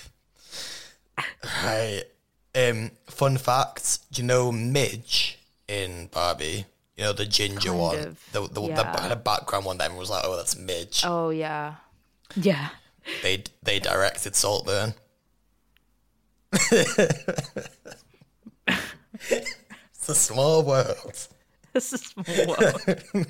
Right. 1.64 2.04
Um, 2.54 2.90
fun 3.06 3.36
fact: 3.36 4.10
Do 4.12 4.22
you 4.22 4.28
know 4.28 4.50
Midge 4.52 5.38
in 5.68 6.06
Barbie? 6.06 6.64
You 6.96 7.04
know 7.04 7.12
the 7.12 7.26
ginger 7.26 7.70
Kind 7.70 7.80
one, 7.80 7.98
of, 7.98 8.28
the 8.32 8.40
the, 8.42 8.60
the 8.60 8.68
yeah. 8.68 8.94
kind 8.94 9.12
of 9.12 9.24
background 9.24 9.64
one. 9.64 9.78
That 9.78 9.84
everyone 9.84 10.00
was 10.00 10.10
like, 10.10 10.24
"Oh, 10.24 10.36
that's 10.36 10.56
Midge." 10.56 11.02
Oh 11.04 11.30
yeah, 11.30 11.76
yeah. 12.36 12.70
They 13.22 13.44
they 13.62 13.78
directed 13.78 14.34
Saltburn. 14.36 14.94
It's 16.52 17.68
a 20.08 20.14
small 20.14 20.62
world. 20.64 21.28
This 21.72 21.92
is 21.92 22.02
a 22.02 22.24
small 22.24 22.46
world. 22.48 23.26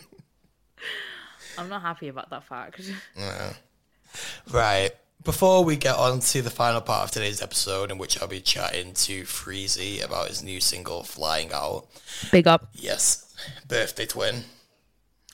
I'm 1.59 1.69
not 1.69 1.83
happy 1.83 2.09
about 2.09 2.31
that 2.31 2.45
fact. 2.45 2.81
Right. 4.51 4.91
Before 5.23 5.63
we 5.63 5.77
get 5.77 5.95
on 5.97 6.21
to 6.21 6.41
the 6.41 6.49
final 6.51 6.81
part 6.81 7.05
of 7.05 7.11
today's 7.11 7.43
episode, 7.43 7.91
in 7.93 7.99
which 7.99 8.21
I'll 8.21 8.27
be 8.27 8.41
chatting 8.41 8.95
to 8.95 9.23
Freezy 9.25 10.03
about 10.03 10.29
his 10.29 10.43
new 10.43 10.61
single 10.61 11.03
"Flying 11.05 11.53
Out." 11.53 11.87
Big 12.33 12.49
up. 12.49 12.71
Yes, 12.73 13.35
birthday 13.69 14.07
twin. 14.07 14.45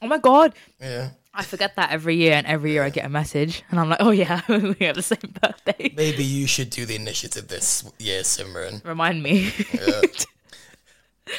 Oh 0.03 0.07
my 0.07 0.19
god. 0.19 0.55
Yeah. 0.81 1.11
I 1.39 1.43
forget 1.43 1.77
that 1.77 1.91
every 1.91 2.17
year, 2.17 2.33
and 2.33 2.47
every 2.47 2.73
year 2.73 2.83
I 2.83 2.89
get 2.89 3.05
a 3.05 3.11
message, 3.11 3.63
and 3.71 3.79
I'm 3.79 3.91
like, 3.91 4.01
oh 4.01 4.11
yeah, 4.11 4.41
we 4.49 4.87
have 4.87 4.97
the 4.97 5.03
same 5.03 5.35
birthday. 5.43 5.93
Maybe 5.95 6.25
you 6.25 6.47
should 6.47 6.71
do 6.71 6.87
the 6.87 6.97
initiative 6.97 7.49
this 7.49 7.85
year, 7.99 8.23
Simran. 8.23 8.83
Remind 8.85 9.23
me. 9.23 9.53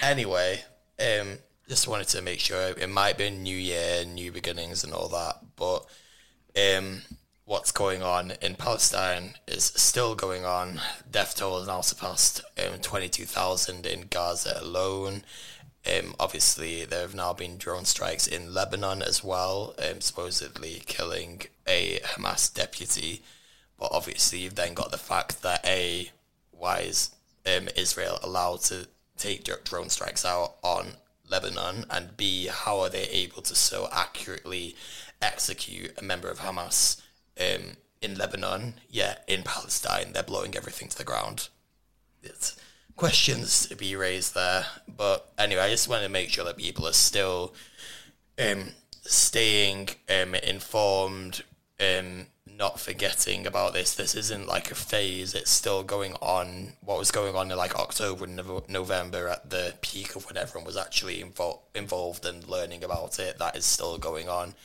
Anyway, 0.01 0.59
um, 0.99 1.37
just 1.69 1.87
wanted 1.87 2.07
to 2.09 2.21
make 2.21 2.39
sure 2.39 2.59
it 2.77 2.89
might 2.89 3.17
be 3.17 3.27
a 3.27 3.31
new 3.31 3.55
year, 3.55 4.05
new 4.05 4.31
beginnings, 4.31 4.83
and 4.83 4.93
all 4.93 5.07
that. 5.09 5.37
But 5.55 5.85
um, 6.57 7.01
what's 7.45 7.71
going 7.71 8.03
on 8.03 8.33
in 8.41 8.55
Palestine 8.55 9.35
is 9.47 9.63
still 9.63 10.15
going 10.15 10.45
on. 10.45 10.81
Death 11.09 11.35
toll 11.35 11.59
has 11.59 11.67
now 11.67 11.81
surpassed 11.81 12.41
um, 12.57 12.79
twenty-two 12.79 13.25
thousand 13.25 13.85
in 13.85 14.07
Gaza 14.09 14.57
alone. 14.61 15.23
Um, 15.87 16.15
obviously, 16.19 16.85
there 16.85 17.01
have 17.01 17.15
now 17.15 17.33
been 17.33 17.57
drone 17.57 17.85
strikes 17.85 18.27
in 18.27 18.53
Lebanon 18.53 19.01
as 19.01 19.23
well, 19.23 19.73
um, 19.79 20.01
supposedly 20.01 20.81
killing 20.85 21.43
a 21.65 21.99
Hamas 21.99 22.53
deputy. 22.53 23.23
But 23.79 23.91
obviously, 23.91 24.39
you've 24.39 24.55
then 24.55 24.73
got 24.73 24.91
the 24.91 24.97
fact 24.97 25.43
that 25.43 25.65
a 25.65 26.11
why 26.51 26.79
is 26.79 27.11
um, 27.45 27.69
Israel 27.75 28.19
allowed 28.21 28.61
to 28.61 28.87
take 29.17 29.47
drone 29.63 29.89
strikes 29.89 30.25
out 30.25 30.55
on 30.63 30.93
Lebanon, 31.29 31.85
and 31.89 32.17
b 32.17 32.47
how 32.47 32.79
are 32.79 32.89
they 32.89 33.03
able 33.03 33.41
to 33.43 33.55
so 33.55 33.87
accurately 33.91 34.75
execute 35.21 35.91
a 35.97 36.03
member 36.03 36.29
of 36.29 36.39
Hamas 36.39 37.01
um, 37.39 37.77
in 38.01 38.15
Lebanon? 38.15 38.75
Yet 38.89 39.23
in 39.27 39.43
Palestine, 39.43 40.13
they're 40.13 40.23
blowing 40.23 40.55
everything 40.55 40.89
to 40.89 40.97
the 40.97 41.03
ground. 41.03 41.49
It's 42.23 42.57
questions 42.97 43.67
to 43.67 43.75
be 43.75 43.95
raised 43.95 44.33
there, 44.33 44.65
but 44.97 45.31
anyway, 45.37 45.61
I 45.61 45.69
just 45.69 45.87
want 45.87 46.03
to 46.03 46.09
make 46.09 46.29
sure 46.29 46.43
that 46.45 46.57
people 46.57 46.87
are 46.87 46.93
still 46.93 47.53
um, 48.39 48.71
staying 49.03 49.89
um, 50.09 50.33
informed, 50.35 51.43
um, 51.79 52.25
not 52.45 52.79
forgetting 52.79 53.45
about 53.45 53.73
this. 53.73 53.93
This 53.93 54.15
isn't 54.15 54.47
like 54.47 54.71
a 54.71 54.75
phase; 54.75 55.35
it's 55.35 55.51
still 55.51 55.83
going 55.83 56.13
on. 56.15 56.73
What 56.81 56.97
was 56.97 57.11
going 57.11 57.35
on 57.35 57.51
in 57.51 57.57
like 57.57 57.75
October 57.75 58.25
and 58.25 58.35
November 58.67 59.27
at 59.27 59.49
the 59.51 59.75
peak 59.81 60.15
of 60.15 60.25
when 60.25 60.35
everyone 60.35 60.65
was 60.65 60.75
actually 60.75 61.23
invo- 61.23 61.59
involved 61.75 62.25
and 62.25 62.47
learning 62.47 62.83
about 62.83 63.19
it, 63.19 63.37
that 63.37 63.55
is 63.55 63.65
still 63.65 63.99
going 63.99 64.27
on. 64.27 64.55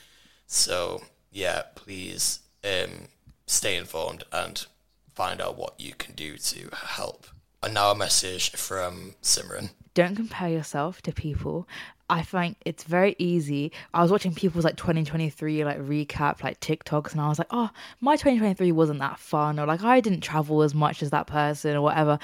So 0.47 1.03
yeah, 1.31 1.61
please 1.75 2.39
um, 2.63 3.09
stay 3.45 3.75
informed 3.77 4.23
and 4.31 4.65
find 5.13 5.39
out 5.39 5.57
what 5.57 5.79
you 5.79 5.93
can 5.93 6.15
do 6.15 6.37
to 6.37 6.69
help. 6.75 7.27
Now 7.71 7.91
a 7.91 7.95
message 7.95 8.51
from 8.51 9.15
Simran. 9.21 9.69
Don't 9.93 10.15
compare 10.15 10.49
yourself 10.49 11.01
to 11.03 11.11
people. 11.11 11.67
I 12.09 12.21
find 12.23 12.55
it's 12.65 12.83
very 12.83 13.15
easy. 13.17 13.71
I 13.93 14.01
was 14.01 14.11
watching 14.11 14.35
people's 14.35 14.65
like 14.65 14.75
2023 14.75 15.63
like 15.63 15.79
recap 15.79 16.43
like 16.43 16.59
TikToks 16.59 17.13
and 17.13 17.21
I 17.21 17.29
was 17.29 17.39
like, 17.39 17.47
"Oh, 17.51 17.69
my 18.01 18.15
2023 18.15 18.71
wasn't 18.71 18.99
that 18.99 19.19
fun," 19.19 19.59
or 19.59 19.65
like 19.65 19.83
I 19.83 19.99
didn't 20.01 20.21
travel 20.21 20.61
as 20.61 20.75
much 20.75 21.01
as 21.01 21.09
that 21.11 21.27
person 21.27 21.75
or 21.75 21.81
whatever. 21.81 22.19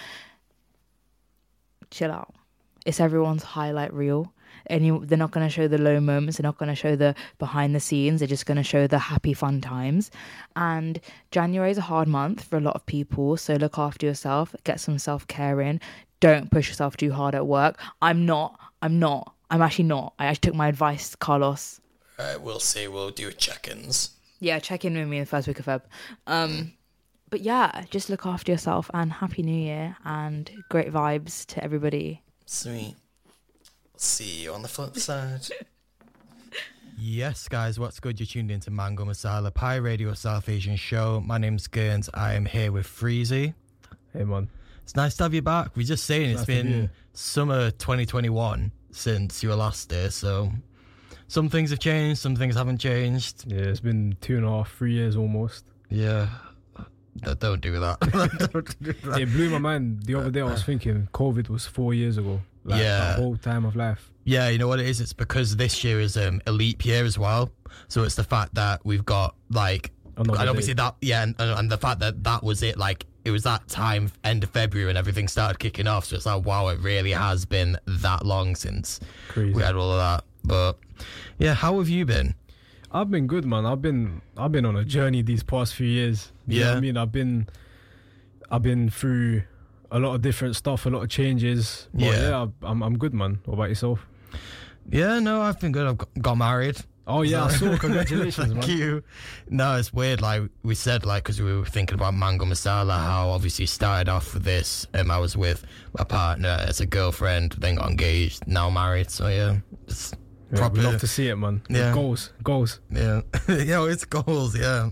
Chill 1.92 2.12
out. 2.12 2.34
it's 2.86 3.00
everyone's 3.00 3.44
highlight 3.44 3.94
reel. 3.94 4.34
And 4.70 4.86
you, 4.86 5.04
they're 5.06 5.18
not 5.18 5.32
going 5.32 5.46
to 5.46 5.52
show 5.52 5.68
the 5.68 5.78
low 5.78 6.00
moments. 6.00 6.38
They're 6.38 6.48
not 6.48 6.58
going 6.58 6.70
to 6.70 6.76
show 6.76 6.96
the 6.96 7.16
behind 7.38 7.74
the 7.74 7.80
scenes. 7.80 8.20
They're 8.20 8.28
just 8.28 8.46
going 8.46 8.58
to 8.58 8.64
show 8.64 8.88
the 8.88 9.00
happy, 9.00 9.34
fun 9.34 9.62
times. 9.62 10.12
And 10.56 11.00
January 11.32 11.72
is 11.72 11.78
a 11.78 11.82
hard 11.82 12.08
month 12.08 12.44
for 12.44 12.58
a 12.58 12.62
lot 12.62 12.76
of 12.76 12.86
people. 12.86 13.38
So 13.38 13.56
look 13.56 13.78
after 13.78 14.06
yourself. 14.06 14.56
Get 14.64 14.80
some 14.80 15.00
self 15.00 15.28
care 15.28 15.60
in. 15.62 15.82
Don't 16.20 16.52
push 16.52 16.68
yourself 16.68 16.98
too 16.98 17.12
hard 17.12 17.36
at 17.36 17.48
work. 17.48 17.80
I'm 18.02 18.26
not. 18.26 18.60
I'm 18.82 19.00
not. 19.00 19.34
I'm 19.50 19.62
actually 19.62 19.86
not. 19.86 20.14
I 20.20 20.28
actually 20.28 20.52
took 20.52 20.56
my 20.56 20.68
advice, 20.68 21.16
Carlos. 21.16 21.82
Uh, 22.18 22.36
we'll 22.42 22.60
see. 22.60 22.88
We'll 22.88 23.10
do 23.10 23.32
check-ins. 23.32 24.12
Yeah, 24.40 24.60
check 24.60 24.86
in 24.86 24.96
with 24.96 25.08
me 25.08 25.18
in 25.18 25.24
the 25.24 25.28
first 25.30 25.48
week 25.48 25.60
of 25.60 25.66
Feb. 25.66 25.82
Um, 26.28 26.74
but 27.30 27.42
yeah, 27.42 27.86
just 27.90 28.10
look 28.10 28.26
after 28.26 28.52
yourself 28.52 28.90
and 28.94 29.12
happy 29.12 29.44
New 29.44 29.60
Year 29.60 29.96
and 30.06 30.50
great 30.70 30.92
vibes 30.92 31.46
to 31.48 31.64
everybody. 31.64 32.22
Sweet. 32.46 32.96
See 34.02 34.44
you 34.44 34.54
on 34.54 34.62
the 34.62 34.68
flip 34.70 34.98
side. 34.98 35.42
Yes, 37.02 37.48
guys, 37.48 37.80
what's 37.80 38.02
good? 38.02 38.20
You're 38.20 38.28
tuned 38.28 38.52
into 38.52 38.72
Mango 38.72 39.06
Masala 39.06 39.54
Pie 39.54 39.78
Radio 39.78 40.14
South 40.14 40.50
Asian 40.50 40.76
Show. 40.76 41.24
My 41.26 41.38
name's 41.38 41.66
Gerns. 41.70 42.10
I 42.14 42.34
am 42.34 42.44
here 42.46 42.74
with 42.74 42.86
Freezy. 42.86 43.54
Hey 44.12 44.26
man, 44.26 44.50
It's 44.84 44.98
nice 44.98 45.16
to 45.16 45.24
have 45.24 45.34
you 45.34 45.42
back. 45.42 45.78
We're 45.78 45.88
just 45.88 46.04
saying 46.04 46.32
it's 46.32 46.40
Nice 46.40 46.46
been 46.48 46.90
summer 47.14 47.72
2021 47.72 48.70
since 48.92 49.42
you 49.42 49.48
were 49.48 49.56
last 49.56 49.88
there, 49.88 50.10
so 50.12 50.52
some 51.30 51.48
things 51.48 51.70
have 51.70 51.80
changed, 51.80 52.20
some 52.20 52.36
things 52.36 52.56
haven't 52.56 52.80
changed. 52.80 53.46
yeah, 53.50 53.60
it's 53.62 53.80
been 53.80 54.18
two 54.20 54.36
and 54.36 54.46
a 54.46 54.50
half, 54.50 54.70
three 54.76 54.92
years 54.92 55.16
almost. 55.16 55.64
Yeah. 55.90 56.28
Don't 57.22 57.62
do 57.62 57.80
that. 57.80 58.00
Don't 58.54 58.82
do 58.84 58.94
that. 59.10 59.22
It 59.22 59.32
blew 59.32 59.50
my 59.50 59.58
mind. 59.58 60.04
The 60.04 60.16
other 60.16 60.32
day 60.32 60.42
I 60.42 60.46
was 60.46 60.64
thinking 60.64 61.08
COVID 61.14 61.50
was 61.50 61.66
four 61.66 61.94
years 61.94 62.18
ago. 62.18 62.42
Like, 62.66 62.82
Yeah. 62.82 63.16
whole 63.16 63.38
time 63.38 63.66
of 63.66 63.76
life. 63.76 64.12
Yeah, 64.26 64.50
you 64.50 64.58
know 64.58 64.68
what 64.68 64.80
it 64.80 64.88
is? 64.88 65.02
It's 65.02 65.14
because 65.14 65.56
this 65.56 65.84
year 65.84 66.00
is 66.00 66.16
um, 66.18 66.42
a 66.46 66.52
leap 66.52 66.86
year 66.86 67.04
as 67.06 67.18
well. 67.18 67.52
So 67.88 68.04
it's 68.04 68.16
the 68.16 68.24
fact 68.24 68.56
that 68.56 68.82
we've 68.86 69.06
got 69.06 69.36
like, 69.50 69.92
Another 70.18 70.40
and 70.42 70.50
obviously 70.50 70.74
day. 70.74 70.84
that, 70.84 70.96
yeah, 71.02 71.24
and, 71.24 71.36
and 71.40 71.72
the 71.72 71.78
fact 71.78 72.00
that 72.02 72.24
that 72.26 72.44
was 72.44 72.62
it. 72.62 72.78
Like, 72.78 73.06
it 73.26 73.32
was 73.32 73.44
that 73.44 73.68
time, 73.68 74.12
end 74.24 74.44
of 74.44 74.50
February, 74.50 74.90
and 74.90 74.98
everything 74.98 75.28
started 75.28 75.60
kicking 75.60 75.88
off. 75.88 76.06
So 76.06 76.16
it's 76.18 76.26
like, 76.26 76.46
wow, 76.46 76.68
it 76.68 76.80
really 76.80 77.12
has 77.12 77.46
been 77.46 77.78
that 77.88 78.26
long 78.26 78.56
since 78.56 79.00
Crazy. 79.30 79.54
we 79.54 79.62
had 79.64 79.76
all 79.76 79.92
of 79.92 79.98
that. 79.98 80.24
But 80.44 80.78
yeah, 81.38 81.54
how 81.54 81.78
have 81.80 81.90
you 81.90 82.06
been? 82.06 82.36
I've 82.92 83.12
been 83.12 83.28
good, 83.28 83.46
man. 83.46 83.66
I've 83.66 83.82
been 83.82 84.22
I've 84.38 84.52
been 84.52 84.66
on 84.66 84.76
a 84.76 84.84
journey 84.86 85.22
these 85.22 85.44
past 85.44 85.76
few 85.76 85.88
years. 85.88 86.32
You 86.48 86.62
Yeah. 86.62 86.74
I 86.74 86.80
mean, 86.80 86.98
I've 86.98 87.12
been 87.12 87.48
I've 88.52 88.64
been 88.64 88.90
through 88.90 89.44
a 89.92 90.00
lot 90.00 90.16
of 90.16 90.22
different 90.22 90.56
stuff, 90.56 90.86
a 90.86 90.90
lot 90.90 91.04
of 91.04 91.10
changes. 91.10 91.88
But 91.94 92.04
Yeah. 92.06 92.30
yeah, 92.30 92.48
I'm 92.64 92.82
I'm 92.82 92.98
good, 92.98 93.14
man. 93.14 93.40
What 93.46 93.56
about 93.56 93.70
yourself? 93.70 94.06
Yeah, 94.92 95.20
no, 95.20 95.42
I've 95.42 95.60
been 95.60 95.72
good. 95.72 95.86
I've 95.88 95.98
got, 96.00 96.10
got 96.20 96.36
married. 96.36 96.78
Oh 97.06 97.22
yeah, 97.24 97.46
I 97.46 97.50
saw. 97.50 97.76
Congratulations, 97.86 98.54
Thank 98.54 98.68
man. 98.68 98.78
you. 98.78 99.04
No, 99.50 99.78
it's 99.78 99.92
weird. 99.94 100.22
Like 100.22 100.44
we 100.64 100.74
said, 100.76 101.06
like 101.06 101.24
because 101.24 101.42
we 101.42 101.56
were 101.56 101.66
thinking 101.66 101.96
about 101.96 102.14
mango 102.16 102.46
masala, 102.46 102.98
how 103.00 103.30
obviously 103.30 103.66
started 103.68 104.10
off 104.10 104.34
with 104.34 104.44
this. 104.44 104.86
Um, 104.94 105.10
I 105.12 105.18
was 105.20 105.36
with 105.38 105.64
my 105.98 106.04
partner 106.04 106.58
as 106.68 106.80
a 106.82 106.86
girlfriend, 106.86 107.54
then 107.60 107.76
got 107.76 107.90
engaged, 107.90 108.48
now 108.48 108.70
married. 108.70 109.10
So 109.10 109.28
yeah, 109.28 109.58
it's 109.88 110.14
Yeah, 110.52 110.58
proper. 110.58 110.78
we 110.78 110.82
love 110.84 111.00
to 111.02 111.08
see 111.08 111.28
it, 111.30 111.36
man. 111.36 111.62
Yeah. 111.70 111.94
Goals, 111.94 112.32
goals. 112.44 112.80
yeah, 112.92 113.22
you 113.48 113.66
know, 113.66 113.86
it's 113.86 114.06
goals. 114.06 114.58
Yeah. 114.58 114.90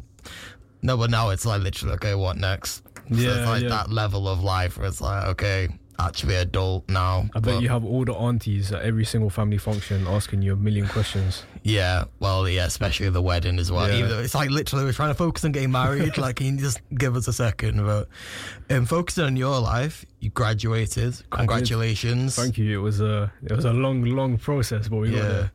No, 0.81 0.97
but 0.97 1.09
now 1.09 1.29
it's 1.29 1.45
like 1.45 1.61
literally 1.61 1.95
okay. 1.95 2.13
What 2.15 2.37
next? 2.37 2.83
so 2.95 3.01
Yeah, 3.09 3.39
it's 3.39 3.47
like 3.47 3.63
yeah. 3.63 3.69
that 3.69 3.89
level 3.91 4.27
of 4.27 4.43
life 4.43 4.77
where 4.77 4.87
it's 4.87 5.01
like 5.01 5.25
okay, 5.29 5.69
actually 5.99 6.35
adult 6.35 6.87
now. 6.89 7.29
I 7.33 7.39
bet 7.39 7.61
you 7.61 7.69
have 7.69 7.83
all 7.83 8.05
the 8.05 8.13
aunties 8.13 8.71
at 8.71 8.81
every 8.83 9.05
single 9.05 9.29
family 9.29 9.57
function 9.57 10.05
asking 10.07 10.41
you 10.43 10.53
a 10.53 10.55
million 10.55 10.87
questions. 10.87 11.43
Yeah, 11.63 12.05
well, 12.19 12.47
yeah, 12.47 12.65
especially 12.65 13.09
the 13.09 13.21
wedding 13.21 13.59
as 13.59 13.71
well. 13.71 13.89
Yeah. 13.89 13.95
Even 13.97 14.09
though 14.11 14.19
it's 14.19 14.35
like 14.35 14.49
literally 14.49 14.85
we're 14.85 14.93
trying 14.93 15.09
to 15.09 15.15
focus 15.15 15.43
on 15.45 15.51
getting 15.51 15.71
married. 15.71 16.17
like, 16.17 16.37
can 16.37 16.45
you 16.47 16.57
just 16.57 16.79
give 16.95 17.15
us 17.15 17.27
a 17.27 17.33
second? 17.33 17.83
But 17.85 18.07
um, 18.69 18.85
focusing 18.85 19.23
on 19.25 19.35
your 19.35 19.59
life, 19.59 20.05
you 20.19 20.29
graduated. 20.29 21.21
Congratulations. 21.31 22.35
Thank 22.35 22.57
you. 22.57 22.79
It 22.79 22.81
was 22.81 23.01
a 23.01 23.31
it 23.43 23.51
was 23.51 23.65
a 23.65 23.73
long, 23.73 24.03
long 24.03 24.37
process, 24.37 24.87
but 24.87 24.97
we 24.97 25.09
got 25.11 25.17
Yeah. 25.17 25.27
there. 25.27 25.51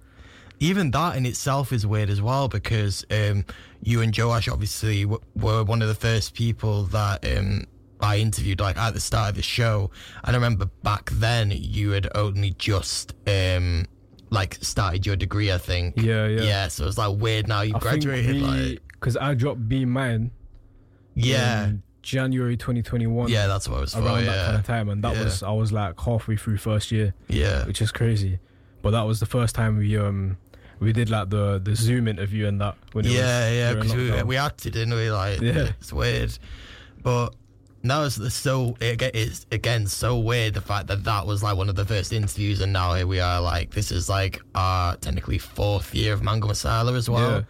Even 0.61 0.93
that 0.93 1.17
in 1.17 1.27
itself 1.27 1.73
is 1.73 1.85
weird 1.87 2.09
as 2.09 2.23
well 2.23 2.47
because 2.47 3.05
um, 3.11 3.45
you 3.83 4.01
and 4.01 4.17
Joash 4.17 4.49
obviously 4.49 5.03
w- 5.03 5.21
were 5.35 5.65
one 5.65 5.83
of 5.83 5.89
the 5.89 5.95
first 5.95 6.35
people 6.35 6.85
that 6.85 7.27
um, 7.37 7.65
I 8.03 8.19
interviewed 8.19 8.61
like 8.61 8.77
at 8.77 8.95
the 8.95 9.01
start 9.01 9.31
of 9.31 9.37
the 9.37 9.43
show. 9.43 9.91
And 10.25 10.35
I 10.35 10.39
remember 10.39 10.67
back 10.83 11.11
then 11.13 11.53
you 11.55 11.91
had 11.91 12.09
only 12.15 12.51
just 12.59 13.15
um, 13.27 13.87
like 14.31 14.59
started 14.61 15.07
your 15.07 15.17
degree, 15.17 15.53
I 15.53 15.59
think. 15.59 15.95
Yeah, 15.97 16.27
yeah. 16.27 16.43
Yeah, 16.43 16.69
so 16.69 16.87
it's 16.87 16.99
like 16.99 17.17
weird 17.19 17.47
now 17.49 17.63
you 17.63 17.75
I 17.77 17.79
graduated. 17.79 18.37
like, 18.43 18.79
because 18.93 19.17
I 19.17 19.35
dropped 19.35 19.69
B 19.69 19.85
mine. 19.85 20.31
yeah. 21.15 21.67
in 21.67 21.83
January 22.03 22.57
2021. 22.57 23.29
Yeah, 23.29 23.47
that's 23.47 23.69
what 23.69 23.79
I 23.79 23.81
was 23.83 23.95
for. 23.95 24.01
around 24.01 24.25
that 24.25 24.45
kind 24.47 24.57
of 24.59 24.67
time, 24.67 24.89
and 24.89 25.05
that 25.05 25.15
Yeah. 25.15 25.25
was 25.25 25.43
I 25.45 25.53
was 25.53 25.71
like 25.73 26.01
halfway 26.01 26.37
through 26.37 26.57
first 26.57 26.91
year, 26.91 27.15
yeah. 27.29 27.65
which 27.65 27.81
is 27.81 27.93
crazy. 27.93 28.41
But 28.83 28.91
that 28.91 29.03
was 29.03 29.21
the 29.21 29.27
first 29.27 29.55
time 29.55 29.79
we 29.79 29.97
um 29.97 30.37
we 30.81 30.93
did 30.93 31.11
like 31.11 31.31
the 31.31 31.61
the 31.63 31.77
Zoom 31.77 32.09
interview 32.09 32.47
and 32.49 32.61
that. 32.61 32.75
When 32.91 33.05
it 33.05 33.09
was 33.11 33.17
Yeah, 33.17 33.51
yeah, 33.53 33.75
because 33.75 33.95
we, 33.95 34.23
we 34.25 34.37
acted, 34.37 34.73
didn't 34.73 34.95
we? 34.95 35.13
Like, 35.13 35.41
Yeah. 35.41 35.69
it's 35.81 35.93
weird. 35.93 36.37
But 37.05 37.37
now 37.83 38.05
it's, 38.05 38.19
it's 38.19 38.35
so, 38.35 38.77
it's 38.81 39.47
again 39.51 39.87
so 39.87 40.19
weird 40.19 40.55
the 40.55 40.61
fact 40.61 40.87
that 40.87 41.05
that 41.05 41.27
was 41.27 41.43
like 41.43 41.57
one 41.57 41.69
of 41.69 41.75
the 41.77 41.85
first 41.85 42.13
interviews, 42.13 42.61
and 42.61 42.73
now 42.73 42.95
here 42.95 43.07
we 43.07 43.21
are. 43.21 43.41
Like, 43.41 43.71
this 43.73 43.91
is 43.91 44.09
like 44.09 44.41
our 44.55 44.97
technically 44.97 45.39
fourth 45.39 45.95
year 45.95 46.13
of 46.13 46.23
Mango 46.23 46.49
Masala 46.49 46.97
as 46.97 47.09
well. 47.11 47.31
Yeah. 47.31 47.43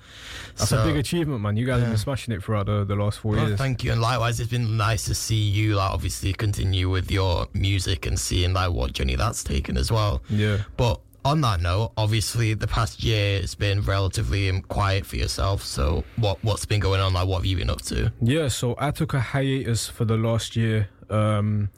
That's 0.57 0.71
So- 0.71 0.83
a 0.83 0.87
big 0.87 0.97
achievement, 0.97 1.41
man. 1.41 1.57
You 1.57 1.67
guys 1.67 1.81
have 1.81 1.89
been 1.91 1.99
smashing 1.99 2.35
it 2.35 2.43
throughout 2.43 2.67
the, 2.67 2.85
the 2.85 2.95
last 2.97 3.21
four 3.21 3.33
Well, 3.33 3.49
years. 3.49 3.59
thank 3.59 3.83
you, 3.85 3.93
and 3.93 4.01
likewise, 4.01 4.39
it's 4.41 4.51
been 4.51 4.77
nice 4.77 5.05
to 5.05 5.15
see 5.15 5.35
you, 5.37 5.75
like, 5.77 5.91
obviously 5.91 6.33
continue 6.33 6.89
with 6.91 7.11
your 7.11 7.47
music 7.55 8.07
and 8.07 8.19
seeing 8.19 8.53
like 8.53 8.71
what 8.73 8.93
journey 8.93 9.17
that's 9.17 9.43
taken 9.45 9.77
as 9.77 9.91
well. 9.93 10.23
Yeah. 10.29 10.59
But 10.77 11.01
on 11.25 11.41
that 11.43 11.61
note, 11.61 11.93
obviously 11.97 12.55
the 12.55 12.67
past 12.67 13.03
year 13.03 13.41
has 13.41 13.55
been 13.55 13.81
relatively 13.83 14.49
um, 14.49 14.63
quiet 14.63 15.07
for 15.07 15.17
yourself. 15.17 15.63
So 15.63 16.05
what 16.17 16.43
what's 16.43 16.65
been 16.65 16.81
going 16.81 17.01
on? 17.01 17.13
Like, 17.13 17.29
what 17.29 17.37
have 17.39 17.47
you 17.47 17.57
been 17.57 17.71
up 17.71 17.83
to? 17.83 18.13
Yeah, 18.21 18.49
so 18.49 18.75
I 18.79 18.91
took 18.91 19.15
a 19.15 19.21
hiatus 19.21 19.89
for 19.89 20.05
the 20.05 20.17
last 20.17 20.57
year. 20.57 20.89
Um, 21.11 21.71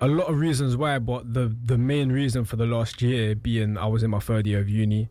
a 0.00 0.08
lot 0.08 0.28
of 0.28 0.38
reasons 0.38 0.76
why, 0.76 0.98
but 0.98 1.32
the 1.32 1.54
the 1.64 1.78
main 1.78 2.10
reason 2.10 2.44
for 2.44 2.56
the 2.56 2.66
last 2.66 3.02
year 3.02 3.34
being 3.34 3.78
I 3.78 3.86
was 3.86 4.02
in 4.02 4.10
my 4.10 4.20
third 4.20 4.46
year 4.46 4.60
of 4.60 4.68
uni. 4.68 5.08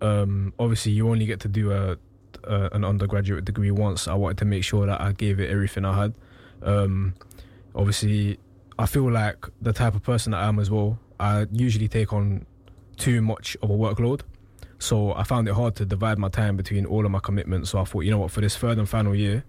Um, 0.00 0.52
obviously, 0.58 0.92
you 0.92 1.08
only 1.08 1.26
get 1.26 1.40
to 1.40 1.48
do 1.48 1.72
a, 1.72 1.96
a 2.44 2.68
an 2.72 2.84
undergraduate 2.84 3.44
degree 3.44 3.70
once. 3.70 4.08
I 4.08 4.14
wanted 4.14 4.38
to 4.38 4.44
make 4.44 4.64
sure 4.64 4.86
that 4.86 5.00
I 5.00 5.12
gave 5.12 5.40
it 5.40 5.50
everything 5.50 5.84
I 5.84 6.00
had. 6.00 6.14
Um, 6.62 7.14
obviously, 7.74 8.38
I 8.78 8.86
feel 8.86 9.10
like 9.10 9.46
the 9.60 9.72
type 9.72 9.94
of 9.94 10.02
person 10.02 10.34
I 10.34 10.48
am 10.48 10.58
as 10.58 10.70
well. 10.70 10.98
I 11.18 11.46
usually 11.50 11.88
take 11.88 12.12
on 12.12 12.44
too 12.96 13.20
much 13.22 13.56
of 13.62 13.70
a 13.70 13.74
workload. 13.74 14.22
So 14.78 15.14
I 15.14 15.22
found 15.22 15.48
it 15.48 15.54
hard 15.54 15.74
to 15.76 15.86
divide 15.86 16.18
my 16.18 16.28
time 16.28 16.56
between 16.56 16.84
all 16.84 17.04
of 17.06 17.10
my 17.10 17.18
commitments. 17.20 17.70
So 17.70 17.78
I 17.78 17.84
thought, 17.84 18.00
you 18.00 18.10
know 18.10 18.18
what, 18.18 18.30
for 18.30 18.40
this 18.42 18.56
third 18.56 18.78
and 18.78 18.88
final 18.88 19.14
year, 19.14 19.44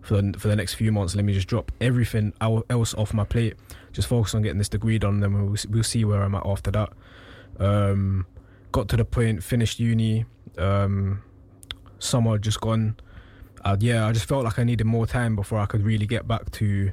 for 0.00 0.20
the, 0.22 0.38
for 0.38 0.48
the 0.48 0.56
next 0.56 0.74
few 0.74 0.90
months, 0.90 1.14
let 1.14 1.24
me 1.24 1.34
just 1.34 1.48
drop 1.48 1.70
everything 1.80 2.32
else 2.40 2.94
off 2.94 3.12
my 3.12 3.24
plate. 3.24 3.54
Just 3.92 4.08
focus 4.08 4.34
on 4.34 4.40
getting 4.42 4.58
this 4.58 4.70
degree 4.70 4.98
done, 4.98 5.20
then 5.20 5.32
we'll, 5.34 5.56
we'll 5.68 5.82
see 5.82 6.04
where 6.06 6.22
I'm 6.22 6.34
at 6.34 6.46
after 6.46 6.70
that. 6.70 6.92
Um, 7.58 8.26
got 8.72 8.88
to 8.88 8.96
the 8.96 9.04
point, 9.04 9.42
finished 9.44 9.78
uni, 9.78 10.24
um, 10.56 11.22
summer 11.98 12.38
just 12.38 12.60
gone. 12.60 12.96
Uh, 13.62 13.76
yeah, 13.78 14.06
I 14.06 14.12
just 14.12 14.26
felt 14.26 14.44
like 14.44 14.58
I 14.58 14.64
needed 14.64 14.86
more 14.86 15.06
time 15.06 15.36
before 15.36 15.58
I 15.58 15.66
could 15.66 15.82
really 15.82 16.06
get 16.06 16.26
back 16.26 16.50
to 16.52 16.92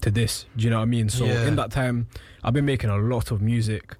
to 0.00 0.10
this. 0.10 0.46
Do 0.56 0.64
you 0.64 0.70
know 0.70 0.76
what 0.78 0.84
I 0.84 0.86
mean? 0.86 1.10
So 1.10 1.26
Yeah. 1.26 1.46
in 1.46 1.56
that 1.56 1.70
time, 1.70 2.08
I've 2.42 2.54
been 2.54 2.64
making 2.64 2.88
a 2.88 2.96
lot 2.96 3.30
of 3.30 3.42
music, 3.42 3.96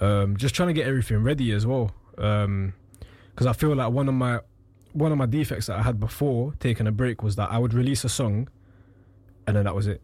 um, 0.00 0.36
just 0.36 0.54
trying 0.54 0.68
to 0.68 0.72
get 0.74 0.86
everything 0.86 1.22
ready 1.22 1.52
as 1.52 1.66
well. 1.66 1.92
Because 2.16 3.46
I 3.46 3.52
feel 3.52 3.74
like 3.74 3.92
one 3.92 4.08
of 4.08 4.14
my 4.14 4.40
one 4.92 5.10
of 5.10 5.18
my 5.18 5.26
defects 5.26 5.66
that 5.66 5.78
I 5.78 5.82
had 5.82 5.98
before 5.98 6.54
taking 6.60 6.86
a 6.86 6.92
break 6.92 7.22
was 7.22 7.34
that 7.36 7.50
I 7.50 7.58
would 7.58 7.74
release 7.74 8.04
a 8.04 8.08
song, 8.08 8.48
and 9.46 9.56
then 9.56 9.64
that 9.64 9.74
was 9.74 9.86
it. 9.88 10.00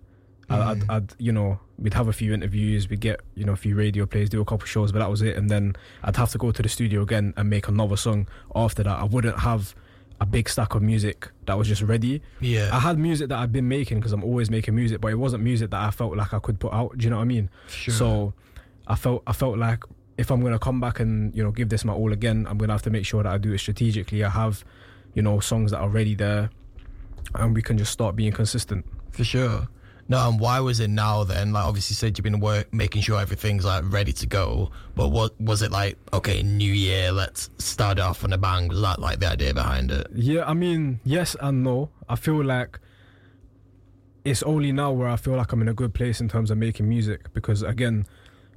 I- 0.48 0.72
I'd, 0.72 0.90
I'd, 0.90 1.14
you 1.18 1.30
know, 1.30 1.60
we'd 1.78 1.94
have 1.94 2.08
a 2.08 2.12
few 2.12 2.34
interviews, 2.34 2.88
we'd 2.90 2.98
get, 2.98 3.20
you 3.36 3.44
know, 3.44 3.52
a 3.52 3.56
few 3.56 3.76
radio 3.76 4.04
plays, 4.04 4.28
do 4.28 4.40
a 4.40 4.44
couple 4.44 4.66
shows, 4.66 4.90
but 4.90 4.98
that 4.98 5.08
was 5.08 5.22
it. 5.22 5.36
And 5.36 5.48
then 5.48 5.76
I'd 6.02 6.16
have 6.16 6.32
to 6.32 6.38
go 6.38 6.50
to 6.50 6.60
the 6.60 6.68
studio 6.68 7.02
again 7.02 7.34
and 7.36 7.48
make 7.48 7.68
another 7.68 7.96
song 7.96 8.26
after 8.56 8.82
that. 8.82 8.98
I 8.98 9.04
wouldn't 9.04 9.38
have 9.38 9.76
a 10.20 10.26
big 10.26 10.48
stack 10.48 10.74
of 10.74 10.82
music 10.82 11.28
that 11.46 11.56
was 11.56 11.68
just 11.68 11.82
ready. 11.82 12.20
Yeah. 12.40 12.68
I 12.72 12.80
had 12.80 12.98
music 12.98 13.28
that 13.28 13.38
I've 13.38 13.52
been 13.52 13.68
making 13.68 14.00
because 14.00 14.12
I'm 14.12 14.24
always 14.24 14.50
making 14.50 14.74
music, 14.74 15.00
but 15.00 15.12
it 15.12 15.20
wasn't 15.20 15.44
music 15.44 15.70
that 15.70 15.80
I 15.80 15.92
felt 15.92 16.16
like 16.16 16.34
I 16.34 16.40
could 16.40 16.58
put 16.58 16.72
out. 16.72 16.98
Do 16.98 17.04
you 17.04 17.10
know 17.10 17.16
what 17.18 17.22
I 17.22 17.26
mean? 17.26 17.48
Sure. 17.68 17.94
So 17.94 18.34
I 18.90 18.96
felt 18.96 19.22
I 19.26 19.32
felt 19.32 19.56
like 19.56 19.84
if 20.18 20.30
I'm 20.30 20.42
gonna 20.42 20.58
come 20.58 20.80
back 20.80 20.98
and 20.98 21.34
you 21.34 21.44
know 21.44 21.52
give 21.52 21.68
this 21.68 21.84
my 21.84 21.92
all 21.92 22.12
again, 22.12 22.46
I'm 22.48 22.58
gonna 22.58 22.72
have 22.72 22.82
to 22.82 22.90
make 22.90 23.06
sure 23.06 23.22
that 23.22 23.32
I 23.32 23.38
do 23.38 23.52
it 23.52 23.58
strategically. 23.58 24.24
I 24.24 24.30
have, 24.30 24.64
you 25.14 25.22
know, 25.22 25.38
songs 25.38 25.70
that 25.70 25.78
are 25.78 25.84
already 25.84 26.16
there, 26.16 26.50
and 27.36 27.54
we 27.54 27.62
can 27.62 27.78
just 27.78 27.92
start 27.92 28.16
being 28.16 28.32
consistent. 28.32 28.84
For 29.12 29.24
sure. 29.24 29.68
No, 30.08 30.28
and 30.28 30.40
why 30.40 30.58
was 30.58 30.80
it 30.80 30.90
now 30.90 31.22
then? 31.22 31.52
Like, 31.52 31.64
obviously, 31.64 31.94
you 31.94 31.98
said 31.98 32.18
you've 32.18 32.24
been 32.24 32.40
work, 32.40 32.74
making 32.74 33.02
sure 33.02 33.20
everything's 33.20 33.64
like 33.64 33.84
ready 33.92 34.12
to 34.14 34.26
go. 34.26 34.72
But 34.96 35.10
what 35.10 35.40
was 35.40 35.62
it 35.62 35.70
like? 35.70 35.96
Okay, 36.12 36.42
New 36.42 36.72
Year, 36.72 37.12
let's 37.12 37.48
start 37.58 38.00
off 38.00 38.24
on 38.24 38.32
a 38.32 38.38
bang. 38.38 38.66
Was 38.66 38.80
that 38.82 38.98
like 38.98 39.20
the 39.20 39.28
idea 39.28 39.54
behind 39.54 39.92
it? 39.92 40.08
Yeah, 40.12 40.48
I 40.48 40.54
mean, 40.54 40.98
yes 41.04 41.36
and 41.40 41.62
no. 41.62 41.90
I 42.08 42.16
feel 42.16 42.44
like 42.44 42.80
it's 44.24 44.42
only 44.42 44.72
now 44.72 44.90
where 44.90 45.08
I 45.08 45.14
feel 45.14 45.36
like 45.36 45.52
I'm 45.52 45.62
in 45.62 45.68
a 45.68 45.74
good 45.74 45.94
place 45.94 46.20
in 46.20 46.28
terms 46.28 46.50
of 46.50 46.58
making 46.58 46.88
music 46.88 47.32
because 47.32 47.62
again, 47.62 48.04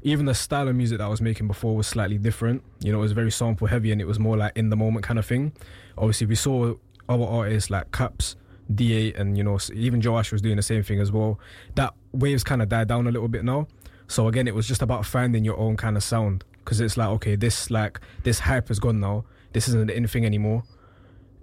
even 0.04 0.26
the 0.26 0.34
style 0.34 0.68
of 0.68 0.76
music 0.76 0.98
that 1.00 1.06
I 1.06 1.08
was 1.08 1.22
making 1.22 1.48
before 1.48 1.76
was 1.76 1.88
slightly 1.88 2.18
different. 2.18 2.62
You 2.82 2.92
know, 2.92 3.00
it 3.00 3.02
was 3.02 3.14
very 3.14 3.32
sample 3.32 3.68
heavy 3.68 3.92
and 3.92 4.02
it 4.02 4.06
was 4.06 4.20
more 4.20 4.38
like 4.38 4.56
in 4.56 4.70
the 4.70 4.76
moment 4.76 5.06
kind 5.06 5.18
of 5.18 5.26
thing. 5.26 5.54
Obviously, 5.98 6.28
we 6.28 6.36
saw 6.36 6.76
other 7.08 7.24
artists 7.24 7.70
like 7.70 7.92
Caps, 7.92 8.36
D8, 8.74 9.18
and 9.20 9.38
you 9.38 9.44
know, 9.44 9.58
even 9.74 10.02
Joash 10.02 10.32
was 10.32 10.42
doing 10.42 10.58
the 10.58 10.62
same 10.62 10.84
thing 10.84 11.00
as 11.00 11.12
well. 11.12 11.40
That 11.76 11.94
waves 12.12 12.44
kind 12.44 12.62
of 12.62 12.70
died 12.70 12.90
down 12.90 13.08
a 13.08 13.12
little 13.12 13.30
bit 13.30 13.46
now. 13.46 13.68
So 14.08 14.28
again, 14.28 14.48
it 14.48 14.56
was 14.56 14.68
just 14.68 14.82
about 14.82 15.06
finding 15.06 15.46
your 15.46 15.58
own 15.58 15.78
kind 15.78 15.96
of 15.96 16.04
sound 16.04 16.44
because 16.64 16.82
it's 16.82 16.98
like, 16.98 17.10
okay, 17.10 17.36
this 17.36 17.72
like 17.72 18.00
this 18.24 18.40
hype 18.40 18.70
is 18.70 18.80
gone 18.80 19.00
now. 19.00 19.24
This 19.54 19.68
isn't 19.70 19.90
anything 19.90 20.26
anymore. 20.26 20.64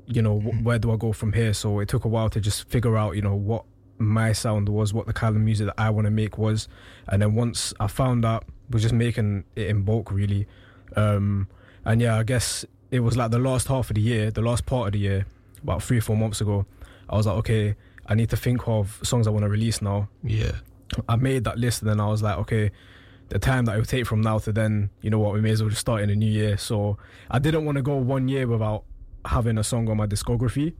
You 0.07 0.21
know, 0.21 0.39
wh- 0.39 0.45
mm-hmm. 0.45 0.65
where 0.65 0.79
do 0.79 0.93
I 0.93 0.97
go 0.97 1.13
from 1.13 1.33
here? 1.33 1.55
So 1.55 1.79
it 1.81 1.89
took 1.89 2.05
a 2.05 2.09
while 2.09 2.29
to 2.31 2.41
just 2.41 2.69
figure 2.69 2.97
out, 2.97 3.17
you 3.17 3.23
know, 3.23 3.35
what 3.35 3.65
my 4.01 4.33
sound 4.33 4.69
was, 4.69 4.93
what 4.95 5.07
the 5.07 5.13
kind 5.13 5.37
of 5.37 5.43
music 5.43 5.67
that 5.67 5.75
I 5.79 5.91
want 5.91 6.07
to 6.07 6.11
make 6.11 6.39
was, 6.39 6.69
and 7.09 7.23
then 7.23 7.35
once 7.35 7.73
I 7.79 7.87
found 7.87 8.25
out, 8.25 8.45
was 8.71 8.83
just 8.83 8.95
making 8.95 9.45
it 9.57 9.67
in 9.67 9.83
bulk 9.83 10.11
really. 10.11 10.47
Um, 10.97 11.49
and 11.85 12.01
yeah, 12.01 12.17
I 12.17 12.23
guess 12.23 12.65
it 12.91 13.01
was 13.01 13.17
like 13.17 13.31
the 13.31 13.39
last 13.39 13.69
half 13.69 13.91
of 13.91 13.95
the 13.95 14.01
year, 14.01 14.31
the 14.31 14.43
last 14.43 14.67
part 14.67 14.89
of 14.89 14.93
the 14.93 14.99
year, 14.99 15.27
about 15.63 15.83
three 15.83 15.99
or 15.99 16.03
four 16.03 16.17
months 16.17 16.41
ago. 16.41 16.67
I 17.09 17.17
was 17.17 17.27
like, 17.27 17.37
okay, 17.39 17.75
I 18.07 18.15
need 18.15 18.31
to 18.31 18.37
think 18.37 18.67
of 18.67 19.01
songs 19.03 19.27
I 19.27 19.31
want 19.31 19.45
to 19.45 19.49
release 19.49 19.83
now. 19.83 20.09
Yeah. 20.23 20.53
I 21.09 21.17
made 21.17 21.45
that 21.45 21.59
list 21.59 21.83
and 21.83 21.91
then 21.91 22.01
I 22.01 22.09
was 22.09 22.23
like, 22.23 22.39
okay, 22.39 22.71
the 23.29 23.39
time 23.39 23.65
that 23.67 23.77
it 23.77 23.79
would 23.79 23.89
take 23.89 24.07
from 24.07 24.21
now 24.21 24.39
to 24.39 24.53
then, 24.53 24.91
you 25.03 25.11
know 25.11 25.19
what, 25.19 25.35
we 25.35 25.41
may 25.41 25.51
as 25.51 25.63
well 25.63 25.71
just 25.71 25.81
start 25.81 26.03
in 26.03 26.11
a 26.11 26.17
new 26.17 26.31
year. 26.31 26.57
So 26.57 26.99
I 27.31 27.39
didn't 27.39 27.65
want 27.65 27.77
to 27.77 27.83
go 27.83 27.95
one 27.95 28.29
year 28.29 28.47
without 28.47 28.85
having 29.25 29.59
a 29.59 29.65
song 29.65 29.89
on 29.89 29.97
my 29.97 30.07
discography, 30.07 30.75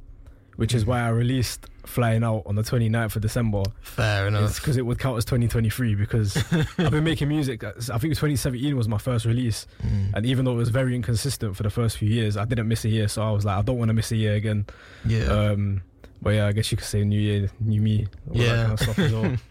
which 0.57 0.75
is 0.75 0.85
why 0.85 1.01
I 1.01 1.09
released 1.11 1.67
Flying 1.85 2.23
Out 2.25 2.43
on 2.47 2.55
the 2.55 2.63
29th 2.63 3.17
of 3.17 3.23
December. 3.23 3.63
Fair 3.81 4.27
It's 4.29 4.37
enough. 4.37 4.55
because 4.57 4.77
it 4.77 4.87
would 4.87 4.99
count 4.99 5.19
as 5.19 5.25
2023 5.25 5.95
because 5.95 6.37
I've 6.79 6.91
been 6.91 7.05
making 7.05 7.29
music. 7.29 7.65
I 7.65 7.73
think 7.73 8.15
2017 8.15 8.77
was 8.77 8.89
my 8.89 8.99
first 8.99 9.25
release. 9.25 9.67
Mm. 9.83 10.15
And 10.15 10.27
even 10.27 10.45
though 10.45 10.53
it 10.53 10.57
was 10.57 10.69
very 10.71 10.95
inconsistent 10.95 11.57
for 11.57 11.63
the 11.63 11.71
first 11.71 11.97
few 11.99 12.09
years, 12.09 12.37
I 12.37 12.45
didn't 12.45 12.69
miss 12.69 12.85
a 12.85 12.89
year. 12.89 13.09
So 13.09 13.23
I 13.23 13.31
was 13.31 13.45
like, 13.45 13.59
I 13.59 13.63
don't 13.63 13.79
want 13.79 13.89
to 13.89 13.95
miss 13.95 14.11
a 14.13 14.17
year 14.17 14.35
again. 14.35 14.67
Yeah. 15.05 15.25
Um, 15.27 15.83
but 16.23 16.31
yeah, 16.31 16.47
I 16.47 16.53
guess 16.53 16.71
you 16.71 16.77
could 16.77 16.87
say 16.87 17.05
new 17.05 17.19
year, 17.21 17.51
new 17.61 17.81
me, 17.81 18.07
all 18.29 18.35
that 18.35 18.43
Yeah. 18.43 18.57
kind 18.63 18.73
of 18.73 18.81
stuff 18.81 18.99
as 18.99 19.13
well. 19.13 19.37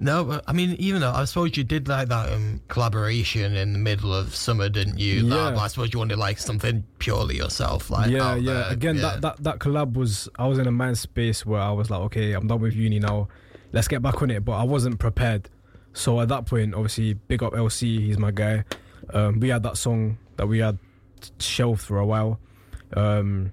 No, 0.00 0.24
but 0.24 0.42
I 0.48 0.52
mean, 0.52 0.74
even 0.80 1.00
though 1.00 1.12
I 1.12 1.24
suppose 1.26 1.56
you 1.56 1.62
did 1.62 1.86
like 1.86 2.08
that 2.08 2.32
um, 2.32 2.60
collaboration 2.66 3.54
in 3.54 3.72
the 3.74 3.78
middle 3.78 4.12
of 4.12 4.34
summer, 4.34 4.68
didn't 4.68 4.98
you? 4.98 5.26
Yeah. 5.26 5.50
That, 5.50 5.56
I 5.58 5.68
suppose 5.68 5.92
you 5.92 5.98
wanted 6.00 6.18
like 6.18 6.38
something 6.38 6.82
purely 6.98 7.36
yourself, 7.36 7.88
like 7.88 8.10
yeah, 8.10 8.34
yeah. 8.34 8.52
there. 8.54 8.70
Again, 8.72 8.96
yeah. 8.96 9.02
that, 9.02 9.20
that 9.20 9.42
that 9.44 9.58
collab 9.60 9.92
was 9.92 10.28
I 10.38 10.48
was 10.48 10.58
in 10.58 10.66
a 10.66 10.72
mind 10.72 10.98
space 10.98 11.46
where 11.46 11.60
I 11.60 11.70
was 11.70 11.88
like, 11.88 12.00
okay, 12.00 12.32
I'm 12.32 12.48
done 12.48 12.60
with 12.60 12.74
uni 12.74 12.98
now. 12.98 13.28
Let's 13.72 13.86
get 13.86 14.02
back 14.02 14.20
on 14.22 14.30
it. 14.32 14.44
But 14.44 14.52
I 14.52 14.64
wasn't 14.64 14.98
prepared. 14.98 15.48
So 15.92 16.20
at 16.20 16.28
that 16.28 16.46
point, 16.46 16.74
obviously, 16.74 17.14
big 17.14 17.42
up 17.44 17.52
LC. 17.52 18.00
He's 18.00 18.18
my 18.18 18.32
guy. 18.32 18.64
Um, 19.12 19.38
we 19.38 19.50
had 19.50 19.62
that 19.62 19.76
song 19.76 20.18
that 20.36 20.48
we 20.48 20.58
had 20.58 20.78
shelved 21.38 21.82
for 21.82 21.98
a 21.98 22.06
while. 22.06 22.40
Um, 22.96 23.52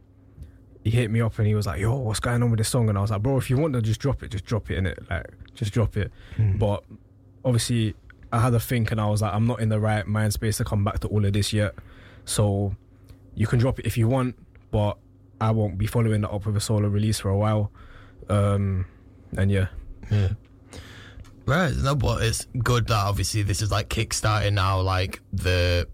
he 0.90 0.98
hit 0.98 1.12
me 1.12 1.22
up 1.22 1.38
and 1.38 1.48
he 1.48 1.56
was 1.56 1.68
like, 1.68 1.80
"Yo, 1.80 1.96
what's 1.96 2.20
going 2.20 2.42
on 2.42 2.50
with 2.52 2.58
this 2.58 2.70
song?" 2.70 2.90
And 2.90 2.98
I 2.98 3.02
was 3.02 3.12
like, 3.12 3.22
"Bro, 3.22 3.38
if 3.38 3.50
you 3.50 3.58
want 3.58 3.74
to 3.74 3.82
just 3.82 4.00
drop 4.00 4.24
it, 4.24 4.32
just 4.32 4.46
drop 4.46 4.70
it 4.72 4.78
in 4.78 4.86
it. 4.86 5.00
Like, 5.10 5.28
just 5.54 5.72
drop 5.74 5.98
it." 5.98 6.12
Hmm. 6.36 6.58
But 6.58 6.84
obviously, 7.46 7.96
I 8.32 8.40
had 8.40 8.54
a 8.54 8.60
think 8.60 8.92
and 8.92 9.00
I 9.00 9.08
was 9.08 9.22
like, 9.22 9.34
"I'm 9.34 9.48
not 9.48 9.60
in 9.60 9.70
the 9.70 9.80
right 9.80 10.06
mind 10.08 10.34
space 10.34 10.58
to 10.58 10.64
come 10.64 10.84
back 10.84 11.00
to 11.00 11.08
all 11.08 11.24
of 11.26 11.34
this 11.34 11.54
yet." 11.54 11.76
So 12.26 12.76
you 13.36 13.48
can 13.48 13.60
drop 13.60 13.80
it 13.80 13.86
if 13.86 13.98
you 13.98 14.08
want, 14.08 14.36
but 14.72 14.98
I 15.40 15.52
won't 15.52 15.78
be 15.78 15.88
following 15.88 16.22
that 16.22 16.32
up 16.32 16.46
with 16.46 16.58
a 16.58 16.62
solo 16.62 16.88
release 16.90 17.20
for 17.20 17.30
a 17.30 17.38
while. 17.38 17.72
Um, 18.30 18.86
and 19.38 19.52
yeah, 19.52 19.68
Yeah. 20.12 20.30
Right. 21.46 21.76
No, 21.76 21.96
but 21.96 22.22
it's 22.22 22.46
good 22.64 22.88
that 22.88 23.06
obviously 23.08 23.42
this 23.42 23.62
is 23.62 23.72
like 23.72 23.90
kickstarting 23.90 24.54
now, 24.54 24.82
like 24.82 25.22
the 25.34 25.88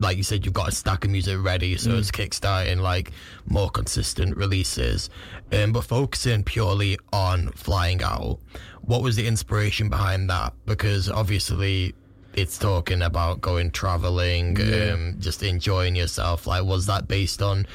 like 0.00 0.16
you 0.16 0.22
said, 0.22 0.44
you've 0.44 0.54
got 0.54 0.68
a 0.68 0.72
stack 0.72 1.04
of 1.04 1.10
music 1.10 1.38
ready, 1.40 1.76
so 1.76 1.90
Mm. 1.90 1.98
it's 1.98 2.10
kickstarting 2.10 2.80
like 2.80 3.12
more 3.46 3.70
consistent 3.70 4.36
releases. 4.36 5.10
Um, 5.52 5.72
but 5.72 5.82
focusing 5.84 6.44
purely 6.44 6.98
on 7.12 7.48
flying 7.52 8.02
out, 8.02 8.38
what 8.82 9.02
was 9.02 9.16
the 9.16 9.26
inspiration 9.26 9.88
behind 9.88 10.30
that? 10.30 10.52
Because 10.66 11.08
obviously 11.10 11.94
it's 12.34 12.56
talking 12.58 13.02
about 13.02 13.40
going 13.40 13.68
traveling, 13.72 14.56
Yeah. 14.56 14.92
um, 14.92 15.16
just 15.18 15.42
enjoying 15.42 15.96
yourself. 15.96 16.46
Like, 16.46 16.62
was 16.62 16.86
that 16.86 17.08
based 17.08 17.42
on 17.42 17.66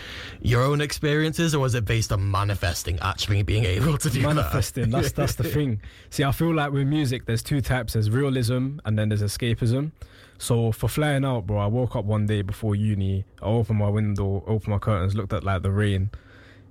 your 0.41 0.61
own 0.63 0.80
experiences, 0.80 1.53
or 1.53 1.59
was 1.59 1.76
it 1.76 1.84
based 1.84 2.13
on 2.13 2.32
manifesting 2.32 2.97
actually 3.01 3.43
being 3.43 3.65
able 3.65 3.97
to 3.97 4.09
do 4.09 4.21
that? 4.21 4.28
manifesting. 4.36 4.89
That's 4.89 5.11
that's 5.11 5.36
the 5.36 5.43
thing. 5.55 5.82
See, 6.11 6.24
I 6.24 6.32
feel 6.32 6.53
like 6.53 6.71
with 6.71 6.88
music, 6.88 7.26
there's 7.26 7.43
two 7.43 7.59
types: 7.59 7.91
there's 7.93 8.09
realism 8.09 8.78
and 8.86 8.97
then 8.97 9.09
there's 9.09 9.24
escapism. 9.24 9.91
So 10.38 10.72
for 10.72 10.90
flying 10.90 11.26
out, 11.26 11.48
bro, 11.48 11.58
I 11.58 11.68
woke 11.68 11.96
up 11.96 12.06
one 12.06 12.26
day 12.26 12.42
before 12.42 12.76
uni. 12.76 13.26
I 13.42 13.46
opened 13.46 13.80
my 13.80 13.90
window, 13.90 14.44
opened 14.48 14.68
my 14.68 14.80
curtains, 14.80 15.16
looked 15.16 15.34
at 15.34 15.44
like 15.44 15.62
the 15.62 15.72
rain 15.72 16.12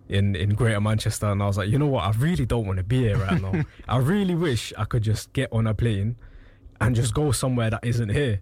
in 0.09 0.37
in 0.37 0.51
Greater 0.55 0.81
Manchester, 0.81 1.27
and 1.27 1.43
I 1.43 1.47
was 1.47 1.59
like, 1.59 1.69
you 1.69 1.79
know 1.79 1.87
what? 1.87 2.05
I 2.05 2.11
really 2.19 2.47
don't 2.47 2.67
want 2.67 2.79
to 2.79 2.85
be 2.85 3.01
here 3.01 3.17
right 3.17 3.41
now. 3.41 3.65
I 3.89 3.99
really 3.99 4.35
wish 4.35 4.73
I 4.77 4.85
could 4.85 5.03
just 5.03 5.33
get 5.33 5.53
on 5.53 5.67
a 5.67 5.75
plane 5.75 6.17
and 6.81 6.95
just 6.95 7.15
go 7.15 7.33
somewhere 7.33 7.71
that 7.71 7.85
isn't 7.85 8.11
here. 8.11 8.41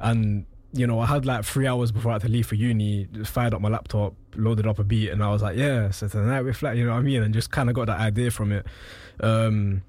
And 0.00 0.46
you 0.72 0.86
know, 0.86 1.00
I 1.00 1.06
had 1.06 1.24
like 1.24 1.44
three 1.44 1.66
hours 1.66 1.90
before 1.90 2.12
I 2.12 2.14
had 2.16 2.22
to 2.22 2.28
leave 2.28 2.46
for 2.46 2.54
uni. 2.54 3.08
Fired 3.24 3.54
up 3.54 3.60
my 3.60 3.70
laptop, 3.70 4.14
loaded 4.36 4.66
up 4.66 4.78
a 4.78 4.84
beat, 4.84 5.08
and 5.10 5.22
I 5.22 5.30
was 5.30 5.42
like, 5.42 5.56
"Yeah, 5.56 5.90
so 5.90 6.08
tonight 6.08 6.42
we're 6.42 6.52
flat." 6.52 6.76
You 6.76 6.84
know 6.84 6.92
what 6.92 6.98
I 6.98 7.02
mean? 7.02 7.22
And 7.22 7.32
just 7.32 7.50
kind 7.50 7.68
of 7.68 7.74
got 7.74 7.86
that 7.86 7.98
idea 7.98 8.30
from 8.30 8.52
it. 8.52 8.66
Um, 9.20 9.82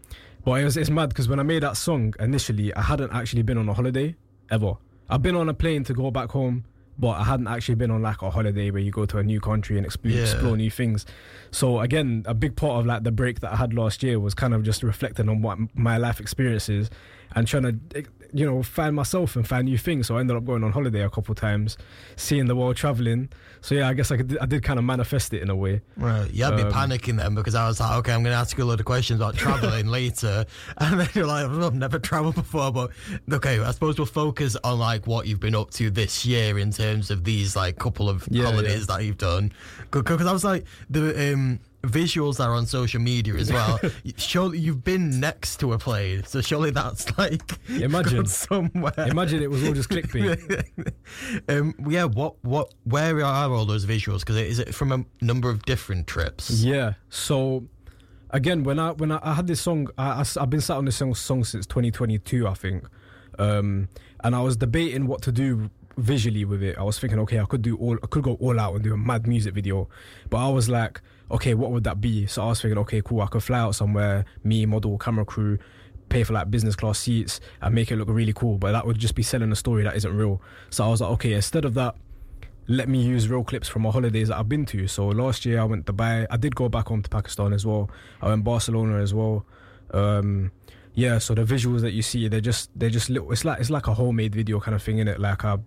but 0.45 0.53
it 0.53 0.63
was 0.63 0.77
it's 0.77 0.89
mad 0.89 1.09
because 1.09 1.27
when 1.27 1.39
I 1.39 1.43
made 1.43 1.63
that 1.63 1.75
song 1.75 2.13
initially, 2.19 2.73
I 2.73 2.81
hadn't 2.81 3.11
actually 3.11 3.41
been 3.43 3.57
on 3.57 3.67
a 3.67 3.73
holiday 3.73 4.15
ever. 4.51 4.73
I've 5.09 5.21
been 5.21 5.35
on 5.35 5.49
a 5.49 5.53
plane 5.53 5.83
to 5.85 5.93
go 5.93 6.11
back 6.11 6.29
home, 6.31 6.65
but 6.97 7.11
I 7.11 7.23
hadn't 7.23 7.47
actually 7.47 7.75
been 7.75 7.91
on 7.91 8.01
like 8.01 8.21
a 8.21 8.29
holiday 8.29 8.71
where 8.71 8.81
you 8.81 8.91
go 8.91 9.05
to 9.05 9.17
a 9.17 9.23
new 9.23 9.39
country 9.39 9.77
and 9.77 9.85
explore, 9.85 10.13
Yeah. 10.13 10.21
explore 10.23 10.57
new 10.57 10.69
things. 10.69 11.05
So 11.51 11.79
again, 11.79 12.23
a 12.25 12.33
big 12.33 12.55
part 12.55 12.79
of 12.79 12.85
like 12.85 13.03
the 13.03 13.11
break 13.11 13.39
that 13.39 13.53
I 13.53 13.55
had 13.55 13.73
last 13.73 14.03
year 14.03 14.19
was 14.19 14.33
kind 14.33 14.53
of 14.53 14.63
just 14.63 14.83
reflecting 14.83 15.29
on 15.29 15.41
what 15.41 15.57
my 15.75 15.97
life 15.97 16.19
experiences 16.19 16.89
and 17.35 17.47
trying 17.47 17.63
to, 17.63 17.75
eh, 17.95 18.01
you 18.33 18.45
know, 18.45 18.61
find 18.63 18.95
myself 18.95 19.35
and 19.35 19.47
find 19.47 19.65
new 19.65 19.77
things. 19.77 20.07
So 20.07 20.17
I 20.17 20.19
ended 20.21 20.37
up 20.37 20.45
going 20.45 20.63
on 20.63 20.71
holiday 20.71 21.01
a 21.03 21.09
couple 21.09 21.33
times, 21.35 21.77
seeing 22.15 22.45
the 22.47 22.55
world, 22.55 22.75
traveling. 22.75 23.29
So 23.61 23.75
yeah, 23.75 23.87
I 23.89 23.93
guess 23.93 24.09
I 24.11 24.17
could, 24.17 24.37
I 24.39 24.45
did 24.45 24.63
kind 24.63 24.79
of 24.79 24.85
manifest 24.85 25.33
it 25.33 25.41
in 25.41 25.49
a 25.49 25.55
way. 25.55 25.81
Right, 25.97 26.31
you 26.31 26.43
had 26.45 26.55
me 26.55 26.61
Um, 26.61 26.71
panicking 26.71 27.17
then 27.17 27.35
because 27.35 27.55
I 27.55 27.67
was 27.67 27.79
like, 27.79 27.97
okay, 27.97 28.13
I'm 28.13 28.23
going 28.23 28.33
to 28.33 28.39
ask 28.39 28.57
you 28.57 28.63
a 28.63 28.65
load 28.65 28.79
of 28.79 28.85
questions 28.85 29.19
about 29.19 29.35
traveling 29.35 29.87
later, 29.99 30.45
and 30.77 30.99
then 30.99 31.09
you're 31.13 31.25
like, 31.27 31.45
"Oh, 31.49 31.67
I've 31.67 31.73
never 31.75 31.99
traveled 31.99 32.35
before, 32.35 32.71
but 32.71 32.91
okay, 33.31 33.59
I 33.59 33.71
suppose 33.71 33.97
we'll 33.97 34.05
focus 34.05 34.55
on 34.63 34.79
like 34.79 35.07
what 35.07 35.27
you've 35.27 35.39
been 35.41 35.55
up 35.55 35.71
to 35.71 35.89
this 35.89 36.25
year 36.25 36.57
in 36.57 36.71
terms 36.71 37.11
of 37.11 37.23
these 37.23 37.55
like 37.55 37.77
couple 37.77 38.09
of 38.09 38.27
Yeah, 38.31 38.45
holidays 38.45 38.87
that 38.87 39.03
you've 39.03 39.17
done. 39.17 39.51
Because 39.91 40.25
I 40.25 40.31
was 40.31 40.43
like 40.45 40.65
the 40.89 41.33
um, 41.33 41.59
visuals 41.83 42.43
are 42.43 42.53
on 42.53 42.65
social 42.65 43.01
media 43.01 43.35
as 43.35 43.51
well. 43.51 43.79
surely 44.17 44.59
you've 44.59 44.83
been 44.83 45.19
next 45.19 45.59
to 45.61 45.73
a 45.73 45.77
plane, 45.77 46.23
so 46.23 46.41
surely 46.41 46.71
that's 46.71 47.17
like 47.17 47.41
Imagine. 47.69 48.25
somewhere. 48.25 48.93
Imagine 48.97 49.41
it 49.41 49.49
was 49.49 49.63
all 49.65 49.73
just 49.73 49.89
clickbait. 49.89 50.65
um, 51.49 51.73
yeah, 51.87 52.05
what 52.05 52.35
what 52.43 52.73
where 52.83 53.23
are 53.23 53.51
all 53.51 53.65
those 53.65 53.85
visuals? 53.85 54.19
Because 54.19 54.37
is 54.37 54.59
it 54.59 54.75
from 54.75 54.91
a 54.91 55.05
number 55.23 55.49
of 55.49 55.63
different 55.63 56.07
trips? 56.07 56.49
Yeah. 56.61 56.93
So 57.09 57.63
again, 58.31 58.63
when 58.63 58.79
I 58.79 58.91
when 58.91 59.11
I, 59.11 59.19
I 59.23 59.33
had 59.33 59.47
this 59.47 59.61
song, 59.61 59.89
I, 59.97 60.21
I, 60.21 60.39
have 60.39 60.49
been 60.49 60.61
sat 60.61 60.77
on 60.77 60.85
this 60.85 60.97
song, 60.97 61.15
song 61.15 61.43
since 61.43 61.65
2022, 61.65 62.47
I 62.47 62.53
think, 62.53 62.85
um, 63.37 63.87
and 64.23 64.35
I 64.35 64.41
was 64.41 64.57
debating 64.57 65.07
what 65.07 65.21
to 65.23 65.31
do 65.31 65.69
visually 65.97 66.45
with 66.45 66.63
it. 66.63 66.77
I 66.77 66.83
was 66.83 66.99
thinking, 66.99 67.19
okay, 67.19 67.39
I 67.39 67.45
could 67.45 67.61
do 67.61 67.75
all, 67.77 67.97
I 68.01 68.07
could 68.07 68.23
go 68.23 68.33
all 68.35 68.59
out 68.59 68.75
and 68.75 68.83
do 68.83 68.93
a 68.93 68.97
mad 68.97 69.27
music 69.27 69.53
video, 69.53 69.89
but 70.29 70.37
I 70.37 70.49
was 70.49 70.69
like, 70.69 71.01
okay, 71.31 71.53
what 71.53 71.71
would 71.71 71.83
that 71.83 71.99
be? 72.01 72.25
So 72.27 72.43
I 72.43 72.47
was 72.47 72.61
thinking, 72.61 72.77
okay, 72.79 73.01
cool, 73.03 73.21
I 73.21 73.27
could 73.27 73.43
fly 73.43 73.59
out 73.59 73.75
somewhere, 73.75 74.25
me, 74.43 74.65
model, 74.65 74.97
camera 74.97 75.25
crew. 75.25 75.57
Pay 76.09 76.23
for 76.23 76.33
like 76.33 76.49
business 76.49 76.75
class 76.75 76.97
seats 76.97 77.39
and 77.61 77.75
make 77.75 77.91
it 77.91 77.95
look 77.97 78.07
really 78.09 78.33
cool, 78.33 78.57
but 78.57 78.71
that 78.71 78.87
would 78.87 78.97
just 78.97 79.13
be 79.13 79.21
selling 79.21 79.51
a 79.51 79.55
story 79.55 79.83
that 79.83 79.95
isn't 79.95 80.11
real. 80.15 80.41
So 80.71 80.83
I 80.83 80.87
was 80.87 81.01
like, 81.01 81.11
okay, 81.11 81.33
instead 81.33 81.65
of 81.65 81.75
that, 81.75 81.93
let 82.67 82.89
me 82.89 82.99
use 83.03 83.29
real 83.29 83.43
clips 83.43 83.67
from 83.67 83.83
my 83.83 83.91
holidays 83.91 84.29
that 84.29 84.37
I've 84.37 84.49
been 84.49 84.65
to. 84.67 84.87
So 84.87 85.07
last 85.09 85.45
year 85.45 85.59
I 85.59 85.65
went 85.65 85.85
to 85.85 85.93
Dubai. 85.93 86.25
I 86.31 86.37
did 86.37 86.55
go 86.55 86.67
back 86.67 86.87
home 86.87 87.03
to 87.03 87.09
Pakistan 87.09 87.53
as 87.53 87.63
well. 87.63 87.91
I 88.23 88.29
went 88.29 88.43
Barcelona 88.43 88.97
as 88.97 89.13
well. 89.13 89.45
Um, 89.91 90.51
yeah, 90.95 91.19
so 91.19 91.35
the 91.35 91.43
visuals 91.43 91.81
that 91.81 91.91
you 91.91 92.01
see, 92.01 92.27
they're 92.27 92.41
just 92.41 92.71
they're 92.75 92.89
just 92.89 93.09
little. 93.11 93.31
It's 93.31 93.45
like 93.45 93.59
it's 93.59 93.69
like 93.69 93.85
a 93.87 93.93
homemade 93.93 94.33
video 94.33 94.59
kind 94.59 94.73
of 94.73 94.81
thing 94.81 94.97
in 94.97 95.07
it. 95.07 95.19
Like 95.19 95.45
I, 95.45 95.57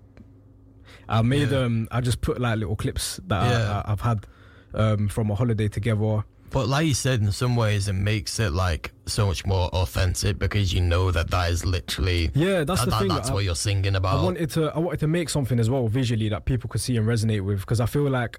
I 1.08 1.22
made 1.22 1.50
Yeah. 1.50 1.60
um 1.60 1.88
I 1.90 2.00
just 2.00 2.20
put 2.20 2.40
like 2.40 2.58
little 2.58 2.76
clips 2.76 3.20
that 3.28 3.48
Yeah. 3.50 3.82
I, 3.84 3.88
I, 3.88 3.92
I've 3.92 4.00
had 4.00 4.26
um 4.74 5.08
from 5.08 5.30
a 5.30 5.34
holiday 5.34 5.68
together. 5.68 6.24
But 6.50 6.68
like 6.68 6.86
you 6.86 6.92
said, 6.92 7.22
in 7.22 7.32
some 7.32 7.56
ways, 7.56 7.88
it 7.88 7.94
makes 7.94 8.38
it 8.38 8.52
like 8.52 8.92
so 9.06 9.26
much 9.26 9.46
more 9.46 9.68
authentic 9.68 10.38
because 10.38 10.74
you 10.74 10.82
know 10.82 11.10
that 11.10 11.30
that 11.30 11.50
is 11.50 11.64
literally 11.64 12.30
Yeah, 12.34 12.64
that's 12.64 12.80
that, 12.80 12.84
the 12.84 12.90
that- 12.90 12.98
thing. 13.00 13.08
That's 13.08 13.30
what 13.30 13.44
you're 13.44 13.54
singing 13.54 13.96
about. 13.96 14.20
I 14.20 14.22
wanted 14.22 14.50
to 14.50 14.70
I 14.74 14.78
wanted 14.78 15.00
to 15.00 15.06
make 15.08 15.30
something 15.30 15.58
as 15.58 15.70
well 15.70 15.88
visually 15.88 16.28
that 16.28 16.44
people 16.44 16.68
could 16.68 16.82
see 16.82 16.96
and 16.98 17.06
resonate 17.06 17.40
with 17.42 17.60
because 17.60 17.80
I 17.80 17.86
feel 17.86 18.08
like 18.10 18.38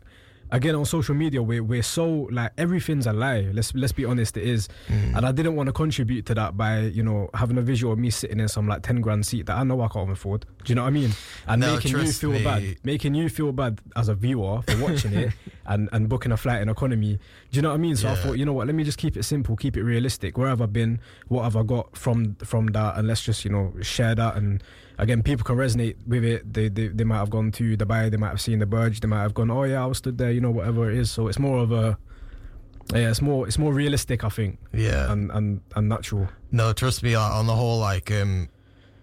again 0.54 0.76
on 0.76 0.86
social 0.86 1.16
media 1.16 1.41
we're 1.41 1.64
we're 1.64 1.82
so 1.84 2.30
like 2.32 2.51
everything's 2.58 3.08
a 3.08 3.12
lie. 3.12 3.49
Let's 3.51 3.74
let's 3.74 3.91
be 3.91 4.06
honest, 4.06 4.38
it 4.38 4.43
is. 4.43 4.70
Mm. 4.88 5.18
And 5.18 5.26
I 5.26 5.32
didn't 5.32 5.56
want 5.56 5.68
to 5.68 5.74
contribute 5.74 6.26
to 6.28 6.36
that 6.36 6.56
by 6.56 6.82
you 6.82 7.04
know 7.04 7.30
having 7.34 7.58
a 7.58 7.62
visual 7.62 7.91
of 7.91 7.99
me 7.99 8.10
sitting 8.12 8.39
in 8.39 8.47
some 8.47 8.68
like 8.68 8.84
ten 8.84 9.01
grand 9.01 9.26
seat 9.26 9.47
that 9.47 9.58
I 9.58 9.64
know 9.64 9.82
I 9.82 9.88
can't 9.88 10.10
afford. 10.12 10.45
Do 10.64 10.72
you 10.72 10.76
know 10.76 10.84
what 10.84 10.89
I 10.89 10.91
mean? 10.91 11.12
And 11.47 11.62
No, 11.62 11.76
making 11.76 11.97
you 11.97 12.12
feel 12.12 12.32
me. 12.32 12.43
bad, 12.43 12.76
making 12.84 13.16
you 13.16 13.28
feel 13.30 13.51
bad 13.51 13.82
as 13.95 14.08
a 14.08 14.16
viewer 14.16 14.62
for 14.62 14.78
watching 14.78 15.14
it 15.14 15.34
and 15.66 15.89
and 15.91 16.08
booking 16.08 16.32
a 16.32 16.38
flight 16.38 16.62
in 16.62 16.70
economy. 16.70 17.20
Do 17.51 17.56
you 17.58 17.62
know 17.64 17.70
what 17.70 17.76
I 17.76 17.80
mean? 17.80 17.95
So 17.95 18.10
I 18.10 18.16
thought, 18.16 18.38
you 18.38 18.45
know 18.45 18.54
what, 18.54 18.68
let 18.68 18.76
me 18.76 18.84
just 18.84 18.97
keep 18.99 19.18
it 19.18 19.24
simple, 19.24 19.56
keep 19.56 19.76
it 19.76 19.84
realistic. 19.84 20.38
Where 20.38 20.47
have 20.49 20.62
I 20.62 20.68
been? 20.68 20.99
What 21.28 21.43
have 21.43 21.56
I 21.58 21.64
got 21.64 21.97
from 21.97 22.36
from 22.36 22.68
that? 22.68 22.97
And 22.97 23.08
let's 23.08 23.24
just 23.24 23.43
you 23.43 23.51
know 23.51 23.74
share 23.82 24.16
that. 24.16 24.36
And 24.36 24.64
again, 24.98 25.24
people 25.24 25.44
can 25.44 25.56
resonate 25.56 25.96
with 26.08 26.24
it. 26.24 26.54
They 26.54 26.70
they, 26.70 26.88
they 26.88 27.04
might 27.04 27.18
have 27.18 27.30
gone 27.30 27.52
to 27.54 27.78
Dubai, 27.78 28.10
they 28.12 28.18
might 28.18 28.30
have 28.30 28.41
seen 28.41 28.60
the 28.60 28.66
Burj, 28.66 29.00
they 29.00 29.08
might 29.08 29.22
have 29.22 29.34
gone, 29.34 29.52
oh 29.52 29.64
yeah, 29.64 29.84
I 29.84 29.86
was 29.86 29.98
stood 30.00 30.18
there, 30.18 30.32
you 30.32 30.41
know, 30.41 30.52
whatever 30.52 30.89
it 30.89 30.98
is. 30.98 31.12
So 31.12 31.28
it's 31.28 31.39
more 31.39 31.60
of 31.60 31.72
a 31.72 31.98
yeah, 32.94 33.10
it's 33.10 33.22
more 33.22 33.48
it's 33.48 33.58
more 33.58 33.74
realistic, 33.74 34.24
I 34.24 34.30
think, 34.30 34.60
yeah. 34.74 35.12
and 35.12 35.32
and 35.32 35.62
and 35.76 35.89
natural. 35.89 36.28
No, 36.52 36.74
trust 36.74 37.02
me, 37.02 37.16
on 37.16 37.48
the 37.48 37.56
whole, 37.56 37.80
like, 37.80 38.12
um, 38.12 38.50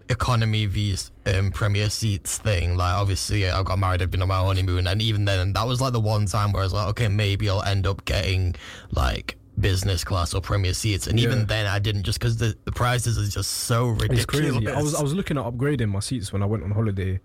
economy 0.07 0.65
vs 0.65 1.11
um, 1.25 1.51
premier 1.51 1.89
seats 1.89 2.37
thing, 2.37 2.77
like, 2.77 2.93
obviously, 2.93 3.49
I 3.49 3.63
got 3.63 3.79
married, 3.79 4.01
I've 4.01 4.11
been 4.11 4.21
on 4.21 4.27
my 4.27 4.39
honeymoon, 4.39 4.87
and 4.87 5.01
even 5.01 5.25
then, 5.25 5.53
that 5.53 5.67
was 5.67 5.81
like 5.81 5.93
the 5.93 5.99
one 5.99 6.25
time 6.27 6.51
where 6.51 6.61
I 6.61 6.65
was 6.65 6.73
like, 6.73 6.89
okay, 6.89 7.07
maybe 7.07 7.49
I'll 7.49 7.63
end 7.63 7.87
up 7.87 8.05
getting, 8.05 8.55
like, 8.91 9.37
business 9.61 10.03
class 10.03 10.33
or 10.33 10.41
premier 10.41 10.73
seats. 10.73 11.07
And 11.07 11.19
Yeah. 11.19 11.27
even 11.29 11.45
then, 11.45 11.65
I 11.67 11.79
didn't 11.79 12.03
just 12.03 12.19
because 12.19 12.37
the, 12.37 12.55
the 12.65 12.71
prices 12.71 13.17
are 13.17 13.27
just 13.29 13.51
so 13.51 13.87
ridiculous. 13.87 14.23
It's 14.23 14.25
crazy. 14.25 14.67
I 14.67 14.81
was 14.81 14.95
I 14.95 15.01
was 15.03 15.13
looking 15.13 15.37
at 15.37 15.45
upgrading 15.45 15.89
my 15.89 15.99
seats 15.99 16.33
when 16.33 16.41
I 16.43 16.45
went 16.45 16.63
on 16.63 16.71
holiday, 16.71 17.19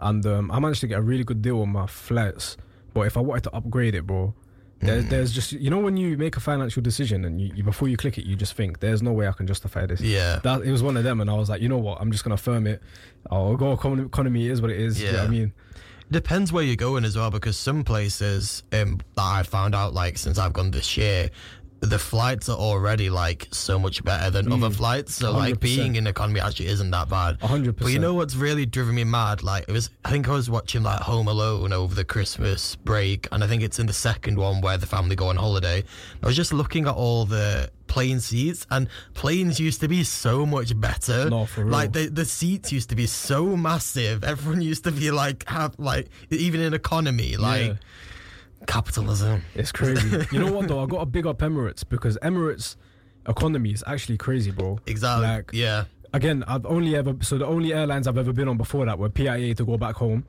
and 0.00 0.24
um, 0.26 0.50
I 0.50 0.58
managed 0.58 0.80
to 0.80 0.86
get 0.86 0.98
a 0.98 1.02
really 1.02 1.24
good 1.24 1.42
deal 1.42 1.60
on 1.62 1.70
my 1.70 1.86
flights. 1.86 2.56
But 2.94 3.02
if 3.02 3.16
I 3.16 3.20
wanted 3.20 3.44
to 3.44 3.54
upgrade 3.54 3.94
it, 3.94 4.06
bro, 4.06 4.34
there's 4.80 5.04
Mm. 5.04 5.10
there's 5.10 5.32
just 5.32 5.52
you 5.52 5.70
know 5.70 5.78
when 5.80 5.96
you 5.96 6.16
make 6.16 6.36
a 6.36 6.40
financial 6.40 6.82
decision 6.82 7.24
and 7.24 7.40
you, 7.40 7.52
you 7.56 7.62
before 7.64 7.88
you 7.88 7.96
click 7.96 8.16
it, 8.18 8.24
you 8.26 8.36
just 8.36 8.54
think 8.54 8.78
there's 8.80 9.02
no 9.02 9.12
way 9.12 9.26
I 9.28 9.32
can 9.32 9.46
justify 9.46 9.86
this. 9.86 10.00
yeah. 10.00 10.38
That 10.42 10.62
it 10.62 10.70
was 10.70 10.82
one 10.82 10.96
of 10.96 11.04
them, 11.04 11.20
and 11.20 11.28
I 11.30 11.34
was 11.34 11.48
like, 11.48 11.60
you 11.60 11.68
know 11.68 11.78
what, 11.78 12.00
I'm 12.00 12.12
just 12.12 12.24
gonna 12.24 12.36
firm 12.36 12.66
it. 12.66 12.80
I'll 13.30 13.56
go 13.56 13.72
economy 13.72 14.46
is 14.48 14.60
what 14.62 14.70
it 14.70 14.80
is. 14.80 15.00
Yeah, 15.02 15.12
Yeah. 15.14 15.22
I 15.24 15.28
mean, 15.28 15.52
it 16.10 16.12
Depends 16.12 16.52
where 16.52 16.64
you're 16.64 16.76
going 16.76 17.04
as 17.04 17.16
well, 17.16 17.30
because 17.30 17.56
some 17.58 17.84
places 17.84 18.62
um, 18.72 18.98
that 19.16 19.22
I 19.22 19.42
found 19.42 19.74
out 19.74 19.92
like 19.94 20.16
since 20.16 20.38
I've 20.38 20.52
gone 20.54 20.70
this 20.70 20.96
year, 20.96 21.28
the 21.80 21.98
flights 21.98 22.48
are 22.48 22.56
already 22.56 23.08
like 23.08 23.46
so 23.52 23.78
much 23.78 24.02
better 24.02 24.30
than 24.30 24.52
other 24.52 24.70
flights. 24.70 25.14
So 25.14 25.32
like 25.32 25.54
100%. 25.54 25.60
being 25.60 25.96
in 25.96 26.06
economy 26.06 26.40
actually 26.40 26.66
isn't 26.68 26.90
that 26.90 27.08
bad. 27.08 27.38
100%. 27.40 27.76
But 27.78 27.92
you 27.92 27.98
know 27.98 28.14
what's 28.14 28.34
really 28.34 28.66
driven 28.66 28.94
me 28.94 29.04
mad? 29.04 29.42
Like 29.42 29.64
it 29.68 29.72
was, 29.72 29.90
I 30.04 30.10
think 30.10 30.28
I 30.28 30.32
was 30.32 30.50
watching 30.50 30.82
like 30.82 31.00
Home 31.00 31.28
Alone 31.28 31.72
over 31.72 31.94
the 31.94 32.04
Christmas 32.04 32.74
break, 32.76 33.28
and 33.32 33.44
I 33.44 33.46
think 33.46 33.62
it's 33.62 33.78
in 33.78 33.86
the 33.86 33.92
second 33.92 34.38
one 34.38 34.60
where 34.60 34.76
the 34.76 34.86
family 34.86 35.14
go 35.16 35.28
on 35.28 35.36
holiday. 35.36 35.84
I 36.22 36.26
was 36.26 36.36
just 36.36 36.52
looking 36.52 36.86
at 36.86 36.94
all 36.94 37.24
the 37.24 37.70
plane 37.86 38.20
seats, 38.20 38.66
and 38.70 38.88
planes 39.14 39.58
used 39.60 39.80
to 39.80 39.88
be 39.88 40.04
so 40.04 40.44
much 40.44 40.78
better. 40.78 41.30
No, 41.30 41.46
for 41.46 41.62
real. 41.62 41.72
Like 41.72 41.92
the 41.92 42.08
the 42.08 42.24
seats 42.24 42.72
used 42.72 42.90
to 42.90 42.96
be 42.96 43.06
so 43.06 43.56
massive. 43.56 44.24
Everyone 44.24 44.62
used 44.62 44.84
to 44.84 44.92
be 44.92 45.10
like 45.10 45.48
have 45.48 45.78
like 45.78 46.08
even 46.30 46.60
in 46.60 46.74
economy 46.74 47.36
like 47.36 47.66
Yeah. 47.66 47.74
Capitalism. 48.68 49.42
It's 49.56 49.72
crazy. 49.72 50.24
you 50.32 50.38
know 50.38 50.52
what 50.52 50.68
though? 50.68 50.80
I 50.80 50.86
got 50.86 51.00
to 51.00 51.06
big 51.06 51.26
up 51.26 51.38
Emirates 51.38 51.88
because 51.88 52.16
Emirates 52.18 52.76
economy 53.26 53.72
is 53.72 53.82
actually 53.86 54.18
crazy, 54.18 54.52
bro. 54.52 54.78
Exactly. 54.86 55.26
Like, 55.26 55.50
yeah. 55.52 55.84
again, 56.12 56.44
I've 56.46 56.66
only 56.66 56.94
ever 56.94 57.16
so 57.22 57.38
the 57.38 57.46
only 57.46 57.72
airlines 57.72 58.06
I've 58.06 58.18
ever 58.18 58.32
been 58.32 58.46
on 58.46 58.56
before 58.56 58.84
that 58.86 58.98
were 58.98 59.08
PIA 59.08 59.54
to 59.56 59.64
go 59.64 59.76
back 59.76 59.96
home, 59.96 60.24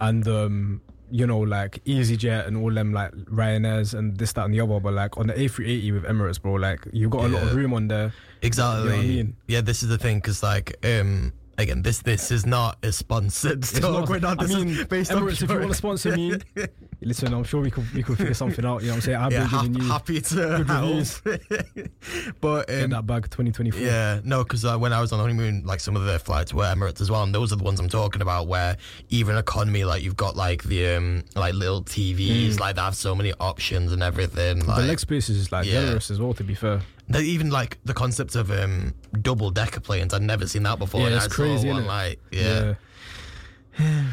and 0.00 0.26
um, 0.26 0.80
you 1.10 1.26
know 1.26 1.40
like 1.40 1.84
EasyJet 1.84 2.46
and 2.46 2.56
all 2.56 2.72
them 2.72 2.92
like 2.92 3.12
Ryanairs 3.12 3.92
and 3.92 4.16
this 4.16 4.32
that 4.34 4.46
and 4.46 4.54
the 4.54 4.60
other. 4.60 4.80
But 4.80 4.94
like 4.94 5.18
on 5.18 5.26
the 5.26 5.34
A380 5.34 5.92
with 5.92 6.04
Emirates, 6.04 6.40
bro, 6.40 6.54
like 6.54 6.86
you've 6.92 7.10
got 7.10 7.24
a 7.24 7.28
lot 7.28 7.42
of 7.42 7.54
room 7.54 7.74
on 7.74 7.88
there. 7.88 8.14
Exactly. 8.40 8.84
You 8.84 8.88
know 8.90 8.96
what 8.96 9.04
I 9.04 9.08
mean? 9.08 9.36
Yeah, 9.48 9.60
this 9.60 9.82
is 9.82 9.88
the 9.88 9.98
thing 9.98 10.18
because 10.18 10.42
like 10.42 10.76
um 10.84 11.32
again 11.58 11.82
this 11.82 12.00
this 12.00 12.30
is 12.30 12.46
not 12.46 12.78
a 12.82 12.92
sponsored 12.92 13.62
talk. 13.62 14.08
We're 14.08 14.18
not. 14.20 14.40
I 14.40 14.46
This 14.46 14.54
mean, 14.56 14.68
is 14.68 14.84
based 14.86 15.12
on 15.12 15.22
Emirates, 15.22 15.42
if 15.42 15.50
you 15.50 15.58
want 15.58 15.70
to 15.70 15.76
sponsor 15.76 16.16
me, 16.16 16.38
listen, 17.00 17.32
I'm 17.32 17.44
sure 17.44 17.60
we 17.60 17.70
could 17.70 17.90
we 17.92 18.02
could 18.02 18.16
figure 18.18 18.34
something 18.34 18.64
out. 18.64 18.82
You 18.82 18.88
know 18.88 18.94
what 18.94 18.96
I'm 18.96 19.00
saying? 19.02 19.18
I've 19.18 19.32
yeah, 19.32 19.48
giving 19.50 19.80
happy 19.82 20.20
to 20.20 20.34
good 20.34 20.66
help. 20.66 21.06
but 22.40 22.66
get 22.68 22.84
um, 22.84 22.90
that 22.90 23.06
bag 23.06 23.24
2024. 23.24 23.80
Yeah, 23.80 24.20
no, 24.24 24.42
because 24.44 24.64
uh, 24.64 24.76
when 24.78 24.92
I 24.92 25.00
was 25.00 25.12
on 25.12 25.20
honeymoon, 25.20 25.62
like 25.64 25.80
some 25.80 25.96
of 25.96 26.04
the 26.04 26.18
flights 26.18 26.52
were 26.54 26.64
Emirates 26.64 27.00
as 27.00 27.10
well, 27.10 27.22
and 27.22 27.34
those 27.34 27.52
are 27.52 27.56
the 27.56 27.64
ones 27.64 27.80
I'm 27.80 27.88
talking 27.88 28.22
about. 28.22 28.46
Where 28.46 28.76
even 29.10 29.36
economy, 29.36 29.84
like 29.84 30.02
you've 30.02 30.16
got 30.16 30.36
like 30.36 30.62
the 30.64 30.96
um 30.96 31.24
like 31.34 31.54
little 31.54 31.82
TVs, 31.82 32.58
like 32.60 32.76
they 32.76 32.82
have 32.82 32.96
so 32.96 33.14
many 33.14 33.32
options 33.40 33.92
and 33.92 34.02
everything. 34.02 34.58
Mm. 34.58 34.66
The 34.66 34.70
Like 34.72 34.86
leg 34.88 35.00
space 35.00 35.28
is 35.28 35.52
like 35.52 35.66
Yeah. 35.66 35.80
generous 35.82 36.10
as 36.10 36.20
well. 36.20 36.34
To 36.34 36.44
be 36.44 36.54
fair, 36.54 36.80
even 37.14 37.50
like 37.50 37.78
the 37.84 37.94
concept 37.94 38.34
of 38.36 38.50
um 38.50 38.94
double 39.20 39.50
decker 39.50 39.80
planes. 39.80 40.14
I'd 40.14 40.22
never 40.22 40.46
seen 40.46 40.62
that 40.64 40.78
before. 40.78 41.00
Yeah, 41.02 41.06
and 41.08 41.16
it's 41.16 41.24
I 41.26 41.28
saw 41.28 41.34
crazy, 41.34 41.68
one? 41.68 41.86
Like 41.86 42.20
yeah. 42.30 42.74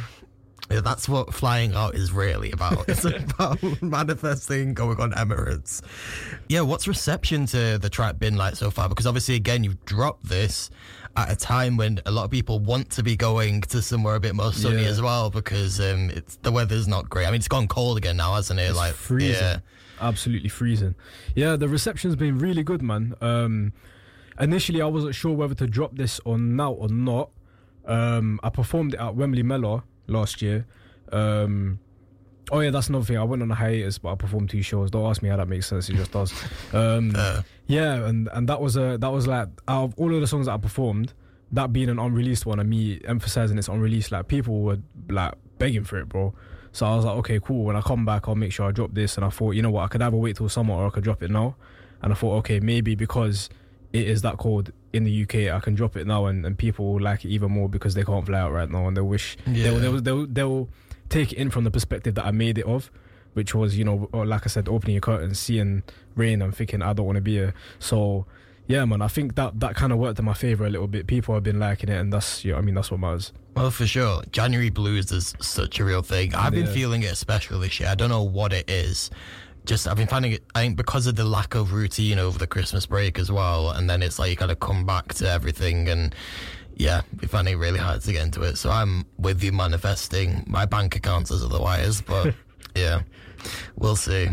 Yeah, 0.71 0.81
that's 0.81 1.09
what 1.09 1.33
flying 1.33 1.73
out 1.73 1.95
is 1.95 2.11
really 2.11 2.51
about. 2.51 2.87
It's 2.87 3.03
about 3.33 3.57
manifesting 3.81 4.75
going 4.75 4.99
on 5.01 5.13
Emirates. 5.13 5.81
Yeah, 6.47 6.61
what's 6.61 6.87
reception 6.87 7.47
to 7.47 7.79
the 7.79 7.89
track 7.89 8.19
been 8.19 8.35
like 8.37 8.55
so 8.55 8.69
far? 8.69 8.87
Because 8.87 9.07
obviously, 9.07 9.33
again, 9.33 9.63
you've 9.63 9.83
dropped 9.85 10.29
this 10.29 10.69
at 11.17 11.31
a 11.31 11.35
time 11.35 11.75
when 11.75 11.99
a 12.05 12.11
lot 12.11 12.25
of 12.25 12.29
people 12.29 12.59
want 12.59 12.91
to 12.91 13.01
be 13.01 13.15
going 13.15 13.61
to 13.61 13.81
somewhere 13.81 14.13
a 14.13 14.19
bit 14.19 14.35
more 14.35 14.53
sunny 14.53 14.83
Yeah. 14.83 14.89
as 14.89 15.01
well 15.01 15.31
because 15.31 15.79
um, 15.79 16.11
it's 16.11 16.35
the 16.43 16.51
weather's 16.51 16.87
not 16.87 17.09
great. 17.09 17.25
I 17.25 17.31
mean, 17.31 17.39
it's 17.39 17.47
gone 17.47 17.67
cold 17.67 17.97
again 17.97 18.17
now, 18.17 18.35
hasn't 18.35 18.59
it? 18.59 18.63
It's 18.69 18.77
like 18.77 18.93
freezing. 18.93 19.41
Yeah, 19.41 19.59
absolutely 20.01 20.49
freezing. 20.49 20.95
Yeah, 21.35 21.55
the 21.55 21.67
reception's 21.67 22.15
been 22.15 22.37
really 22.37 22.63
good, 22.63 22.81
man. 22.81 23.15
Um, 23.21 23.73
initially, 24.39 24.81
I 24.81 24.85
wasn't 24.85 25.15
sure 25.15 25.33
whether 25.35 25.55
to 25.55 25.67
drop 25.67 25.95
this 25.95 26.19
on 26.25 26.55
now 26.55 26.71
or 26.71 26.89
not. 26.89 27.29
Um, 27.85 28.39
I 28.43 28.49
performed 28.49 28.93
it 28.93 28.99
at 28.99 29.15
Wembley 29.15 29.43
Mela 29.43 29.83
last 30.07 30.41
year. 30.41 30.65
Um, 31.11 31.79
oh 32.51 32.59
yeah, 32.59 32.69
that's 32.69 32.89
another 32.89 33.05
thing. 33.05 33.17
I 33.17 33.23
went 33.23 33.41
on 33.41 33.51
a 33.51 33.55
hiatus, 33.55 33.97
but 33.97 34.11
I 34.11 34.15
performed 34.15 34.49
two 34.49 34.61
shows. 34.61 34.91
Don't 34.91 35.05
ask 35.09 35.21
me 35.21 35.29
how 35.29 35.37
that 35.37 35.47
makes 35.47 35.67
sense. 35.67 35.89
It 35.89 35.95
just 35.95 36.11
does. 36.11 36.33
Um, 36.73 37.13
Uh, 37.15 37.41
yeah, 37.67 38.05
and 38.07 38.27
and 38.33 38.49
that 38.49 38.61
was 38.61 38.75
a 38.77 38.97
that 38.99 39.11
was 39.11 39.27
like 39.27 39.47
out 39.67 39.83
of 39.83 39.93
all 39.97 40.13
of 40.13 40.21
the 40.21 40.27
songs 40.27 40.47
that 40.47 40.53
I 40.53 40.57
performed, 40.57 41.13
that 41.51 41.71
being 41.71 41.89
an 41.89 41.99
unreleased 41.99 42.45
one, 42.45 42.59
and 42.59 42.69
me 42.69 42.99
emphasizing 43.05 43.57
it's 43.57 43.67
unreleased, 43.67 44.11
like 44.11 44.27
people 44.27 44.61
were 44.61 44.79
like 45.09 45.33
begging 45.59 45.83
for 45.83 45.99
it, 45.99 46.09
bro. 46.09 46.33
So 46.79 46.85
I 46.85 46.95
was 46.95 47.03
like, 47.03 47.17
okay, 47.17 47.39
cool. 47.41 47.65
When 47.65 47.75
I 47.75 47.81
come 47.81 48.05
back, 48.05 48.29
I'll 48.29 48.35
make 48.35 48.53
sure 48.53 48.65
I 48.65 48.71
drop 48.71 48.93
this. 48.93 49.17
And 49.17 49.25
I 49.25 49.29
thought, 49.29 49.51
you 49.51 49.61
know 49.61 49.69
what, 49.69 49.83
I 49.83 49.87
could 49.89 50.01
either 50.01 50.15
wait 50.15 50.37
till 50.37 50.47
summer 50.47 50.75
or 50.75 50.87
I 50.87 50.89
could 50.91 51.03
drop 51.03 51.21
it 51.21 51.29
now. 51.29 51.57
And 52.01 52.13
I 52.13 52.15
thought, 52.15 52.37
okay, 52.37 52.61
maybe 52.61 52.95
because 52.95 53.49
it 53.91 54.07
is 54.07 54.21
that 54.21 54.37
cold 54.37 54.71
in 54.93 55.03
the 55.03 55.23
UK, 55.23 55.53
I 55.53 55.59
can 55.59 55.75
drop 55.75 55.97
it 55.97 56.07
now, 56.07 56.27
and, 56.27 56.45
and 56.45 56.57
people 56.57 56.93
will 56.93 57.01
like 57.01 57.25
it 57.25 57.29
even 57.31 57.51
more 57.51 57.67
because 57.67 57.95
they 57.95 58.03
can't 58.05 58.25
fly 58.25 58.39
out 58.39 58.53
right 58.53 58.69
now, 58.71 58.87
and 58.87 58.95
they 58.95 59.01
wish 59.01 59.35
Yeah. 59.45 59.63
they'll, 59.63 59.79
they'll 59.79 60.01
they'll 60.01 60.25
they'll 60.27 60.69
take 61.09 61.33
it 61.33 61.37
in 61.37 61.49
from 61.49 61.65
the 61.65 61.71
perspective 61.71 62.15
that 62.15 62.25
I 62.25 62.31
made 62.31 62.57
it 62.57 62.65
of. 62.65 62.89
Which 63.33 63.53
was, 63.53 63.77
you 63.77 63.83
know, 63.83 64.09
like 64.13 64.43
I 64.45 64.49
said, 64.49 64.69
opening 64.69 64.93
your 64.95 65.01
curtains, 65.01 65.37
seeing 65.37 65.83
rain, 66.15 66.41
and 66.41 66.55
thinking 66.55 66.81
I 66.81 66.93
don't 66.93 67.05
want 67.05 67.17
to 67.17 67.21
be 67.21 67.33
here. 67.33 67.53
So, 67.77 68.25
yeah, 68.69 68.85
man, 68.85 69.01
I 69.01 69.07
think 69.07 69.33
that 69.33 69.59
that 69.61 69.75
kind 69.75 69.91
of 69.91 69.97
worked 69.97 70.19
in 70.19 70.25
my 70.25 70.35
favor 70.35 70.63
a 70.63 70.69
little 70.69 70.87
bit. 70.87 71.07
People 71.07 71.33
have 71.33 71.41
been 71.41 71.57
liking 71.57 71.89
it, 71.89 71.99
and 71.99 72.13
that's, 72.13 72.45
yeah, 72.45 72.55
I 72.55 72.61
mean, 72.61 72.75
that's 72.75 72.91
what 72.91 72.99
matters. 72.99 73.33
Well, 73.55 73.71
for 73.71 73.87
sure. 73.87 74.21
January 74.31 74.69
blues 74.69 75.11
is 75.11 75.33
such 75.41 75.79
a 75.79 75.83
real 75.83 76.03
thing. 76.03 76.35
I've 76.35 76.53
been 76.53 76.67
feeling 76.67 77.01
it 77.01 77.11
especially 77.11 77.59
this 77.61 77.79
year. 77.79 77.89
I 77.89 77.95
don't 77.95 78.09
know 78.09 78.21
what 78.21 78.53
it 78.53 78.69
is. 78.69 79.09
Just 79.65 79.87
I've 79.87 79.97
been 79.97 80.07
finding 80.07 80.33
it. 80.33 80.43
I 80.53 80.61
think 80.61 80.77
because 80.77 81.07
of 81.07 81.15
the 81.15 81.25
lack 81.25 81.55
of 81.55 81.73
routine 81.73 82.19
over 82.19 82.37
the 82.37 82.45
Christmas 82.45 82.85
break 82.85 83.17
as 83.17 83.31
well, 83.31 83.71
and 83.71 83.89
then 83.89 84.03
it's 84.03 84.19
like 84.19 84.39
you 84.39 84.47
to 84.47 84.55
come 84.55 84.85
back 84.85 85.15
to 85.15 85.27
everything, 85.27 85.89
and 85.89 86.13
yeah, 86.75 87.01
we 87.19 87.27
finding 87.27 87.55
it 87.55 87.57
really 87.57 87.79
hard 87.79 88.01
to 88.01 88.11
get 88.11 88.23
into 88.23 88.43
it. 88.43 88.57
So 88.57 88.69
I'm 88.69 89.03
with 89.17 89.43
you 89.43 89.51
manifesting. 89.51 90.43
My 90.45 90.65
bank 90.65 90.95
account 90.95 91.29
says 91.29 91.43
otherwise, 91.43 92.01
but 92.01 92.35
yeah, 92.75 93.01
we'll 93.75 93.95
see. 93.95 94.29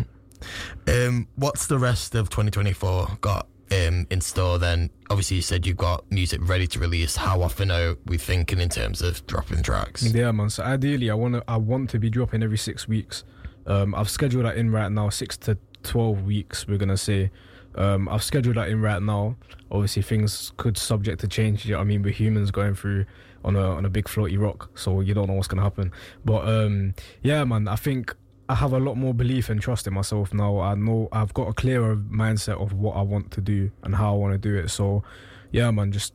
Um, 0.86 1.26
what's 1.36 1.68
the 1.68 1.78
rest 1.78 2.14
of 2.14 2.28
2024 2.28 3.16
got 3.22 3.48
um, 3.72 4.06
in 4.10 4.20
store 4.20 4.58
then? 4.58 4.90
Obviously, 5.10 5.36
you 5.36 5.42
said 5.42 5.66
you've 5.66 5.76
got 5.76 6.04
music 6.10 6.40
ready 6.42 6.66
to 6.68 6.78
release. 6.78 7.16
How 7.16 7.42
often 7.42 7.70
are 7.70 7.96
we 8.06 8.18
thinking 8.18 8.60
in 8.60 8.68
terms 8.68 9.02
of 9.02 9.26
dropping 9.26 9.62
tracks? 9.62 10.02
Yeah, 10.02 10.32
man. 10.32 10.50
So 10.50 10.62
ideally, 10.62 11.10
I 11.10 11.14
want 11.14 11.34
to 11.34 11.44
I 11.48 11.56
want 11.56 11.90
to 11.90 11.98
be 11.98 12.10
dropping 12.10 12.42
every 12.42 12.58
six 12.58 12.88
weeks. 12.88 13.24
Um, 13.66 13.94
I've 13.94 14.10
scheduled 14.10 14.44
that 14.44 14.56
in 14.56 14.70
right 14.70 14.90
now, 14.90 15.08
six 15.08 15.36
to 15.38 15.58
twelve 15.82 16.22
weeks. 16.24 16.66
We're 16.66 16.78
gonna 16.78 16.96
say. 16.96 17.30
Um, 17.74 18.08
I've 18.08 18.22
scheduled 18.22 18.56
that 18.56 18.70
in 18.70 18.80
right 18.80 19.02
now. 19.02 19.36
Obviously, 19.70 20.00
things 20.00 20.52
could 20.56 20.78
subject 20.78 21.20
to 21.20 21.28
change. 21.28 21.66
You 21.66 21.74
know 21.74 21.80
I 21.80 21.84
mean? 21.84 22.02
We're 22.02 22.10
humans 22.10 22.50
going 22.50 22.74
through 22.74 23.04
on 23.44 23.54
a 23.54 23.70
on 23.76 23.84
a 23.84 23.90
big 23.90 24.06
floaty 24.06 24.40
rock, 24.40 24.70
so 24.74 25.00
you 25.00 25.12
don't 25.14 25.28
know 25.28 25.34
what's 25.34 25.48
gonna 25.48 25.62
happen. 25.62 25.92
But 26.24 26.48
um, 26.48 26.94
yeah, 27.22 27.44
man, 27.44 27.68
I 27.68 27.76
think 27.76 28.14
I 28.48 28.54
have 28.54 28.72
a 28.72 28.78
lot 28.78 28.96
more 28.96 29.12
belief 29.12 29.48
and 29.48 29.60
trust 29.60 29.86
in 29.86 29.94
myself 29.94 30.32
now. 30.32 30.60
I 30.60 30.74
know 30.74 31.08
I've 31.10 31.34
got 31.34 31.48
a 31.48 31.52
clearer 31.52 31.96
mindset 31.96 32.60
of 32.60 32.72
what 32.72 32.96
I 32.96 33.02
want 33.02 33.32
to 33.32 33.40
do 33.40 33.70
and 33.82 33.94
how 33.94 34.14
I 34.14 34.16
want 34.16 34.32
to 34.34 34.38
do 34.38 34.56
it. 34.56 34.68
So, 34.68 35.02
yeah, 35.50 35.70
man, 35.72 35.90
just 35.90 36.14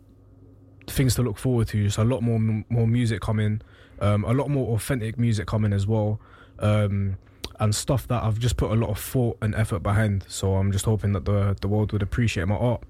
things 0.87 1.15
to 1.15 1.23
look 1.23 1.37
forward 1.37 1.67
to. 1.69 1.83
Just 1.83 1.97
a 1.97 2.03
lot 2.03 2.21
more 2.21 2.39
more 2.69 2.87
music 2.87 3.21
coming, 3.21 3.61
um, 3.99 4.23
a 4.23 4.33
lot 4.33 4.49
more 4.49 4.75
authentic 4.75 5.17
music 5.17 5.45
coming 5.45 5.73
as 5.73 5.85
well, 5.85 6.21
um, 6.59 7.17
and 7.59 7.75
stuff 7.75 8.07
that 8.07 8.23
I've 8.23 8.39
just 8.39 8.55
put 8.55 8.71
a 8.71 8.75
lot 8.75 8.89
of 8.89 8.99
thought 8.99 9.37
and 9.41 9.53
effort 9.55 9.83
behind. 9.83 10.23
So 10.27 10.55
I'm 10.55 10.71
just 10.71 10.85
hoping 10.85 11.11
that 11.13 11.25
the 11.25 11.57
the 11.59 11.67
world 11.67 11.91
would 11.91 12.01
appreciate 12.01 12.47
my 12.47 12.55
art. 12.55 12.83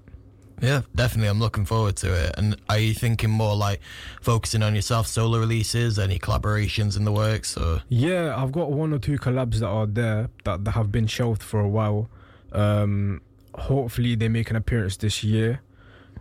Yeah, 0.62 0.82
definitely. 0.94 1.28
I'm 1.28 1.40
looking 1.40 1.64
forward 1.64 1.96
to 1.96 2.14
it. 2.14 2.34
And 2.38 2.56
are 2.68 2.78
you 2.78 2.94
thinking 2.94 3.30
more 3.30 3.56
like 3.56 3.80
focusing 4.20 4.62
on 4.62 4.76
yourself, 4.76 5.08
solo 5.08 5.40
releases, 5.40 5.98
any 5.98 6.20
collaborations 6.20 6.96
in 6.96 7.04
the 7.04 7.10
works, 7.10 7.56
or? 7.56 7.82
Yeah, 7.88 8.40
I've 8.40 8.52
got 8.52 8.70
one 8.70 8.92
or 8.92 9.00
two 9.00 9.18
collabs 9.18 9.56
that 9.56 9.66
are 9.66 9.86
there 9.86 10.30
that, 10.44 10.64
that 10.64 10.70
have 10.70 10.92
been 10.92 11.08
shelved 11.08 11.42
for 11.42 11.58
a 11.58 11.68
while. 11.68 12.08
Um, 12.52 13.22
hopefully, 13.54 14.14
they 14.14 14.28
make 14.28 14.50
an 14.50 14.56
appearance 14.56 14.96
this 14.96 15.24
year. 15.24 15.60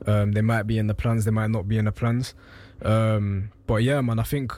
Um, 0.08 0.32
they 0.32 0.42
might 0.42 0.64
be 0.64 0.80
in 0.80 0.88
the 0.88 0.96
plans, 0.96 1.26
they 1.26 1.32
might 1.32 1.52
not 1.52 1.68
be 1.68 1.78
in 1.78 1.86
the 1.86 1.92
plans. 1.92 2.34
Um, 2.82 3.52
but 3.68 3.84
yeah, 3.84 4.02
man, 4.02 4.18
I 4.18 4.24
think 4.24 4.54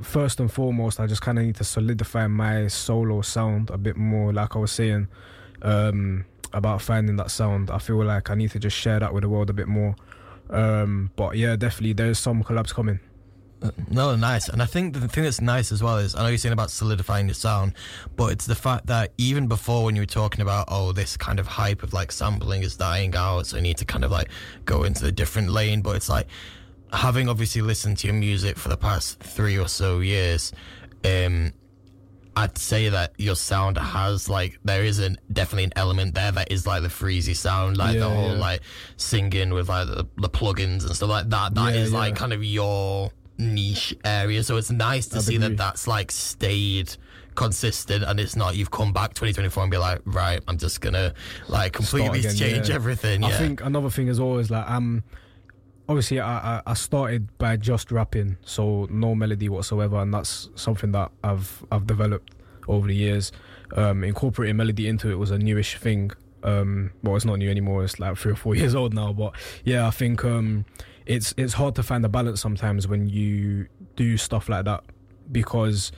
first 0.00 0.38
and 0.38 0.52
foremost, 0.52 1.00
I 1.00 1.08
just 1.08 1.22
kind 1.22 1.40
of 1.40 1.44
need 1.44 1.56
to 1.56 1.64
solidify 1.64 2.28
my 2.28 2.68
solo 2.68 3.22
sound 3.22 3.70
a 3.70 3.78
bit 3.78 3.96
more. 3.96 4.32
Like 4.32 4.54
I 4.54 4.60
was 4.60 4.70
saying, 4.70 5.08
um, 5.62 6.24
about 6.52 6.82
finding 6.82 7.16
that 7.16 7.30
sound. 7.30 7.70
I 7.70 7.78
feel 7.78 8.02
like 8.04 8.30
I 8.30 8.34
need 8.34 8.50
to 8.52 8.58
just 8.58 8.76
share 8.76 9.00
that 9.00 9.12
with 9.12 9.22
the 9.22 9.28
world 9.28 9.50
a 9.50 9.52
bit 9.52 9.68
more. 9.68 9.94
Um, 10.50 11.10
but 11.16 11.36
yeah, 11.36 11.56
definitely 11.56 11.92
there's 11.92 12.18
some 12.18 12.42
collabs 12.42 12.72
coming. 12.72 13.00
Uh, 13.60 13.70
no, 13.90 14.14
nice. 14.14 14.48
And 14.48 14.62
I 14.62 14.66
think 14.66 14.94
the 14.94 15.08
thing 15.08 15.24
that's 15.24 15.40
nice 15.40 15.72
as 15.72 15.82
well 15.82 15.98
is 15.98 16.14
I 16.14 16.22
know 16.22 16.28
you're 16.28 16.38
saying 16.38 16.52
about 16.52 16.70
solidifying 16.70 17.26
your 17.26 17.34
sound, 17.34 17.74
but 18.16 18.32
it's 18.32 18.46
the 18.46 18.54
fact 18.54 18.86
that 18.86 19.12
even 19.18 19.48
before 19.48 19.84
when 19.84 19.96
you 19.96 20.02
were 20.02 20.06
talking 20.06 20.40
about, 20.40 20.66
oh, 20.68 20.92
this 20.92 21.16
kind 21.16 21.40
of 21.40 21.46
hype 21.46 21.82
of 21.82 21.92
like 21.92 22.12
sampling 22.12 22.62
is 22.62 22.76
dying 22.76 23.14
out, 23.16 23.46
so 23.46 23.56
you 23.56 23.62
need 23.62 23.76
to 23.78 23.84
kind 23.84 24.04
of 24.04 24.12
like 24.12 24.28
go 24.64 24.84
into 24.84 25.06
a 25.06 25.12
different 25.12 25.50
lane, 25.50 25.82
but 25.82 25.96
it's 25.96 26.08
like 26.08 26.28
having 26.92 27.28
obviously 27.28 27.60
listened 27.60 27.98
to 27.98 28.06
your 28.06 28.14
music 28.14 28.56
for 28.56 28.68
the 28.68 28.76
past 28.76 29.18
three 29.20 29.58
or 29.58 29.68
so 29.68 30.00
years, 30.00 30.52
um, 31.04 31.52
I'd 32.42 32.56
say 32.58 32.88
that 32.88 33.12
your 33.18 33.34
sound 33.36 33.76
has 33.78 34.28
like 34.28 34.58
there 34.64 34.84
is 34.84 34.98
an 35.00 35.18
definitely 35.32 35.64
an 35.64 35.72
element 35.76 36.14
there 36.14 36.30
that 36.32 36.52
is 36.52 36.66
like 36.66 36.82
the 36.82 36.88
freezy 36.88 37.34
sound, 37.36 37.76
like 37.76 37.94
Yeah, 37.94 38.00
the 38.00 38.10
whole 38.10 38.32
yeah. 38.34 38.38
like 38.48 38.60
singing 38.96 39.50
with 39.54 39.68
like 39.68 39.86
the, 39.88 40.06
the 40.16 40.28
plugins 40.28 40.84
and 40.86 40.94
stuff 40.94 41.08
like 41.10 41.28
that. 41.30 41.54
That 41.54 41.74
is 41.74 41.90
Yeah, 41.92 41.98
like 41.98 42.10
yeah. 42.14 42.20
kind 42.20 42.32
of 42.32 42.44
your 42.44 43.10
niche 43.38 43.94
area. 44.04 44.42
So 44.44 44.56
it's 44.56 44.70
nice 44.70 45.06
to 45.08 45.16
I'd 45.16 45.22
see 45.22 45.36
agree. 45.36 45.48
that 45.48 45.56
that's 45.56 45.86
like 45.88 46.10
stayed 46.10 46.94
consistent 47.34 48.02
and 48.04 48.18
it's 48.18 48.34
not 48.34 48.56
you've 48.56 48.70
come 48.72 48.92
back 48.92 49.10
2024 49.14 49.62
and 49.62 49.70
be 49.70 49.76
like 49.78 50.00
right 50.06 50.40
i'm 50.48 50.58
just 50.58 50.80
gonna 50.80 51.14
like 51.46 51.72
completely 51.72 52.18
again, 52.18 52.34
change 52.42 52.68
everything 52.68 53.22
yeah 53.22 53.28
I 53.28 53.32
think 53.32 53.60
another 53.62 53.90
thing 53.90 54.08
is 54.08 54.18
like 54.18 54.68
um 54.68 55.04
obviously 55.88 56.20
I, 56.20 56.62
I 56.66 56.74
started 56.74 57.36
by 57.38 57.56
just 57.56 57.90
rapping, 57.90 58.36
so 58.42 58.86
no 58.90 59.14
melody 59.14 59.48
whatsoever, 59.48 59.96
and 59.96 60.12
that's 60.12 60.50
something 60.54 60.92
that 60.92 61.10
I've 61.24 61.64
I've 61.72 61.86
developed 61.86 62.34
over 62.68 62.86
the 62.86 62.94
years. 62.94 63.32
Um, 63.76 64.04
incorporating 64.04 64.56
melody 64.56 64.88
into 64.88 65.10
it 65.10 65.16
was 65.16 65.30
a 65.30 65.38
newish 65.38 65.76
thing. 65.78 66.10
Um, 66.42 66.92
well, 67.02 67.16
it's 67.16 67.24
not 67.24 67.38
new 67.38 67.50
anymore. 67.50 67.84
It's 67.84 67.98
like 67.98 68.16
three 68.16 68.32
or 68.32 68.36
four 68.36 68.54
years 68.60 68.74
old 68.74 68.94
now. 68.94 69.12
But 69.12 69.34
yeah, 69.64 69.86
I 69.86 69.90
think 69.90 70.24
um, 70.24 70.64
it's 71.06 71.34
it's 71.36 71.54
hard 71.54 71.74
to 71.76 71.82
find 71.82 72.04
a 72.04 72.08
balance 72.08 72.40
sometimes 72.40 72.86
when 72.86 73.08
you 73.08 73.68
do 73.96 74.16
stuff 74.16 74.48
like 74.48 74.64
that 74.66 74.84
because 75.32 75.90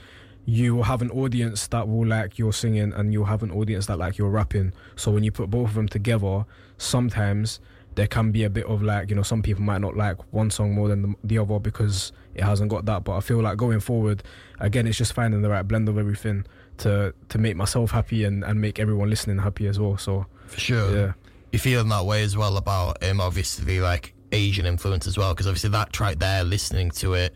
you 0.45 0.75
will 0.75 0.83
have 0.83 1.01
an 1.03 1.11
audience 1.11 1.67
that 1.67 1.87
will 1.87 2.05
like 2.05 2.39
your 2.39 2.51
singing 2.51 2.91
and 2.93 3.13
you'll 3.13 3.25
have 3.25 3.43
an 3.43 3.51
audience 3.51 3.85
that 3.85 3.99
like 3.99 4.17
your 4.17 4.29
rapping. 4.29 4.73
So 4.95 5.11
when 5.11 5.23
you 5.23 5.31
put 5.31 5.49
both 5.49 5.69
of 5.69 5.75
them 5.75 5.87
together, 5.87 6.45
sometimes 6.77 7.59
there 7.95 8.07
can 8.07 8.31
be 8.31 8.43
a 8.43 8.49
bit 8.49 8.65
of 8.65 8.81
like, 8.81 9.09
you 9.09 9.15
know, 9.15 9.23
some 9.23 9.41
people 9.41 9.63
might 9.63 9.81
not 9.81 9.97
like 9.97 10.17
one 10.33 10.49
song 10.49 10.73
more 10.73 10.87
than 10.87 11.01
the, 11.01 11.15
the 11.23 11.37
other 11.37 11.59
because 11.59 12.11
it 12.35 12.43
hasn't 12.43 12.69
got 12.69 12.85
that. 12.85 13.03
But 13.03 13.17
I 13.17 13.19
feel 13.19 13.41
like 13.41 13.57
going 13.57 13.79
forward, 13.79 14.23
again, 14.59 14.87
it's 14.87 14.97
just 14.97 15.13
finding 15.13 15.41
the 15.41 15.49
right 15.49 15.67
blend 15.67 15.89
of 15.89 15.97
everything 15.97 16.45
to 16.77 17.13
to 17.29 17.37
make 17.37 17.55
myself 17.55 17.91
happy 17.91 18.23
and, 18.23 18.43
and 18.43 18.59
make 18.61 18.79
everyone 18.79 19.09
listening 19.09 19.37
happy 19.39 19.67
as 19.67 19.79
well. 19.79 19.97
So 19.97 20.25
for 20.51 20.59
sure 20.59 20.91
yeah. 20.95 21.13
you're 21.51 21.59
feeling 21.59 21.87
that 21.89 22.05
way 22.05 22.23
as 22.23 22.35
well 22.35 22.57
about 22.57 23.01
um 23.03 23.21
obviously 23.21 23.79
like 23.79 24.13
asian 24.33 24.65
influence 24.65 25.07
as 25.07 25.17
well 25.17 25.33
because 25.33 25.47
obviously 25.47 25.69
that 25.69 25.91
track 25.93 26.19
there 26.19 26.43
listening 26.43 26.91
to 26.91 27.13
it 27.13 27.35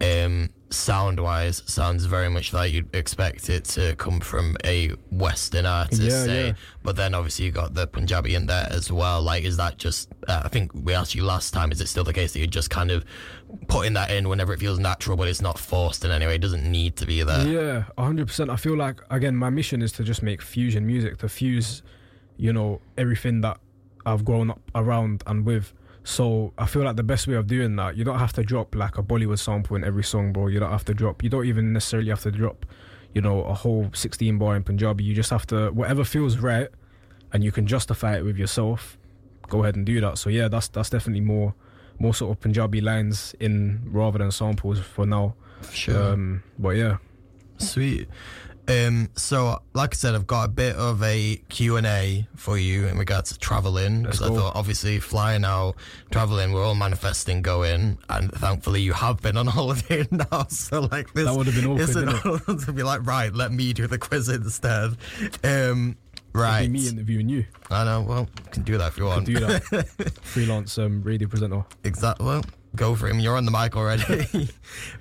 um 0.00 0.48
sound 0.70 1.20
wise 1.20 1.62
sounds 1.66 2.06
very 2.06 2.28
much 2.28 2.52
like 2.52 2.72
you'd 2.72 2.92
expect 2.94 3.48
it 3.48 3.64
to 3.64 3.94
come 3.96 4.18
from 4.18 4.56
a 4.64 4.88
western 5.12 5.64
artist 5.64 6.02
Yeah, 6.02 6.24
say 6.24 6.46
yeah. 6.48 6.52
but 6.82 6.96
then 6.96 7.14
obviously 7.14 7.44
you 7.44 7.52
got 7.52 7.72
the 7.74 7.86
punjabi 7.86 8.34
in 8.34 8.46
there 8.46 8.66
as 8.70 8.90
well 8.90 9.22
like 9.22 9.44
is 9.44 9.56
that 9.58 9.78
just 9.78 10.08
uh, 10.26 10.42
i 10.44 10.48
think 10.48 10.72
we 10.74 10.92
asked 10.92 11.14
you 11.14 11.22
last 11.22 11.54
time 11.54 11.70
is 11.70 11.80
it 11.80 11.86
still 11.86 12.02
the 12.02 12.12
case 12.12 12.32
that 12.32 12.40
you're 12.40 12.48
just 12.48 12.68
kind 12.68 12.90
of 12.90 13.04
putting 13.68 13.92
that 13.92 14.10
in 14.10 14.28
whenever 14.28 14.52
it 14.52 14.58
feels 14.58 14.80
natural 14.80 15.16
but 15.16 15.28
it's 15.28 15.40
not 15.40 15.56
forced 15.56 16.04
in 16.04 16.10
any 16.10 16.26
way 16.26 16.34
it 16.34 16.40
doesn't 16.40 16.68
need 16.68 16.96
to 16.96 17.06
be 17.06 17.22
there 17.22 17.46
Yeah, 17.46 17.84
hundred 17.96 18.26
percent. 18.26 18.50
I 18.50 18.56
feel 18.56 18.76
like 18.76 19.00
again, 19.10 19.36
my 19.36 19.50
mission 19.50 19.82
is 19.82 19.92
to 19.92 20.02
just 20.02 20.20
make 20.22 20.42
fusion 20.42 20.84
music, 20.84 21.18
to 21.18 21.28
fuse, 21.28 21.82
you 22.38 22.52
know, 22.52 22.80
everything 22.98 23.40
that 23.42 23.58
I've 24.04 24.24
grown 24.24 24.50
up 24.50 24.60
around 24.74 25.22
and 25.28 25.46
with. 25.46 25.72
So 26.06 26.52
I 26.56 26.66
feel 26.66 26.84
like 26.84 26.94
the 26.94 27.02
best 27.02 27.26
way 27.26 27.34
of 27.34 27.48
doing 27.48 27.74
that, 27.76 27.96
you 27.96 28.04
don't 28.04 28.20
have 28.20 28.32
to 28.34 28.44
drop 28.44 28.76
like 28.76 28.96
a 28.96 29.02
Bollywood 29.02 29.40
sample 29.40 29.74
in 29.74 29.82
every 29.82 30.04
song, 30.04 30.32
bro. 30.32 30.46
You 30.46 30.60
don't 30.60 30.70
have 30.70 30.84
to 30.84 30.94
drop. 30.94 31.24
You 31.24 31.28
don't 31.28 31.44
even 31.46 31.72
necessarily 31.72 32.10
have 32.10 32.22
to 32.22 32.30
drop, 32.30 32.64
you 33.12 33.20
know, 33.20 33.42
a 33.42 33.54
whole 33.54 33.90
sixteen 33.92 34.38
bar 34.38 34.54
in 34.54 34.62
Punjabi. 34.62 35.02
You 35.02 35.14
just 35.14 35.30
have 35.30 35.48
to 35.48 35.70
whatever 35.70 36.04
feels 36.04 36.38
right, 36.38 36.68
and 37.32 37.42
you 37.42 37.50
can 37.50 37.66
justify 37.66 38.16
it 38.16 38.24
with 38.24 38.36
yourself. 38.36 38.96
Go 39.48 39.64
ahead 39.64 39.74
and 39.74 39.84
do 39.84 40.00
that. 40.00 40.16
So 40.16 40.30
yeah, 40.30 40.46
that's 40.46 40.68
that's 40.68 40.90
definitely 40.90 41.22
more 41.22 41.54
more 41.98 42.14
sort 42.14 42.30
of 42.30 42.40
Punjabi 42.40 42.80
lines 42.80 43.34
in 43.40 43.82
rather 43.86 44.18
than 44.18 44.30
samples 44.30 44.78
for 44.78 45.06
now. 45.06 45.34
sure 45.72 46.12
Um, 46.12 46.44
but 46.56 46.76
yeah. 46.76 46.98
Sweet. 47.58 48.06
Um, 48.68 49.10
so, 49.14 49.60
like 49.74 49.94
I 49.94 49.96
said, 49.96 50.14
I've 50.14 50.26
got 50.26 50.44
a 50.44 50.48
bit 50.48 50.74
of 50.76 51.02
a 51.02 51.36
Q&A 51.48 52.26
for 52.34 52.58
you 52.58 52.86
in 52.86 52.98
regards 52.98 53.32
to 53.32 53.38
traveling 53.38 54.02
because 54.02 54.20
I 54.22 54.28
thought 54.28 54.56
obviously 54.56 54.98
flying 54.98 55.44
out, 55.44 55.76
traveling, 56.10 56.52
we're 56.52 56.64
all 56.64 56.74
manifesting 56.74 57.42
going, 57.42 57.98
and 58.08 58.32
thankfully 58.32 58.80
you 58.82 58.92
have 58.92 59.22
been 59.22 59.36
on 59.36 59.46
holiday 59.58 60.06
now. 60.10 60.46
So, 60.48 60.80
like 60.80 61.12
this, 61.14 61.26
That 61.26 61.36
would 61.36 61.46
have 61.46 61.54
been 61.54 61.66
awkward, 61.66 61.88
isn't 61.88 62.60
to 62.66 62.72
be 62.72 62.82
like, 62.82 63.06
right, 63.06 63.32
let 63.32 63.52
me 63.52 63.72
do 63.72 63.86
the 63.86 63.98
quiz 63.98 64.28
instead. 64.28 64.96
Um, 65.44 65.96
right. 66.32 66.62
Be 66.62 66.68
me 66.68 66.88
interviewing 66.88 67.28
you. 67.28 67.44
I 67.70 67.84
know. 67.84 68.02
Well, 68.02 68.28
you 68.44 68.50
can 68.50 68.62
do 68.64 68.78
that 68.78 68.88
if 68.88 68.98
you 68.98 69.04
want. 69.04 69.26
do 69.26 69.38
that. 69.38 70.18
Freelance 70.22 70.76
um, 70.78 71.02
radio 71.02 71.28
presenter. 71.28 71.64
Exactly. 71.84 72.26
Well, 72.26 72.44
go 72.74 72.96
for 72.96 73.06
him. 73.08 73.20
You're 73.20 73.36
on 73.36 73.44
the 73.44 73.52
mic 73.52 73.76
already. 73.76 74.48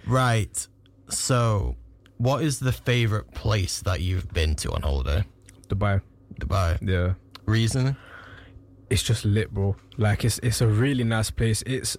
right. 0.08 0.68
So, 1.10 1.76
what 2.18 2.44
is 2.44 2.60
the 2.60 2.72
favorite 2.72 3.32
place 3.32 3.82
that 3.82 4.02
you've 4.02 4.32
been 4.34 4.56
to 4.58 4.72
on 4.72 4.82
holiday? 4.82 5.26
Dubai. 5.68 6.02
Dubai. 6.40 6.78
Yeah. 6.82 7.14
Reason? 7.46 7.96
It's 8.90 9.04
just 9.04 9.26
lit, 9.26 9.54
bro. 9.54 9.76
Like 9.98 10.24
it's 10.24 10.40
it's 10.40 10.62
a 10.62 10.68
really 10.68 11.04
nice 11.04 11.32
place. 11.32 11.64
It's 11.66 11.98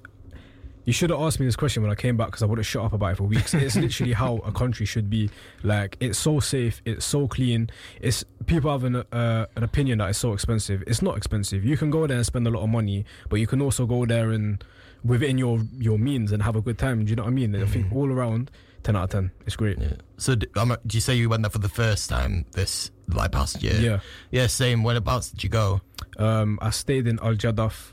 you 0.85 0.93
should 0.93 1.11
have 1.11 1.21
asked 1.21 1.41
me 1.41 1.47
this 1.47 1.57
question 1.57 1.83
when 1.83 1.91
I 1.91 1.97
came 1.97 2.17
back 2.17 2.29
because 2.29 2.45
I 2.45 2.47
would 2.47 2.59
have 2.59 2.67
shut 2.67 2.85
up 2.85 2.93
about 2.93 3.13
it 3.13 3.17
for 3.17 3.25
weeks. 3.25 3.53
It's 3.55 3.75
literally 3.85 4.13
how 4.13 4.37
a 4.39 4.53
country 4.53 4.87
should 4.87 5.11
be. 5.11 5.31
Like 5.65 5.97
it's 5.99 6.17
so 6.17 6.39
safe, 6.39 6.81
it's 6.85 7.05
so 7.05 7.27
clean. 7.27 7.71
It's 8.01 8.25
people 8.47 8.71
have 8.71 8.85
an 8.85 8.97
uh, 8.97 9.47
an 9.57 9.65
opinion 9.65 9.99
that 9.99 10.11
it's 10.11 10.19
so 10.19 10.33
expensive. 10.33 10.85
It's 10.87 11.03
not 11.03 11.17
expensive. 11.17 11.65
You 11.65 11.77
can 11.77 11.91
go 11.91 12.07
there 12.07 12.17
and 12.17 12.25
spend 12.25 12.47
a 12.47 12.51
lot 12.51 12.63
of 12.63 12.69
money, 12.69 13.05
but 13.29 13.41
you 13.41 13.49
can 13.49 13.61
also 13.61 13.85
go 13.85 14.07
there 14.07 14.31
and 14.31 14.63
within 15.05 15.39
your 15.39 15.61
your 15.77 15.99
means 15.99 16.31
and 16.31 16.43
have 16.45 16.55
a 16.55 16.63
good 16.63 16.79
time. 16.79 17.05
Do 17.05 17.11
you 17.11 17.17
know 17.17 17.25
what 17.25 17.31
I 17.31 17.35
mean? 17.35 17.57
I 17.57 17.67
think 17.67 17.93
all 17.93 18.11
around 18.11 18.51
ten 18.87 18.97
out 18.97 19.05
of 19.05 19.11
ten. 19.11 19.31
It's 19.47 19.57
great. 19.57 19.79
Yeah. 19.79 19.95
So, 20.17 20.35
d- 20.37 20.47
um, 20.57 20.77
do 20.87 20.97
you 20.97 21.01
say 21.01 21.15
you 21.15 21.29
went 21.29 21.43
there 21.43 21.51
for 21.51 21.59
the 21.59 21.69
first 21.69 22.09
time 22.09 22.45
this 22.53 22.91
like 23.09 23.33
past 23.33 23.63
year? 23.63 23.75
Yeah. 23.79 23.99
Yeah. 24.31 24.47
Same. 24.47 24.83
Whereabouts 24.83 25.31
did 25.31 25.43
you 25.45 25.51
go? 25.51 25.81
Um, 26.19 26.59
I 26.63 26.71
stayed 26.71 27.07
in 27.07 27.19
Al 27.21 27.35
Jaddaf, 27.35 27.93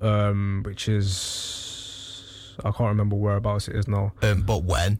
um, 0.00 0.62
which 0.64 0.88
is 0.88 2.56
I 2.64 2.70
can't 2.70 2.88
remember 2.88 3.16
whereabouts 3.16 3.68
it 3.68 3.76
is 3.76 3.88
now. 3.88 4.12
Um, 4.22 4.42
but 4.42 4.64
when? 4.64 4.98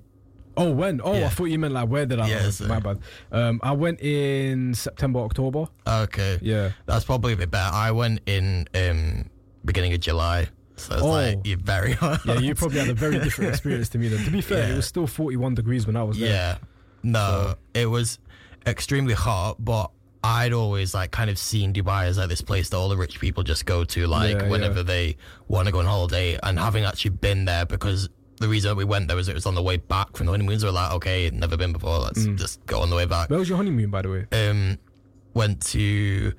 Oh, 0.56 0.72
when? 0.72 1.00
Oh, 1.04 1.14
Yeah. 1.16 1.26
I 1.26 1.28
thought 1.28 1.44
you 1.46 1.58
meant 1.58 1.74
like 1.74 1.88
where 1.88 2.04
did 2.06 2.18
I? 2.20 2.28
Yeah, 2.28 2.50
my 2.66 2.80
bad. 2.80 2.98
Um, 3.30 3.60
I 3.62 3.72
went 3.72 4.00
in 4.00 4.74
September, 4.74 5.20
October. 5.20 5.66
Okay. 5.86 6.38
Yeah. 6.42 6.70
That's 6.86 7.04
probably 7.04 7.32
a 7.34 7.36
bit 7.36 7.50
better. 7.50 7.72
I 7.72 7.90
went 7.92 8.20
in 8.26 8.66
um 8.74 9.26
beginning 9.64 9.92
of 9.92 10.00
July. 10.00 10.48
So 10.80 10.94
it's 10.94 11.02
Oh. 11.02 11.08
like 11.08 11.46
you're 11.46 11.58
very 11.58 11.92
hot. 11.92 12.20
Yeah, 12.26 12.38
you 12.38 12.54
probably 12.54 12.78
had 12.80 12.88
a 12.88 12.94
very 12.94 13.18
different 13.18 13.50
experience 13.54 13.88
to 13.90 13.98
me. 13.98 14.08
Then, 14.08 14.24
to 14.24 14.30
be 14.30 14.40
fair, 14.40 14.66
Yeah. 14.68 14.72
it 14.74 14.76
was 14.76 14.86
still 14.86 15.06
forty-one 15.06 15.54
degrees 15.54 15.86
when 15.86 15.96
I 15.96 16.02
was 16.02 16.18
there. 16.18 16.28
Yeah. 16.30 16.58
No, 17.02 17.54
it 17.74 17.86
was 17.86 18.18
extremely 18.66 19.14
hot, 19.14 19.56
but 19.64 19.90
I'd 20.24 20.52
always 20.52 20.94
like 20.94 21.10
kind 21.12 21.30
of 21.30 21.38
seen 21.38 21.72
Dubai 21.72 22.06
as 22.06 22.18
like 22.18 22.28
this 22.28 22.40
place 22.40 22.68
that 22.70 22.76
all 22.76 22.88
the 22.88 22.96
rich 22.96 23.20
people 23.20 23.42
just 23.44 23.66
go 23.66 23.84
to, 23.84 24.06
like 24.08 24.36
Yeah, 24.40 24.48
whenever 24.48 24.78
yeah. 24.78 24.82
they 24.82 25.16
want 25.46 25.66
to 25.66 25.72
go 25.72 25.78
on 25.78 25.86
holiday. 25.86 26.38
And 26.42 26.58
having 26.58 26.84
actually 26.84 27.12
been 27.12 27.44
there, 27.44 27.64
because 27.66 28.08
the 28.38 28.48
reason 28.48 28.76
we 28.76 28.84
went 28.84 29.06
there 29.08 29.16
was 29.16 29.28
it 29.28 29.34
was 29.34 29.46
on 29.46 29.54
the 29.54 29.62
way 29.62 29.76
back 29.76 30.16
from 30.16 30.26
the 30.26 30.32
honeymoon. 30.32 30.58
So 30.58 30.66
we're 30.66 30.72
like, 30.72 30.92
okay, 30.94 31.30
never 31.32 31.56
been 31.56 31.72
before. 31.72 31.98
Let's 32.00 32.24
just 32.24 32.64
go 32.66 32.80
on 32.80 32.90
the 32.90 32.96
way 32.96 33.04
back. 33.06 33.30
Where 33.30 33.38
was 33.38 33.48
your 33.48 33.56
honeymoon, 33.58 33.90
by 33.90 34.02
the 34.02 34.10
way? 34.10 34.26
Um, 34.32 34.78
went 35.34 35.60
to 35.66 36.32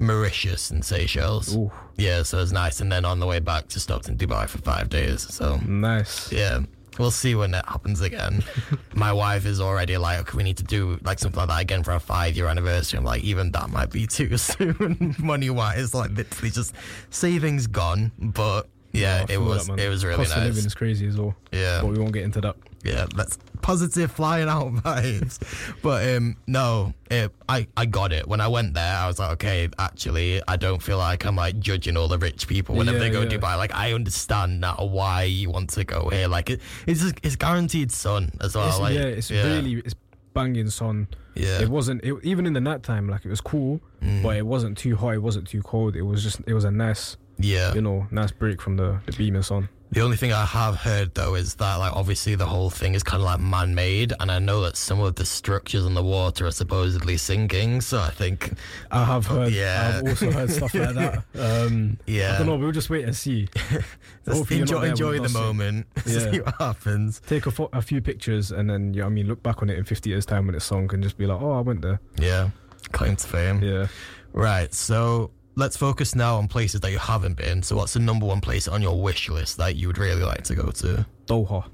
Mauritius 0.00 0.70
and 0.70 0.84
Seychelles. 0.84 1.54
Ooh. 1.54 1.70
Yeah, 1.96 2.22
so 2.22 2.38
it 2.38 2.40
was 2.40 2.52
nice. 2.52 2.80
And 2.80 2.90
then 2.90 3.04
on 3.04 3.20
the 3.20 3.26
way 3.26 3.38
back, 3.38 3.68
just 3.68 3.84
stopped 3.84 4.08
in 4.08 4.16
Dubai 4.16 4.48
for 4.48 4.58
five 4.58 4.88
days. 4.88 5.22
So 5.32 5.56
Nice. 5.66 6.32
yeah, 6.32 6.60
we'll 6.98 7.10
see 7.10 7.34
when 7.34 7.50
that 7.52 7.68
happens 7.68 8.00
again. 8.00 8.42
My 8.94 9.12
wife 9.12 9.44
is 9.46 9.60
already 9.60 9.96
like, 9.98 10.18
okay, 10.20 10.36
we 10.36 10.42
need 10.42 10.56
to 10.56 10.64
do 10.64 10.98
like 11.02 11.18
something 11.18 11.38
like 11.38 11.48
that 11.48 11.60
again 11.60 11.82
for 11.82 11.92
our 11.92 12.00
five 12.00 12.34
year 12.36 12.46
anniversary. 12.46 12.98
I'm 12.98 13.04
like, 13.04 13.22
even 13.22 13.52
that 13.52 13.68
might 13.70 13.90
be 13.90 14.06
too 14.06 14.36
soon, 14.48 15.14
money 15.18 15.50
wise. 15.50 15.94
Like 15.94 16.10
literally, 16.12 16.50
just 16.50 16.74
savings 17.10 17.66
gone. 17.66 18.10
But 18.18 18.68
yeah, 18.92 19.24
it 19.28 19.38
was 19.40 19.66
that, 19.68 19.78
it 19.78 19.88
was 19.88 20.04
really 20.04 20.16
Cost 20.24 20.36
of 20.36 20.44
living 20.44 20.64
is 20.64 20.74
crazy 20.74 21.06
as 21.06 21.16
well. 21.16 21.34
Yeah, 21.52 21.80
But 21.82 21.88
we 21.90 21.98
won't 21.98 22.12
get 22.12 22.24
into 22.24 22.40
that. 22.40 22.56
yeah, 22.84 23.06
that's 23.14 23.38
positive 23.62 24.10
flying 24.10 24.48
out 24.48 24.72
vibes. 24.84 25.38
But 25.82 26.16
um, 26.16 26.36
no, 26.46 26.92
it, 27.10 27.30
I 27.48 27.66
I 27.76 27.86
got 27.86 28.12
it 28.12 28.26
when 28.26 28.40
I 28.40 28.48
went 28.48 28.74
there. 28.74 28.96
I 28.96 29.06
was 29.06 29.18
like, 29.18 29.30
okay, 29.32 29.68
actually, 29.78 30.42
I 30.48 30.56
don't 30.56 30.82
feel 30.82 30.98
like 30.98 31.24
I'm 31.24 31.36
like 31.36 31.58
judging 31.60 31.96
all 31.96 32.08
the 32.08 32.18
rich 32.18 32.48
people 32.48 32.74
whenever 32.74 32.98
Yeah, 32.98 33.04
they 33.04 33.10
go 33.10 33.22
yeah. 33.22 33.28
to 33.28 33.38
Dubai. 33.38 33.56
Like, 33.56 33.74
I 33.74 33.92
understand 33.92 34.60
now 34.60 34.76
why 34.76 35.24
you 35.24 35.50
want 35.50 35.70
to 35.70 35.84
go 35.84 36.08
here. 36.08 36.26
Like, 36.28 36.50
it, 36.50 36.60
it's 36.86 37.02
it's 37.22 37.36
guaranteed 37.36 37.92
sun 37.92 38.32
as 38.40 38.54
well. 38.56 38.68
It's, 38.68 38.78
like, 38.80 38.94
yeah, 38.94 39.02
it's 39.02 39.30
really 39.30 39.74
it's 39.84 39.94
banging 40.32 40.70
sun. 40.70 41.08
yeah. 41.34 41.60
It 41.60 41.68
wasn't 41.68 42.02
it, 42.04 42.14
even 42.22 42.46
in 42.46 42.52
the 42.54 42.60
nighttime. 42.60 43.08
Like 43.08 43.24
it 43.24 43.28
was 43.30 43.40
cool, 43.40 43.80
Mm. 44.02 44.22
but 44.22 44.36
it 44.36 44.46
wasn't 44.46 44.78
too 44.78 44.96
hot. 44.96 45.14
It 45.14 45.18
wasn't 45.22 45.46
too 45.46 45.60
cold. 45.62 45.94
It 45.96 46.02
was 46.02 46.22
just 46.22 46.40
it 46.46 46.54
was 46.54 46.64
a 46.64 46.70
nice, 46.70 47.16
yeah. 47.40 47.74
you 47.74 47.80
know, 47.80 48.06
nice 48.10 48.30
break 48.32 48.60
from 48.60 48.76
the 48.76 49.00
the 49.06 49.12
beaming 49.12 49.42
sun. 49.42 49.68
The 49.92 50.02
only 50.02 50.16
thing 50.16 50.32
I 50.32 50.44
have 50.44 50.76
heard 50.76 51.14
though 51.16 51.34
is 51.34 51.56
that 51.56 51.74
like 51.76 51.92
obviously 51.92 52.36
the 52.36 52.46
whole 52.46 52.70
thing 52.70 52.94
is 52.94 53.02
kind 53.02 53.20
of 53.20 53.24
like 53.24 53.40
man-made, 53.40 54.12
and 54.20 54.30
I 54.30 54.38
know 54.38 54.60
that 54.62 54.76
some 54.76 55.00
of 55.00 55.16
the 55.16 55.24
structures 55.24 55.84
on 55.84 55.94
the 55.94 56.02
water 56.02 56.46
are 56.46 56.52
supposedly 56.52 57.16
sinking. 57.16 57.80
So 57.80 57.98
I 57.98 58.10
think, 58.10 58.52
I 58.92 59.04
have 59.04 59.26
heard. 59.26 59.52
Yeah. 59.52 59.98
I've 59.98 60.08
also 60.08 60.30
heard 60.30 60.50
stuff 60.50 60.74
like 60.74 60.94
that. 60.94 61.24
Um, 61.40 61.98
yeah, 62.06 62.34
I 62.34 62.38
don't 62.38 62.46
know. 62.46 62.56
We'll 62.56 62.70
just 62.70 62.90
wait 62.90 63.04
and 63.04 63.16
see. 63.16 63.48
Enjoy 64.26 64.82
enjoy 64.82 65.18
the 65.18 65.28
moment. 65.30 65.86
Yeah. 66.06 66.30
see 66.30 66.40
what 66.40 66.54
happens. 66.58 67.20
Take 67.26 67.46
a, 67.46 67.50
fo- 67.50 67.70
a 67.72 67.82
few 67.82 68.00
pictures 68.00 68.52
and 68.52 68.70
then, 68.70 68.94
yeah, 68.94 69.06
I 69.06 69.08
mean, 69.08 69.26
look 69.26 69.42
back 69.42 69.62
on 69.62 69.70
it 69.70 69.78
in 69.78 69.84
50 69.84 70.08
years' 70.10 70.26
time 70.26 70.46
when 70.46 70.54
it's 70.54 70.64
sunk 70.64 70.92
and 70.92 71.02
just 71.02 71.18
be 71.18 71.26
like, 71.26 71.40
oh, 71.40 71.52
I 71.52 71.60
went 71.60 71.82
there. 71.82 72.00
Yeah, 72.18 72.50
claim 72.92 73.16
to 73.16 73.26
fame. 73.26 73.62
Yeah. 73.62 73.88
Right. 74.32 74.72
So 74.72 75.30
let's 75.60 75.76
focus 75.76 76.14
now 76.14 76.36
on 76.38 76.48
places 76.48 76.80
that 76.80 76.90
you 76.90 76.98
haven't 76.98 77.36
been. 77.36 77.62
So 77.62 77.76
what's 77.76 77.92
the 77.92 78.00
number 78.00 78.26
one 78.26 78.40
place 78.40 78.66
on 78.66 78.82
your 78.82 79.00
wish 79.00 79.28
list 79.28 79.56
that 79.58 79.76
you 79.76 79.86
would 79.88 79.98
really 79.98 80.22
like 80.24 80.42
to 80.44 80.54
go 80.54 80.70
to? 80.82 81.06
Doha. 81.26 81.64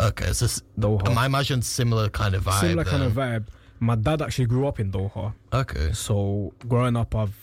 Okay, 0.00 0.32
so 0.32 0.46
Doha. 0.78 1.16
I 1.16 1.26
imagine 1.26 1.62
similar 1.62 2.08
kind 2.08 2.34
of 2.34 2.44
vibe. 2.44 2.60
Similar 2.60 2.84
kind 2.84 3.02
of 3.02 3.12
vibe. 3.12 3.46
My 3.80 3.94
dad 3.94 4.22
actually 4.22 4.46
grew 4.46 4.66
up 4.66 4.80
in 4.80 4.90
Doha. 4.90 5.34
Okay. 5.52 5.92
So 5.92 6.52
growing 6.66 6.96
up, 6.96 7.14
I've 7.14 7.36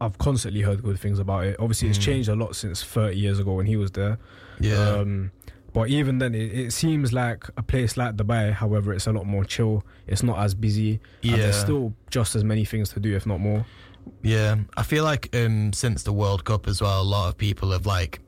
I've 0.00 0.18
constantly 0.18 0.60
heard 0.60 0.82
good 0.82 0.98
things 1.00 1.18
about 1.18 1.44
it. 1.44 1.56
Obviously, 1.58 1.88
it's 1.88 1.98
Mm. 1.98 2.02
changed 2.02 2.28
a 2.28 2.34
lot 2.36 2.54
since 2.54 2.82
30 2.82 3.16
years 3.16 3.38
ago 3.38 3.54
when 3.54 3.66
he 3.66 3.76
was 3.76 3.90
there. 3.92 4.18
Yeah. 4.60 4.76
Um, 4.90 5.30
but 5.72 5.88
even 5.88 6.18
then, 6.18 6.34
it, 6.34 6.52
it 6.52 6.72
seems 6.72 7.12
like 7.14 7.44
a 7.56 7.62
place 7.62 7.96
like 7.96 8.14
Dubai. 8.16 8.52
However, 8.52 8.92
it's 8.92 9.06
a 9.06 9.12
lot 9.12 9.26
more 9.26 9.44
chill. 9.44 9.84
It's 10.06 10.22
not 10.22 10.38
as 10.38 10.54
busy. 10.54 11.00
Yeah. 11.22 11.36
there's 11.36 11.56
still 11.56 11.94
just 12.10 12.34
as 12.36 12.44
many 12.44 12.64
things 12.66 12.90
to 12.90 13.00
do, 13.00 13.14
if 13.16 13.24
not 13.26 13.40
more. 13.40 13.64
Yeah, 14.22 14.56
I 14.76 14.82
feel 14.82 15.04
like 15.04 15.34
um, 15.36 15.72
since 15.72 16.02
the 16.02 16.12
World 16.12 16.44
Cup 16.44 16.66
as 16.66 16.80
well, 16.82 17.00
a 17.00 17.04
lot 17.04 17.28
of 17.28 17.38
people 17.38 17.70
have 17.72 17.86
like 17.86 18.20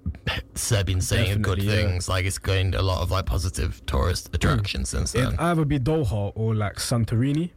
said 0.55 0.87
been 0.87 1.01
saying 1.01 1.43
good 1.43 1.59
Definitely, 1.59 1.66
yeah. 1.83 1.89
things. 1.91 2.09
Like 2.09 2.24
it's 2.24 2.39
gained 2.39 2.74
a 2.74 2.83
lot 2.83 3.03
of 3.03 3.11
like 3.11 3.26
positive 3.26 3.85
tourist 3.87 4.31
attractions 4.33 4.89
since 4.91 5.12
then. 5.12 5.29
It'd 5.29 5.41
either 5.41 5.64
be 5.64 5.79
Doha 5.79 6.33
or 6.35 6.55
like 6.55 6.76
Santorini. 6.76 7.51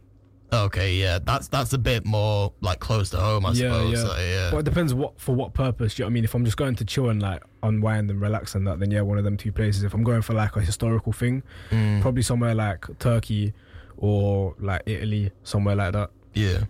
okay, 0.52 0.94
yeah, 0.96 1.18
that's 1.24 1.48
that's 1.48 1.72
a 1.72 1.78
bit 1.78 2.04
more 2.04 2.52
like 2.60 2.78
close 2.80 3.10
to 3.10 3.16
home, 3.18 3.46
I 3.46 3.50
Yeah, 3.52 3.72
suppose. 3.72 3.92
yeah. 3.92 4.02
Like, 4.08 4.18
yeah. 4.20 4.50
But 4.50 4.58
it 4.58 4.64
depends 4.64 4.92
what 4.94 5.20
for 5.20 5.34
what 5.34 5.54
purpose. 5.54 5.94
Do 5.94 6.02
you 6.02 6.04
know 6.04 6.08
what 6.08 6.10
I 6.10 6.14
mean? 6.14 6.24
If 6.24 6.34
I'm 6.34 6.44
just 6.44 6.56
going 6.56 6.74
to 6.76 6.84
chill 6.84 7.08
and 7.10 7.22
like 7.22 7.42
unwind 7.62 8.10
and 8.10 8.20
relax 8.20 8.54
and 8.54 8.66
that, 8.66 8.80
then 8.80 8.90
yeah, 8.90 9.02
one 9.02 9.18
of 9.18 9.24
them 9.24 9.36
two 9.36 9.52
places. 9.52 9.82
If 9.84 9.94
I'm 9.94 10.02
going 10.04 10.22
for 10.22 10.34
like 10.34 10.56
a 10.56 10.60
historical 10.60 11.12
thing, 11.12 11.42
Mm, 11.70 12.00
probably 12.02 12.22
somewhere 12.22 12.54
like 12.54 12.86
Turkey 12.98 13.52
or 13.96 14.54
like 14.58 14.82
Italy, 14.86 15.30
somewhere 15.44 15.76
like 15.76 15.92
that. 15.92 16.10
yeah. 16.34 16.64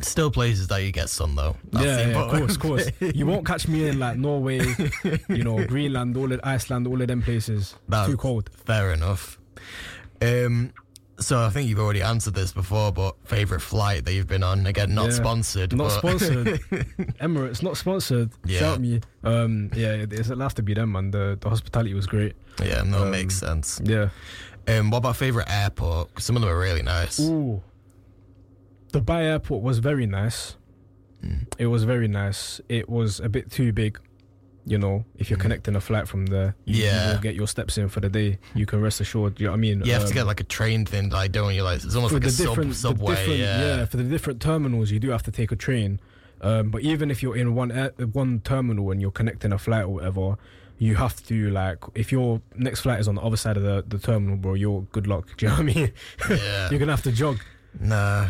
Still 0.00 0.30
places 0.30 0.66
that 0.68 0.82
you 0.82 0.90
get 0.92 1.08
sun 1.08 1.34
though. 1.36 1.56
That's 1.70 1.84
yeah, 1.86 2.08
yeah, 2.08 2.18
of 2.22 2.30
course, 2.30 2.54
of 2.56 2.60
course. 2.60 2.90
You 3.14 3.26
won't 3.26 3.46
catch 3.46 3.68
me 3.68 3.86
in 3.88 3.98
like 4.00 4.16
Norway, 4.16 4.60
you 5.28 5.44
know, 5.44 5.64
Greenland, 5.66 6.16
all 6.16 6.30
of 6.32 6.40
Iceland, 6.42 6.86
all 6.88 7.00
of 7.00 7.06
them 7.08 7.22
places. 7.22 7.76
That's 7.88 8.08
Too 8.10 8.16
cold. 8.16 8.50
Fair 8.66 8.92
enough. 8.92 9.38
Um, 10.20 10.72
so 11.20 11.40
I 11.40 11.50
think 11.50 11.68
you've 11.68 11.78
already 11.78 12.02
answered 12.02 12.34
this 12.34 12.52
before, 12.52 12.90
but 12.90 13.14
favorite 13.24 13.60
flight 13.60 14.04
that 14.04 14.12
you've 14.14 14.26
been 14.26 14.42
on? 14.42 14.66
Again, 14.66 14.94
not 14.96 15.06
Yeah. 15.10 15.16
sponsored. 15.16 15.76
Not 15.76 15.92
sponsored. 15.92 16.46
Emirates, 17.20 17.62
not 17.62 17.76
sponsored. 17.76 18.30
Yeah. 18.44 18.58
Shout 18.58 18.80
me. 18.80 19.00
Um, 19.22 19.70
yeah, 19.76 19.92
it- 19.92 20.12
it's, 20.12 20.28
it'll 20.28 20.42
have 20.42 20.54
to 20.56 20.62
be 20.62 20.74
them, 20.74 20.92
man. 20.92 21.12
The 21.12 21.38
the 21.40 21.48
hospitality 21.48 21.94
was 21.94 22.06
great. 22.08 22.34
yeah, 22.60 22.82
no, 22.82 23.04
Um, 23.04 23.10
makes 23.12 23.36
sense. 23.36 23.80
Yeah. 23.84 24.08
Um, 24.66 24.90
what 24.90 24.98
about 24.98 25.16
favorite 25.16 25.48
airport? 25.48 26.20
some 26.20 26.34
of 26.36 26.42
them 26.42 26.50
are 26.50 26.58
really 26.58 26.82
nice. 26.82 27.20
Ooh. 27.20 27.62
Dubai 28.94 29.22
airport 29.24 29.62
was 29.62 29.78
very 29.78 30.06
nice. 30.06 30.56
Mm. 31.22 31.46
It 31.58 31.66
was 31.66 31.84
very 31.84 32.08
nice. 32.08 32.60
It 32.68 32.88
was 32.88 33.20
a 33.20 33.28
bit 33.28 33.50
too 33.50 33.72
big. 33.72 33.98
You 34.66 34.78
know, 34.78 35.04
if 35.18 35.28
you're 35.28 35.38
Mhm. 35.38 35.42
connecting 35.42 35.76
a 35.76 35.80
flight 35.80 36.08
from 36.08 36.24
there, 36.26 36.54
you, 36.64 36.84
Yeah. 36.84 37.12
you 37.14 37.20
get 37.20 37.34
your 37.34 37.46
steps 37.46 37.76
in 37.76 37.88
for 37.90 38.00
the 38.00 38.08
day. 38.08 38.38
You 38.54 38.64
can 38.64 38.80
rest 38.80 38.98
assured. 39.00 39.38
You 39.38 39.46
know 39.46 39.52
what 39.52 39.58
I 39.58 39.60
mean? 39.60 39.82
You 39.84 39.92
have 39.92 40.02
to 40.04 40.08
Um, 40.08 40.14
get 40.14 40.26
like 40.26 40.40
a 40.40 40.44
train 40.44 40.86
thing, 40.86 41.10
like 41.10 41.32
don't 41.32 41.54
you? 41.54 41.62
Like 41.62 41.84
it's 41.84 41.94
almost 41.94 42.14
like 42.14 42.24
a 42.24 42.30
sub, 42.30 42.72
subway. 42.72 43.14
different- 43.14 43.40
yeah. 43.40 43.84
for 43.84 43.98
the 43.98 44.04
different 44.04 44.40
terminals, 44.40 44.90
you 44.90 44.98
do 44.98 45.10
have 45.10 45.22
to 45.24 45.30
take 45.30 45.52
a 45.52 45.56
train. 45.56 46.00
Um, 46.40 46.70
but 46.70 46.80
even 46.82 47.10
if 47.10 47.22
you're 47.22 47.36
in 47.36 47.54
one 47.54 47.70
air, 47.72 47.92
one 48.12 48.40
terminal 48.40 48.90
and 48.90 49.00
you're 49.02 49.10
connecting 49.20 49.52
a 49.52 49.58
flight 49.58 49.84
or 49.84 49.88
whatever, 49.96 50.36
you 50.78 50.96
have 50.96 51.22
to 51.26 51.50
like 51.50 51.78
if 51.94 52.10
your 52.10 52.40
next 52.56 52.80
flight 52.80 53.00
is 53.00 53.06
on 53.06 53.16
the 53.16 53.20
other 53.22 53.36
side 53.36 53.56
of 53.58 53.62
the, 53.62 53.84
the 53.86 53.98
terminal, 53.98 54.36
bro. 54.36 54.54
You're 54.54 54.82
good 54.92 55.06
luck. 55.06 55.26
Do 55.36 55.44
you 55.46 55.50
know 55.50 55.58
what 55.58 55.70
I 55.70 55.74
mean? 55.74 55.92
yeah. 56.30 56.68
you're 56.70 56.78
gonna 56.78 56.92
have 56.92 57.02
to 57.02 57.12
jog. 57.12 57.38
Nah. 57.78 58.28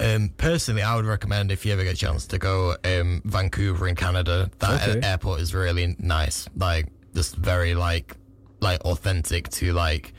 Um, 0.00 0.30
personally, 0.36 0.82
I 0.82 0.94
would 0.96 1.04
recommend 1.06 1.50
if 1.50 1.66
you 1.66 1.72
ever 1.72 1.82
get 1.84 1.94
a 1.94 1.96
chance 1.96 2.26
to 2.28 2.38
go 2.38 2.76
um, 2.84 3.20
Vancouver 3.24 3.88
in 3.88 3.96
Canada. 3.96 4.50
That 4.60 4.88
Okay. 4.88 5.06
airport 5.06 5.40
is 5.40 5.54
really 5.54 5.96
nice. 5.98 6.48
Like 6.56 6.86
just 7.14 7.34
very 7.36 7.74
like 7.74 8.16
like 8.60 8.80
authentic 8.84 9.48
to 9.50 9.72
like 9.72 10.12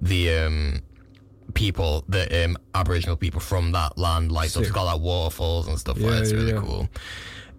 the 0.00 0.34
um 0.34 0.82
people 1.54 2.04
the 2.08 2.44
um 2.44 2.56
Aboriginal 2.74 3.16
people 3.16 3.40
from 3.40 3.72
that 3.72 3.96
land. 3.96 4.32
Like 4.32 4.50
Sick. 4.50 4.70
got 4.72 4.84
like 4.84 5.00
waterfalls 5.00 5.66
and 5.68 5.78
stuff 5.78 5.98
Yeah, 5.98 6.10
like. 6.10 6.20
It's 6.22 6.32
yeah, 6.32 6.38
really 6.38 6.52
yeah. 6.52 6.60
cool. 6.60 6.88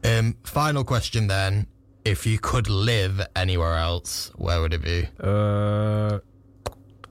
Um, 0.03 0.35
final 0.43 0.83
question 0.83 1.27
then: 1.27 1.65
If 2.05 2.25
you 2.27 2.37
could 2.37 2.69
live 2.69 3.21
anywhere 3.35 3.75
else, 3.77 4.31
where 4.35 4.61
would 4.61 4.73
it 4.73 4.81
be? 4.83 5.07
Uh, 5.19 6.19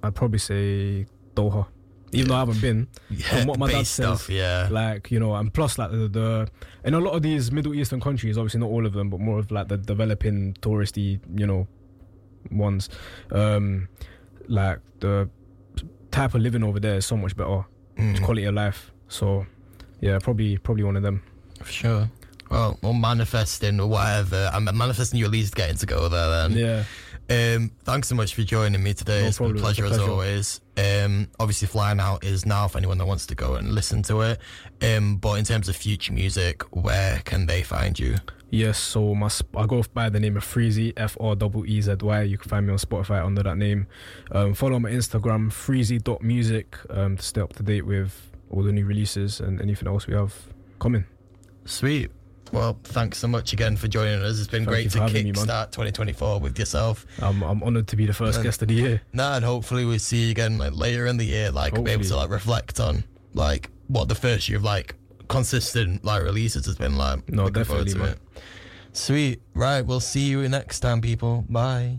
I'd 0.05 0.15
probably 0.15 0.39
say 0.39 1.07
Doha, 1.35 1.67
even 2.13 2.29
though 2.29 2.35
I 2.37 2.39
haven't 2.41 2.61
been. 2.61 2.89
Yeah, 3.11 3.45
what 3.47 3.59
my 3.59 3.67
dad 3.69 3.79
base 3.79 3.89
stuff. 3.91 4.23
says, 4.23 4.29
Yeah, 4.31 4.69
Like 4.71 5.11
you 5.11 5.19
know, 5.21 5.35
and 5.35 5.53
plus 5.53 5.79
like 5.79 5.91
the, 5.91 6.09
the 6.09 6.49
in 6.85 6.95
a 6.95 7.01
lot 7.01 7.13
of 7.13 7.23
these 7.23 7.51
Middle 7.53 7.75
Eastern 7.75 8.01
countries, 8.01 8.37
obviously 8.39 8.61
not 8.61 8.71
all 8.71 8.87
of 8.87 8.93
them, 8.93 9.11
but 9.11 9.21
more 9.21 9.39
of 9.39 9.51
like 9.51 9.69
the 9.69 9.77
developing 9.79 10.55
touristy, 10.61 11.21
you 11.37 11.47
know, 11.47 11.67
ones. 12.51 12.89
Um, 13.31 13.89
like 14.49 14.79
the 15.01 15.29
type 16.11 16.35
of 16.35 16.41
living 16.43 16.63
over 16.63 16.81
there 16.81 16.97
is 16.97 17.07
so 17.07 17.17
much 17.17 17.37
better, 17.37 17.65
Mm. 17.99 18.23
quality 18.25 18.45
of 18.45 18.55
life. 18.55 18.91
So 19.09 19.47
yeah, 20.01 20.19
probably 20.19 20.57
probably 20.59 20.85
one 20.85 20.97
of 20.97 21.03
them. 21.03 21.23
For 21.63 21.71
sure. 21.73 22.11
Well, 22.51 22.79
or 22.83 22.95
manifesting 22.95 23.81
or 23.81 23.87
whatever. 23.87 24.51
I'm 24.53 24.65
manifesting 24.77 25.19
you 25.19 25.25
at 25.27 25.31
least 25.31 25.55
getting 25.55 25.77
to 25.79 25.87
go 25.87 26.09
there 26.09 26.29
then. 26.49 26.53
Yeah, 26.53 26.85
Um, 27.31 27.73
thanks 27.85 28.09
so 28.09 28.15
much 28.15 28.35
for 28.35 28.43
joining 28.43 28.83
me 28.83 28.95
today. 28.95 29.23
No 29.23 29.29
it's 29.29 29.39
been 29.39 29.47
a 29.47 29.51
it's 29.51 29.61
a 29.61 29.63
pleasure 29.63 29.85
as 29.87 29.99
always. 29.99 30.61
Um, 30.77 31.29
obviously, 31.39 31.69
Flying 31.69 32.01
Out 32.01 32.25
is 32.25 32.45
now 32.45 32.69
for 32.69 32.79
anyone 32.79 32.99
that 32.99 33.07
wants 33.07 33.27
to 33.27 33.35
go 33.35 33.55
and 33.55 33.73
listen 33.73 34.03
to 34.05 34.21
it. 34.23 34.41
Um, 34.83 35.17
but 35.17 35.35
in 35.35 35.45
terms 35.45 35.69
of 35.69 35.77
future 35.77 36.13
music, 36.13 36.63
where 36.75 37.21
can 37.25 37.47
they 37.47 37.63
find 37.63 37.99
you? 37.99 38.17
yes. 38.51 38.79
So 38.79 39.15
my 39.15 39.29
sp- 39.33 39.57
I 39.57 39.67
go 39.67 39.83
by 39.95 40.09
the 40.09 40.21
name 40.21 40.37
of 40.37 40.45
Freezy 40.45 40.93
F 40.97 41.17
R 41.21 41.35
E 41.35 41.63
E 41.67 41.81
Z 41.81 41.97
Y. 42.03 42.23
You 42.23 42.39
can 42.39 42.49
find 42.49 42.67
me 42.67 42.73
on 42.73 42.79
Spotify 42.79 43.25
under 43.25 43.43
that 43.43 43.57
name. 43.57 43.87
Um, 44.31 44.55
follow 44.55 44.79
my 44.79 44.91
Instagram 44.91 45.51
freezy.music 45.51 46.77
um, 46.91 47.17
to 47.17 47.23
stay 47.23 47.41
up 47.41 47.53
to 47.55 47.63
date 47.63 47.87
with 47.87 48.31
all 48.51 48.63
the 48.63 48.73
new 48.73 48.85
releases 48.85 49.41
and 49.41 49.61
anything 49.61 49.89
else 49.89 50.07
we 50.07 50.15
have 50.15 50.35
coming. 50.79 51.05
Sweet. 51.65 52.11
Well, 52.53 52.79
thanks 52.85 53.19
so 53.19 53.29
much 53.29 53.53
again 53.55 53.77
for 53.77 53.89
joining 53.89 54.23
us. 54.23 54.39
It's 54.39 54.47
been 54.47 54.65
Thank 54.65 54.69
great 54.69 54.85
to 54.85 54.99
for 54.99 54.99
having 55.05 55.25
me, 55.25 55.33
man. 55.33 55.47
kickstart 55.47 55.71
2024 55.73 56.39
with 56.41 56.59
yourself. 56.59 57.07
I'm 57.21 57.43
I'm 57.43 57.63
honoured 57.63 57.89
to 57.89 57.97
be 57.97 58.05
the 58.07 58.13
first 58.13 58.39
Man. 58.39 58.45
guest 58.45 58.61
of 58.63 58.69
the 58.69 58.75
year. 58.75 59.03
Nah, 59.13 59.37
and 59.37 59.45
hopefully 59.45 59.85
we 59.87 59.99
see 59.99 60.25
you 60.25 60.31
again 60.31 60.59
like 60.59 60.75
later 60.75 61.07
in 61.07 61.17
the 61.17 61.25
year, 61.25 61.51
like 61.51 61.73
be 61.83 61.91
able 61.91 62.05
to 62.05 62.17
like 62.17 62.31
reflect 62.31 62.79
on 62.79 63.05
like 63.35 63.71
what 63.89 64.09
the 64.09 64.15
first 64.15 64.49
year 64.49 64.59
of 64.59 64.65
like 64.65 64.95
consistent 65.29 66.05
like 66.05 66.23
releases 66.23 66.67
has 66.67 66.77
been 66.77 66.97
like. 66.97 67.27
No, 67.31 67.49
definitely, 67.49 67.93
to 67.93 67.99
man. 67.99 68.09
it. 68.11 68.19
Sweet. 68.93 69.41
Right, 69.55 69.81
we'll 69.81 70.01
see 70.01 70.29
you 70.29 70.47
next 70.49 70.81
time, 70.81 71.01
people. 71.01 71.47
Bye. 71.49 71.99